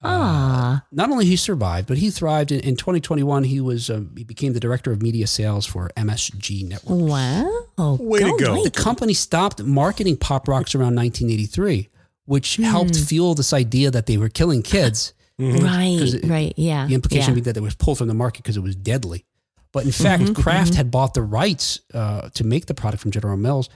Ah, 0.02 0.84
not 0.92 1.10
only 1.10 1.24
he 1.24 1.36
survived, 1.36 1.88
but 1.88 1.98
he 1.98 2.10
thrived. 2.10 2.52
In, 2.52 2.60
in 2.60 2.76
2021, 2.76 3.44
he 3.44 3.60
was 3.60 3.90
uh, 3.90 4.02
he 4.16 4.24
became 4.24 4.52
the 4.52 4.60
director 4.60 4.92
of 4.92 5.02
media 5.02 5.26
sales 5.26 5.66
for 5.66 5.90
MSG 5.96 6.68
Network. 6.68 6.98
wow. 7.00 7.96
Way 7.98 8.20
to 8.20 8.36
go. 8.38 8.62
The 8.62 8.70
company 8.70 9.14
stopped 9.14 9.62
marketing 9.62 10.18
Pop 10.18 10.48
Rocks 10.48 10.74
around 10.74 10.94
1983, 10.96 11.88
which 12.26 12.56
helped 12.56 12.96
fuel 12.96 13.34
this 13.34 13.52
idea 13.52 13.90
that 13.90 14.06
they 14.06 14.18
were 14.18 14.28
killing 14.28 14.62
kids. 14.62 15.12
Right, 15.38 15.96
'Cause 15.98 16.14
it- 16.14 16.24
right. 16.24 16.54
Yeah. 16.56 16.86
The 16.86 16.94
implication 16.94 17.30
yeah. 17.32 17.34
being 17.34 17.44
that 17.44 17.56
it 17.58 17.62
was 17.62 17.74
pulled 17.74 17.98
from 17.98 18.08
the 18.08 18.14
market 18.14 18.42
because 18.42 18.56
it 18.56 18.62
was 18.62 18.74
deadly. 18.74 19.26
But 19.70 19.84
in 19.84 19.92
fact, 19.92 20.34
Kraft 20.34 20.74
had 20.76 20.90
bought 20.90 21.12
the 21.12 21.20
rights 21.20 21.78
uh, 21.92 22.30
to 22.30 22.42
make 22.44 22.64
the 22.64 22.72
product 22.72 23.02
from 23.02 23.10
General 23.10 23.36
Mills, 23.36 23.68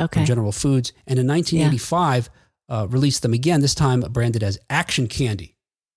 Okay. 0.00 0.20
from 0.20 0.24
General 0.26 0.50
Foods, 0.50 0.94
and 1.06 1.18
in 1.18 1.26
1985 1.26 2.30
uh, 2.70 2.86
released 2.88 3.20
them 3.20 3.34
again. 3.34 3.60
This 3.60 3.74
time 3.74 4.00
branded 4.00 4.42
as 4.42 4.58
Action 4.70 5.06
Candy. 5.06 5.56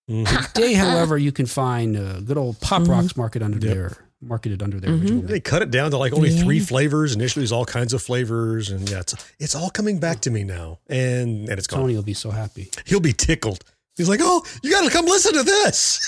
Today, 0.09 0.73
however, 0.73 1.17
you 1.17 1.31
can 1.31 1.45
find 1.45 1.95
uh, 1.95 2.19
good 2.19 2.37
old 2.37 2.59
Pop 2.59 2.85
Rocks 2.87 3.15
market 3.15 3.41
under 3.41 3.65
Yep. 3.65 3.73
their 3.75 3.97
marketed 4.21 4.63
under 4.63 4.79
their 4.79 4.91
mm-hmm. 4.91 5.01
original 5.01 5.21
name. 5.21 5.27
They 5.27 5.39
cut 5.39 5.61
it 5.61 5.71
down 5.71 5.91
to 5.91 5.97
like 5.97 6.13
only 6.13 6.31
three 6.31 6.59
flavors. 6.59 7.13
Initially, 7.13 7.41
it 7.41 7.45
was 7.45 7.51
all 7.51 7.65
kinds 7.65 7.93
of 7.93 8.01
flavors, 8.01 8.69
and 8.69 8.89
yeah, 8.89 8.99
it's 8.99 9.15
it's 9.39 9.55
all 9.55 9.69
coming 9.69 9.99
back 9.99 10.21
to 10.21 10.31
me 10.31 10.43
now, 10.43 10.79
and 10.87 11.49
and 11.49 11.57
it's 11.57 11.67
gone. 11.67 11.81
Tony 11.81 11.95
will 11.95 12.03
be 12.03 12.13
so 12.13 12.31
happy. 12.31 12.69
He'll 12.85 12.99
be 12.99 13.13
tickled. 13.13 13.63
He's 13.95 14.09
like, 14.09 14.19
"Oh, 14.21 14.43
you 14.63 14.71
got 14.71 14.83
to 14.83 14.89
come 14.89 15.05
listen 15.05 15.33
to 15.33 15.43
this. 15.43 15.99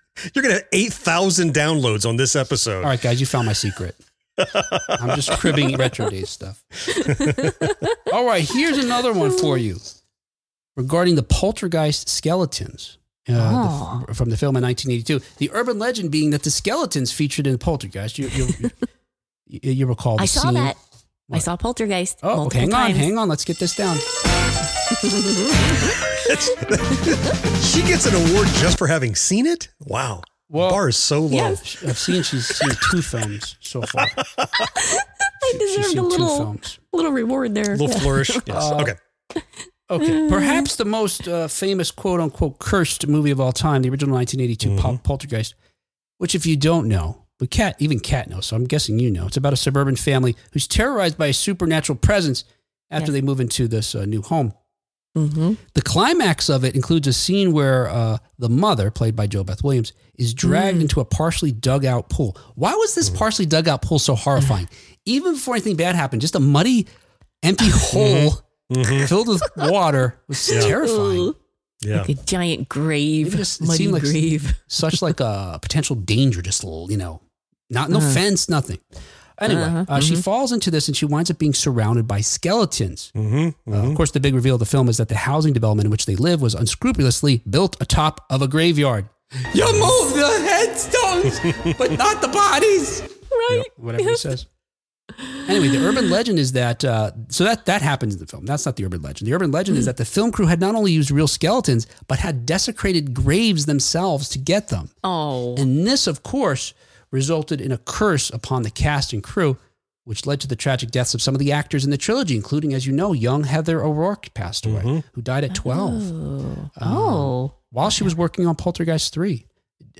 You're 0.34 0.42
gonna 0.42 0.54
have 0.54 0.68
eight 0.72 0.92
thousand 0.92 1.54
downloads 1.54 2.08
on 2.08 2.16
this 2.16 2.36
episode." 2.36 2.84
All 2.84 2.90
right, 2.90 3.00
guys, 3.00 3.20
you 3.20 3.26
found 3.26 3.46
my 3.46 3.52
secret. 3.52 3.96
I'm 4.88 5.16
just 5.16 5.30
cribbing 5.32 5.76
retro 5.76 6.10
days 6.10 6.30
stuff. 6.30 6.62
All 8.12 8.24
right, 8.24 8.48
here's 8.48 8.78
another 8.78 9.12
one 9.12 9.36
for 9.36 9.58
you 9.58 9.78
regarding 10.76 11.16
the 11.16 11.22
poltergeist 11.24 12.08
skeletons. 12.08 12.97
Uh, 13.28 14.00
Oh. 14.00 14.04
the, 14.08 14.14
from 14.14 14.30
the 14.30 14.36
film 14.36 14.56
in 14.56 14.62
1982. 14.62 15.20
The 15.38 15.50
urban 15.52 15.78
legend 15.78 16.10
being 16.10 16.30
that 16.30 16.42
the 16.44 16.50
skeletons 16.50 17.12
featured 17.12 17.46
in 17.46 17.58
Poltergeist. 17.58 18.18
You, 18.18 18.28
you, 18.28 18.46
you, 19.46 19.60
you 19.72 19.86
recall 19.86 20.16
the 20.16 20.22
I 20.22 20.26
saw 20.26 20.42
scene. 20.42 20.54
that. 20.54 20.76
I 21.30 21.38
saw 21.38 21.56
Poltergeist. 21.56 22.20
Oh, 22.22 22.36
multiple 22.36 22.60
hang 22.60 22.72
on, 22.74 22.90
hang 22.92 23.18
on. 23.18 23.28
Let's 23.28 23.44
get 23.44 23.58
this 23.58 23.76
down. 23.76 23.98
She 27.62 27.82
gets 27.82 28.06
an 28.06 28.14
award 28.14 28.48
just 28.54 28.78
for 28.78 28.86
having 28.86 29.14
seen 29.14 29.46
it. 29.46 29.68
Wow, 29.80 30.22
Well- 30.48 30.70
bar 30.70 30.88
is 30.88 30.96
so 30.96 31.20
low. 31.20 31.28
Yes. 31.30 31.84
I've 31.86 31.98
seen 31.98 32.22
she's 32.22 32.46
seen 32.46 32.70
two 32.90 33.02
films 33.02 33.56
so 33.60 33.82
far. 33.82 34.06
I 34.38 34.46
She's 35.52 35.58
deserved 35.60 35.88
seen 35.88 35.98
a 35.98 36.02
little 36.02 36.56
little 36.92 37.12
reward 37.12 37.54
there. 37.54 37.76
little 37.76 37.88
Yeah. 37.90 37.98
flourish. 38.00 38.30
Yes. 38.46 38.56
Uh, 38.56 38.76
okay. 38.82 38.94
Okay, 39.90 40.28
perhaps 40.28 40.76
the 40.76 40.84
most 40.84 41.26
uh, 41.26 41.48
famous 41.48 41.90
quote 41.90 42.20
unquote 42.20 42.58
cursed 42.58 43.06
movie 43.06 43.30
of 43.30 43.40
all 43.40 43.52
time, 43.52 43.82
the 43.82 43.88
original 43.90 44.14
1982 44.14 44.76
Pol- 44.80 44.98
Poltergeist, 44.98 45.54
which, 46.18 46.34
if 46.34 46.44
you 46.44 46.56
don't 46.56 46.88
know, 46.88 47.24
but 47.38 47.50
Kat, 47.50 47.76
even 47.78 47.98
Kat 48.00 48.28
knows, 48.28 48.46
so 48.46 48.56
I'm 48.56 48.64
guessing 48.64 48.98
you 48.98 49.10
know. 49.10 49.26
It's 49.26 49.36
about 49.36 49.52
a 49.52 49.56
suburban 49.56 49.96
family 49.96 50.36
who's 50.52 50.66
terrorized 50.66 51.16
by 51.16 51.28
a 51.28 51.32
supernatural 51.32 51.96
presence 51.96 52.44
after 52.90 53.06
Yes. 53.06 53.12
they 53.12 53.20
move 53.22 53.40
into 53.40 53.66
this 53.68 53.94
uh, 53.94 54.04
new 54.04 54.20
home. 54.22 54.52
Mm-hmm. 55.16 55.54
The 55.74 55.82
climax 55.82 56.48
of 56.50 56.64
it 56.64 56.74
includes 56.74 57.06
a 57.08 57.12
scene 57.12 57.52
where 57.52 57.88
uh, 57.88 58.18
the 58.38 58.48
mother, 58.50 58.90
played 58.90 59.16
by 59.16 59.26
JoBeth 59.26 59.64
Williams, 59.64 59.92
is 60.18 60.34
dragged 60.34 60.80
into 60.82 61.00
a 61.00 61.04
partially 61.04 61.50
dug 61.50 61.84
out 61.84 62.08
pool. 62.10 62.36
Why 62.56 62.74
was 62.74 62.94
this 62.94 63.08
partially 63.08 63.46
dug 63.46 63.68
out 63.68 63.82
pool 63.82 63.98
so 63.98 64.14
horrifying? 64.14 64.68
Even 65.06 65.32
before 65.34 65.54
anything 65.54 65.76
bad 65.76 65.94
happened, 65.96 66.20
just 66.20 66.34
a 66.34 66.40
muddy, 66.40 66.86
empty 67.42 67.68
hole 67.72 68.42
filled 69.06 69.28
with 69.28 69.42
water 69.56 70.18
was 70.28 70.46
terrifying. 70.46 71.34
Yeah. 71.80 71.98
Like 72.00 72.08
a 72.08 72.14
giant 72.14 72.68
grave, 72.68 73.34
It 73.34 73.36
just- 73.36 73.60
it 73.60 73.66
muddy 73.66 73.78
seemed 73.78 73.92
like- 73.92 74.02
grave. 74.02 74.54
Such 74.66 75.00
like 75.00 75.20
a 75.20 75.58
potential 75.62 75.94
danger, 75.96 76.42
just 76.42 76.64
you 76.64 76.96
know, 76.96 77.20
not 77.70 77.88
no 77.90 78.00
fence, 78.00 78.48
nothing. 78.48 78.78
Anyway, 79.40 79.62
Uh-huh, 79.62 79.84
uh, 79.88 80.00
she 80.00 80.16
falls 80.16 80.50
into 80.50 80.68
this 80.68 80.88
and 80.88 80.96
she 80.96 81.06
winds 81.06 81.30
up 81.30 81.38
being 81.38 81.54
surrounded 81.54 82.08
by 82.08 82.20
skeletons. 82.20 83.12
Mm-hmm. 83.14 83.72
Uh, 83.72 83.76
of 83.88 83.94
course, 83.94 84.10
the 84.10 84.18
big 84.18 84.34
reveal 84.34 84.56
of 84.56 84.58
the 84.58 84.66
film 84.66 84.88
is 84.88 84.96
that 84.96 85.08
the 85.08 85.14
housing 85.14 85.52
development 85.52 85.84
in 85.86 85.90
which 85.92 86.06
they 86.06 86.16
live 86.16 86.42
was 86.42 86.54
unscrupulously 86.54 87.42
built 87.48 87.76
atop 87.80 88.26
of 88.30 88.42
a 88.42 88.48
graveyard. 88.48 89.08
You 89.54 89.64
move 89.74 90.14
the 90.16 90.40
headstones, 90.50 91.76
but 91.78 91.92
not 91.96 92.20
the 92.20 92.28
bodies. 92.28 93.02
Right. 93.50 93.64
Whatever 93.76 94.08
he 94.10 94.16
says. 94.16 94.46
Anyway, 95.48 95.68
the 95.68 95.84
urban 95.84 96.10
legend 96.10 96.38
is 96.38 96.52
that 96.52 96.84
uh, 96.84 97.10
so 97.28 97.42
that 97.44 97.64
that 97.66 97.80
happens 97.82 98.14
in 98.14 98.20
the 98.20 98.26
film. 98.26 98.44
That's 98.44 98.66
not 98.66 98.76
the 98.76 98.84
urban 98.84 99.00
legend. 99.02 99.26
The 99.28 99.34
urban 99.34 99.50
legend 99.50 99.78
is 99.78 99.86
that 99.86 99.96
the 99.96 100.04
film 100.04 100.30
crew 100.30 100.46
had 100.46 100.60
not 100.60 100.74
only 100.74 100.92
used 100.92 101.10
real 101.10 101.26
skeletons, 101.26 101.86
but 102.06 102.18
had 102.18 102.44
desecrated 102.46 103.14
graves 103.14 103.66
themselves 103.66 104.28
to 104.30 104.38
get 104.38 104.68
them. 104.68 104.90
Oh. 105.02 105.56
And 105.56 105.86
this, 105.86 106.06
of 106.06 106.22
course, 106.22 106.74
resulted 107.10 107.60
in 107.60 107.72
a 107.72 107.78
curse 107.78 108.28
upon 108.30 108.62
the 108.62 108.70
cast 108.70 109.12
and 109.14 109.22
crew, 109.22 109.56
which 110.04 110.26
led 110.26 110.40
to 110.42 110.46
the 110.46 110.56
tragic 110.56 110.90
deaths 110.90 111.14
of 111.14 111.22
some 111.22 111.34
of 111.34 111.38
the 111.38 111.52
actors 111.52 111.84
in 111.84 111.90
the 111.90 111.96
trilogy, 111.96 112.36
including, 112.36 112.74
as 112.74 112.86
you 112.86 112.92
know, 112.92 113.12
young 113.14 113.44
Heather 113.44 113.82
O'Rourke 113.82 114.32
passed 114.34 114.66
away, 114.66 115.02
who 115.14 115.22
died 115.22 115.44
at 115.44 115.54
12 115.54 116.12
Oh. 116.12 116.70
oh. 116.82 117.54
while 117.70 117.90
she 117.90 118.04
was 118.04 118.14
working 118.14 118.46
on 118.46 118.54
Poltergeist 118.56 119.12
3. 119.14 119.46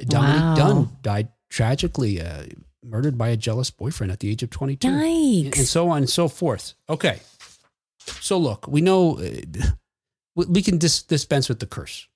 Dominique 0.07 0.41
Wow. 0.43 0.55
Dunne 0.55 0.89
died 1.03 1.29
tragically, 1.49 2.21
uh, 2.21 2.45
murdered 2.85 3.19
by 3.19 3.29
a 3.29 3.37
jealous 3.37 3.71
boyfriend 3.71 4.13
at 4.13 4.21
the 4.21 4.31
age 4.31 4.43
of 4.43 4.51
22. 4.51 4.89
And, 4.89 5.57
and 5.57 5.67
so 5.67 5.89
on 5.91 5.99
and 5.99 6.11
so 6.11 6.29
forth. 6.29 6.75
Okay. 6.89 7.21
So 8.21 8.39
look, 8.39 8.67
we 8.67 8.81
know 8.81 9.19
uh, 9.19 9.31
we 10.35 10.47
we 10.47 10.63
can 10.63 10.79
dis- 10.79 11.03
dispense 11.03 11.49
with 11.49 11.61
the 11.61 11.67
curse, 11.67 12.09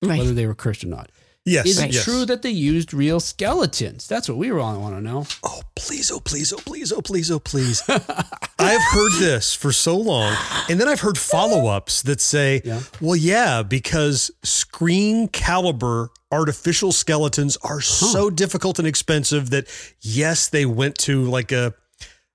whether 0.00 0.34
they 0.34 0.46
were 0.46 0.54
cursed 0.54 0.84
or 0.84 0.88
not. 0.88 1.10
Yes. 1.46 1.66
Is 1.66 1.78
it 1.80 1.92
yes. 1.94 2.04
true 2.04 2.26
that 2.26 2.42
they 2.42 2.50
used 2.50 2.92
real 2.92 3.18
skeletons? 3.18 4.06
That's 4.06 4.28
what 4.28 4.36
we 4.36 4.50
all 4.50 4.78
want 4.78 4.94
to 4.94 5.00
know. 5.00 5.24
Oh, 5.42 5.62
please, 5.74 6.10
oh, 6.10 6.20
please, 6.20 6.52
oh, 6.52 6.58
please, 6.58 6.92
oh, 6.92 7.00
please, 7.00 7.30
oh, 7.30 7.38
please. 7.38 7.82
I've 7.88 8.82
heard 8.92 9.12
this 9.18 9.54
for 9.54 9.72
so 9.72 9.96
long. 9.96 10.36
And 10.68 10.78
then 10.78 10.86
I've 10.86 11.00
heard 11.00 11.16
follow 11.16 11.68
ups 11.68 12.02
that 12.02 12.20
say, 12.20 12.60
Yeah. 12.64 12.80
well, 13.00 13.16
yeah, 13.16 13.62
because 13.62 14.30
screen 14.42 15.28
caliber 15.28 16.10
artificial 16.32 16.92
skeletons 16.92 17.56
are 17.62 17.80
so 17.80 18.30
difficult 18.30 18.78
and 18.78 18.86
expensive 18.86 19.50
that, 19.50 19.66
yes, 20.00 20.48
they 20.48 20.64
went 20.66 20.96
to 20.98 21.24
like 21.24 21.52
a, 21.52 21.74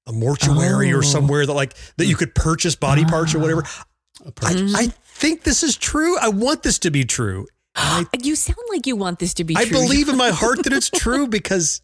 a 0.07 0.11
mortuary 0.11 0.93
Oh. 0.93 0.97
or 0.97 1.03
somewhere 1.03 1.45
that 1.45 1.53
like 1.53 1.73
that 1.97 2.05
you 2.05 2.15
could 2.15 2.35
purchase 2.35 2.75
body 2.75 3.05
parts 3.05 3.33
or 3.33 3.39
whatever. 3.39 3.63
I, 4.43 4.73
I 4.75 4.87
think 5.05 5.43
this 5.43 5.63
is 5.63 5.75
true. 5.77 6.17
I 6.19 6.29
want 6.29 6.63
this 6.63 6.79
to 6.79 6.91
be 6.91 7.03
true. 7.05 7.47
I 7.75 8.05
You 8.21 8.35
sound 8.35 8.57
like 8.69 8.85
you 8.87 8.95
want 8.95 9.19
this 9.19 9.33
to 9.35 9.43
be 9.43 9.55
I 9.57 9.65
true. 9.65 9.77
I 9.77 9.81
believe 9.81 10.09
in 10.09 10.17
my 10.17 10.29
heart 10.41 10.63
that 10.63 10.73
it's 10.73 10.89
true 10.89 11.27
because, 11.27 11.81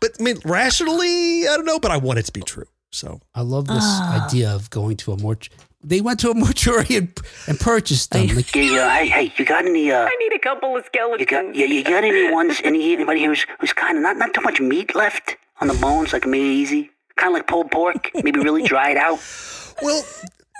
but 0.00 0.12
I 0.18 0.22
mean, 0.22 0.38
rationally, 0.44 1.46
I 1.48 1.56
don't 1.56 1.64
know, 1.66 1.78
but 1.78 1.90
I 1.90 1.96
want 1.98 2.18
it 2.18 2.24
to 2.26 2.32
be 2.32 2.42
true. 2.42 2.66
So 2.92 3.20
I 3.34 3.42
love 3.42 3.66
this 3.66 3.76
Ah. 3.84 4.26
idea 4.26 4.50
of 4.54 4.70
going 4.70 4.96
to 4.98 5.12
a 5.12 5.18
mort. 5.20 5.48
They 5.86 6.00
went 6.00 6.20
to 6.20 6.30
a 6.30 6.34
mortuary 6.44 6.96
and, 6.96 7.18
and 7.46 7.58
purchased 7.60 8.10
them. 8.10 8.26
Like, 8.28 8.46
Hey, 8.52 8.76
uh, 8.78 8.88
hey, 8.90 9.06
hey, 9.06 9.32
you 9.36 9.44
got 9.44 9.64
any, 9.64 9.90
uh, 9.92 10.06
I 10.10 10.16
need 10.18 10.34
a 10.34 10.38
couple 10.40 10.76
of 10.76 10.84
skeletons. 10.86 11.20
you 11.20 11.26
got, 11.26 11.54
yeah, 11.54 11.66
you 11.66 11.84
got 11.84 12.02
any 12.04 12.32
ones, 12.32 12.60
any, 12.64 12.92
anybody 12.92 13.20
here 13.20 13.30
who's, 13.30 13.46
who's 13.60 13.72
kind 13.72 13.96
of 13.96 14.02
not, 14.02 14.16
not 14.16 14.34
too 14.34 14.40
much 14.42 14.60
meat 14.60 14.94
left 14.96 15.36
on 15.60 15.68
the 15.68 15.74
bones, 15.74 16.12
like 16.12 16.26
maybe 16.26 16.44
easy? 16.44 16.90
Kind 17.16 17.30
of 17.30 17.34
like 17.34 17.46
pulled 17.46 17.70
pork, 17.70 18.10
maybe 18.14 18.40
really 18.40 18.62
dried 18.62 18.96
out? 18.96 19.20
Well, 19.82 20.02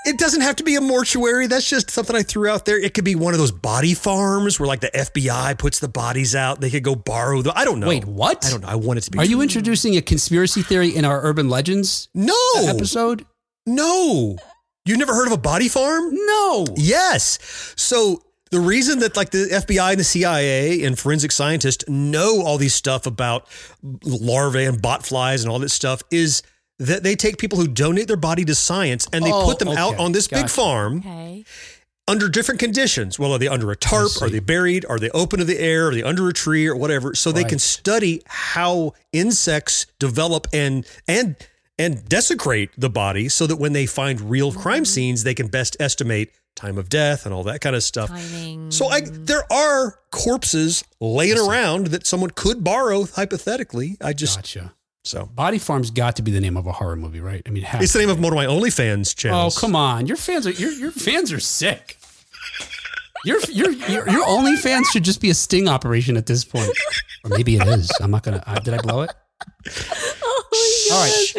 it 0.05 0.18
doesn't 0.18 0.43
have 0.43 0.57
to 0.57 0.62
be 0.62 0.74
a 0.77 0.81
mortuary. 0.83 1.47
That's 1.47 1.66
just 1.68 1.91
something 1.91 2.14
I 2.14 2.22
threw 2.22 2.51
out 2.51 2.66
there. 2.66 2.79
It 2.79 2.93
could 2.93 3.05
be 3.07 3.14
one 3.14 3.33
of 3.33 3.41
those 3.41 3.51
body 3.51 3.95
farms 3.95 4.61
where 4.61 4.66
like 4.66 4.81
the 4.81 4.91
FBI 4.91 5.57
puts 5.59 5.81
the 5.81 5.89
bodies 5.89 6.35
out. 6.35 6.61
They 6.61 6.68
could 6.68 6.83
go 6.85 6.95
borrow 6.95 7.41
them. 7.41 7.55
I 7.57 7.64
don't 7.64 7.81
know. 7.81 7.89
Wait, 7.89 8.05
what? 8.05 8.45
I 8.45 8.51
don't 8.51 8.61
know. 8.61 8.68
I 8.68 8.74
want 8.74 8.99
it 8.99 9.03
to 9.05 9.11
be 9.12 9.18
Are 9.18 9.24
you 9.24 9.41
introducing 9.41 9.97
a 9.97 10.03
conspiracy 10.03 10.61
theory 10.62 10.95
in 10.95 11.07
our 11.07 11.22
urban 11.24 11.49
legends 11.49 12.11
No. 12.14 12.35
episode? 12.59 13.24
No. 13.66 14.37
You've 14.87 14.99
never 14.99 15.14
heard 15.14 15.26
of 15.26 15.32
a 15.32 15.39
body 15.39 15.68
farm? 15.68 16.11
No. 16.12 16.66
Yes. 16.76 17.39
So 17.76 18.22
the 18.51 18.61
reason 18.61 19.01
that 19.01 19.16
like 19.16 19.30
the 19.30 19.49
FBI 19.51 19.91
and 19.91 20.01
the 20.01 20.05
CIA 20.05 20.84
and 20.84 20.99
forensic 20.99 21.32
scientists 21.32 21.84
know 21.89 22.43
all 22.43 22.57
these 22.59 22.74
stuff 22.74 23.07
about 23.07 23.49
larvae 24.05 24.64
and 24.64 24.80
bot 24.80 25.05
flies 25.05 25.43
and 25.43 25.51
all 25.51 25.59
this 25.59 25.74
stuff 25.74 26.03
is 26.11 26.43
that 26.78 27.03
they 27.03 27.16
take 27.16 27.39
people 27.39 27.59
who 27.59 27.66
donate 27.66 28.07
their 28.07 28.16
body 28.16 28.45
to 28.45 28.55
science 28.55 29.09
and 29.12 29.24
they 29.24 29.32
Oh, 29.32 29.45
put 29.45 29.59
them 29.59 29.68
out 29.68 29.99
on 29.99 30.12
this 30.12 30.28
big 30.28 30.49
farm 30.51 30.99
Okay. 30.99 31.45
under 32.07 32.28
different 32.28 32.61
conditions. 32.61 33.18
Well, 33.18 33.32
are 33.32 33.39
they 33.39 33.49
under 33.49 33.70
a 33.72 33.76
tarp? 33.76 34.12
Are 34.20 34.28
they 34.28 34.39
buried? 34.41 34.84
Are 34.89 34.99
they 34.99 35.11
open 35.11 35.39
to 35.41 35.45
the 35.45 35.59
air? 35.59 35.89
Are 35.89 35.95
they 35.95 36.03
under 36.03 36.28
a 36.28 36.32
tree 36.32 36.66
or 36.68 36.76
whatever? 36.76 37.14
So 37.14 37.32
they 37.32 37.45
can 37.45 37.59
study 37.59 38.22
how 38.26 38.93
insects 39.12 39.87
develop 39.99 40.47
and 40.53 40.87
and 41.09 41.34
and 41.79 42.09
desecrate 42.09 42.70
the 42.79 42.89
body 42.91 43.29
so 43.29 43.47
that 43.47 43.57
when 43.57 43.72
they 43.72 43.87
find 43.87 44.20
real 44.20 44.53
crime 44.53 44.85
scenes, 44.85 45.24
they 45.24 45.35
can 45.35 45.49
best 45.49 45.77
estimate 45.81 46.31
time 46.55 46.79
of 46.79 46.89
death 46.89 47.27
and 47.27 47.35
all 47.35 47.43
that 47.45 47.61
kind 47.61 47.77
of 47.77 47.83
stuff. 47.83 48.09
Timing. 48.09 48.70
So 48.70 48.89
I 48.89 49.03
there 49.03 49.45
are 49.53 49.99
corpses 50.11 50.85
laying 51.01 51.39
around 51.39 51.89
that 51.89 52.07
someone 52.07 52.31
could 52.31 52.64
borrow 52.64 53.05
hypothetically. 53.05 53.99
I 54.01 54.14
just 54.14 54.39
Gotcha. 54.39 54.72
so 55.05 55.27
Body 55.27 55.59
Farm's 55.59 55.91
got 55.91 56.16
to 56.16 56.22
be 56.22 56.31
the 56.31 56.41
name 56.41 56.57
of 56.57 56.66
a 56.66 56.72
horror 56.72 56.97
movie, 56.97 57.20
right? 57.20 57.43
I 57.47 57.51
mean, 57.51 57.64
it 57.64 57.68
it's 57.74 57.93
the 57.93 57.99
to 57.99 58.07
name 58.07 58.11
of 58.11 58.16
be. 58.16 58.24
one 58.24 58.33
of 58.33 58.37
my 58.37 58.47
OnlyFans 58.47 59.14
channels. 59.14 59.57
Oh, 59.59 59.61
come 59.61 59.77
on. 59.77 60.07
Your 60.07 60.16
fans 60.16 60.47
are 60.47 60.53
your 60.53 60.72
your 60.72 60.91
fans 60.93 61.31
are 61.31 61.41
sick. 61.41 61.99
Your 63.27 63.39
your 63.51 63.70
your 63.72 64.09
your 64.09 64.24
OnlyFans 64.24 64.85
should 64.93 65.05
just 65.05 65.20
be 65.20 65.29
a 65.29 65.35
sting 65.35 65.68
operation 65.68 66.16
at 66.16 66.24
this 66.27 66.43
point, 66.45 66.70
or 67.24 67.31
maybe 67.37 67.57
it 67.57 67.66
is. 67.68 67.91
I'm 68.01 68.11
not 68.12 68.22
gonna. 68.22 68.43
Uh, 68.47 68.61
did 68.61 68.72
I 68.72 68.79
blow 68.79 69.03
it? 69.03 69.11
All 70.93 71.03
right, 71.03 71.32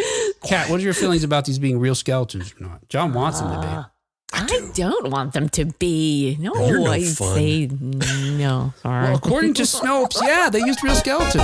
Kat. 0.46 0.70
What 0.70 0.80
are 0.80 0.84
your 0.84 0.94
feelings 0.94 1.24
about 1.24 1.46
these 1.46 1.60
being 1.60 1.80
real 1.80 1.96
skeletons 1.96 2.54
or 2.60 2.64
not? 2.68 2.88
Jon 2.90 3.14
wants 3.14 3.40
them 3.40 3.50
to 3.54 3.60
be. 3.62 3.68
Ah. 3.68 3.92
I 4.34 4.70
don't 4.74 5.10
want 5.10 5.34
them 5.34 5.48
to 5.50 5.66
be. 5.66 6.38
No, 6.40 6.54
You're 6.68 6.80
no 6.82 6.92
I'd 6.92 7.06
fun. 7.06 7.36
say 7.36 7.68
no. 7.68 8.74
Sorry. 8.82 9.04
Well, 9.08 9.16
according 9.16 9.54
to 9.56 9.64
Snopes, 9.64 10.22
yeah, 10.22 10.50
they 10.50 10.60
used 10.60 10.84
real 10.84 10.96
skeletons. 10.96 11.44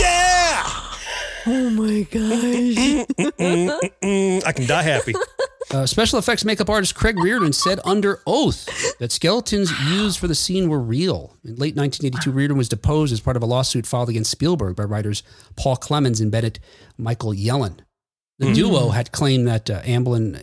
Yeah. 0.00 0.62
oh 1.46 1.70
my 1.70 2.02
gosh. 2.02 3.06
I 4.46 4.52
can 4.52 4.66
die 4.66 4.82
happy. 4.82 5.14
Uh, 5.72 5.86
special 5.86 6.18
effects 6.18 6.44
makeup 6.44 6.68
artist 6.68 6.96
Craig 6.96 7.16
Reardon 7.16 7.52
said 7.52 7.78
under 7.84 8.20
oath 8.26 8.68
that 8.98 9.12
skeletons 9.12 9.70
used 9.88 10.18
for 10.18 10.26
the 10.26 10.34
scene 10.34 10.68
were 10.68 10.80
real. 10.80 11.36
In 11.44 11.52
late 11.56 11.76
1982, 11.76 12.30
Reardon 12.32 12.56
was 12.56 12.68
deposed 12.68 13.12
as 13.12 13.20
part 13.20 13.36
of 13.36 13.42
a 13.42 13.46
lawsuit 13.46 13.86
filed 13.86 14.08
against 14.08 14.32
Spielberg 14.32 14.74
by 14.74 14.82
writers 14.82 15.22
Paul 15.56 15.76
Clemens 15.76 16.20
and 16.20 16.32
Bennett 16.32 16.58
Michael 16.98 17.32
Yellen. 17.32 17.80
The 18.40 18.52
duo 18.52 18.88
had 18.88 19.12
claimed 19.12 19.46
that 19.46 19.68
uh, 19.68 19.82
Amblin, 19.82 20.42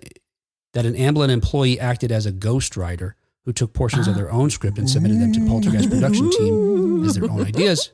that 0.73 0.85
an 0.85 0.93
Amblin 0.93 1.29
employee 1.29 1.79
acted 1.79 2.11
as 2.11 2.25
a 2.25 2.31
ghostwriter 2.31 3.13
who 3.43 3.51
took 3.51 3.73
portions 3.73 4.07
of 4.07 4.15
their 4.15 4.31
own 4.31 4.49
script 4.49 4.77
and 4.77 4.89
submitted 4.89 5.19
them 5.19 5.33
to 5.33 5.45
Poltergeist 5.47 5.89
production 5.89 6.29
team 6.31 7.03
as 7.03 7.15
their 7.15 7.29
own 7.29 7.45
ideas. 7.45 7.91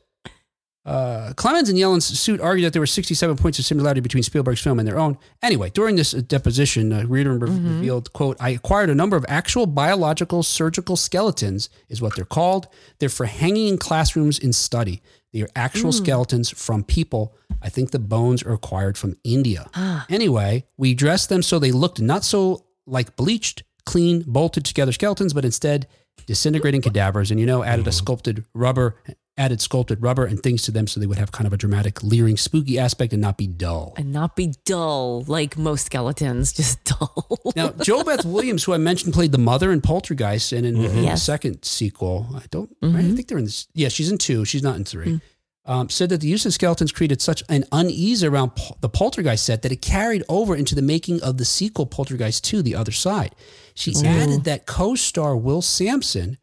Uh, 0.86 1.32
Clemens 1.38 1.70
and 1.70 1.80
Yellen's 1.80 2.06
suit 2.06 2.42
argued 2.42 2.66
that 2.66 2.74
there 2.74 2.82
were 2.82 2.86
67 2.86 3.38
points 3.38 3.58
of 3.58 3.66
similarity 3.66 4.02
between 4.02 4.22
Spielberg's 4.22 4.60
film 4.62 4.80
and 4.80 4.88
their 4.88 5.00
own. 5.00 5.18
Anyway, 5.42 5.70
during 5.70 5.96
this 5.96 6.14
uh, 6.14 6.22
deposition, 6.28 6.92
uh, 6.92 7.04
Reardon 7.08 7.40
re- 7.40 7.50
revealed, 7.50 8.12
quote, 8.12 8.36
I 8.40 8.50
acquired 8.50 8.90
a 8.90 8.96
number 8.96 9.16
of 9.16 9.26
actual 9.30 9.66
biological 9.66 10.44
surgical 10.44 10.98
skeletons, 10.98 11.70
is 11.88 12.02
what 12.02 12.16
they're 12.16 12.26
called. 12.26 12.68
They're 13.00 13.08
for 13.10 13.26
hanging 13.26 13.68
in 13.70 13.78
classrooms 13.78 14.38
in 14.40 14.52
study. 14.52 15.02
They 15.32 15.42
are 15.42 15.50
actual 15.56 15.92
skeletons 15.94 16.50
from 16.50 16.84
people. 16.84 17.34
I 17.62 17.70
think 17.70 17.92
the 17.92 18.00
bones 18.00 18.44
are 18.44 18.54
acquired 18.54 18.98
from 18.98 19.16
India. 19.24 19.70
Anyway, 20.10 20.66
we 20.78 20.94
dressed 20.94 21.30
them 21.30 21.42
so 21.42 21.60
they 21.60 21.72
looked 21.72 22.02
not 22.02 22.24
so 22.26 22.66
like 22.86 23.16
bleached, 23.16 23.64
clean, 23.86 24.24
bolted 24.28 24.66
together 24.66 24.92
skeletons, 24.92 25.34
but 25.34 25.46
instead 25.46 25.88
disintegrating 26.28 26.82
cadavers. 26.82 27.32
And 27.32 27.40
you 27.40 27.46
know, 27.46 27.64
added 27.64 27.88
a 27.88 27.92
sculpted 27.92 28.46
rubber, 28.54 28.96
added 29.36 29.60
sculpted 29.62 30.02
rubber 30.02 30.26
and 30.26 30.42
things 30.44 30.62
to 30.62 30.72
them 30.72 30.86
so 30.86 31.00
they 31.00 31.08
would 31.08 31.18
have 31.18 31.32
kind 31.32 31.48
of 31.48 31.54
a 31.54 31.58
dramatic, 31.58 32.04
leering, 32.04 32.38
spooky 32.38 32.78
aspect 32.78 33.14
and 33.14 33.22
not 33.22 33.36
be 33.38 33.48
dull. 33.48 33.94
and 33.98 34.12
not 34.14 34.36
be 34.36 34.54
dull 34.66 35.24
like 35.28 35.58
most 35.58 35.88
skeletons, 35.88 36.54
just 36.60 36.84
dull. 36.84 37.40
Now, 37.56 37.70
JoBeth 37.70 38.26
Williams, 38.26 38.64
who 38.64 38.74
I 38.74 38.78
mentioned, 38.78 39.14
played 39.14 39.32
the 39.32 39.40
mother 39.40 39.72
in 39.72 39.82
Poltergeist 39.82 40.52
and 40.52 40.66
in, 40.66 40.76
in 40.76 40.82
the 40.84 40.88
Mm-hmm. 40.90 41.04
Yes. 41.06 41.24
second 41.24 41.64
sequel. 41.66 42.28
I 42.36 42.44
don't, 42.52 42.70
I 42.84 43.02
think 43.02 43.28
they're 43.28 43.40
in 43.40 43.46
this. 43.46 43.68
Yeah, 43.74 43.88
she's 43.90 44.12
in 44.12 44.18
two. 44.20 44.46
She's 44.46 44.62
not 44.64 44.76
in 44.76 44.86
three. 44.86 45.14
Mm. 45.14 45.22
Um, 45.66 45.90
said 45.90 46.10
that 46.10 46.20
the 46.20 46.28
use 46.28 46.46
of 46.46 46.54
skeletons 46.54 46.92
created 46.92 47.22
such 47.22 47.42
an 47.48 47.64
unease 47.72 48.22
around 48.22 48.54
Pol- 48.56 48.78
the 48.82 48.90
Poltergeist 48.90 49.46
set 49.46 49.62
that 49.62 49.72
it 49.72 49.82
carried 49.82 50.22
over 50.28 50.56
into 50.58 50.76
the 50.76 50.82
making 50.82 51.24
of 51.24 51.38
the 51.38 51.46
sequel 51.46 51.86
Poltergeist 51.86 52.44
2, 52.44 52.62
The 52.62 52.76
Other 52.76 52.92
Side. 52.92 53.34
She 53.74 53.94
added 54.06 54.44
that 54.44 54.66
co-star 54.66 55.38
Will 55.38 55.62
Sampson, 55.62 56.38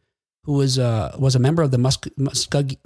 who 0.45 0.55
was 0.55 0.79
uh, 0.79 1.15
was 1.19 1.35
a 1.35 1.39
member 1.39 1.63
of 1.63 1.71
the 1.71 1.79
Musk 1.79 2.07
Muskogee 2.19 2.79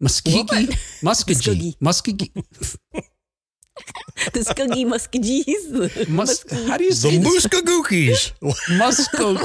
Muskegee 0.00 0.68
Muskegee 1.02 1.76
Muskegee 1.80 2.30
the 4.32 4.40
Skuggy 4.40 4.86
Muskegees. 4.86 6.08
Mus- 6.08 6.44
How 6.68 6.76
do 6.76 6.84
you 6.84 6.92
say 6.92 7.18
The 7.18 7.24
this? 7.24 7.46
Muskogookies. 7.46 8.32
Musco, 8.78 9.36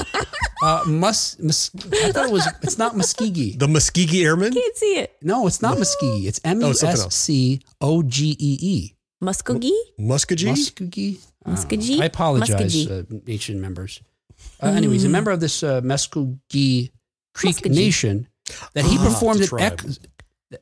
uh, 0.62 0.84
mus, 0.86 1.36
mus, 1.40 1.70
I 1.92 2.12
thought 2.12 2.26
it 2.28 2.32
was, 2.32 2.46
it's 2.62 2.78
not 2.78 2.94
Muskegee. 2.96 3.58
the 3.58 3.66
Muskegee 3.66 4.24
Airmen. 4.24 4.52
Can't 4.52 4.76
see 4.76 4.98
it. 4.98 5.16
No, 5.22 5.46
it's 5.48 5.60
not 5.60 5.78
Muskegee. 5.78 6.28
It's 6.28 6.40
M 6.44 6.60
U 6.60 6.68
Oh, 6.68 6.72
something 6.72 6.94
S 6.94 7.02
else. 7.04 7.14
C 7.16 7.60
O 7.80 8.02
G 8.04 8.36
E 8.38 8.58
E. 8.60 8.94
Muskogee? 9.22 9.72
Muskogee? 9.98 10.46
Muskegee? 10.54 11.18
I. 11.44 11.50
Muskegee? 11.50 12.00
I 12.00 12.04
apologize, 12.06 12.60
Muskegee. 12.60 12.90
uh, 13.16 13.20
nation 13.26 13.60
members. 13.60 14.00
Uh, 14.62 14.68
anyways, 14.68 15.04
a 15.04 15.08
member 15.08 15.32
of 15.32 15.40
this 15.40 15.62
uh, 15.64 15.80
Muskogee 15.80 16.90
Creek 17.34 17.56
Muskegee. 17.56 17.74
Nation 17.74 18.28
that 18.74 18.84
he 18.84 18.96
Ah, 18.98 19.04
performed 19.04 19.40
it's 19.40 19.52
an 19.52 19.60
ex- 19.60 19.98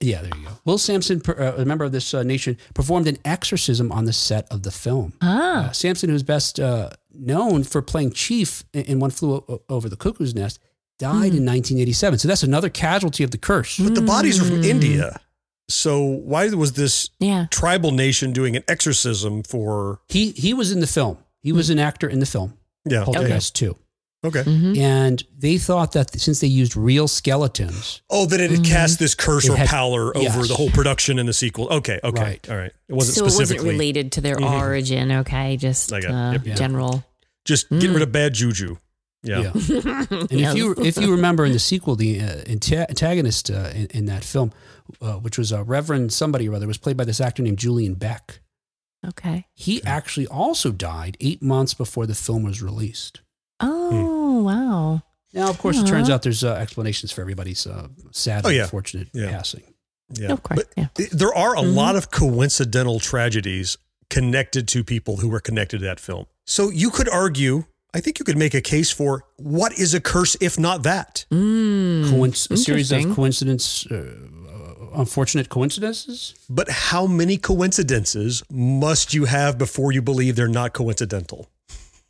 yeah, 0.00 0.20
there 0.20 0.30
you 0.36 0.44
go. 0.44 0.50
Will 0.66 0.76
Sampson, 0.76 1.22
uh, 1.26 1.54
a 1.56 1.64
member 1.64 1.82
of 1.84 1.92
this 1.92 2.12
uh, 2.12 2.22
nation, 2.22 2.58
performed 2.74 3.06
an 3.06 3.16
exorcism 3.24 3.90
on 3.90 4.04
the 4.04 4.12
set 4.12 4.46
of 4.52 4.62
the 4.62 4.70
film. 4.70 5.14
Ah. 5.22 5.68
Uh, 5.68 5.72
Sampson, 5.72 6.10
who's 6.10 6.22
best 6.22 6.60
uh, 6.60 6.90
known 7.14 7.64
for 7.64 7.80
playing 7.80 8.12
Chief 8.12 8.64
in, 8.74 8.82
in 8.84 9.00
One 9.00 9.10
Flew 9.10 9.36
O- 9.48 9.62
Over 9.70 9.88
the 9.88 9.96
Cuckoo's 9.96 10.34
Nest, 10.34 10.58
died 10.98 11.32
in 11.32 11.46
1987. 11.46 12.18
So 12.18 12.28
that's 12.28 12.42
another 12.42 12.68
casualty 12.68 13.24
of 13.24 13.30
the 13.30 13.38
curse. 13.38 13.78
But 13.78 13.94
the 13.94 14.02
bodies 14.02 14.38
are 14.40 14.44
from 14.44 14.60
Mm. 14.62 14.66
India. 14.66 15.20
So 15.70 16.02
why 16.02 16.48
was 16.50 16.72
this 16.72 17.08
Yeah. 17.18 17.46
tribal 17.50 17.90
nation 17.92 18.32
doing 18.32 18.56
an 18.56 18.64
exorcism 18.68 19.42
for 19.42 20.00
He 20.08 20.32
he 20.32 20.52
was 20.52 20.70
in 20.72 20.80
the 20.80 20.86
film. 20.86 21.16
He 21.40 21.52
was 21.52 21.70
an 21.70 21.78
actor 21.78 22.08
in 22.08 22.18
the 22.20 22.26
film. 22.26 22.54
yeah? 22.84 23.04
Poltergeist 23.04 23.54
2. 23.54 23.74
Okay. 24.24 24.42
and 24.80 25.22
they 25.38 25.58
thought 25.58 25.92
that 25.92 26.18
since 26.20 26.40
they 26.40 26.48
used 26.48 26.76
real 26.76 27.06
skeletons, 27.06 28.02
Oh, 28.10 28.26
that 28.26 28.40
it 28.40 28.50
had 28.50 28.64
cast 28.64 28.98
this 28.98 29.14
curse 29.14 29.44
It 29.46 29.50
or 29.52 29.56
had- 29.56 29.68
power 29.68 30.16
over 30.16 30.22
yes. 30.24 30.48
the 30.48 30.54
whole 30.54 30.70
production 30.70 31.18
and 31.20 31.28
the 31.28 31.32
sequel. 31.32 31.68
Okay. 31.68 32.00
Okay. 32.02 32.22
Right. 32.22 32.50
All 32.50 32.56
right. 32.56 32.72
It 32.88 32.94
wasn't 32.94 33.14
so 33.16 33.20
it 33.22 33.24
wasn't 33.26 33.46
specifically 33.48 33.70
related 33.70 34.10
to 34.12 34.20
their 34.20 34.36
Mhm. 34.36 34.60
origin. 34.60 35.12
Okay, 35.12 35.56
just 35.56 35.92
I 35.92 36.00
got 36.00 36.10
it. 36.10 36.14
uh, 36.14 36.32
Yep, 36.32 36.46
yep. 36.46 36.56
general. 36.58 37.04
just 37.44 37.68
get 37.70 37.90
rid 37.90 38.02
of 38.02 38.10
bad 38.12 38.34
juju. 38.34 38.76
Yeah. 39.22 39.52
And 39.54 40.28
if 40.32 40.56
you 40.56 40.74
if 40.78 40.96
you 40.96 41.10
remember 41.12 41.44
in 41.46 41.52
the 41.52 41.58
sequel, 41.58 41.94
the 41.96 42.20
uh, 42.20 42.42
antagonist 42.48 43.50
uh, 43.50 43.70
in, 43.74 43.86
in 43.86 44.04
that 44.06 44.24
film, 44.24 44.52
uh, 45.00 45.14
which 45.14 45.38
was 45.38 45.52
a 45.52 45.62
Reverend 45.62 46.12
somebody 46.12 46.48
or 46.48 46.54
other, 46.54 46.66
was 46.66 46.78
played 46.78 46.96
by 46.96 47.04
this 47.04 47.20
actor 47.20 47.42
named 47.42 47.58
Julian 47.58 47.94
Beck. 47.94 48.40
Okay. 49.06 49.46
He 49.54 49.82
actually 49.84 50.26
also 50.26 50.72
died 50.72 51.16
eight 51.20 51.40
months 51.42 51.72
before 51.74 52.04
the 52.06 52.14
film 52.14 52.42
was 52.42 52.60
released. 52.62 53.20
Oh 53.60 54.42
wow. 54.42 55.02
Now, 55.34 55.50
of 55.50 55.58
course, 55.58 55.78
it 55.78 55.86
turns 55.86 56.08
out 56.08 56.22
there's 56.22 56.42
uh, 56.42 56.54
explanations 56.54 57.12
for 57.12 57.20
everybody's 57.20 57.66
uh, 57.66 57.88
sad 58.12 58.46
Oh, 58.46 58.48
yeah. 58.48 58.62
unfortunate 58.62 59.08
Yeah. 59.12 59.30
passing. 59.30 59.62
Yeah. 60.14 60.32
Of 60.32 60.42
course. 60.42 60.64
But 60.64 60.72
yeah. 60.98 61.06
there 61.12 61.34
are 61.34 61.54
a 61.54 61.60
Mhm. 61.60 61.74
lot 61.74 61.96
of 61.96 62.10
coincidental 62.10 62.98
tragedies 62.98 63.76
connected 64.08 64.66
to 64.68 64.82
people 64.82 65.18
who 65.18 65.28
were 65.28 65.40
connected 65.40 65.80
to 65.80 65.84
that 65.84 66.00
film. 66.00 66.24
So 66.46 66.70
you 66.70 66.90
could 66.90 67.10
argue, 67.10 67.64
I 67.92 68.00
think 68.00 68.18
you 68.18 68.24
could 68.24 68.38
make 68.38 68.54
a 68.54 68.62
case 68.62 68.90
for 68.90 69.24
what 69.36 69.78
is 69.78 69.92
a 69.92 70.00
curse 70.00 70.34
if 70.40 70.58
not 70.58 70.82
that? 70.84 71.26
Mm, 71.30 72.04
Coinc- 72.10 72.50
a 72.50 72.56
series 72.56 72.90
of 72.90 72.96
interesting. 72.98 73.14
coincidence, 73.14 73.86
uh, 73.90 73.94
uh, 73.94 75.00
unfortunate 75.00 75.50
coincidences. 75.50 76.34
But 76.48 76.70
how 76.70 77.06
many 77.06 77.36
coincidences 77.36 78.42
must 78.50 79.12
you 79.12 79.26
have 79.26 79.58
before 79.58 79.92
you 79.92 80.00
believe 80.00 80.36
they're 80.36 80.48
not 80.48 80.72
coincidental? 80.72 81.50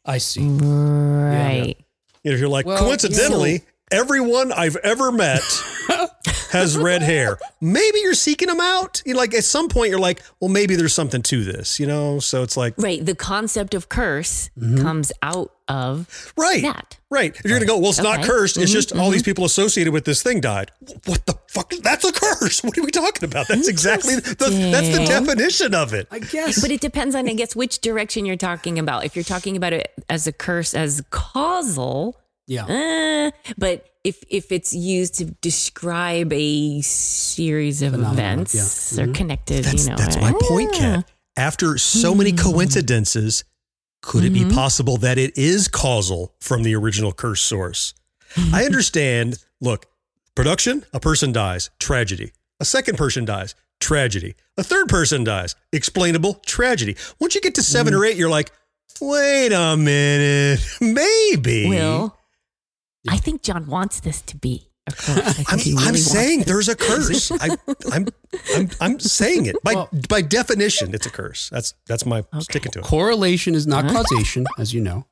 I 0.08 0.18
see. 0.18 0.48
Right. 0.48 1.76
You 2.24 2.30
know, 2.30 2.34
if 2.34 2.40
you're 2.40 2.48
like, 2.48 2.64
Well, 2.64 2.78
coincidentally, 2.78 3.62
everyone 3.92 4.52
I've 4.52 4.76
ever 4.76 5.12
met 5.12 5.42
has 6.50 6.76
red 6.78 7.02
hair. 7.02 7.38
Maybe 7.60 7.98
you're 8.00 8.14
seeking 8.14 8.48
them 8.48 8.60
out. 8.60 9.02
You 9.04 9.14
know, 9.14 9.20
like 9.20 9.34
at 9.34 9.44
some 9.44 9.68
point, 9.68 9.90
you're 9.90 9.98
like, 10.00 10.22
well, 10.40 10.50
maybe 10.50 10.76
there's 10.76 10.94
something 10.94 11.22
to 11.22 11.44
this, 11.44 11.78
you 11.80 11.86
know? 11.86 12.18
So 12.20 12.42
it's 12.42 12.56
like, 12.56 12.74
Right. 12.78 13.04
The 13.04 13.14
concept 13.14 13.74
of 13.74 13.88
curse 13.88 14.50
Mm-hmm. 14.58 14.82
comes 14.82 15.12
out 15.22 15.52
of 15.68 16.32
right. 16.36 16.62
that. 16.62 16.96
Right. 17.10 17.34
If 17.36 17.42
you're 17.44 17.58
going 17.58 17.60
to 17.60 17.66
go, 17.66 17.78
well, 17.78 17.90
it's 17.90 18.00
not 18.00 18.22
cursed. 18.22 18.56
It's 18.56 18.70
Mhm, 18.70 18.74
just 18.74 18.96
all 18.96 19.10
these 19.10 19.22
people 19.22 19.44
associated 19.44 19.92
with 19.92 20.04
this 20.06 20.22
thing 20.22 20.40
died. 20.40 20.70
What 21.04 21.26
the 21.26 21.34
fuck? 21.48 21.70
That's 21.82 22.04
a 22.04 22.12
curse. 22.12 22.62
What 22.64 22.76
are 22.78 22.82
we 22.82 22.90
talking 22.90 23.24
about? 23.24 23.48
That's 23.48 23.68
exactly 23.68 24.14
the, 24.16 24.34
that's 24.38 24.98
the 24.98 25.04
definition 25.06 25.74
of 25.74 25.92
it. 25.94 26.08
I 26.10 26.18
guess. 26.20 26.60
But 26.60 26.70
it 26.70 26.80
depends 26.80 27.14
on, 27.14 27.28
I 27.28 27.34
guess, 27.34 27.54
which 27.54 27.80
direction 27.80 28.24
you're 28.26 28.36
talking 28.36 28.78
about. 28.78 29.04
If 29.04 29.14
you're 29.16 29.24
talking 29.24 29.56
about 29.56 29.72
it 29.74 29.92
as 30.08 30.26
a 30.26 30.32
curse, 30.32 30.72
as 30.74 31.02
causal, 31.10 32.16
yeah. 32.46 32.66
eh, 32.68 33.30
but 33.58 33.87
if 34.04 34.22
if 34.30 34.52
it's 34.52 34.72
used 34.74 35.14
to 35.18 35.26
describe 35.26 36.32
a 36.32 36.80
series 36.80 37.82
of 37.82 37.92
Phenomenon, 37.92 38.40
events 38.40 38.92
yeah. 38.96 39.02
or 39.02 39.06
Mhm. 39.08 39.14
connected, 39.14 39.64
That's, 39.64 39.84
you 39.84 39.90
know, 39.90 39.96
that's 39.96 40.16
my 40.16 40.32
point. 40.40 40.72
Kat. 40.72 41.08
After 41.36 41.78
so 41.78 42.14
many 42.14 42.30
Hmm. 42.30 42.36
coincidences, 42.38 43.44
could 44.02 44.24
it 44.24 44.30
be 44.32 44.40
Mhm. 44.44 44.52
possible 44.54 44.96
that 44.98 45.18
it 45.18 45.36
is 45.36 45.68
causal 45.68 46.34
from 46.40 46.62
the 46.62 46.74
original 46.74 47.12
curse 47.12 47.40
source? 47.42 47.94
I 48.52 48.64
understand. 48.66 49.38
Look, 49.60 49.86
production, 50.34 50.84
a 50.92 51.00
person 51.00 51.32
dies, 51.32 51.70
tragedy. 51.80 52.32
A 52.60 52.64
second 52.64 52.96
person 52.98 53.24
dies, 53.24 53.54
tragedy. 53.80 54.34
A 54.56 54.64
third 54.64 54.88
person 54.88 55.22
dies, 55.24 55.54
explainable, 55.72 56.34
tragedy. 56.46 56.96
Once 57.20 57.34
you 57.34 57.40
get 57.40 57.54
to 57.56 57.62
seven 57.62 57.92
Hmm. 57.92 58.00
or 58.00 58.04
eight, 58.04 58.16
you're 58.16 58.28
like, 58.30 58.50
wait 59.00 59.52
a 59.52 59.76
minute, 59.76 60.60
maybe. 60.80 61.68
Will, 61.68 62.16
I 63.08 63.16
think 63.16 63.42
Jon 63.42 63.66
wants 63.66 64.00
this 64.00 64.22
to 64.22 64.36
be 64.36 64.70
a 64.86 64.92
curse. 64.92 65.18
I 65.18 65.32
think 65.32 65.48
I'm, 65.50 65.58
really 65.58 65.88
I'm 65.88 65.96
saying 65.96 66.38
this. 66.40 66.46
there's 66.48 66.68
a 66.68 66.76
curse. 66.76 67.30
I, 67.40 67.56
I'm, 67.92 68.06
I'm, 68.54 68.70
I'm 68.80 69.00
saying 69.00 69.46
it 69.46 69.56
by 69.62 69.74
Well- 69.74 69.88
by 70.08 70.22
definition. 70.22 70.94
It's 70.94 71.06
a 71.06 71.10
curse. 71.10 71.48
That's 71.50 71.74
that's 71.86 72.04
my 72.06 72.24
sticking 72.40 72.72
to 72.72 72.78
it. 72.80 72.84
Correlation 72.84 73.54
is 73.54 73.66
not 73.66 73.84
Huh? 73.84 74.02
causation, 74.02 74.46
as 74.58 74.72
you 74.74 74.80
know. 74.80 75.06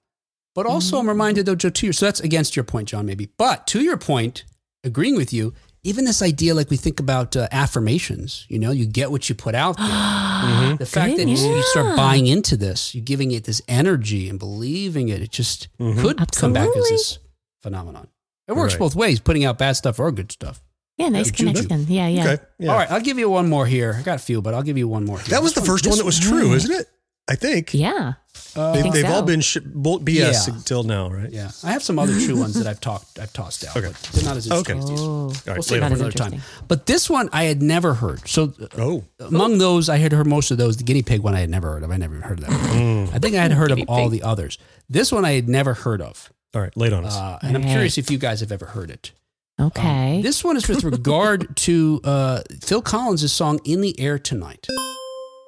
But 0.54 0.64
also, 0.66 0.98
I'm 0.98 1.08
reminded, 1.08 1.44
though, 1.44 1.54
Joe, 1.54 1.68
to 1.68 1.86
your, 1.86 1.92
so 1.92 2.06
that's 2.06 2.20
against 2.20 2.56
your 2.56 2.64
point, 2.64 2.88
John, 2.88 3.04
maybe. 3.04 3.28
But 3.36 3.66
to 3.68 3.82
your 3.82 3.98
point, 3.98 4.44
agreeing 4.84 5.14
with 5.14 5.30
you, 5.30 5.52
even 5.82 6.06
this 6.06 6.22
idea, 6.22 6.54
like 6.54 6.70
we 6.70 6.78
think 6.78 6.98
about 6.98 7.36
uh, 7.36 7.46
affirmations, 7.52 8.46
you 8.48 8.58
know, 8.58 8.70
you 8.70 8.86
get 8.86 9.10
what 9.10 9.28
you 9.28 9.34
put 9.34 9.54
out 9.54 9.76
there. 9.76 9.86
Mm-hmm. 9.86 10.76
The 10.78 10.86
fact 10.86 11.16
that 11.18 11.28
you, 11.28 11.36
you 11.36 11.62
start 11.64 11.94
buying 11.96 12.26
into 12.26 12.56
this, 12.56 12.94
you're 12.94 13.04
giving 13.04 13.32
it 13.32 13.44
this 13.44 13.60
energy 13.68 14.30
and 14.30 14.38
believing 14.38 15.08
it, 15.10 15.20
it 15.22 15.30
just 15.30 15.68
Mhm. 15.78 16.00
could 16.00 16.32
come 16.32 16.52
back 16.54 16.68
as 16.74 16.88
this 16.88 17.18
phenomenon. 17.66 18.06
It 18.48 18.54
works 18.54 18.74
Right. 18.74 18.78
both 18.80 18.94
ways, 18.94 19.18
putting 19.20 19.44
out 19.44 19.58
bad 19.58 19.72
stuff 19.76 19.98
or 19.98 20.12
good 20.12 20.30
stuff. 20.30 20.62
Yeah, 20.98 21.08
nice 21.08 21.26
Yeah, 21.26 21.32
juju. 21.32 21.52
connection. 21.66 21.86
Yeah, 21.92 22.08
yeah. 22.08 22.24
Okay. 22.32 22.42
Yeah. 22.58 22.70
All 22.70 22.78
right, 22.78 22.90
I'll 22.90 23.00
give 23.00 23.18
you 23.18 23.28
one 23.28 23.48
more 23.48 23.66
here. 23.66 23.96
I 23.98 24.02
got 24.02 24.16
a 24.16 24.24
few, 24.30 24.40
but 24.40 24.54
I'll 24.54 24.62
give 24.62 24.78
you 24.78 24.88
one 24.88 25.04
more. 25.04 25.18
Here. 25.18 25.28
That 25.34 25.42
was 25.42 25.52
the 25.54 25.60
first 25.60 25.84
one 25.84 25.90
this 25.92 25.98
that 25.98 26.06
was 26.06 26.18
true, 26.20 26.52
isn't 26.54 26.72
it? 26.80 26.86
I 27.28 27.34
think. 27.34 27.74
Yeah. 27.74 28.12
Uh, 28.54 28.72
They, 28.72 28.82
think 28.82 28.94
they've 28.94 29.04
all 29.10 29.22
been 29.22 29.40
sh- 29.40 29.58
bull- 29.64 29.98
BS 30.00 30.46
Yeah. 30.46 30.54
until 30.54 30.84
now, 30.84 31.10
right? 31.10 31.30
Yeah, 31.32 31.50
I 31.64 31.72
have 31.72 31.82
some 31.82 31.98
other 31.98 32.14
true 32.18 32.38
ones 32.38 32.54
that 32.54 32.66
I've 32.68 32.80
talked, 32.80 33.18
I've 33.18 33.32
tossed 33.32 33.64
out. 33.66 33.76
Okay. 33.76 33.88
but 33.88 34.10
they're 34.12 34.24
not 34.24 34.36
as 34.36 34.46
Okay. 34.50 34.72
interesting. 34.74 34.78
as 34.82 34.88
these. 34.90 35.00
Oh, 35.00 35.04
All 35.04 35.26
We'll 35.26 35.54
right. 35.56 35.64
save 35.64 35.70
later. 35.72 35.76
it 35.76 35.80
Not 35.80 35.88
for 35.98 36.04
another 36.04 36.12
time. 36.36 36.42
But 36.68 36.86
this 36.86 37.10
one 37.10 37.28
I 37.32 37.44
had 37.44 37.60
never 37.62 37.94
heard. 37.94 38.26
So 38.28 38.52
uh, 38.62 38.66
Oh. 38.78 39.04
among 39.20 39.58
those, 39.58 39.88
I 39.88 39.96
had 39.98 40.12
heard 40.12 40.26
most 40.28 40.50
of 40.52 40.56
those. 40.58 40.76
The 40.76 40.84
guinea 40.84 41.02
pig 41.02 41.20
one 41.20 41.34
I 41.34 41.40
had 41.40 41.50
never 41.50 41.72
heard 41.72 41.82
of. 41.82 41.90
I 41.90 41.96
never 41.96 42.14
heard 42.20 42.38
of 42.38 42.46
that. 42.46 42.50
Mm. 42.70 43.06
One. 43.06 43.14
I 43.14 43.18
think 43.18 43.34
I 43.34 43.42
had 43.42 43.52
heard 43.52 43.72
of 43.72 43.80
all 43.88 44.08
the 44.08 44.22
others. 44.22 44.56
This 44.88 45.10
one 45.10 45.24
I 45.24 45.32
had 45.32 45.48
never 45.48 45.74
heard 45.74 46.00
of, 46.00 46.30
All 46.56 46.62
right. 46.62 46.74
Late 46.76 46.94
on 46.94 47.04
us. 47.04 47.14
uh, 47.14 47.38
and 47.42 47.54
I'm 47.54 47.62
Right. 47.62 47.70
curious 47.70 47.98
if 47.98 48.10
you 48.10 48.16
guys 48.16 48.40
have 48.40 48.50
ever 48.50 48.64
heard 48.66 48.90
it. 48.90 49.12
Um, 49.58 49.66
Okay. 49.66 50.20
this 50.22 50.42
one 50.42 50.56
is 50.56 50.66
with 50.68 50.84
regard 50.96 51.54
to 51.58 52.00
uh, 52.02 52.40
Phil 52.62 52.80
Collins' 52.80 53.30
song 53.30 53.60
"In 53.64 53.82
the 53.82 53.98
Air 54.00 54.18
Tonight." 54.18 54.66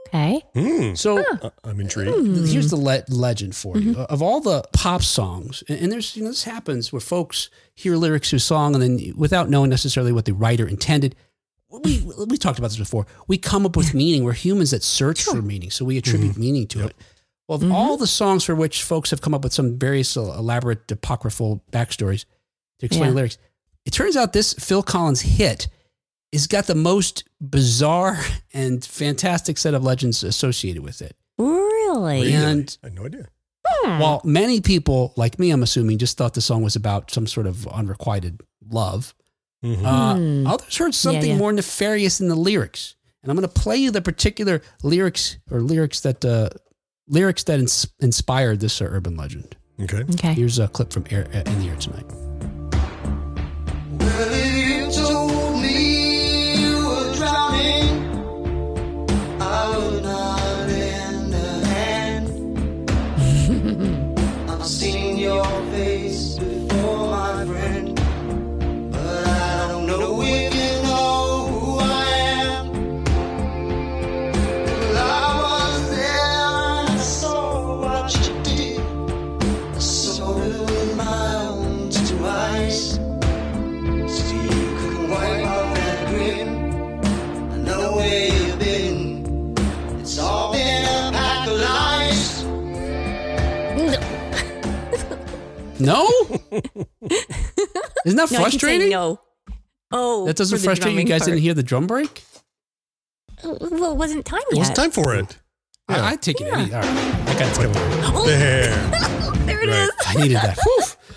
okay. 0.08 0.42
Hmm. 0.54 0.94
So 0.94 1.24
Uh, 1.42 1.50
I'm 1.64 1.80
intrigued. 1.80 2.48
here's 2.48 2.70
the 2.70 2.76
le- 2.76 3.04
legend 3.08 3.54
for 3.56 3.78
you 3.78 3.92
Mm-hmm. 3.92 4.12
of 4.12 4.20
all 4.22 4.40
the 4.40 4.62
pop 4.74 5.02
songs 5.02 5.62
and, 5.68 5.78
and 5.80 5.92
there's 5.92 6.14
you 6.16 6.22
know 6.24 6.30
this 6.30 6.44
happens 6.44 6.92
where 6.92 7.00
folks 7.00 7.48
hear 7.74 7.96
lyrics 7.96 8.30
to 8.30 8.36
a 8.36 8.40
song 8.40 8.74
and 8.74 8.82
then 8.82 9.12
without 9.16 9.48
knowing 9.50 9.70
necessarily 9.70 10.12
what 10.12 10.24
the 10.26 10.32
writer 10.32 10.66
intended 10.66 11.14
we 11.84 12.02
we 12.26 12.38
talked 12.38 12.58
about 12.58 12.68
this 12.70 12.78
before 12.78 13.06
we 13.26 13.36
come 13.36 13.66
up 13.66 13.76
with 13.76 13.92
meaning 13.92 14.24
we're 14.24 14.32
humans 14.32 14.70
that 14.70 14.82
search 14.82 15.22
for 15.24 15.42
meaning 15.42 15.70
so 15.70 15.84
we 15.84 15.98
attribute 15.98 16.32
Mm-hmm. 16.32 16.40
meaning 16.40 16.66
to 16.68 16.86
it 16.86 16.96
well 17.48 17.56
of 17.62 17.70
all 17.72 17.96
the 17.96 18.06
songs 18.06 18.44
for 18.44 18.54
which 18.54 18.82
folks 18.82 19.10
have 19.10 19.20
come 19.20 19.34
up 19.34 19.42
with 19.42 19.52
some 19.52 19.78
various 19.78 20.14
elaborate 20.16 20.90
apocryphal 20.92 21.62
backstories 21.72 22.24
to 22.78 22.86
explain 22.86 23.10
Yeah. 23.10 23.16
lyrics 23.16 23.38
it 23.84 23.92
turns 23.92 24.16
out 24.16 24.32
this 24.32 24.52
phil 24.54 24.82
collins 24.82 25.22
hit 25.22 25.68
has 26.32 26.46
got 26.46 26.66
the 26.66 26.74
most 26.74 27.24
bizarre 27.40 28.18
and 28.52 28.84
fantastic 28.84 29.56
set 29.58 29.74
of 29.74 29.82
legends 29.82 30.22
associated 30.22 30.82
with 30.82 31.00
it 31.02 31.16
Really? 31.38 32.22
Really? 32.22 32.32
and 32.34 32.76
I 32.82 32.86
had 32.88 32.94
no 32.94 33.06
idea. 33.06 33.28
Hmm. 33.66 33.98
while 34.00 34.20
many 34.24 34.60
people, 34.62 35.12
like 35.16 35.38
me, 35.38 35.50
I'm 35.50 35.62
assuming, 35.62 35.98
just 35.98 36.16
thought 36.16 36.32
the 36.34 36.40
song 36.40 36.62
was 36.62 36.74
about 36.76 37.10
some 37.10 37.26
sort 37.26 37.46
of 37.46 37.66
unrequited 37.68 38.40
love, 38.70 39.14
Mhm. 39.64 39.84
uh, 39.84 40.14
Hmm. 40.16 40.46
others 40.46 40.76
heard 40.76 40.94
something 40.94 41.30
yeah. 41.30 41.36
more 41.36 41.52
nefarious 41.52 42.18
in 42.20 42.28
the 42.28 42.34
lyrics. 42.34 42.94
And 43.22 43.30
I'm 43.30 43.36
going 43.36 43.48
to 43.48 43.60
play 43.60 43.76
you 43.76 43.90
the 43.90 44.00
particular 44.02 44.62
lyrics 44.82 45.36
or 45.50 45.60
lyrics 45.60 46.00
that 46.00 46.24
uh, 46.24 46.48
lyrics 47.08 47.44
that 47.44 47.58
ins- 47.58 47.92
inspired 48.00 48.60
this 48.60 48.80
uh, 48.80 48.84
urban 48.86 49.16
legend. 49.16 49.56
okay. 49.82 50.04
okay. 50.10 50.34
Here's 50.34 50.58
a 50.58 50.68
clip 50.68 50.92
from 50.92 51.04
Air, 51.10 51.26
uh, 51.34 51.38
In 51.50 51.60
the 51.60 51.68
Air 51.68 51.76
Tonight. 51.76 52.04
No? 95.88 96.06
Isn't 98.04 98.16
that 98.16 98.30
No, 98.30 98.44
I 98.44 98.50
keep 98.50 98.60
saying 98.60 98.80
frustrating? 98.80 98.90
no. 98.90 99.20
Oh, 99.90 100.26
That 100.26 100.36
doesn't 100.36 100.58
frustrate 100.58 100.78
you 100.78 100.82
drumming 100.82 101.06
guys 101.06 101.20
part. 101.20 101.30
didn't 101.30 101.40
hear 101.42 101.54
the 101.54 101.62
drum 101.62 101.86
break? 101.86 102.22
Well, 103.42 103.92
it 103.92 103.96
wasn't 103.96 104.24
time 104.26 104.40
It 104.50 104.58
was 104.58 104.68
yet. 104.68 104.76
time 104.76 104.90
for 104.90 105.14
it. 105.14 105.38
Yeah. 105.88 106.04
I, 106.04 106.10
I 106.12 106.16
take 106.16 106.40
it 106.40 106.52
any. 106.52 106.72
All 106.74 106.80
right. 106.80 107.28
I 107.28 107.38
got 107.38 107.58
it. 107.58 107.70
Oh, 108.14 108.24
There. 108.26 108.74
there 109.46 109.62
it 109.62 109.68
is. 109.70 109.88
Right. 109.88 110.16
I 110.16 110.20
needed 110.20 110.36
that. 110.36 110.58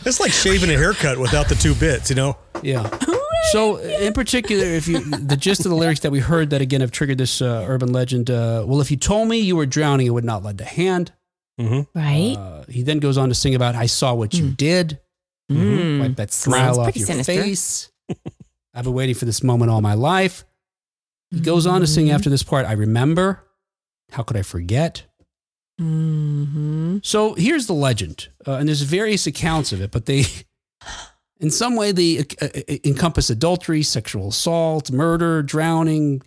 It's 0.05 0.19
like 0.19 0.31
shaving 0.31 0.69
a 0.69 0.77
haircut 0.77 1.17
without 1.19 1.49
the 1.49 1.55
two 1.55 1.75
bits, 1.75 2.09
you 2.09 2.15
know? 2.15 2.37
Yeah. 2.61 2.89
So, 3.51 3.77
in 3.77 4.13
particular, 4.13 4.63
if 4.65 4.87
you 4.87 4.99
the 4.99 5.35
gist 5.35 5.65
of 5.65 5.71
the 5.71 5.75
lyrics 5.75 6.01
that 6.01 6.11
we 6.11 6.19
heard 6.19 6.51
that 6.51 6.61
again 6.61 6.79
have 6.81 6.91
triggered 6.91 7.17
this 7.17 7.41
uh, 7.41 7.65
urban 7.67 7.91
legend. 7.91 8.29
Uh, 8.29 8.63
well, 8.67 8.79
if 8.81 8.91
you 8.91 8.97
told 8.97 9.27
me 9.27 9.39
you 9.39 9.55
were 9.55 9.65
drowning, 9.65 10.07
I 10.07 10.11
would 10.11 10.23
not 10.23 10.43
lend 10.43 10.61
a 10.61 10.63
hand. 10.63 11.11
Mm-hmm. 11.59 11.97
Right? 11.97 12.35
Uh, 12.37 12.63
he 12.69 12.83
then 12.83 12.99
goes 12.99 13.17
on 13.17 13.29
to 13.29 13.35
sing 13.35 13.55
about 13.55 13.75
I 13.75 13.85
saw 13.87 14.13
what 14.13 14.33
you 14.33 14.49
did. 14.49 14.99
Mm. 15.51 15.99
Wipe 15.99 16.15
that 16.15 16.31
smile 16.31 16.75
Sounds 16.75 16.87
off 16.87 16.95
your 16.95 17.05
sinister. 17.05 17.33
face. 17.43 17.91
I've 18.73 18.85
been 18.85 18.93
waiting 18.93 19.15
for 19.15 19.25
this 19.25 19.43
moment 19.43 19.69
all 19.69 19.81
my 19.81 19.93
life. 19.95 20.45
He 21.29 21.39
goes 21.41 21.65
on 21.67 21.81
to 21.81 21.87
sing 21.87 22.07
Mhm. 22.07 22.13
after 22.13 22.29
this 22.29 22.43
part. 22.43 22.65
I 22.65 22.73
remember. 22.73 23.43
How 24.11 24.23
could 24.23 24.37
I 24.37 24.41
forget? 24.41 25.03
Mm-hmm. 25.79 26.97
So 27.03 27.33
here's 27.35 27.67
the 27.67 27.73
legend, 27.73 28.29
uh, 28.47 28.53
and 28.53 28.67
there's 28.67 28.81
various 28.81 29.25
accounts 29.27 29.71
of 29.71 29.81
it, 29.81 29.91
but 29.91 30.05
they, 30.05 30.23
in 31.39 31.49
some 31.49 31.75
way, 31.75 31.91
they 31.91 32.19
uh, 32.19 32.23
uh, 32.41 32.47
encompass 32.83 33.29
adultery, 33.29 33.81
sexual 33.83 34.29
assault, 34.29 34.91
murder, 34.91 35.41
drowning, 35.41 36.21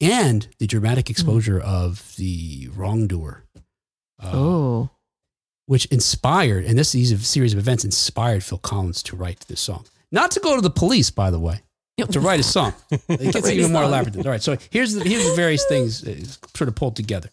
and 0.00 0.48
the 0.58 0.66
dramatic 0.66 1.10
exposure 1.10 1.60
of 1.60 2.14
the 2.16 2.68
wrongdoer. 2.74 3.44
Uh, 4.22 4.30
Oh. 4.34 4.90
which 5.66 5.86
inspired, 5.86 6.64
and 6.64 6.78
this 6.78 6.92
these 6.92 7.26
series 7.26 7.52
of 7.52 7.58
events 7.58 7.84
inspired 7.84 8.42
Phil 8.42 8.58
Collins 8.58 9.02
to 9.04 9.16
write 9.16 9.40
this 9.48 9.60
song. 9.60 9.84
Not 10.10 10.30
to 10.32 10.40
go 10.40 10.56
to 10.56 10.62
the 10.62 10.70
police, 10.70 11.10
by 11.10 11.30
the 11.30 11.38
way, 11.38 11.60
to 12.10 12.20
write 12.20 12.40
a 12.40 12.42
song. 12.44 12.72
It 13.08 13.32
gets 13.32 13.48
even 13.48 13.72
more 13.72 13.82
song. 13.82 13.90
elaborate. 13.90 14.16
All 14.26 14.30
right, 14.32 14.42
so 14.42 14.56
here's 14.70 14.94
the, 14.94 15.04
here's 15.04 15.24
the 15.28 15.34
various 15.36 15.64
things 15.66 16.06
uh, 16.06 16.14
sort 16.56 16.68
of 16.68 16.74
pulled 16.74 16.96
together. 16.96 17.28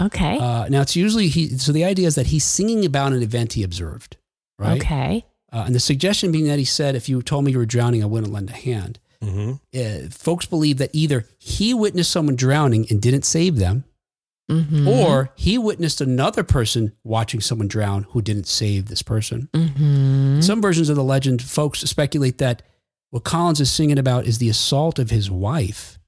Okay. 0.00 0.38
Uh, 0.38 0.66
now 0.68 0.80
it's 0.82 0.96
usually 0.96 1.28
he. 1.28 1.48
So 1.58 1.72
the 1.72 1.84
idea 1.84 2.06
is 2.06 2.14
that 2.14 2.26
he's 2.26 2.44
singing 2.44 2.84
about 2.84 3.12
an 3.12 3.22
event 3.22 3.54
he 3.54 3.62
observed, 3.62 4.16
right? 4.58 4.80
Okay. 4.80 5.24
Uh, 5.52 5.64
and 5.66 5.74
the 5.74 5.80
suggestion 5.80 6.30
being 6.32 6.46
that 6.46 6.58
he 6.58 6.64
said, 6.64 6.94
"If 6.94 7.08
you 7.08 7.20
told 7.22 7.44
me 7.44 7.52
you 7.52 7.58
were 7.58 7.66
drowning, 7.66 8.02
I 8.02 8.06
wouldn't 8.06 8.32
lend 8.32 8.50
a 8.50 8.54
hand." 8.54 8.98
Mm-hmm. 9.22 9.52
Uh, 9.78 10.08
folks 10.10 10.46
believe 10.46 10.78
that 10.78 10.90
either 10.94 11.26
he 11.38 11.74
witnessed 11.74 12.10
someone 12.10 12.36
drowning 12.36 12.86
and 12.88 13.02
didn't 13.02 13.24
save 13.26 13.56
them, 13.56 13.84
Mm-hmm. 14.50 14.88
or 14.88 15.30
he 15.36 15.56
witnessed 15.58 16.00
another 16.00 16.42
person 16.42 16.92
watching 17.04 17.40
someone 17.40 17.68
drown 17.68 18.02
who 18.10 18.20
didn't 18.20 18.46
save 18.48 18.86
this 18.86 19.00
person. 19.02 19.48
Mm-hmm. 19.52 20.40
Some 20.40 20.60
versions 20.60 20.88
of 20.88 20.96
the 20.96 21.04
legend, 21.04 21.40
folks 21.42 21.80
speculate 21.80 22.38
that 22.38 22.62
what 23.10 23.24
Collins 23.24 23.60
is 23.60 23.70
singing 23.70 23.98
about 23.98 24.26
is 24.26 24.38
the 24.38 24.48
assault 24.48 24.98
of 24.98 25.10
his 25.10 25.30
wife 25.30 25.98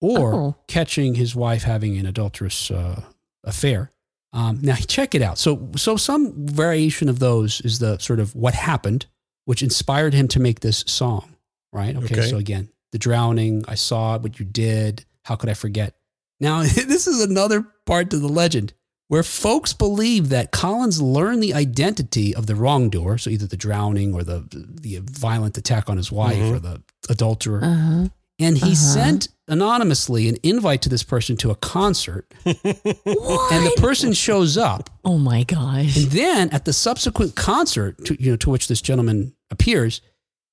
or 0.00 0.34
Oh. 0.34 0.56
catching 0.68 1.14
his 1.14 1.34
wife 1.34 1.62
having 1.64 1.96
an 1.98 2.06
adulterous 2.06 2.70
uh, 2.70 3.02
affair. 3.44 3.90
Um, 4.32 4.58
now, 4.62 4.74
check 4.86 5.14
it 5.14 5.22
out. 5.22 5.38
So, 5.38 5.70
so 5.76 5.96
some 5.96 6.46
variation 6.46 7.08
of 7.08 7.18
those 7.18 7.60
is 7.62 7.78
the 7.78 7.98
sort 7.98 8.20
of 8.20 8.34
what 8.34 8.54
happened, 8.54 9.06
which 9.46 9.62
inspired 9.62 10.12
him 10.14 10.28
to 10.28 10.40
make 10.40 10.60
this 10.60 10.84
song, 10.86 11.34
right? 11.72 11.96
Okay, 11.96 12.14
Okay. 12.18 12.28
so 12.30 12.36
again, 12.36 12.68
the 12.92 12.98
drowning, 12.98 13.64
I 13.66 13.74
saw 13.74 14.18
what 14.18 14.38
you 14.38 14.44
did. 14.44 15.04
How 15.24 15.36
could 15.36 15.48
I 15.50 15.54
forget? 15.54 15.94
Now, 16.40 16.62
this 16.62 17.06
is 17.06 17.22
another 17.22 17.66
part 17.86 18.10
to 18.10 18.18
the 18.18 18.28
legend 18.28 18.72
where 19.08 19.22
folks 19.22 19.72
believe 19.72 20.28
that 20.28 20.50
Collins 20.52 21.00
learned 21.00 21.42
the 21.42 21.54
identity 21.54 22.34
of 22.34 22.46
the 22.46 22.54
wrongdoer, 22.54 23.16
so 23.18 23.30
either 23.30 23.46
the 23.46 23.56
drowning 23.56 24.14
or 24.14 24.22
the 24.22 24.46
the 24.52 24.98
violent 25.02 25.56
attack 25.56 25.88
on 25.88 25.96
his 25.96 26.12
wife 26.12 26.36
Mhm. 26.36 26.52
or 26.52 26.58
the 26.58 26.82
adulterer, 27.08 27.64
Uh-huh. 27.64 28.08
and 28.38 28.58
he 28.58 28.72
Uh-huh. 28.72 28.74
sent 28.74 29.28
anonymously 29.48 30.28
an 30.28 30.36
invite 30.42 30.82
to 30.82 30.90
this 30.90 31.02
person 31.02 31.38
to 31.38 31.50
a 31.50 31.54
concert, 31.54 32.26
What? 32.44 33.52
and 33.52 33.66
the 33.66 33.74
person 33.78 34.12
shows 34.12 34.58
up, 34.58 34.90
oh 35.06 35.16
my 35.16 35.42
gosh. 35.44 35.96
and 35.96 36.10
then 36.10 36.50
at 36.50 36.66
the 36.66 36.74
subsequent 36.74 37.34
concert, 37.34 38.04
to, 38.04 38.22
you 38.22 38.32
know, 38.32 38.36
to 38.36 38.50
which 38.50 38.68
this 38.68 38.82
gentleman 38.82 39.32
appears, 39.50 40.02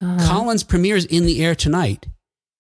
Uh-huh. 0.02 0.26
Collins 0.28 0.64
premieres 0.64 1.04
in 1.06 1.26
the 1.26 1.44
air 1.44 1.56
tonight, 1.56 2.08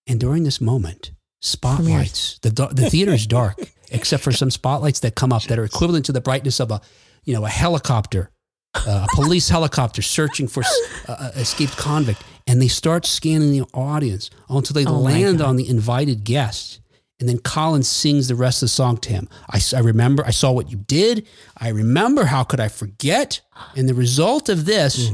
and 0.08 0.20
during 0.20 0.44
this 0.44 0.60
moment, 0.60 1.12
spotlights. 1.46 2.40
The 2.42 2.50
the 2.50 2.90
theater 2.90 3.14
is 3.14 3.28
dark 3.28 3.58
except 3.92 4.24
for 4.24 4.32
some 4.32 4.52
spotlights 4.52 5.00
that 5.02 5.16
come 5.16 5.32
up 5.32 5.44
that 5.44 5.60
are 5.60 5.64
equivalent 5.64 6.06
to 6.06 6.12
the 6.12 6.22
brightness 6.22 6.60
of 6.60 6.72
a, 6.72 6.82
you 7.24 7.34
know, 7.34 7.46
a 7.46 7.50
helicopter, 7.50 8.32
uh, 8.74 9.06
a 9.10 9.16
police 9.16 9.50
helicopter 9.50 10.02
searching 10.02 10.48
for 10.48 10.64
uh, 11.08 11.32
escaped 11.36 11.78
convict, 11.78 12.22
and 12.48 12.62
they 12.62 12.68
start 12.68 13.06
scanning 13.06 13.52
the 13.52 13.66
audience 13.74 14.30
until 14.50 14.74
they 14.74 14.86
Oh 14.90 15.00
land 15.00 15.42
on 15.42 15.56
the 15.56 15.70
invited 15.70 16.24
guests. 16.24 16.80
And 17.20 17.30
then 17.30 17.38
Collins 17.38 17.88
sings 17.88 18.28
the 18.28 18.36
rest 18.36 18.62
of 18.62 18.66
the 18.68 18.72
song 18.72 18.98
to 18.98 19.10
him. 19.10 19.30
I 19.48 19.80
remember, 19.80 20.26
I 20.26 20.32
saw 20.32 20.52
what 20.52 20.70
you 20.70 20.78
did. 20.78 21.26
I 21.58 21.70
remember, 21.70 22.26
how 22.26 22.44
could 22.44 22.60
I 22.60 22.68
forget? 22.68 23.40
And 23.78 23.88
the 23.88 23.94
result 23.94 24.50
of 24.50 24.66
this 24.66 25.12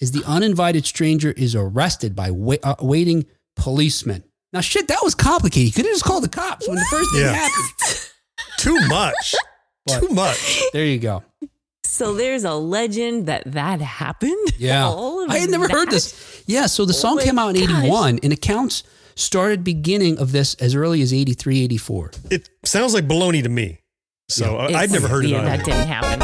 is 0.00 0.12
the 0.12 0.24
uninvited 0.26 0.86
stranger 0.86 1.32
is 1.32 1.54
arrested 1.54 2.16
by 2.16 2.30
wa- 2.30 2.56
uh, 2.62 2.76
waiting 2.80 3.26
policemen. 3.54 4.24
Now, 4.52 4.60
shit, 4.60 4.88
that 4.88 5.00
was 5.02 5.14
complicated. 5.14 5.66
You 5.68 5.72
could 5.72 5.86
have 5.86 5.94
just 5.94 6.04
called 6.04 6.24
the 6.24 6.28
cops 6.28 6.68
when 6.68 6.76
the 6.76 6.86
first 6.90 7.10
thing 7.12 7.22
Yeah. 7.22 7.32
happened. 7.32 8.10
Too 8.58 8.86
much. 8.88 9.34
But- 9.86 10.00
Too 10.00 10.08
much. 10.10 10.62
There 10.72 10.84
you 10.84 10.98
go. 10.98 11.22
So 11.84 12.14
there's 12.14 12.44
a 12.44 12.54
legend 12.54 13.26
that 13.26 13.42
that 13.52 13.80
happened. 13.80 14.36
Yeah. 14.58 14.86
All 14.86 15.24
of 15.24 15.30
I 15.30 15.38
had 15.38 15.50
never 15.50 15.68
heard 15.68 15.88
that? 15.88 15.94
this. 15.94 16.44
Yeah, 16.46 16.66
so 16.66 16.84
the 16.84 16.92
oh 16.92 16.96
song 16.96 17.16
my 17.16 17.24
came 17.24 17.38
out 17.38 17.56
in 17.56 17.66
gosh. 17.66 17.78
81, 17.82 18.20
and 18.22 18.32
accounts 18.32 18.84
started 19.16 19.64
beginning 19.64 20.18
of 20.18 20.30
this 20.32 20.54
as 20.54 20.74
early 20.74 21.02
as 21.02 21.12
83, 21.12 21.64
84. 21.64 22.10
It 22.30 22.48
sounds 22.64 22.94
like 22.94 23.06
baloney 23.08 23.42
to 23.42 23.48
me. 23.48 23.80
So 24.30 24.56
I- 24.56 24.66
uh, 24.72 24.78
I'd 24.78 24.90
never 24.92 25.08
heard 25.08 25.24
yeah, 25.24 25.40
it 25.40 25.44
that 25.44 25.64
didn't 25.64 25.88
happen. 25.88 26.20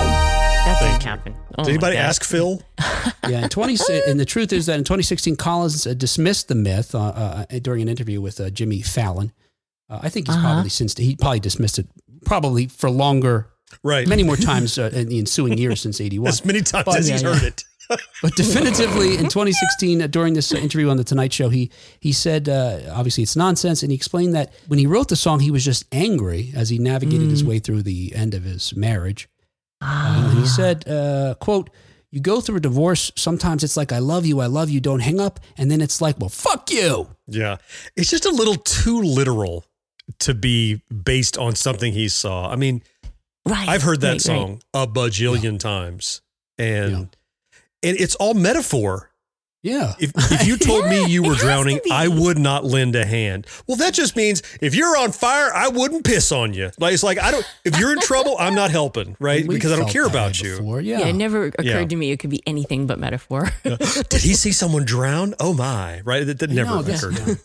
That 1.18 1.24
didn't 1.24 1.36
happen. 1.36 1.54
Oh 1.58 1.64
Did 1.64 1.70
anybody 1.70 1.96
God. 1.96 2.02
ask 2.02 2.24
Phil? 2.24 2.62
Yeah, 3.28 3.42
in 3.42 3.48
20, 3.50 3.76
and 4.06 4.18
the 4.18 4.24
truth 4.24 4.52
is 4.54 4.66
that 4.66 4.78
in 4.78 4.84
2016, 4.84 5.36
Collins 5.36 5.86
uh, 5.86 5.92
dismissed 5.92 6.48
the 6.48 6.54
myth 6.54 6.94
uh, 6.94 6.98
uh, 6.98 7.44
during 7.60 7.82
an 7.82 7.88
interview 7.88 8.20
with 8.22 8.40
uh, 8.40 8.48
Jimmy 8.48 8.80
Fallon. 8.80 9.32
Uh, 9.90 9.98
I 10.02 10.08
think 10.08 10.28
he's 10.28 10.36
Uh-huh. 10.36 10.46
probably 10.54 10.70
since 10.70 10.96
he 10.96 11.14
probably 11.16 11.40
dismissed 11.40 11.78
it 11.78 11.86
probably 12.24 12.66
for 12.68 12.88
longer, 12.90 13.48
Right. 13.82 14.06
many 14.08 14.22
more 14.22 14.36
times 14.36 14.78
uh, 14.78 14.90
in 14.94 15.08
the 15.08 15.18
ensuing 15.18 15.58
years 15.58 15.80
since 15.82 16.00
81. 16.06 16.28
as 16.28 16.44
many 16.44 16.62
times 16.62 16.84
But- 16.86 16.98
as 16.98 17.08
he's 17.08 17.22
yeah, 17.22 17.34
heard 17.34 17.42
it. 17.42 17.64
But 18.22 18.34
definitively, 18.36 19.14
in 19.16 19.24
2016, 19.28 20.02
uh, 20.02 20.06
during 20.08 20.34
this 20.34 20.52
uh, 20.52 20.56
interview 20.58 20.88
on 20.90 20.96
the 20.98 21.04
Tonight 21.04 21.32
Show, 21.32 21.48
he 21.50 21.70
he 22.00 22.12
said, 22.12 22.48
uh, 22.48 22.80
obviously 22.92 23.22
it's 23.24 23.34
nonsense, 23.36 23.82
and 23.82 23.90
he 23.90 23.96
explained 23.96 24.34
that 24.34 24.52
when 24.68 24.78
he 24.78 24.86
wrote 24.86 25.08
the 25.08 25.16
song, 25.16 25.40
he 25.40 25.50
was 25.50 25.64
just 25.64 25.84
angry 25.92 26.52
as 26.54 26.68
he 26.70 26.78
navigated 26.78 27.30
his 27.30 27.42
way 27.44 27.58
through 27.58 27.82
the 27.82 28.14
end 28.14 28.34
of 28.34 28.44
his 28.44 28.74
marriage. 28.76 29.28
And 29.80 30.38
he 30.38 30.46
said, 30.46 30.88
uh, 30.88 31.34
"quote 31.40 31.70
You 32.10 32.20
go 32.20 32.40
through 32.40 32.56
a 32.56 32.60
divorce. 32.60 33.12
Sometimes 33.16 33.62
it's 33.62 33.76
like 33.76 33.92
I 33.92 33.98
love 33.98 34.24
you, 34.26 34.40
I 34.40 34.46
love 34.46 34.70
you, 34.70 34.80
don't 34.80 35.00
hang 35.00 35.20
up, 35.20 35.40
and 35.56 35.70
then 35.70 35.80
it's 35.80 36.00
like, 36.00 36.18
well, 36.18 36.30
fuck 36.30 36.70
you." 36.70 37.09
Yeah. 37.26 37.59
It's 37.96 38.10
just 38.10 38.24
a 38.26 38.30
little 38.30 38.56
too 38.56 39.02
literal 39.02 39.64
to 40.20 40.32
be 40.34 40.80
based 41.05 41.36
on 41.36 41.55
something 41.55 41.92
he 41.92 42.09
saw. 42.09 42.50
I 42.50 42.56
mean, 42.56 42.82
Right. 43.46 43.68
I've 43.68 43.82
heard 43.82 44.00
that 44.02 44.12
right, 44.12 44.20
song 44.20 44.62
a 44.74 44.86
bajillion 44.86 45.59
times. 45.59 46.20
And 46.59 47.16
and 47.82 48.00
it's 48.00 48.14
all 48.16 48.34
metaphor. 48.34 49.10
Yeah. 49.60 49.94
If, 49.98 50.12
if 50.16 50.47
you 50.47 50.56
told 50.56 50.85
Yeah, 50.85 50.90
me 51.05 51.06
you 51.10 51.22
were 51.24 51.35
drowning. 51.35 51.80
I 51.90 52.06
would 52.06 52.39
not 52.39 52.64
lend 52.64 52.94
a 52.94 53.05
hand. 53.05 53.47
Well, 53.66 53.76
that 53.78 53.93
just 53.93 54.14
means 54.14 54.40
if 54.60 54.72
you're 54.74 54.97
on 54.97 55.10
fire, 55.10 55.51
I 55.52 55.68
wouldn't 55.68 56.05
piss 56.05 56.30
on 56.30 56.55
you. 56.55 56.70
Like 56.78 56.94
it's 56.94 57.02
like 57.02 57.18
I 57.18 57.32
don't. 57.32 57.44
If 57.64 57.76
you're 57.78 57.93
in 57.93 57.98
trouble, 57.98 58.36
I'm 58.39 58.55
not 58.55 58.70
helping, 58.70 59.16
right? 59.18 59.47
We 59.47 59.56
because 59.56 59.72
I 59.72 59.76
don't 59.76 59.90
care 59.90 60.06
about 60.06 60.40
you. 60.40 60.56
before, 60.59 60.80
Yeah. 60.80 61.01
Yeah. 61.01 61.06
it 61.09 61.12
never 61.14 61.47
occurred 61.47 61.64
Yeah. 61.66 61.85
to 61.85 61.97
me 61.97 62.12
it 62.12 62.18
could 62.20 62.30
be 62.30 62.40
anything 62.47 62.86
but 62.86 63.01
metaphor. 63.01 63.51
Did 63.64 64.20
he 64.22 64.35
see 64.35 64.52
someone 64.52 64.85
drown? 64.85 65.35
Oh 65.40 65.52
my! 65.55 66.01
Right? 66.02 66.24
That, 66.24 66.39
that 66.39 66.51
never 66.51 66.70
know, 66.76 66.82
this- 66.82 67.02
occurred. 67.02 67.39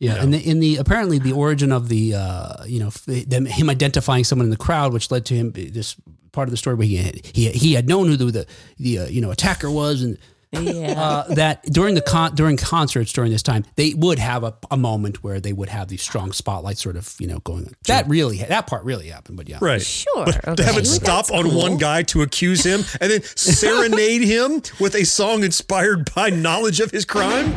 Yeah, 0.00 0.14
Yeah. 0.14 0.22
and 0.22 0.32
the, 0.32 0.38
in 0.38 0.60
the 0.60 0.76
apparently 0.76 1.18
the 1.18 1.32
origin 1.32 1.72
of 1.72 1.88
the 1.90 2.14
uh, 2.14 2.64
you 2.66 2.80
know 2.80 2.88
them, 3.06 3.44
him 3.44 3.68
identifying 3.68 4.24
someone 4.24 4.46
in 4.46 4.50
the 4.50 4.56
crowd, 4.56 4.94
which 4.94 5.10
led 5.10 5.26
to 5.26 5.34
him 5.34 5.52
this 5.52 5.94
part 6.32 6.48
of 6.48 6.52
the 6.52 6.56
story 6.56 6.76
where 6.76 6.86
he 6.86 6.96
had, 6.96 7.20
he 7.26 7.50
he 7.50 7.74
had 7.74 7.86
known 7.86 8.06
who 8.08 8.16
the 8.16 8.24
the, 8.26 8.46
the 8.78 8.98
uh, 9.00 9.06
you 9.08 9.20
know 9.20 9.30
attacker 9.30 9.70
was, 9.70 10.02
and 10.02 10.16
yeah. 10.52 10.94
uh, 10.96 11.34
that 11.34 11.62
during 11.64 11.94
the 11.94 12.00
con- 12.00 12.34
during 12.34 12.56
concerts 12.56 13.12
during 13.12 13.30
this 13.30 13.42
time 13.42 13.64
they 13.76 13.94
would 13.94 14.18
have 14.18 14.44
a, 14.44 14.54
a 14.70 14.76
moment 14.76 15.22
where 15.22 15.40
they 15.40 15.52
would 15.52 15.68
have 15.68 15.88
these 15.88 16.02
strong 16.02 16.32
spotlights 16.32 16.82
sort 16.82 16.96
of 16.96 17.14
you 17.18 17.26
know 17.26 17.38
going. 17.40 17.64
on. 17.66 17.72
That 17.86 18.08
really 18.08 18.38
that 18.38 18.66
part 18.66 18.84
really 18.84 19.08
happened, 19.08 19.36
but 19.36 19.48
yeah, 19.48 19.58
Right. 19.60 19.82
Sure. 19.82 20.24
But 20.24 20.36
okay. 20.48 20.54
to 20.56 20.62
have 20.64 20.76
it 20.76 20.84
Well, 20.84 20.84
stop 20.84 21.30
on 21.30 21.44
cool. 21.44 21.58
one 21.60 21.76
guy 21.78 22.02
to 22.04 22.22
accuse 22.22 22.64
him 22.64 22.80
and 23.00 23.10
then 23.10 23.22
serenade 23.36 24.22
him 24.22 24.62
with 24.80 24.94
a 24.94 25.04
song 25.04 25.44
inspired 25.44 26.12
by 26.14 26.30
knowledge 26.30 26.80
of 26.80 26.90
his 26.90 27.04
crime? 27.04 27.52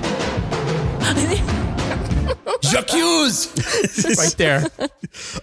J'accuse 2.62 3.48
right 4.18 4.36
there. 4.38 4.60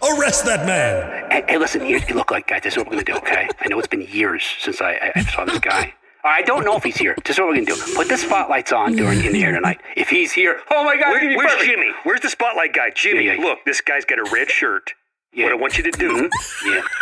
Arrest 0.03 0.45
that 0.47 0.65
man. 0.67 1.31
Hey, 1.31 1.45
hey, 1.49 1.59
listen, 1.59 1.81
here, 1.85 2.01
look, 2.15 2.31
like, 2.31 2.47
guys, 2.47 2.63
this 2.63 2.75
is 2.75 2.79
what 2.79 2.87
we're 2.87 2.93
gonna 3.03 3.05
do, 3.05 3.15
okay? 3.17 3.49
I 3.61 3.69
know 3.69 3.79
it's 3.79 3.89
been 3.89 4.03
years 4.03 4.45
since 4.61 4.81
I, 4.81 4.93
I, 4.93 5.13
I 5.17 5.23
saw 5.23 5.45
this 5.45 5.59
guy. 5.59 5.95
I 6.29 6.43
don't 6.43 6.65
know 6.65 6.77
if 6.77 6.85
he's 6.85 6.97
here. 6.97 7.17
This 7.25 7.37
is 7.37 7.41
what 7.41 7.49
we're 7.49 7.55
gonna 7.65 7.67
do. 7.67 7.95
Put 7.95 8.09
the 8.09 8.17
spotlights 8.19 8.73
on 8.73 8.95
during 8.97 9.25
in 9.25 9.33
the 9.33 9.43
air 9.45 9.53
tonight. 9.53 9.81
If 9.97 10.09
he's 10.09 10.33
here, 10.33 10.61
oh 10.71 10.85
my 10.85 10.97
God, 10.97 11.11
it's 11.11 11.19
gonna 11.21 11.29
be 11.31 11.37
where's 11.37 11.53
perfect. 11.53 11.71
Jimmy? 11.71 11.91
Where's 12.05 12.21
the 12.21 12.31
spotlight 12.31 12.73
guy? 12.75 12.91
Jimmy, 12.95 13.25
Yeah, 13.25 13.35
yeah. 13.35 13.43
look, 13.43 13.59
this 13.65 13.81
guy's 13.81 14.05
got 14.05 14.19
a 14.19 14.31
red 14.33 14.51
shirt. 14.51 14.95
Yeah. 15.33 15.45
What 15.45 15.53
I 15.53 15.57
want 15.57 15.77
you 15.79 15.85
to 15.85 15.91
do 15.91 16.29
Mhm. 16.29 16.31
Yeah. 16.67 16.83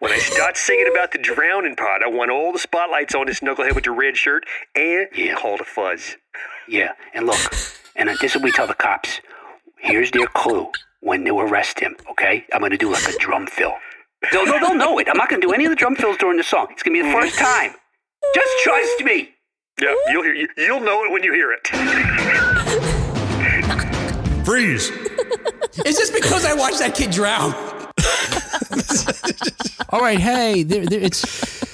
When 0.00 0.12
I 0.12 0.18
start 0.18 0.56
singing 0.58 0.90
about 0.92 1.12
the 1.12 1.18
drowning 1.18 1.76
part, 1.76 2.02
I 2.02 2.08
want 2.08 2.30
all 2.30 2.52
the 2.52 2.58
spotlights 2.58 3.14
on 3.14 3.26
this 3.26 3.40
knucklehead 3.40 3.74
with 3.74 3.84
the 3.84 3.92
red 3.92 4.16
shirt 4.16 4.44
and 4.74 5.08
Yeah. 5.14 5.34
call 5.36 5.56
the 5.56 5.64
fuzz. 5.64 6.16
Yeah, 6.68 6.92
and 7.14 7.26
look, 7.26 7.38
and 7.96 8.08
this 8.10 8.22
is 8.22 8.34
what 8.36 8.44
we 8.44 8.52
tell 8.52 8.66
the 8.66 8.74
cops. 8.74 9.20
Here's 9.78 10.10
their 10.10 10.26
clue 10.26 10.70
when 11.00 11.24
they 11.24 11.30
arrest 11.30 11.80
him, 11.80 11.96
okay? 12.10 12.44
I'm 12.52 12.60
gonna 12.60 12.76
do 12.76 12.90
like 12.90 13.08
a 13.08 13.16
drum 13.18 13.46
fill. 13.46 13.74
They'll, 14.32 14.44
they'll, 14.44 14.58
they'll 14.60 14.74
know 14.74 14.98
it. 14.98 15.08
I'm 15.08 15.16
not 15.16 15.28
gonna 15.30 15.40
do 15.40 15.52
any 15.52 15.64
of 15.64 15.70
the 15.70 15.76
drum 15.76 15.94
fills 15.96 16.16
during 16.18 16.36
the 16.36 16.44
song. 16.44 16.66
It's 16.70 16.82
gonna 16.82 16.94
be 17.00 17.02
the 17.02 17.12
first 17.12 17.38
time. 17.38 17.74
Just 18.34 18.52
trust 18.62 19.04
me. 19.04 19.30
Yeah, 19.80 19.94
you'll 20.08 20.22
hear 20.22 20.34
you, 20.34 20.48
you'll 20.56 20.80
know 20.80 21.04
it 21.04 21.10
when 21.10 21.22
you 21.24 21.32
hear 21.32 21.52
it. 21.52 21.66
Freeze. 24.44 24.90
Is 25.84 25.96
this 25.96 26.10
because 26.10 26.44
I 26.44 26.54
watched 26.54 26.78
that 26.78 26.94
kid 26.94 27.10
drown? 27.10 27.52
All 29.90 30.00
right, 30.00 30.18
hey, 30.18 30.62
there, 30.62 30.86
there, 30.86 31.00
it's 31.00 31.64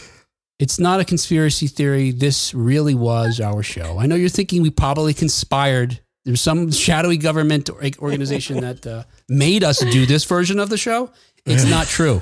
it's 0.58 0.78
not 0.78 1.00
a 1.00 1.04
conspiracy 1.04 1.66
theory. 1.66 2.10
This 2.10 2.54
really 2.54 2.94
was 2.94 3.40
our 3.40 3.62
show. 3.62 3.98
I 3.98 4.06
know 4.06 4.14
you're 4.14 4.28
thinking 4.28 4.62
we 4.62 4.70
probably 4.70 5.14
conspired. 5.14 6.00
There's 6.24 6.40
some 6.40 6.70
shadowy 6.70 7.16
government 7.16 7.70
or 7.70 7.82
organization 7.98 8.60
that 8.60 8.86
uh, 8.86 9.04
made 9.28 9.64
us 9.64 9.78
do 9.80 10.04
this 10.06 10.24
version 10.24 10.58
of 10.58 10.68
the 10.68 10.76
show. 10.76 11.10
It's 11.46 11.68
not 11.68 11.86
true. 11.86 12.20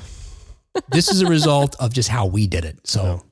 This 0.91 1.09
is 1.09 1.21
a 1.23 1.27
result 1.27 1.75
of 1.81 1.93
just 1.93 2.09
how 2.09 2.27
we 2.27 2.47
did 2.47 2.65
it. 2.65 2.87
So 2.87 3.25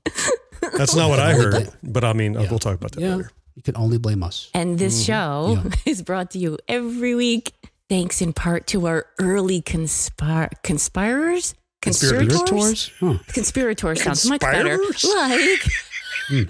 That's 0.77 0.95
not 0.95 1.09
what 1.09 1.19
I 1.21 1.35
heard. 1.35 1.69
But 1.83 2.05
I 2.05 2.13
mean, 2.13 2.35
we'll 2.35 2.59
talk 2.59 2.75
about 2.75 2.93
that 2.93 3.01
yeah, 3.01 3.17
later. 3.17 3.31
you 3.55 3.63
can 3.63 3.77
only 3.77 3.99
blame 3.99 4.23
us. 4.23 4.51
And 4.55 4.79
this 4.79 5.03
mm-hmm. 5.03 5.13
show 5.13 5.63
Yeah. 5.65 5.91
is 5.91 6.03
brought 6.03 6.31
to 6.33 6.39
you 6.39 6.59
every 6.69 7.15
week, 7.15 7.53
thanks 7.89 8.21
in 8.21 8.33
part 8.33 8.67
to 8.69 8.87
our 8.87 9.07
early 9.19 9.63
conspir- 9.63 10.53
conspirers. 10.63 11.55
Conspirators? 11.83 12.39
Conspirators? 12.39 12.91
Huh. 12.99 13.19
Conspirator 13.29 13.95
sounds 13.95 14.29
much 14.29 14.41
better. 14.41 14.79
Conspirers? 14.79 15.05
Like, 15.05 15.31
I, 15.31 15.57
hmm. 16.29 16.43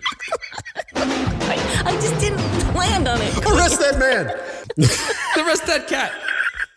I 1.86 1.92
just 2.00 2.18
didn't 2.20 2.74
land 2.74 3.06
on 3.06 3.20
it. 3.20 3.36
Arrest 3.44 3.80
that 3.80 3.98
man. 3.98 4.32
The 5.36 5.44
rest 5.44 5.66
that 5.66 5.86
cat. 5.86 6.12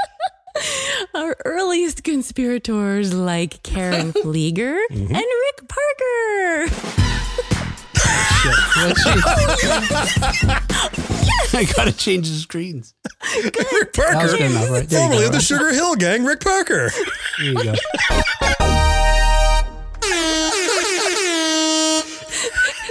Our 1.15 1.37
earliest 1.45 2.03
conspirators 2.05 3.13
like 3.15 3.63
Karen 3.63 4.13
Flieger 4.13 4.79
Mm-hmm. 4.91 5.15
and 5.15 5.25
Rick 5.25 5.69
Parker. 5.69 6.69
I 11.57 11.65
gotta 11.77 11.93
change 11.93 12.29
the 12.29 12.37
screens. 12.37 12.95
Rick 13.43 13.93
Parker. 13.95 14.27
good 14.29 14.41
enough, 14.43 14.71
right? 14.71 14.89
There 14.89 15.01
Formerly 15.01 15.27
of 15.27 15.33
the? 15.33 15.41
Sugar 15.41 15.73
Hill 15.73 15.95
Gang, 15.97 16.25
Rick 16.25 16.41
Parker. 16.41 16.91
There 17.39 17.47
you 17.47 17.55
go. 17.55 17.75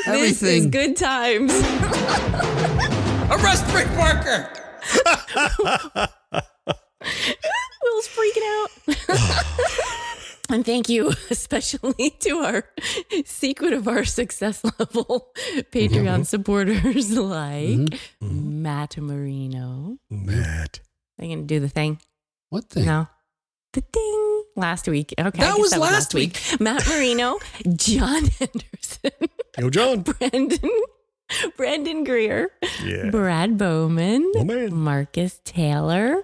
This 0.05 0.41
is 0.41 0.43
Everything. 0.43 0.69
good 0.71 0.97
times. 0.97 1.53
Arrest 3.31 3.65
Rick 3.73 3.87
Parker. 3.95 4.49
Will's 7.83 8.07
freaking 8.07 8.47
out. 8.61 8.69
and 10.49 10.65
thank 10.65 10.89
you 10.89 11.13
especially 11.29 12.11
to 12.19 12.37
our 12.37 12.63
secret 13.25 13.73
of 13.73 13.87
our 13.87 14.03
success 14.05 14.63
level 14.63 15.31
Patreon 15.71 16.03
mm-hmm. 16.05 16.23
supporters 16.23 17.17
like 17.17 17.67
mm-hmm. 17.67 18.25
Mm-hmm. 18.25 18.61
Matt 18.61 18.97
Marino. 18.97 19.97
Matt. 20.09 20.79
Are 21.19 21.25
you 21.25 21.35
gonna 21.35 21.47
do 21.47 21.59
the 21.59 21.69
thing? 21.69 21.99
What 22.49 22.65
thing? 22.65 22.85
No. 22.85 23.07
The 23.73 23.81
thing 23.81 24.43
last 24.55 24.87
week. 24.87 25.13
Okay. 25.19 25.41
I 25.43 25.51
That 25.51 25.59
was 25.59 25.75
last 25.75 26.13
week. 26.13 26.39
Matt 26.59 26.87
Marino, 26.87 27.39
John 27.75 28.25
Henderson, 28.25 29.29
Yo, 29.57 29.69
John. 29.71 30.01
Brandon, 30.01 30.69
Brandon 31.57 32.03
Greer, 32.03 32.51
Yeah. 32.83 33.09
Brad 33.09 33.57
Bowman, 33.57 34.31
Oh. 34.35 34.69
Marcus 34.69 35.41
Taylor, 35.43 36.23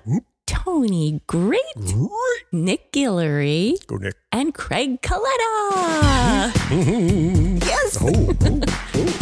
Tony 0.50 1.22
Great, 1.28 1.62
Great. 1.78 2.10
Nick 2.52 2.92
Guillory, 2.92 3.76
Go, 3.86 3.98
Nick. 3.98 4.16
and 4.32 4.52
Craig 4.54 5.00
Coletta. 5.02 6.52
yes. 7.66 7.98
Oh, 8.02 8.36
oh, 8.42 8.60
oh. 8.96 9.16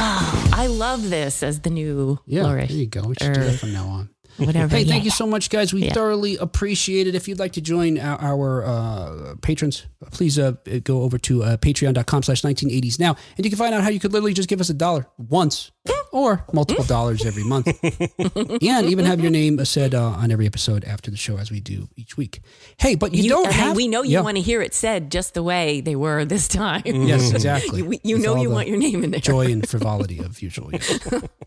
Oh, 0.00 0.50
I 0.52 0.66
love 0.66 1.08
this 1.08 1.42
as 1.42 1.60
the 1.60 1.70
new 1.70 2.18
Yeah, 2.26 2.42
flourish. 2.42 2.68
there 2.68 2.78
you 2.78 2.86
go. 2.86 3.02
We 3.08 3.14
should 3.20 3.32
do 3.32 3.40
that 3.44 3.58
from 3.58 3.72
now 3.72 3.86
on. 3.88 4.10
Whatever. 4.38 4.76
Hey, 4.76 4.82
yeah. 4.82 4.92
thank 4.92 5.04
you 5.04 5.10
so 5.10 5.26
much, 5.26 5.50
guys. 5.50 5.72
We 5.74 5.84
Yeah. 5.84 5.92
thoroughly 5.92 6.36
appreciate 6.36 7.06
it. 7.06 7.14
If 7.14 7.26
you'd 7.28 7.38
like 7.38 7.52
to 7.52 7.60
join 7.60 7.98
our, 7.98 8.18
our 8.20 8.64
uh, 8.64 9.34
patrons, 9.42 9.86
please 10.12 10.38
uh, 10.38 10.52
go 10.84 11.02
over 11.02 11.18
to 11.18 11.42
uh, 11.42 11.56
patreon.com 11.56 12.22
slash 12.22 12.42
1980s 12.42 12.98
now. 12.98 13.16
And 13.36 13.44
you 13.44 13.50
can 13.50 13.58
find 13.58 13.74
out 13.74 13.82
how 13.82 13.90
you 13.90 14.00
could 14.00 14.12
literally 14.12 14.34
just 14.34 14.48
give 14.48 14.60
us 14.60 14.70
a 14.70 14.74
dollar 14.74 15.06
once 15.18 15.70
or 16.12 16.44
multiple 16.52 16.84
dollars 16.84 17.26
every 17.26 17.44
month. 17.44 17.66
and 17.82 18.86
even 18.86 19.04
have 19.04 19.20
your 19.20 19.30
name 19.30 19.62
said 19.64 19.94
uh, 19.94 20.02
on 20.10 20.30
every 20.30 20.46
episode 20.46 20.84
after 20.84 21.10
the 21.10 21.16
show 21.16 21.36
as 21.36 21.50
we 21.50 21.60
do 21.60 21.88
each 21.96 22.16
week. 22.16 22.40
Hey, 22.78 22.94
but 22.94 23.12
you, 23.14 23.24
You- 23.24 23.30
don't 23.30 23.52
have... 23.52 23.76
we 23.76 23.88
know 23.88 24.02
you 24.02 24.12
Yeah. 24.12 24.20
want 24.20 24.36
to 24.36 24.42
hear 24.42 24.62
it 24.62 24.72
said 24.74 25.10
just 25.10 25.34
the 25.34 25.42
way 25.42 25.80
they 25.80 25.96
were 25.96 26.24
this 26.24 26.48
time. 26.48 26.82
Yes, 26.86 27.30
exactly. 27.32 27.82
You, 27.88 27.98
you 28.02 28.18
know 28.18 28.36
you 28.36 28.50
want 28.50 28.68
your 28.68 28.76
name 28.78 29.04
in 29.04 29.10
there. 29.10 29.20
Joy 29.20 29.46
and 29.52 29.66
frivolity 29.68 30.18
of 30.20 30.40
usual, 30.42 30.70
yes. 30.72 30.98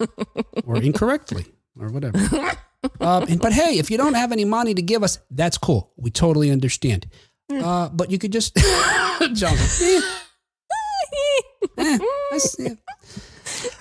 or 0.66 0.78
incorrectly, 0.78 1.46
or 1.80 1.90
whatever. 1.90 2.20
Um, 3.00 3.24
and, 3.30 3.40
but 3.40 3.54
hey, 3.54 3.78
if 3.78 3.92
you 3.92 3.98
don't 3.98 4.14
have 4.16 4.32
any 4.32 4.46
money 4.46 4.74
to 4.74 4.82
give 4.82 5.04
us, 5.04 5.20
that's 5.30 5.58
cool. 5.58 5.92
We 5.98 6.10
totally 6.12 6.50
understand. 6.52 7.08
Uh, 7.52 7.90
but 7.90 8.10
you 8.10 8.18
could 8.18 8.32
just, 8.32 8.56
Jon, 9.34 9.58
eh, 9.82 10.02
eh, 11.78 11.98
that's- 12.30 12.56
yeah, 12.60 12.70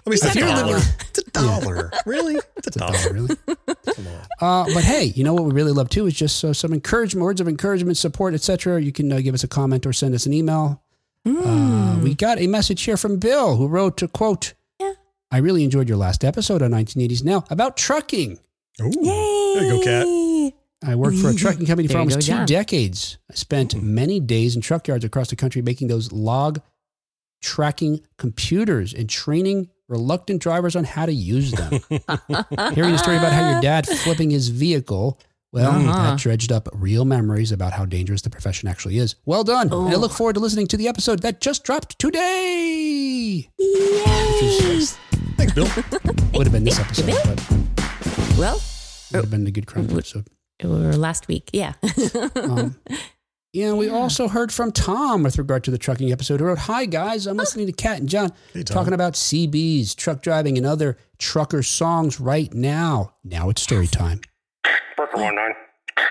I 0.07 0.11
mean, 0.11 0.15
it's 0.15 0.25
a 0.35 0.39
you're 0.39 0.49
dollar. 0.49 0.67
living- 0.75 0.89
It's 1.09 1.19
a 1.19 1.31
dollar. 1.31 1.93
Really? 2.05 2.37
It's 2.57 2.67
a 2.77 2.79
dollar. 2.79 2.93
dollar, 2.99 3.13
really. 3.13 3.37
Uh, 4.41 4.65
but 4.75 4.83
hey, 4.85 5.05
you 5.15 5.23
know 5.23 5.33
what 5.35 5.45
we 5.45 5.53
really 5.53 5.71
love 5.73 5.89
too 5.89 6.07
is 6.07 6.15
just 6.15 6.45
uh, 6.45 6.53
some 6.53 6.73
encouragement, 6.73 7.23
words 7.25 7.41
of 7.41 7.47
encouragement, 7.49 7.97
support, 7.97 8.35
etc. 8.35 8.83
You 8.83 8.91
can 8.93 9.13
uh, 9.13 9.21
give 9.21 9.35
us 9.35 9.45
a 9.45 9.49
comment 9.49 9.87
or 9.87 9.93
send 9.93 10.15
us 10.15 10.27
an 10.27 10.33
email. 10.33 10.83
Uh, 11.25 11.99
we 12.03 12.15
got 12.15 12.39
a 12.41 12.47
message 12.49 12.83
here 12.83 12.97
from 12.97 13.19
Bill 13.19 13.57
who 13.57 13.69
wrote 13.69 13.97
to 13.99 14.09
quote, 14.09 14.55
Yeah. 14.81 14.95
I 15.31 15.39
really 15.39 15.63
enjoyed 15.63 15.89
your 15.89 15.99
last 15.99 16.25
episode 16.25 16.63
on 16.63 16.71
1980s 16.73 17.23
Now 17.23 17.45
about 17.51 17.77
trucking. 17.77 18.39
Ooh. 18.83 18.91
There 19.55 19.65
you 19.65 19.71
go, 19.71 19.83
Kat. 19.85 20.91
I 20.91 20.95
worked 20.95 21.19
for 21.19 21.29
a 21.29 21.35
trucking 21.35 21.67
company 21.67 21.89
for 21.89 21.99
almost 21.99 22.17
go, 22.17 22.21
two 22.23 22.33
Jon. 22.33 22.47
decades. 22.47 23.19
I 23.31 23.35
spent 23.35 23.75
many 23.83 24.19
days 24.19 24.57
in 24.57 24.63
truck 24.63 24.89
yards 24.89 25.05
across 25.05 25.29
the 25.29 25.37
country 25.37 25.61
making 25.61 25.89
those 25.89 26.11
log 26.13 26.61
tracking 27.43 28.01
computers 28.17 28.95
and 28.95 29.09
training 29.09 29.69
reluctant 29.89 30.41
drivers 30.41 30.77
on 30.77 30.85
how 30.85 31.05
to 31.05 31.13
use 31.13 31.53
them. 31.53 31.73
Hearing 32.75 32.95
a 32.95 32.99
story 32.99 33.17
about 33.19 33.33
how 33.33 33.51
your 33.53 33.61
dad 33.61 33.87
flipping 33.87 34.31
his 34.31 34.49
vehicle, 34.49 35.19
well, 35.53 35.71
Uh-huh. 35.73 36.11
that 36.13 36.19
dredged 36.19 36.53
up 36.53 36.69
real 36.73 37.05
memories 37.05 37.51
about 37.53 37.73
how 37.73 37.85
dangerous 37.85 38.23
the 38.23 38.31
profession 38.31 38.69
actually 38.69 38.97
is. 38.99 39.17
Well 39.27 39.45
done. 39.45 39.71
And 39.73 39.89
I 39.89 39.97
look 39.97 40.13
forward 40.13 40.35
to 40.35 40.41
listening 40.41 40.67
to 40.69 40.77
the 40.79 40.89
episode 40.89 41.21
that 41.23 41.41
just 41.43 41.65
dropped 41.65 41.99
today. 41.99 43.49
Yay. 43.59 44.81
Thanks, 45.37 45.53
Bill. 45.55 45.67
Would 46.35 46.47
have 46.47 46.53
been 46.53 46.65
this 46.65 46.79
episode, 46.79 47.15
but 47.25 47.80
Well, 48.39 48.61
would 49.13 49.23
have 49.23 49.31
been 49.31 49.45
the 49.45 49.51
good 49.51 49.67
crime 49.67 49.89
episode. 49.91 50.27
or 50.63 50.69
last 50.93 51.29
week. 51.29 51.51
Yeah. 51.53 51.75
Um, 52.37 52.77
yeah, 53.53 53.73
we 53.75 53.89
also 53.89 54.29
heard 54.29 54.53
from 54.53 54.73
Tom 54.73 55.23
with 55.23 55.37
regard 55.39 55.65
to 55.65 55.71
the 55.71 55.79
trucking 55.79 56.11
episode. 56.13 56.41
He 56.41 56.47
wrote, 56.47 56.59
"Hi 56.59 56.87
guys, 56.87 57.27
I'm 57.27 57.37
listening 57.37 57.67
to 57.67 57.73
Kat 57.73 57.99
and 57.99 58.09
Jon 58.09 58.33
Hey, 58.55 58.63
talking 58.63 58.93
about 58.95 59.15
CBs, 59.15 59.95
truck 59.95 60.23
driving, 60.23 60.57
and 60.57 60.67
other 60.67 60.97
trucker 61.19 61.63
songs 61.63 62.19
right 62.21 62.53
now. 62.55 63.15
Now 63.25 63.51
it's 63.51 63.61
story 63.63 63.87
time. 63.87 64.21
Parker 64.97 65.19
one 65.21 65.35
nine. 65.35 65.53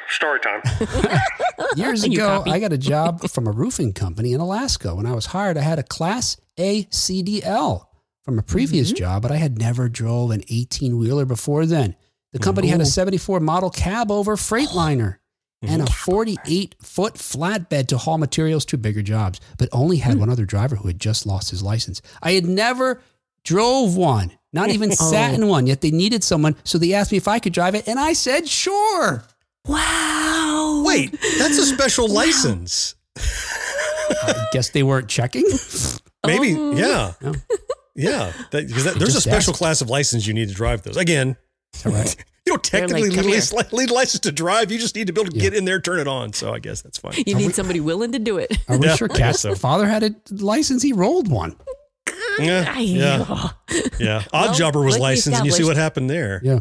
Story 0.09 0.39
time. 0.39 0.61
Years 1.75 2.03
ago. 2.03 2.43
I 2.45 2.59
got 2.59 2.73
a 2.73 2.77
job 2.77 3.27
from 3.29 3.47
a 3.47 3.51
roofing 3.51 3.93
company 3.93 4.33
in 4.33 4.39
Alaska. 4.41 4.93
When 4.95 5.05
I 5.05 5.13
was 5.13 5.27
hired, 5.27 5.57
I 5.57 5.61
had 5.61 5.79
a 5.79 5.83
Class 5.83 6.37
A 6.57 6.83
CDL 6.85 7.85
from 8.23 8.37
a 8.37 8.43
previous 8.43 8.91
job, 8.91 9.23
but 9.23 9.31
I 9.31 9.37
had 9.37 9.57
never 9.57 9.89
drove 9.89 10.29
an 10.31 10.43
18 10.49 10.97
wheeler 10.97 11.25
before 11.25 11.65
then. 11.65 11.95
The 12.31 12.39
company 12.39 12.68
had 12.68 12.81
a 12.81 12.85
74 12.85 13.39
model 13.39 13.69
cab 13.69 14.11
over 14.11 14.35
Freightliner 14.35 15.18
and 15.61 15.81
a 15.81 15.85
48 15.88 16.76
foot 16.81 17.15
flatbed 17.15 17.88
to 17.88 17.97
haul 17.97 18.18
materials 18.18 18.65
to 18.65 18.77
bigger 18.77 19.01
jobs, 19.01 19.41
but 19.57 19.69
only 19.72 19.97
had 19.97 20.14
hmm. 20.14 20.22
one 20.22 20.30
other 20.30 20.45
driver 20.45 20.76
who 20.76 20.88
had 20.88 20.99
just 20.99 21.26
lost 21.26 21.49
his 21.51 21.64
license. 21.64 22.01
I 22.22 22.34
had 22.34 22.45
never 22.45 23.01
drove 23.43 23.95
one, 23.95 24.31
not 24.53 24.69
even 24.72 24.91
sat 24.91 25.31
oh. 25.31 25.35
in 25.35 25.47
one, 25.47 25.68
yet 25.68 25.81
they 25.81 25.91
needed 25.91 26.23
someone. 26.23 26.56
So 26.64 26.77
they 26.77 26.93
asked 26.93 27.11
me 27.11 27.18
if 27.18 27.27
I 27.27 27.39
could 27.39 27.53
drive 27.53 27.76
it, 27.76 27.88
and 27.88 27.99
I 27.99 28.14
said, 28.14 28.47
sure. 28.47 29.23
wow. 29.68 30.84
Wait, 30.85 31.11
that's 31.38 31.57
a 31.57 31.65
special 31.65 32.07
license. 32.14 32.95
I 33.18 34.47
guess 34.51 34.69
they 34.69 34.84
weren't 34.84 35.07
checking. 35.07 35.45
Maybe, 36.26 36.56
Oh. 36.56 36.76
yeah. 36.76 37.14
No. 37.22 37.34
Yeah. 37.95 38.31
Because 38.51 38.95
there's 38.95 39.15
a 39.15 39.22
special 39.22 39.51
asked. 39.51 39.57
class 39.57 39.81
of 39.81 39.89
license 39.89 40.26
you 40.26 40.34
need 40.34 40.49
to 40.49 40.56
drive 40.56 40.84
those. 40.84 40.97
Again, 40.97 41.30
All 41.30 41.35
right. 41.85 42.15
You 42.45 42.53
don't 42.53 42.63
technically 42.63 43.09
like, 43.11 43.25
need, 43.27 43.51
a 43.51 43.75
li- 43.75 43.85
license 43.85 44.21
to 44.21 44.31
drive. 44.31 44.71
You 44.71 44.79
just 44.79 44.95
need 44.95 45.05
to 45.05 45.13
be 45.13 45.21
able 45.21 45.29
to 45.29 45.37
get 45.37 45.53
in 45.53 45.65
there, 45.65 45.79
turn 45.79 45.99
it 45.99 46.07
on. 46.07 46.33
So 46.33 46.51
I 46.51 46.57
guess 46.57 46.81
that's 46.81 46.97
fine. 46.97 47.13
You 47.27 47.35
need 47.35 47.53
somebody 47.53 47.79
willing 47.79 48.11
to 48.13 48.17
do 48.17 48.37
it. 48.39 48.57
Are 48.67 48.77
we 48.79 48.87
Yeah, 48.87 48.95
sure 48.95 49.07
I 49.11 49.15
Kat's 49.15 49.41
so. 49.41 49.53
father 49.53 49.85
had 49.85 50.01
a 50.01 50.15
license? 50.31 50.81
He 50.81 50.91
rolled 50.91 51.29
one. 51.29 51.55
Yeah, 52.39 52.79
yeah, 52.79 53.25
oh. 53.29 53.53
yeah. 53.99 54.23
Odd 54.33 54.47
Well, 54.47 54.53
Jobber 54.55 54.81
was 54.81 54.97
licensed, 54.97 55.37
and 55.37 55.45
you 55.45 55.51
see 55.51 55.63
what 55.63 55.77
happened 55.77 56.09
there. 56.09 56.41
Yeah. 56.43 56.59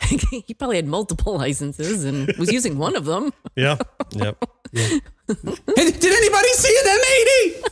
he 0.46 0.54
probably 0.54 0.76
had 0.76 0.88
multiple 0.88 1.36
licenses 1.36 2.02
and 2.04 2.32
was 2.36 2.50
using 2.50 2.78
one 2.78 2.96
of 2.96 3.04
them. 3.04 3.32
Yeah, 3.54 3.76
yep. 4.12 4.42
Hey, 4.72 5.00
did 5.76 6.04
anybody 6.04 6.48
see 6.54 6.80
an 6.84 6.98
M80? 6.98 7.62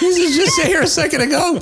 This 0.00 0.18
was 0.18 0.36
just 0.36 0.60
here 0.62 0.82
a 0.82 0.86
second 0.86 1.20
ago. 1.22 1.58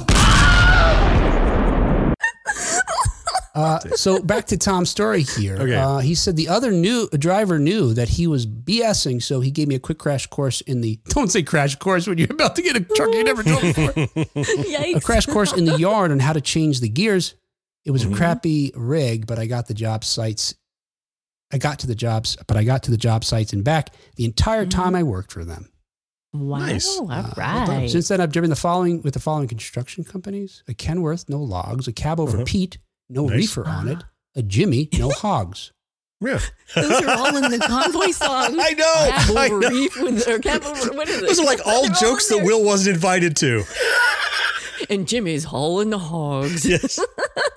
Uh, 3.54 3.78
so 3.94 4.22
back 4.22 4.46
to 4.46 4.56
Tom's 4.56 4.88
story 4.88 5.22
here. 5.22 5.56
Okay. 5.56 5.74
Uh, 5.74 5.98
he 5.98 6.14
said 6.14 6.36
the 6.36 6.48
other 6.48 6.70
new 6.72 7.06
driver 7.10 7.58
knew 7.58 7.92
that 7.92 8.08
he 8.08 8.26
was 8.26 8.46
BSing, 8.46 9.22
so 9.22 9.40
he 9.40 9.50
gave 9.50 9.68
me 9.68 9.74
a 9.74 9.78
quick 9.78 9.98
crash 9.98 10.26
course 10.26 10.62
in 10.62 10.80
the. 10.80 10.98
Don't 11.08 11.30
say 11.30 11.42
crash 11.42 11.76
course 11.76 12.06
when 12.06 12.16
you're 12.16 12.32
about 12.32 12.56
to 12.56 12.62
get 12.62 12.76
a 12.76 12.80
truck 12.80 13.12
you 13.12 13.24
never 13.24 13.42
drove 13.42 13.60
before. 13.60 13.92
Yikes. 13.92 14.94
a 14.96 15.00
crash 15.00 15.26
course 15.26 15.52
in 15.52 15.66
the 15.66 15.76
yard 15.78 16.10
on 16.10 16.18
how 16.18 16.32
to 16.32 16.40
change 16.40 16.80
the 16.80 16.88
gears. 16.88 17.34
It 17.84 17.90
was 17.90 18.04
Mm-hmm. 18.04 18.14
a 18.14 18.16
crappy 18.16 18.72
rig, 18.74 19.26
but 19.26 19.38
I 19.38 19.46
got 19.46 19.66
the 19.66 19.74
job 19.74 20.04
sites. 20.04 20.54
I 21.52 21.58
got 21.58 21.80
to 21.80 21.86
the 21.86 21.94
jobs, 21.94 22.38
but 22.46 22.56
I 22.56 22.64
got 22.64 22.84
to 22.84 22.90
the 22.90 22.96
job 22.96 23.24
sites 23.24 23.52
and 23.52 23.62
back 23.62 23.94
the 24.16 24.24
entire 24.24 24.64
time 24.64 24.94
I 24.94 25.02
worked 25.02 25.30
for 25.32 25.44
them. 25.44 25.68
Wow. 26.32 26.60
Nice. 26.60 26.86
All 26.98 27.10
Uh, 27.12 27.30
right. 27.36 27.90
Since 27.90 28.08
then, 28.08 28.22
I've 28.22 28.32
driven 28.32 28.48
the 28.48 28.56
following 28.56 29.02
with 29.02 29.12
the 29.12 29.20
following 29.20 29.48
construction 29.48 30.04
companies: 30.04 30.62
a 30.68 30.72
Kenworth, 30.72 31.28
no 31.28 31.38
logs; 31.42 31.86
a 31.86 31.92
cab 31.92 32.18
over 32.18 32.38
Uh-huh. 32.38 32.44
Pete, 32.46 32.78
no 33.12 33.26
Nice. 33.26 33.36
reefer 33.36 33.66
on 33.66 33.88
it; 33.88 33.98
a 34.36 34.42
Jimmy, 34.42 34.88
no 34.98 35.10
hogs. 35.16 35.72
Yeah. 36.20 36.38
Those 36.76 37.02
are 37.02 37.18
all 37.18 37.36
in 37.36 37.50
the 37.50 37.58
convoy 37.66 38.12
song. 38.12 38.56
I 38.60 38.70
know. 38.70 39.10
Cab 39.10 39.36
I 39.36 39.48
know. 39.48 39.68
reef 39.68 40.00
with 40.00 40.28
or 40.28 40.38
cab 40.38 40.62
over 40.64 40.92
what 40.92 41.08
is 41.08 41.18
it? 41.20 41.26
Those 41.26 41.40
are 41.40 41.44
like 41.44 41.60
all 41.66 41.82
They're 41.82 41.94
jokes 41.94 42.30
in 42.30 42.38
that. 42.38 42.46
Will 42.46 42.64
wasn't 42.64 42.94
invited 42.94 43.36
to. 43.38 43.64
And 44.88 45.08
Jimmy's 45.08 45.42
hauling 45.44 45.90
the 45.90 45.98
hogs. 45.98 46.64
Yes. 46.64 46.98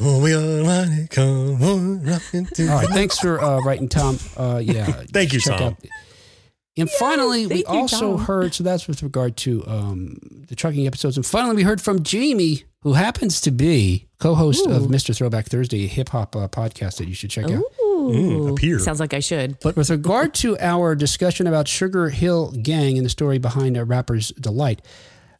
oh, 0.00 0.20
we 0.22 0.32
are 0.34 0.62
mighty, 0.64 1.06
come 1.08 1.62
on, 1.62 2.02
rockin' 2.04 2.46
to- 2.54 2.68
All 2.68 2.76
right, 2.80 2.88
thanks 2.88 3.18
for 3.18 3.42
uh, 3.42 3.60
writing, 3.62 3.88
Tom. 3.88 4.18
Uh, 4.36 4.60
yeah, 4.62 4.86
Thank 5.12 5.32
you, 5.32 5.40
Tom. 5.40 5.62
out- 5.62 5.76
And 6.76 6.90
finally, 6.90 7.46
we 7.46 7.56
you, 7.58 7.64
also 7.66 8.16
Tom. 8.16 8.24
heard. 8.26 8.54
So 8.54 8.64
that's 8.64 8.86
with 8.88 9.02
regard 9.02 9.36
to 9.38 9.66
um, 9.66 10.18
the 10.48 10.54
trucking 10.54 10.86
episodes. 10.86 11.16
And 11.16 11.26
finally, 11.26 11.56
we 11.56 11.62
heard 11.62 11.80
from 11.80 12.02
Jamie, 12.02 12.64
who 12.82 12.92
happens 12.92 13.40
to 13.42 13.50
be 13.50 14.06
co-host 14.20 14.66
of 14.66 14.82
Mr. 14.84 15.16
Throwback 15.16 15.46
Thursday, 15.46 15.84
a 15.84 15.88
hip 15.88 16.10
hop 16.10 16.36
uh, 16.36 16.46
podcast 16.48 16.98
that 16.98 17.08
you 17.08 17.14
should 17.14 17.30
check 17.30 17.44
out. 17.46 17.62
Ooh. 17.80 17.84
Mm, 17.98 18.74
up. 18.76 18.80
Sounds 18.80 19.00
like 19.00 19.12
I 19.12 19.20
should. 19.20 19.58
But 19.60 19.76
with 19.76 19.90
regard 19.90 20.32
to 20.34 20.56
our 20.60 20.94
discussion 20.94 21.46
about 21.46 21.66
Sugar 21.66 22.08
Hill 22.10 22.52
Gang 22.62 22.96
and 22.96 23.04
the 23.04 23.10
story 23.10 23.38
behind 23.38 23.76
a 23.76 23.84
rapper's 23.84 24.28
delight, 24.28 24.80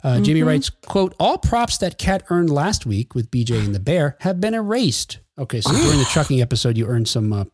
uh, 0.03 0.21
Jamie 0.21 0.43
writes, 0.43 0.69
"quote 0.87 1.15
All 1.21 1.39
props 1.39 1.79
that 1.79 1.99
Kat 1.99 2.25
earned 2.31 2.51
last 2.51 2.85
week 2.87 3.15
with 3.15 3.31
BJ 3.31 3.65
and 3.65 3.75
the 3.75 3.81
Bear 3.81 4.17
have 4.21 4.41
been 4.41 4.55
erased." 4.55 5.19
Okay, 5.39 5.61
so 5.61 5.71
during 5.73 5.99
the 5.99 6.05
trucking 6.11 6.41
episode, 6.41 6.77
you 6.77 6.87
earned 6.87 7.09
some 7.09 7.33
uh, 7.33 7.45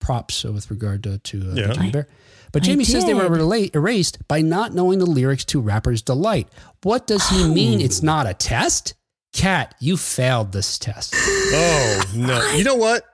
props 0.00 0.44
uh, 0.44 0.52
with 0.52 0.70
regard 0.70 1.02
to, 1.04 1.18
to 1.18 1.50
uh, 1.50 1.54
Yeah. 1.54 1.66
BJ 1.68 1.76
and 1.78 1.88
the 1.88 1.92
Bear. 1.92 2.08
But 2.52 2.62
I 2.62 2.66
Jamie 2.66 2.84
says 2.84 3.04
they 3.06 3.14
were 3.14 3.22
did. 3.22 3.32
relate, 3.32 3.74
erased 3.74 4.26
by 4.28 4.40
not 4.42 4.74
knowing 4.74 4.98
the 4.98 5.06
lyrics 5.06 5.44
to 5.46 5.60
"Rapper's 5.60 6.02
Delight." 6.02 6.48
What 6.82 7.06
does 7.06 7.26
he 7.28 7.48
mean? 7.48 7.80
It's 7.80 8.02
not 8.02 8.26
a 8.26 8.34
test. 8.34 8.94
Kat, 9.32 9.74
you 9.80 9.96
failed 9.96 10.52
this 10.52 10.78
test. 10.78 11.14
Oh 11.52 12.02
no! 12.14 12.52
You 12.52 12.62
know 12.62 12.76
what, 12.76 13.04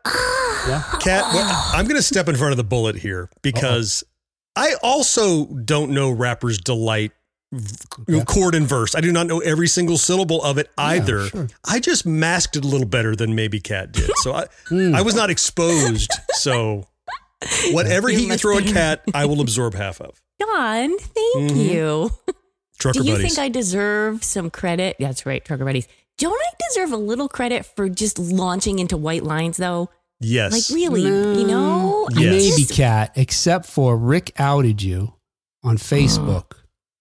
Yeah. 0.69 0.83
Kat? 1.01 1.33
What, 1.35 1.45
I'm 1.75 1.87
going 1.87 1.97
to 1.97 2.03
step 2.03 2.29
in 2.29 2.37
front 2.37 2.51
of 2.53 2.59
the 2.59 2.65
bullet 2.65 2.97
here 2.97 3.31
because 3.41 4.05
I 4.55 4.75
also 4.83 5.47
don't 5.47 5.93
know 5.93 6.11
rapper's 6.11 6.59
delight 6.59 7.13
Yeah. 8.07 8.25
chord 8.25 8.55
and 8.55 8.67
verse. 8.69 8.95
I 8.95 9.01
do 9.01 9.11
not 9.11 9.27
know 9.27 9.39
every 9.39 9.69
single 9.69 9.97
syllable 9.97 10.43
of 10.45 10.59
it 10.59 10.69
either. 10.77 11.29
sure. 11.29 11.49
I 11.67 11.81
just 11.81 12.05
masked 12.05 12.57
it 12.57 12.65
a 12.65 12.69
little 12.69 12.87
better 12.87 13.17
than 13.17 13.35
maybe 13.35 13.59
Kat 13.59 13.93
did. 13.93 14.11
So 14.17 14.35
I, 14.35 14.47
Hmm. 14.69 14.95
I 14.95 15.01
was 15.01 15.15
not 15.15 15.31
exposed. 15.31 16.11
So 16.33 16.87
whatever 17.71 18.11
You 18.11 18.19
he 18.19 18.27
can 18.29 18.37
throw 18.39 18.59
at 18.59 18.67
Kat, 18.67 19.03
I 19.15 19.25
will 19.25 19.41
absorb 19.41 19.73
half 19.75 20.01
of. 20.03 20.21
Jon, 20.41 20.99
thank 20.99 21.53
Mhm. 21.53 21.71
you. 21.73 22.11
Trucker 22.79 22.99
Do 23.01 23.07
you 23.07 23.15
buddies. 23.15 23.35
think 23.35 23.39
I 23.45 23.49
deserve 23.49 24.23
some 24.23 24.51
credit? 24.51 24.97
That's 25.01 25.25
right, 25.25 25.43
Trucker 25.43 25.65
Buddies. 25.65 25.89
Don't 26.19 26.41
I 26.41 26.51
deserve 26.69 26.93
a 26.93 26.97
little 26.97 27.29
credit 27.29 27.67
for 27.67 27.89
just 27.89 28.19
launching 28.19 28.79
into 28.79 28.97
white 28.97 29.23
lines, 29.23 29.57
though? 29.57 29.91
yes. 30.21 30.53
Like, 30.53 30.75
really, 30.75 31.03
you 31.03 31.47
know? 31.47 32.09
I 32.17 32.21
Yes. 32.21 32.51
Maybe 32.57 32.65
Kat, 32.65 33.13
except 33.17 33.67
for 33.67 33.97
Rick 33.97 34.33
outed 34.39 34.81
you 34.83 35.15
on 35.63 35.77
Facebook. 35.77 36.53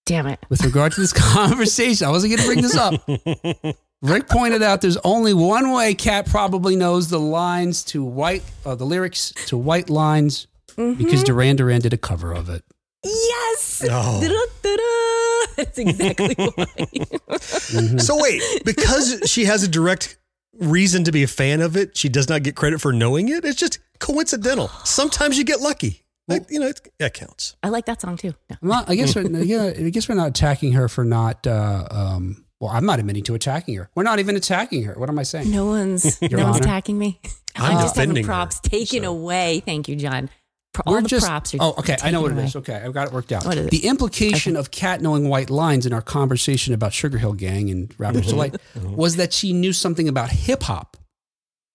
Damn 0.05 0.27
it. 0.27 0.39
with 0.49 0.63
regard 0.63 0.91
to 0.93 1.01
this 1.01 1.13
conversation. 1.33 2.05
I 2.05 2.11
wasn't 2.11 2.35
going 2.35 2.41
to 2.41 2.45
bring 2.45 2.61
this 2.61 2.75
up. 2.75 3.75
Rick 4.01 4.27
pointed 4.27 4.61
out 4.61 4.81
there's 4.81 4.97
only 4.97 5.33
one 5.33 5.71
way 5.71 5.95
Kat 5.95 6.27
probably 6.27 6.75
knows 6.75 7.09
the 7.09 7.19
lines 7.19 7.83
to 7.85 8.03
white, 8.03 8.43
uh, 8.65 8.75
the 8.75 8.85
lyrics 8.85 9.31
to 9.47 9.57
white 9.57 9.89
lines, 9.89 10.45
because 10.75 11.23
Duran 11.23 11.55
Duran 11.55 11.81
did 11.81 11.93
a 11.93 11.97
cover 11.97 12.33
of 12.33 12.49
it. 12.49 12.63
Yes. 13.03 13.64
Oh. 13.83 14.21
Da-da-da-da. 14.21 15.55
That's 15.57 15.77
exactly 15.77 16.35
why. 16.55 17.97
So 17.97 18.21
wait, 18.21 18.41
because 18.65 19.21
she 19.25 19.45
has 19.45 19.63
a 19.63 19.67
direct 19.67 20.17
reason 20.59 21.03
to 21.05 21.11
be 21.11 21.23
a 21.23 21.27
fan 21.27 21.61
of 21.61 21.75
it, 21.75 21.97
she 21.97 22.09
does 22.09 22.29
not 22.29 22.43
get 22.43 22.55
credit 22.55 22.81
for 22.81 22.93
knowing 22.93 23.29
it. 23.29 23.45
It's 23.45 23.59
just 23.59 23.79
coincidental. 23.99 24.69
Sometimes 24.83 25.37
you 25.37 25.43
get 25.43 25.61
lucky. 25.61 26.03
Like, 26.27 26.49
you 26.49 26.59
know, 26.59 26.67
it, 26.67 26.81
that 26.97 27.13
counts. 27.13 27.55
I 27.61 27.69
like 27.69 27.85
that 27.85 28.01
song 28.01 28.17
too. 28.17 28.33
No. 28.49 28.57
I'm 28.61 28.67
not, 28.67 28.89
I 28.89 28.95
guess. 28.95 29.15
We're, 29.15 29.27
yeah, 29.43 29.73
I 29.77 29.89
guess 29.91 30.09
we're 30.09 30.15
not 30.15 30.29
attacking 30.29 30.73
her 30.73 30.89
for 30.89 31.05
not. 31.05 31.45
Uh, 31.45 31.87
um, 31.91 32.45
well, 32.59 32.71
I'm 32.71 32.85
not 32.85 32.99
admitting 32.99 33.23
to 33.25 33.35
attacking 33.35 33.75
her. 33.75 33.89
We're 33.95 34.03
not 34.03 34.19
even 34.19 34.35
attacking 34.35 34.83
her. 34.83 34.93
What 34.93 35.09
am 35.09 35.19
I 35.19 35.23
saying? 35.23 35.51
No 35.51 35.65
one's 35.65 36.19
Your 36.21 36.39
no 36.39 36.45
one's 36.45 36.57
attacking 36.57 36.97
me. 36.97 37.19
I'm 37.55 37.75
I'm 37.75 37.81
just 37.83 37.95
having 37.95 38.09
defending 38.09 38.23
her, 38.23 38.27
props 38.27 38.59
taken 38.59 39.03
so. 39.03 39.11
away. 39.11 39.61
Thank 39.65 39.87
you, 39.87 39.95
Jon. 39.95 40.29
Pro- 40.75 40.83
all 40.87 40.93
We're 40.95 41.01
the 41.03 41.07
just. 41.07 41.25
props 41.25 41.53
are 41.53 41.57
oh, 41.61 41.73
okay. 41.79 41.95
I 42.03 42.11
know 42.11 42.21
what 42.21 42.27
taken 42.29 42.37
it 42.39 42.41
away. 42.41 42.47
is. 42.49 42.55
Okay, 42.57 42.73
I've 42.75 42.91
got 42.93 43.07
it 43.07 43.13
worked 43.13 43.31
out. 43.31 43.45
What 43.45 43.57
is 43.57 43.67
it? 43.67 43.71
The 43.71 43.87
implication 43.87 44.57
of 44.57 44.71
Kat 44.71 45.01
knowing 45.01 45.29
white 45.29 45.49
lines 45.49 45.85
in 45.85 45.93
our 45.93 46.01
conversation 46.01 46.73
about 46.73 46.91
Sugar 46.91 47.17
Hill 47.17 47.31
Gang 47.33 47.69
and 47.69 47.93
Rapper's 47.97 48.27
Delight 48.27 48.55
was 48.83 49.15
that 49.15 49.31
she 49.31 49.53
knew 49.53 49.71
something 49.71 50.09
about 50.09 50.29
hip 50.31 50.63
hop. 50.63 50.97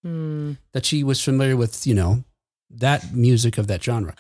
Hmm. 0.03 0.53
that 0.73 0.87
she 0.87 1.05
was 1.05 1.23
familiar 1.23 1.57
with, 1.59 1.87
you 1.87 1.95
know, 1.95 2.25
that 2.71 3.13
music 3.15 3.59
of 3.59 3.67
that 3.67 3.83
genre. 3.85 4.15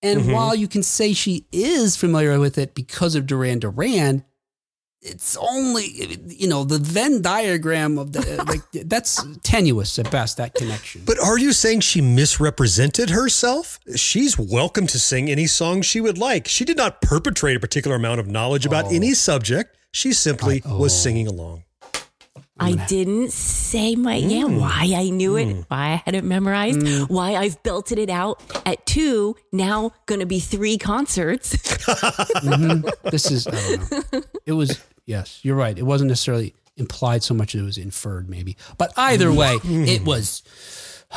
And 0.00 0.20
Mhm. 0.20 0.32
while 0.32 0.54
you 0.54 0.68
can 0.68 0.84
say 0.84 1.12
she 1.12 1.46
is 1.50 1.96
familiar 1.96 2.38
with 2.38 2.56
it 2.56 2.72
because 2.74 3.16
of 3.16 3.26
Duran 3.26 3.58
Duran, 3.58 4.24
it's 5.00 5.36
only, 5.36 5.84
you 6.26 6.48
know, 6.48 6.64
the 6.64 6.78
Venn 6.78 7.22
diagram 7.22 7.98
of 7.98 8.12
the, 8.12 8.44
like, 8.48 8.88
that's 8.88 9.24
tenuous 9.42 9.98
at 9.98 10.10
best, 10.10 10.36
that 10.38 10.54
connection. 10.54 11.02
But 11.06 11.18
are 11.20 11.38
you 11.38 11.52
saying 11.52 11.80
she 11.80 12.00
misrepresented 12.00 13.10
herself? 13.10 13.78
She's 13.94 14.38
welcome 14.38 14.86
to 14.88 14.98
sing 14.98 15.30
any 15.30 15.46
song 15.46 15.82
she 15.82 16.00
would 16.00 16.18
like. 16.18 16.48
She 16.48 16.64
did 16.64 16.76
not 16.76 17.00
perpetrate 17.00 17.56
a 17.56 17.60
particular 17.60 17.96
amount 17.96 18.20
of 18.20 18.26
knowledge 18.26 18.66
about 18.66 18.86
Oh. 18.86 18.94
any 18.94 19.14
subject. 19.14 19.76
She 19.92 20.12
simply 20.12 20.62
I- 20.66 20.72
was 20.74 20.92
oh. 20.92 20.96
singing 21.02 21.26
along. 21.26 21.64
I 22.60 22.72
didn't 22.86 23.30
say 23.32 23.94
my 23.96 24.16
yeah 24.16 24.44
Mm. 24.44 24.60
why 24.60 24.92
I 24.96 25.10
knew 25.10 25.36
it, 25.36 25.64
why 25.68 25.92
I 25.92 26.02
had 26.04 26.14
it 26.14 26.24
memorized, 26.24 27.08
why 27.08 27.34
I've 27.36 27.62
belted 27.62 27.98
it 27.98 28.10
out 28.10 28.40
at 28.66 28.84
two. 28.86 29.36
Now 29.52 29.92
going 30.06 30.20
to 30.20 30.26
be 30.26 30.40
three 30.40 30.78
concerts. 30.78 31.56
Mhm. 31.88 32.90
This 33.10 33.30
is, 33.30 33.46
I 33.46 33.50
don't 33.52 34.12
know. 34.12 34.22
It 34.46 34.52
was, 34.52 34.78
yes, 35.06 35.40
you're 35.42 35.56
right. 35.56 35.76
It 35.78 35.84
wasn't 35.84 36.08
necessarily 36.08 36.54
implied 36.76 37.22
so 37.22 37.34
much 37.34 37.54
as 37.54 37.60
it 37.62 37.64
was 37.64 37.78
inferred, 37.78 38.28
maybe. 38.28 38.56
But 38.76 38.92
either 38.96 39.32
way, 39.32 39.58
it 39.64 40.04
was. 40.04 40.42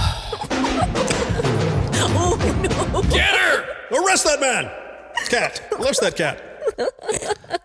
Oh 2.14 3.08
Get 3.12 3.36
her! 3.36 3.66
Arrest 3.92 4.24
that 4.26 4.40
man! 4.40 4.72
Cat. 5.30 5.62
Arrest 5.80 6.02
that 6.02 6.16
cat. 6.16 6.42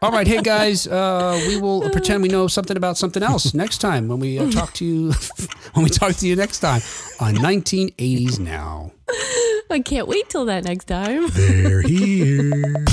All 0.03 0.11
right, 0.13 0.27
hey 0.27 0.43
guys, 0.43 0.87
uh, 0.87 1.43
we 1.49 1.59
will 1.61 1.89
pretend 1.91 2.23
we 2.23 2.29
know 2.29 2.47
something 2.49 2.77
about 2.77 2.97
something 2.99 3.23
else 3.23 3.55
next 3.55 3.79
time 3.79 4.09
when 4.09 4.19
we 4.19 4.39
uh, 4.39 4.51
talk 4.51 4.73
to 4.75 4.85
you. 4.85 5.13
when 5.75 5.85
we 5.85 5.91
talk 5.91 6.15
to 6.17 6.27
you 6.27 6.37
next 6.37 6.61
time 6.61 6.83
on 7.21 7.35
1980s 7.37 8.39
now. 8.39 8.93
I 9.71 9.81
can't 9.81 10.07
wait 10.07 10.29
till 10.29 10.45
that 10.47 10.65
next 10.65 10.85
time. 10.85 11.29
They're 11.29 11.83
here. 11.83 12.85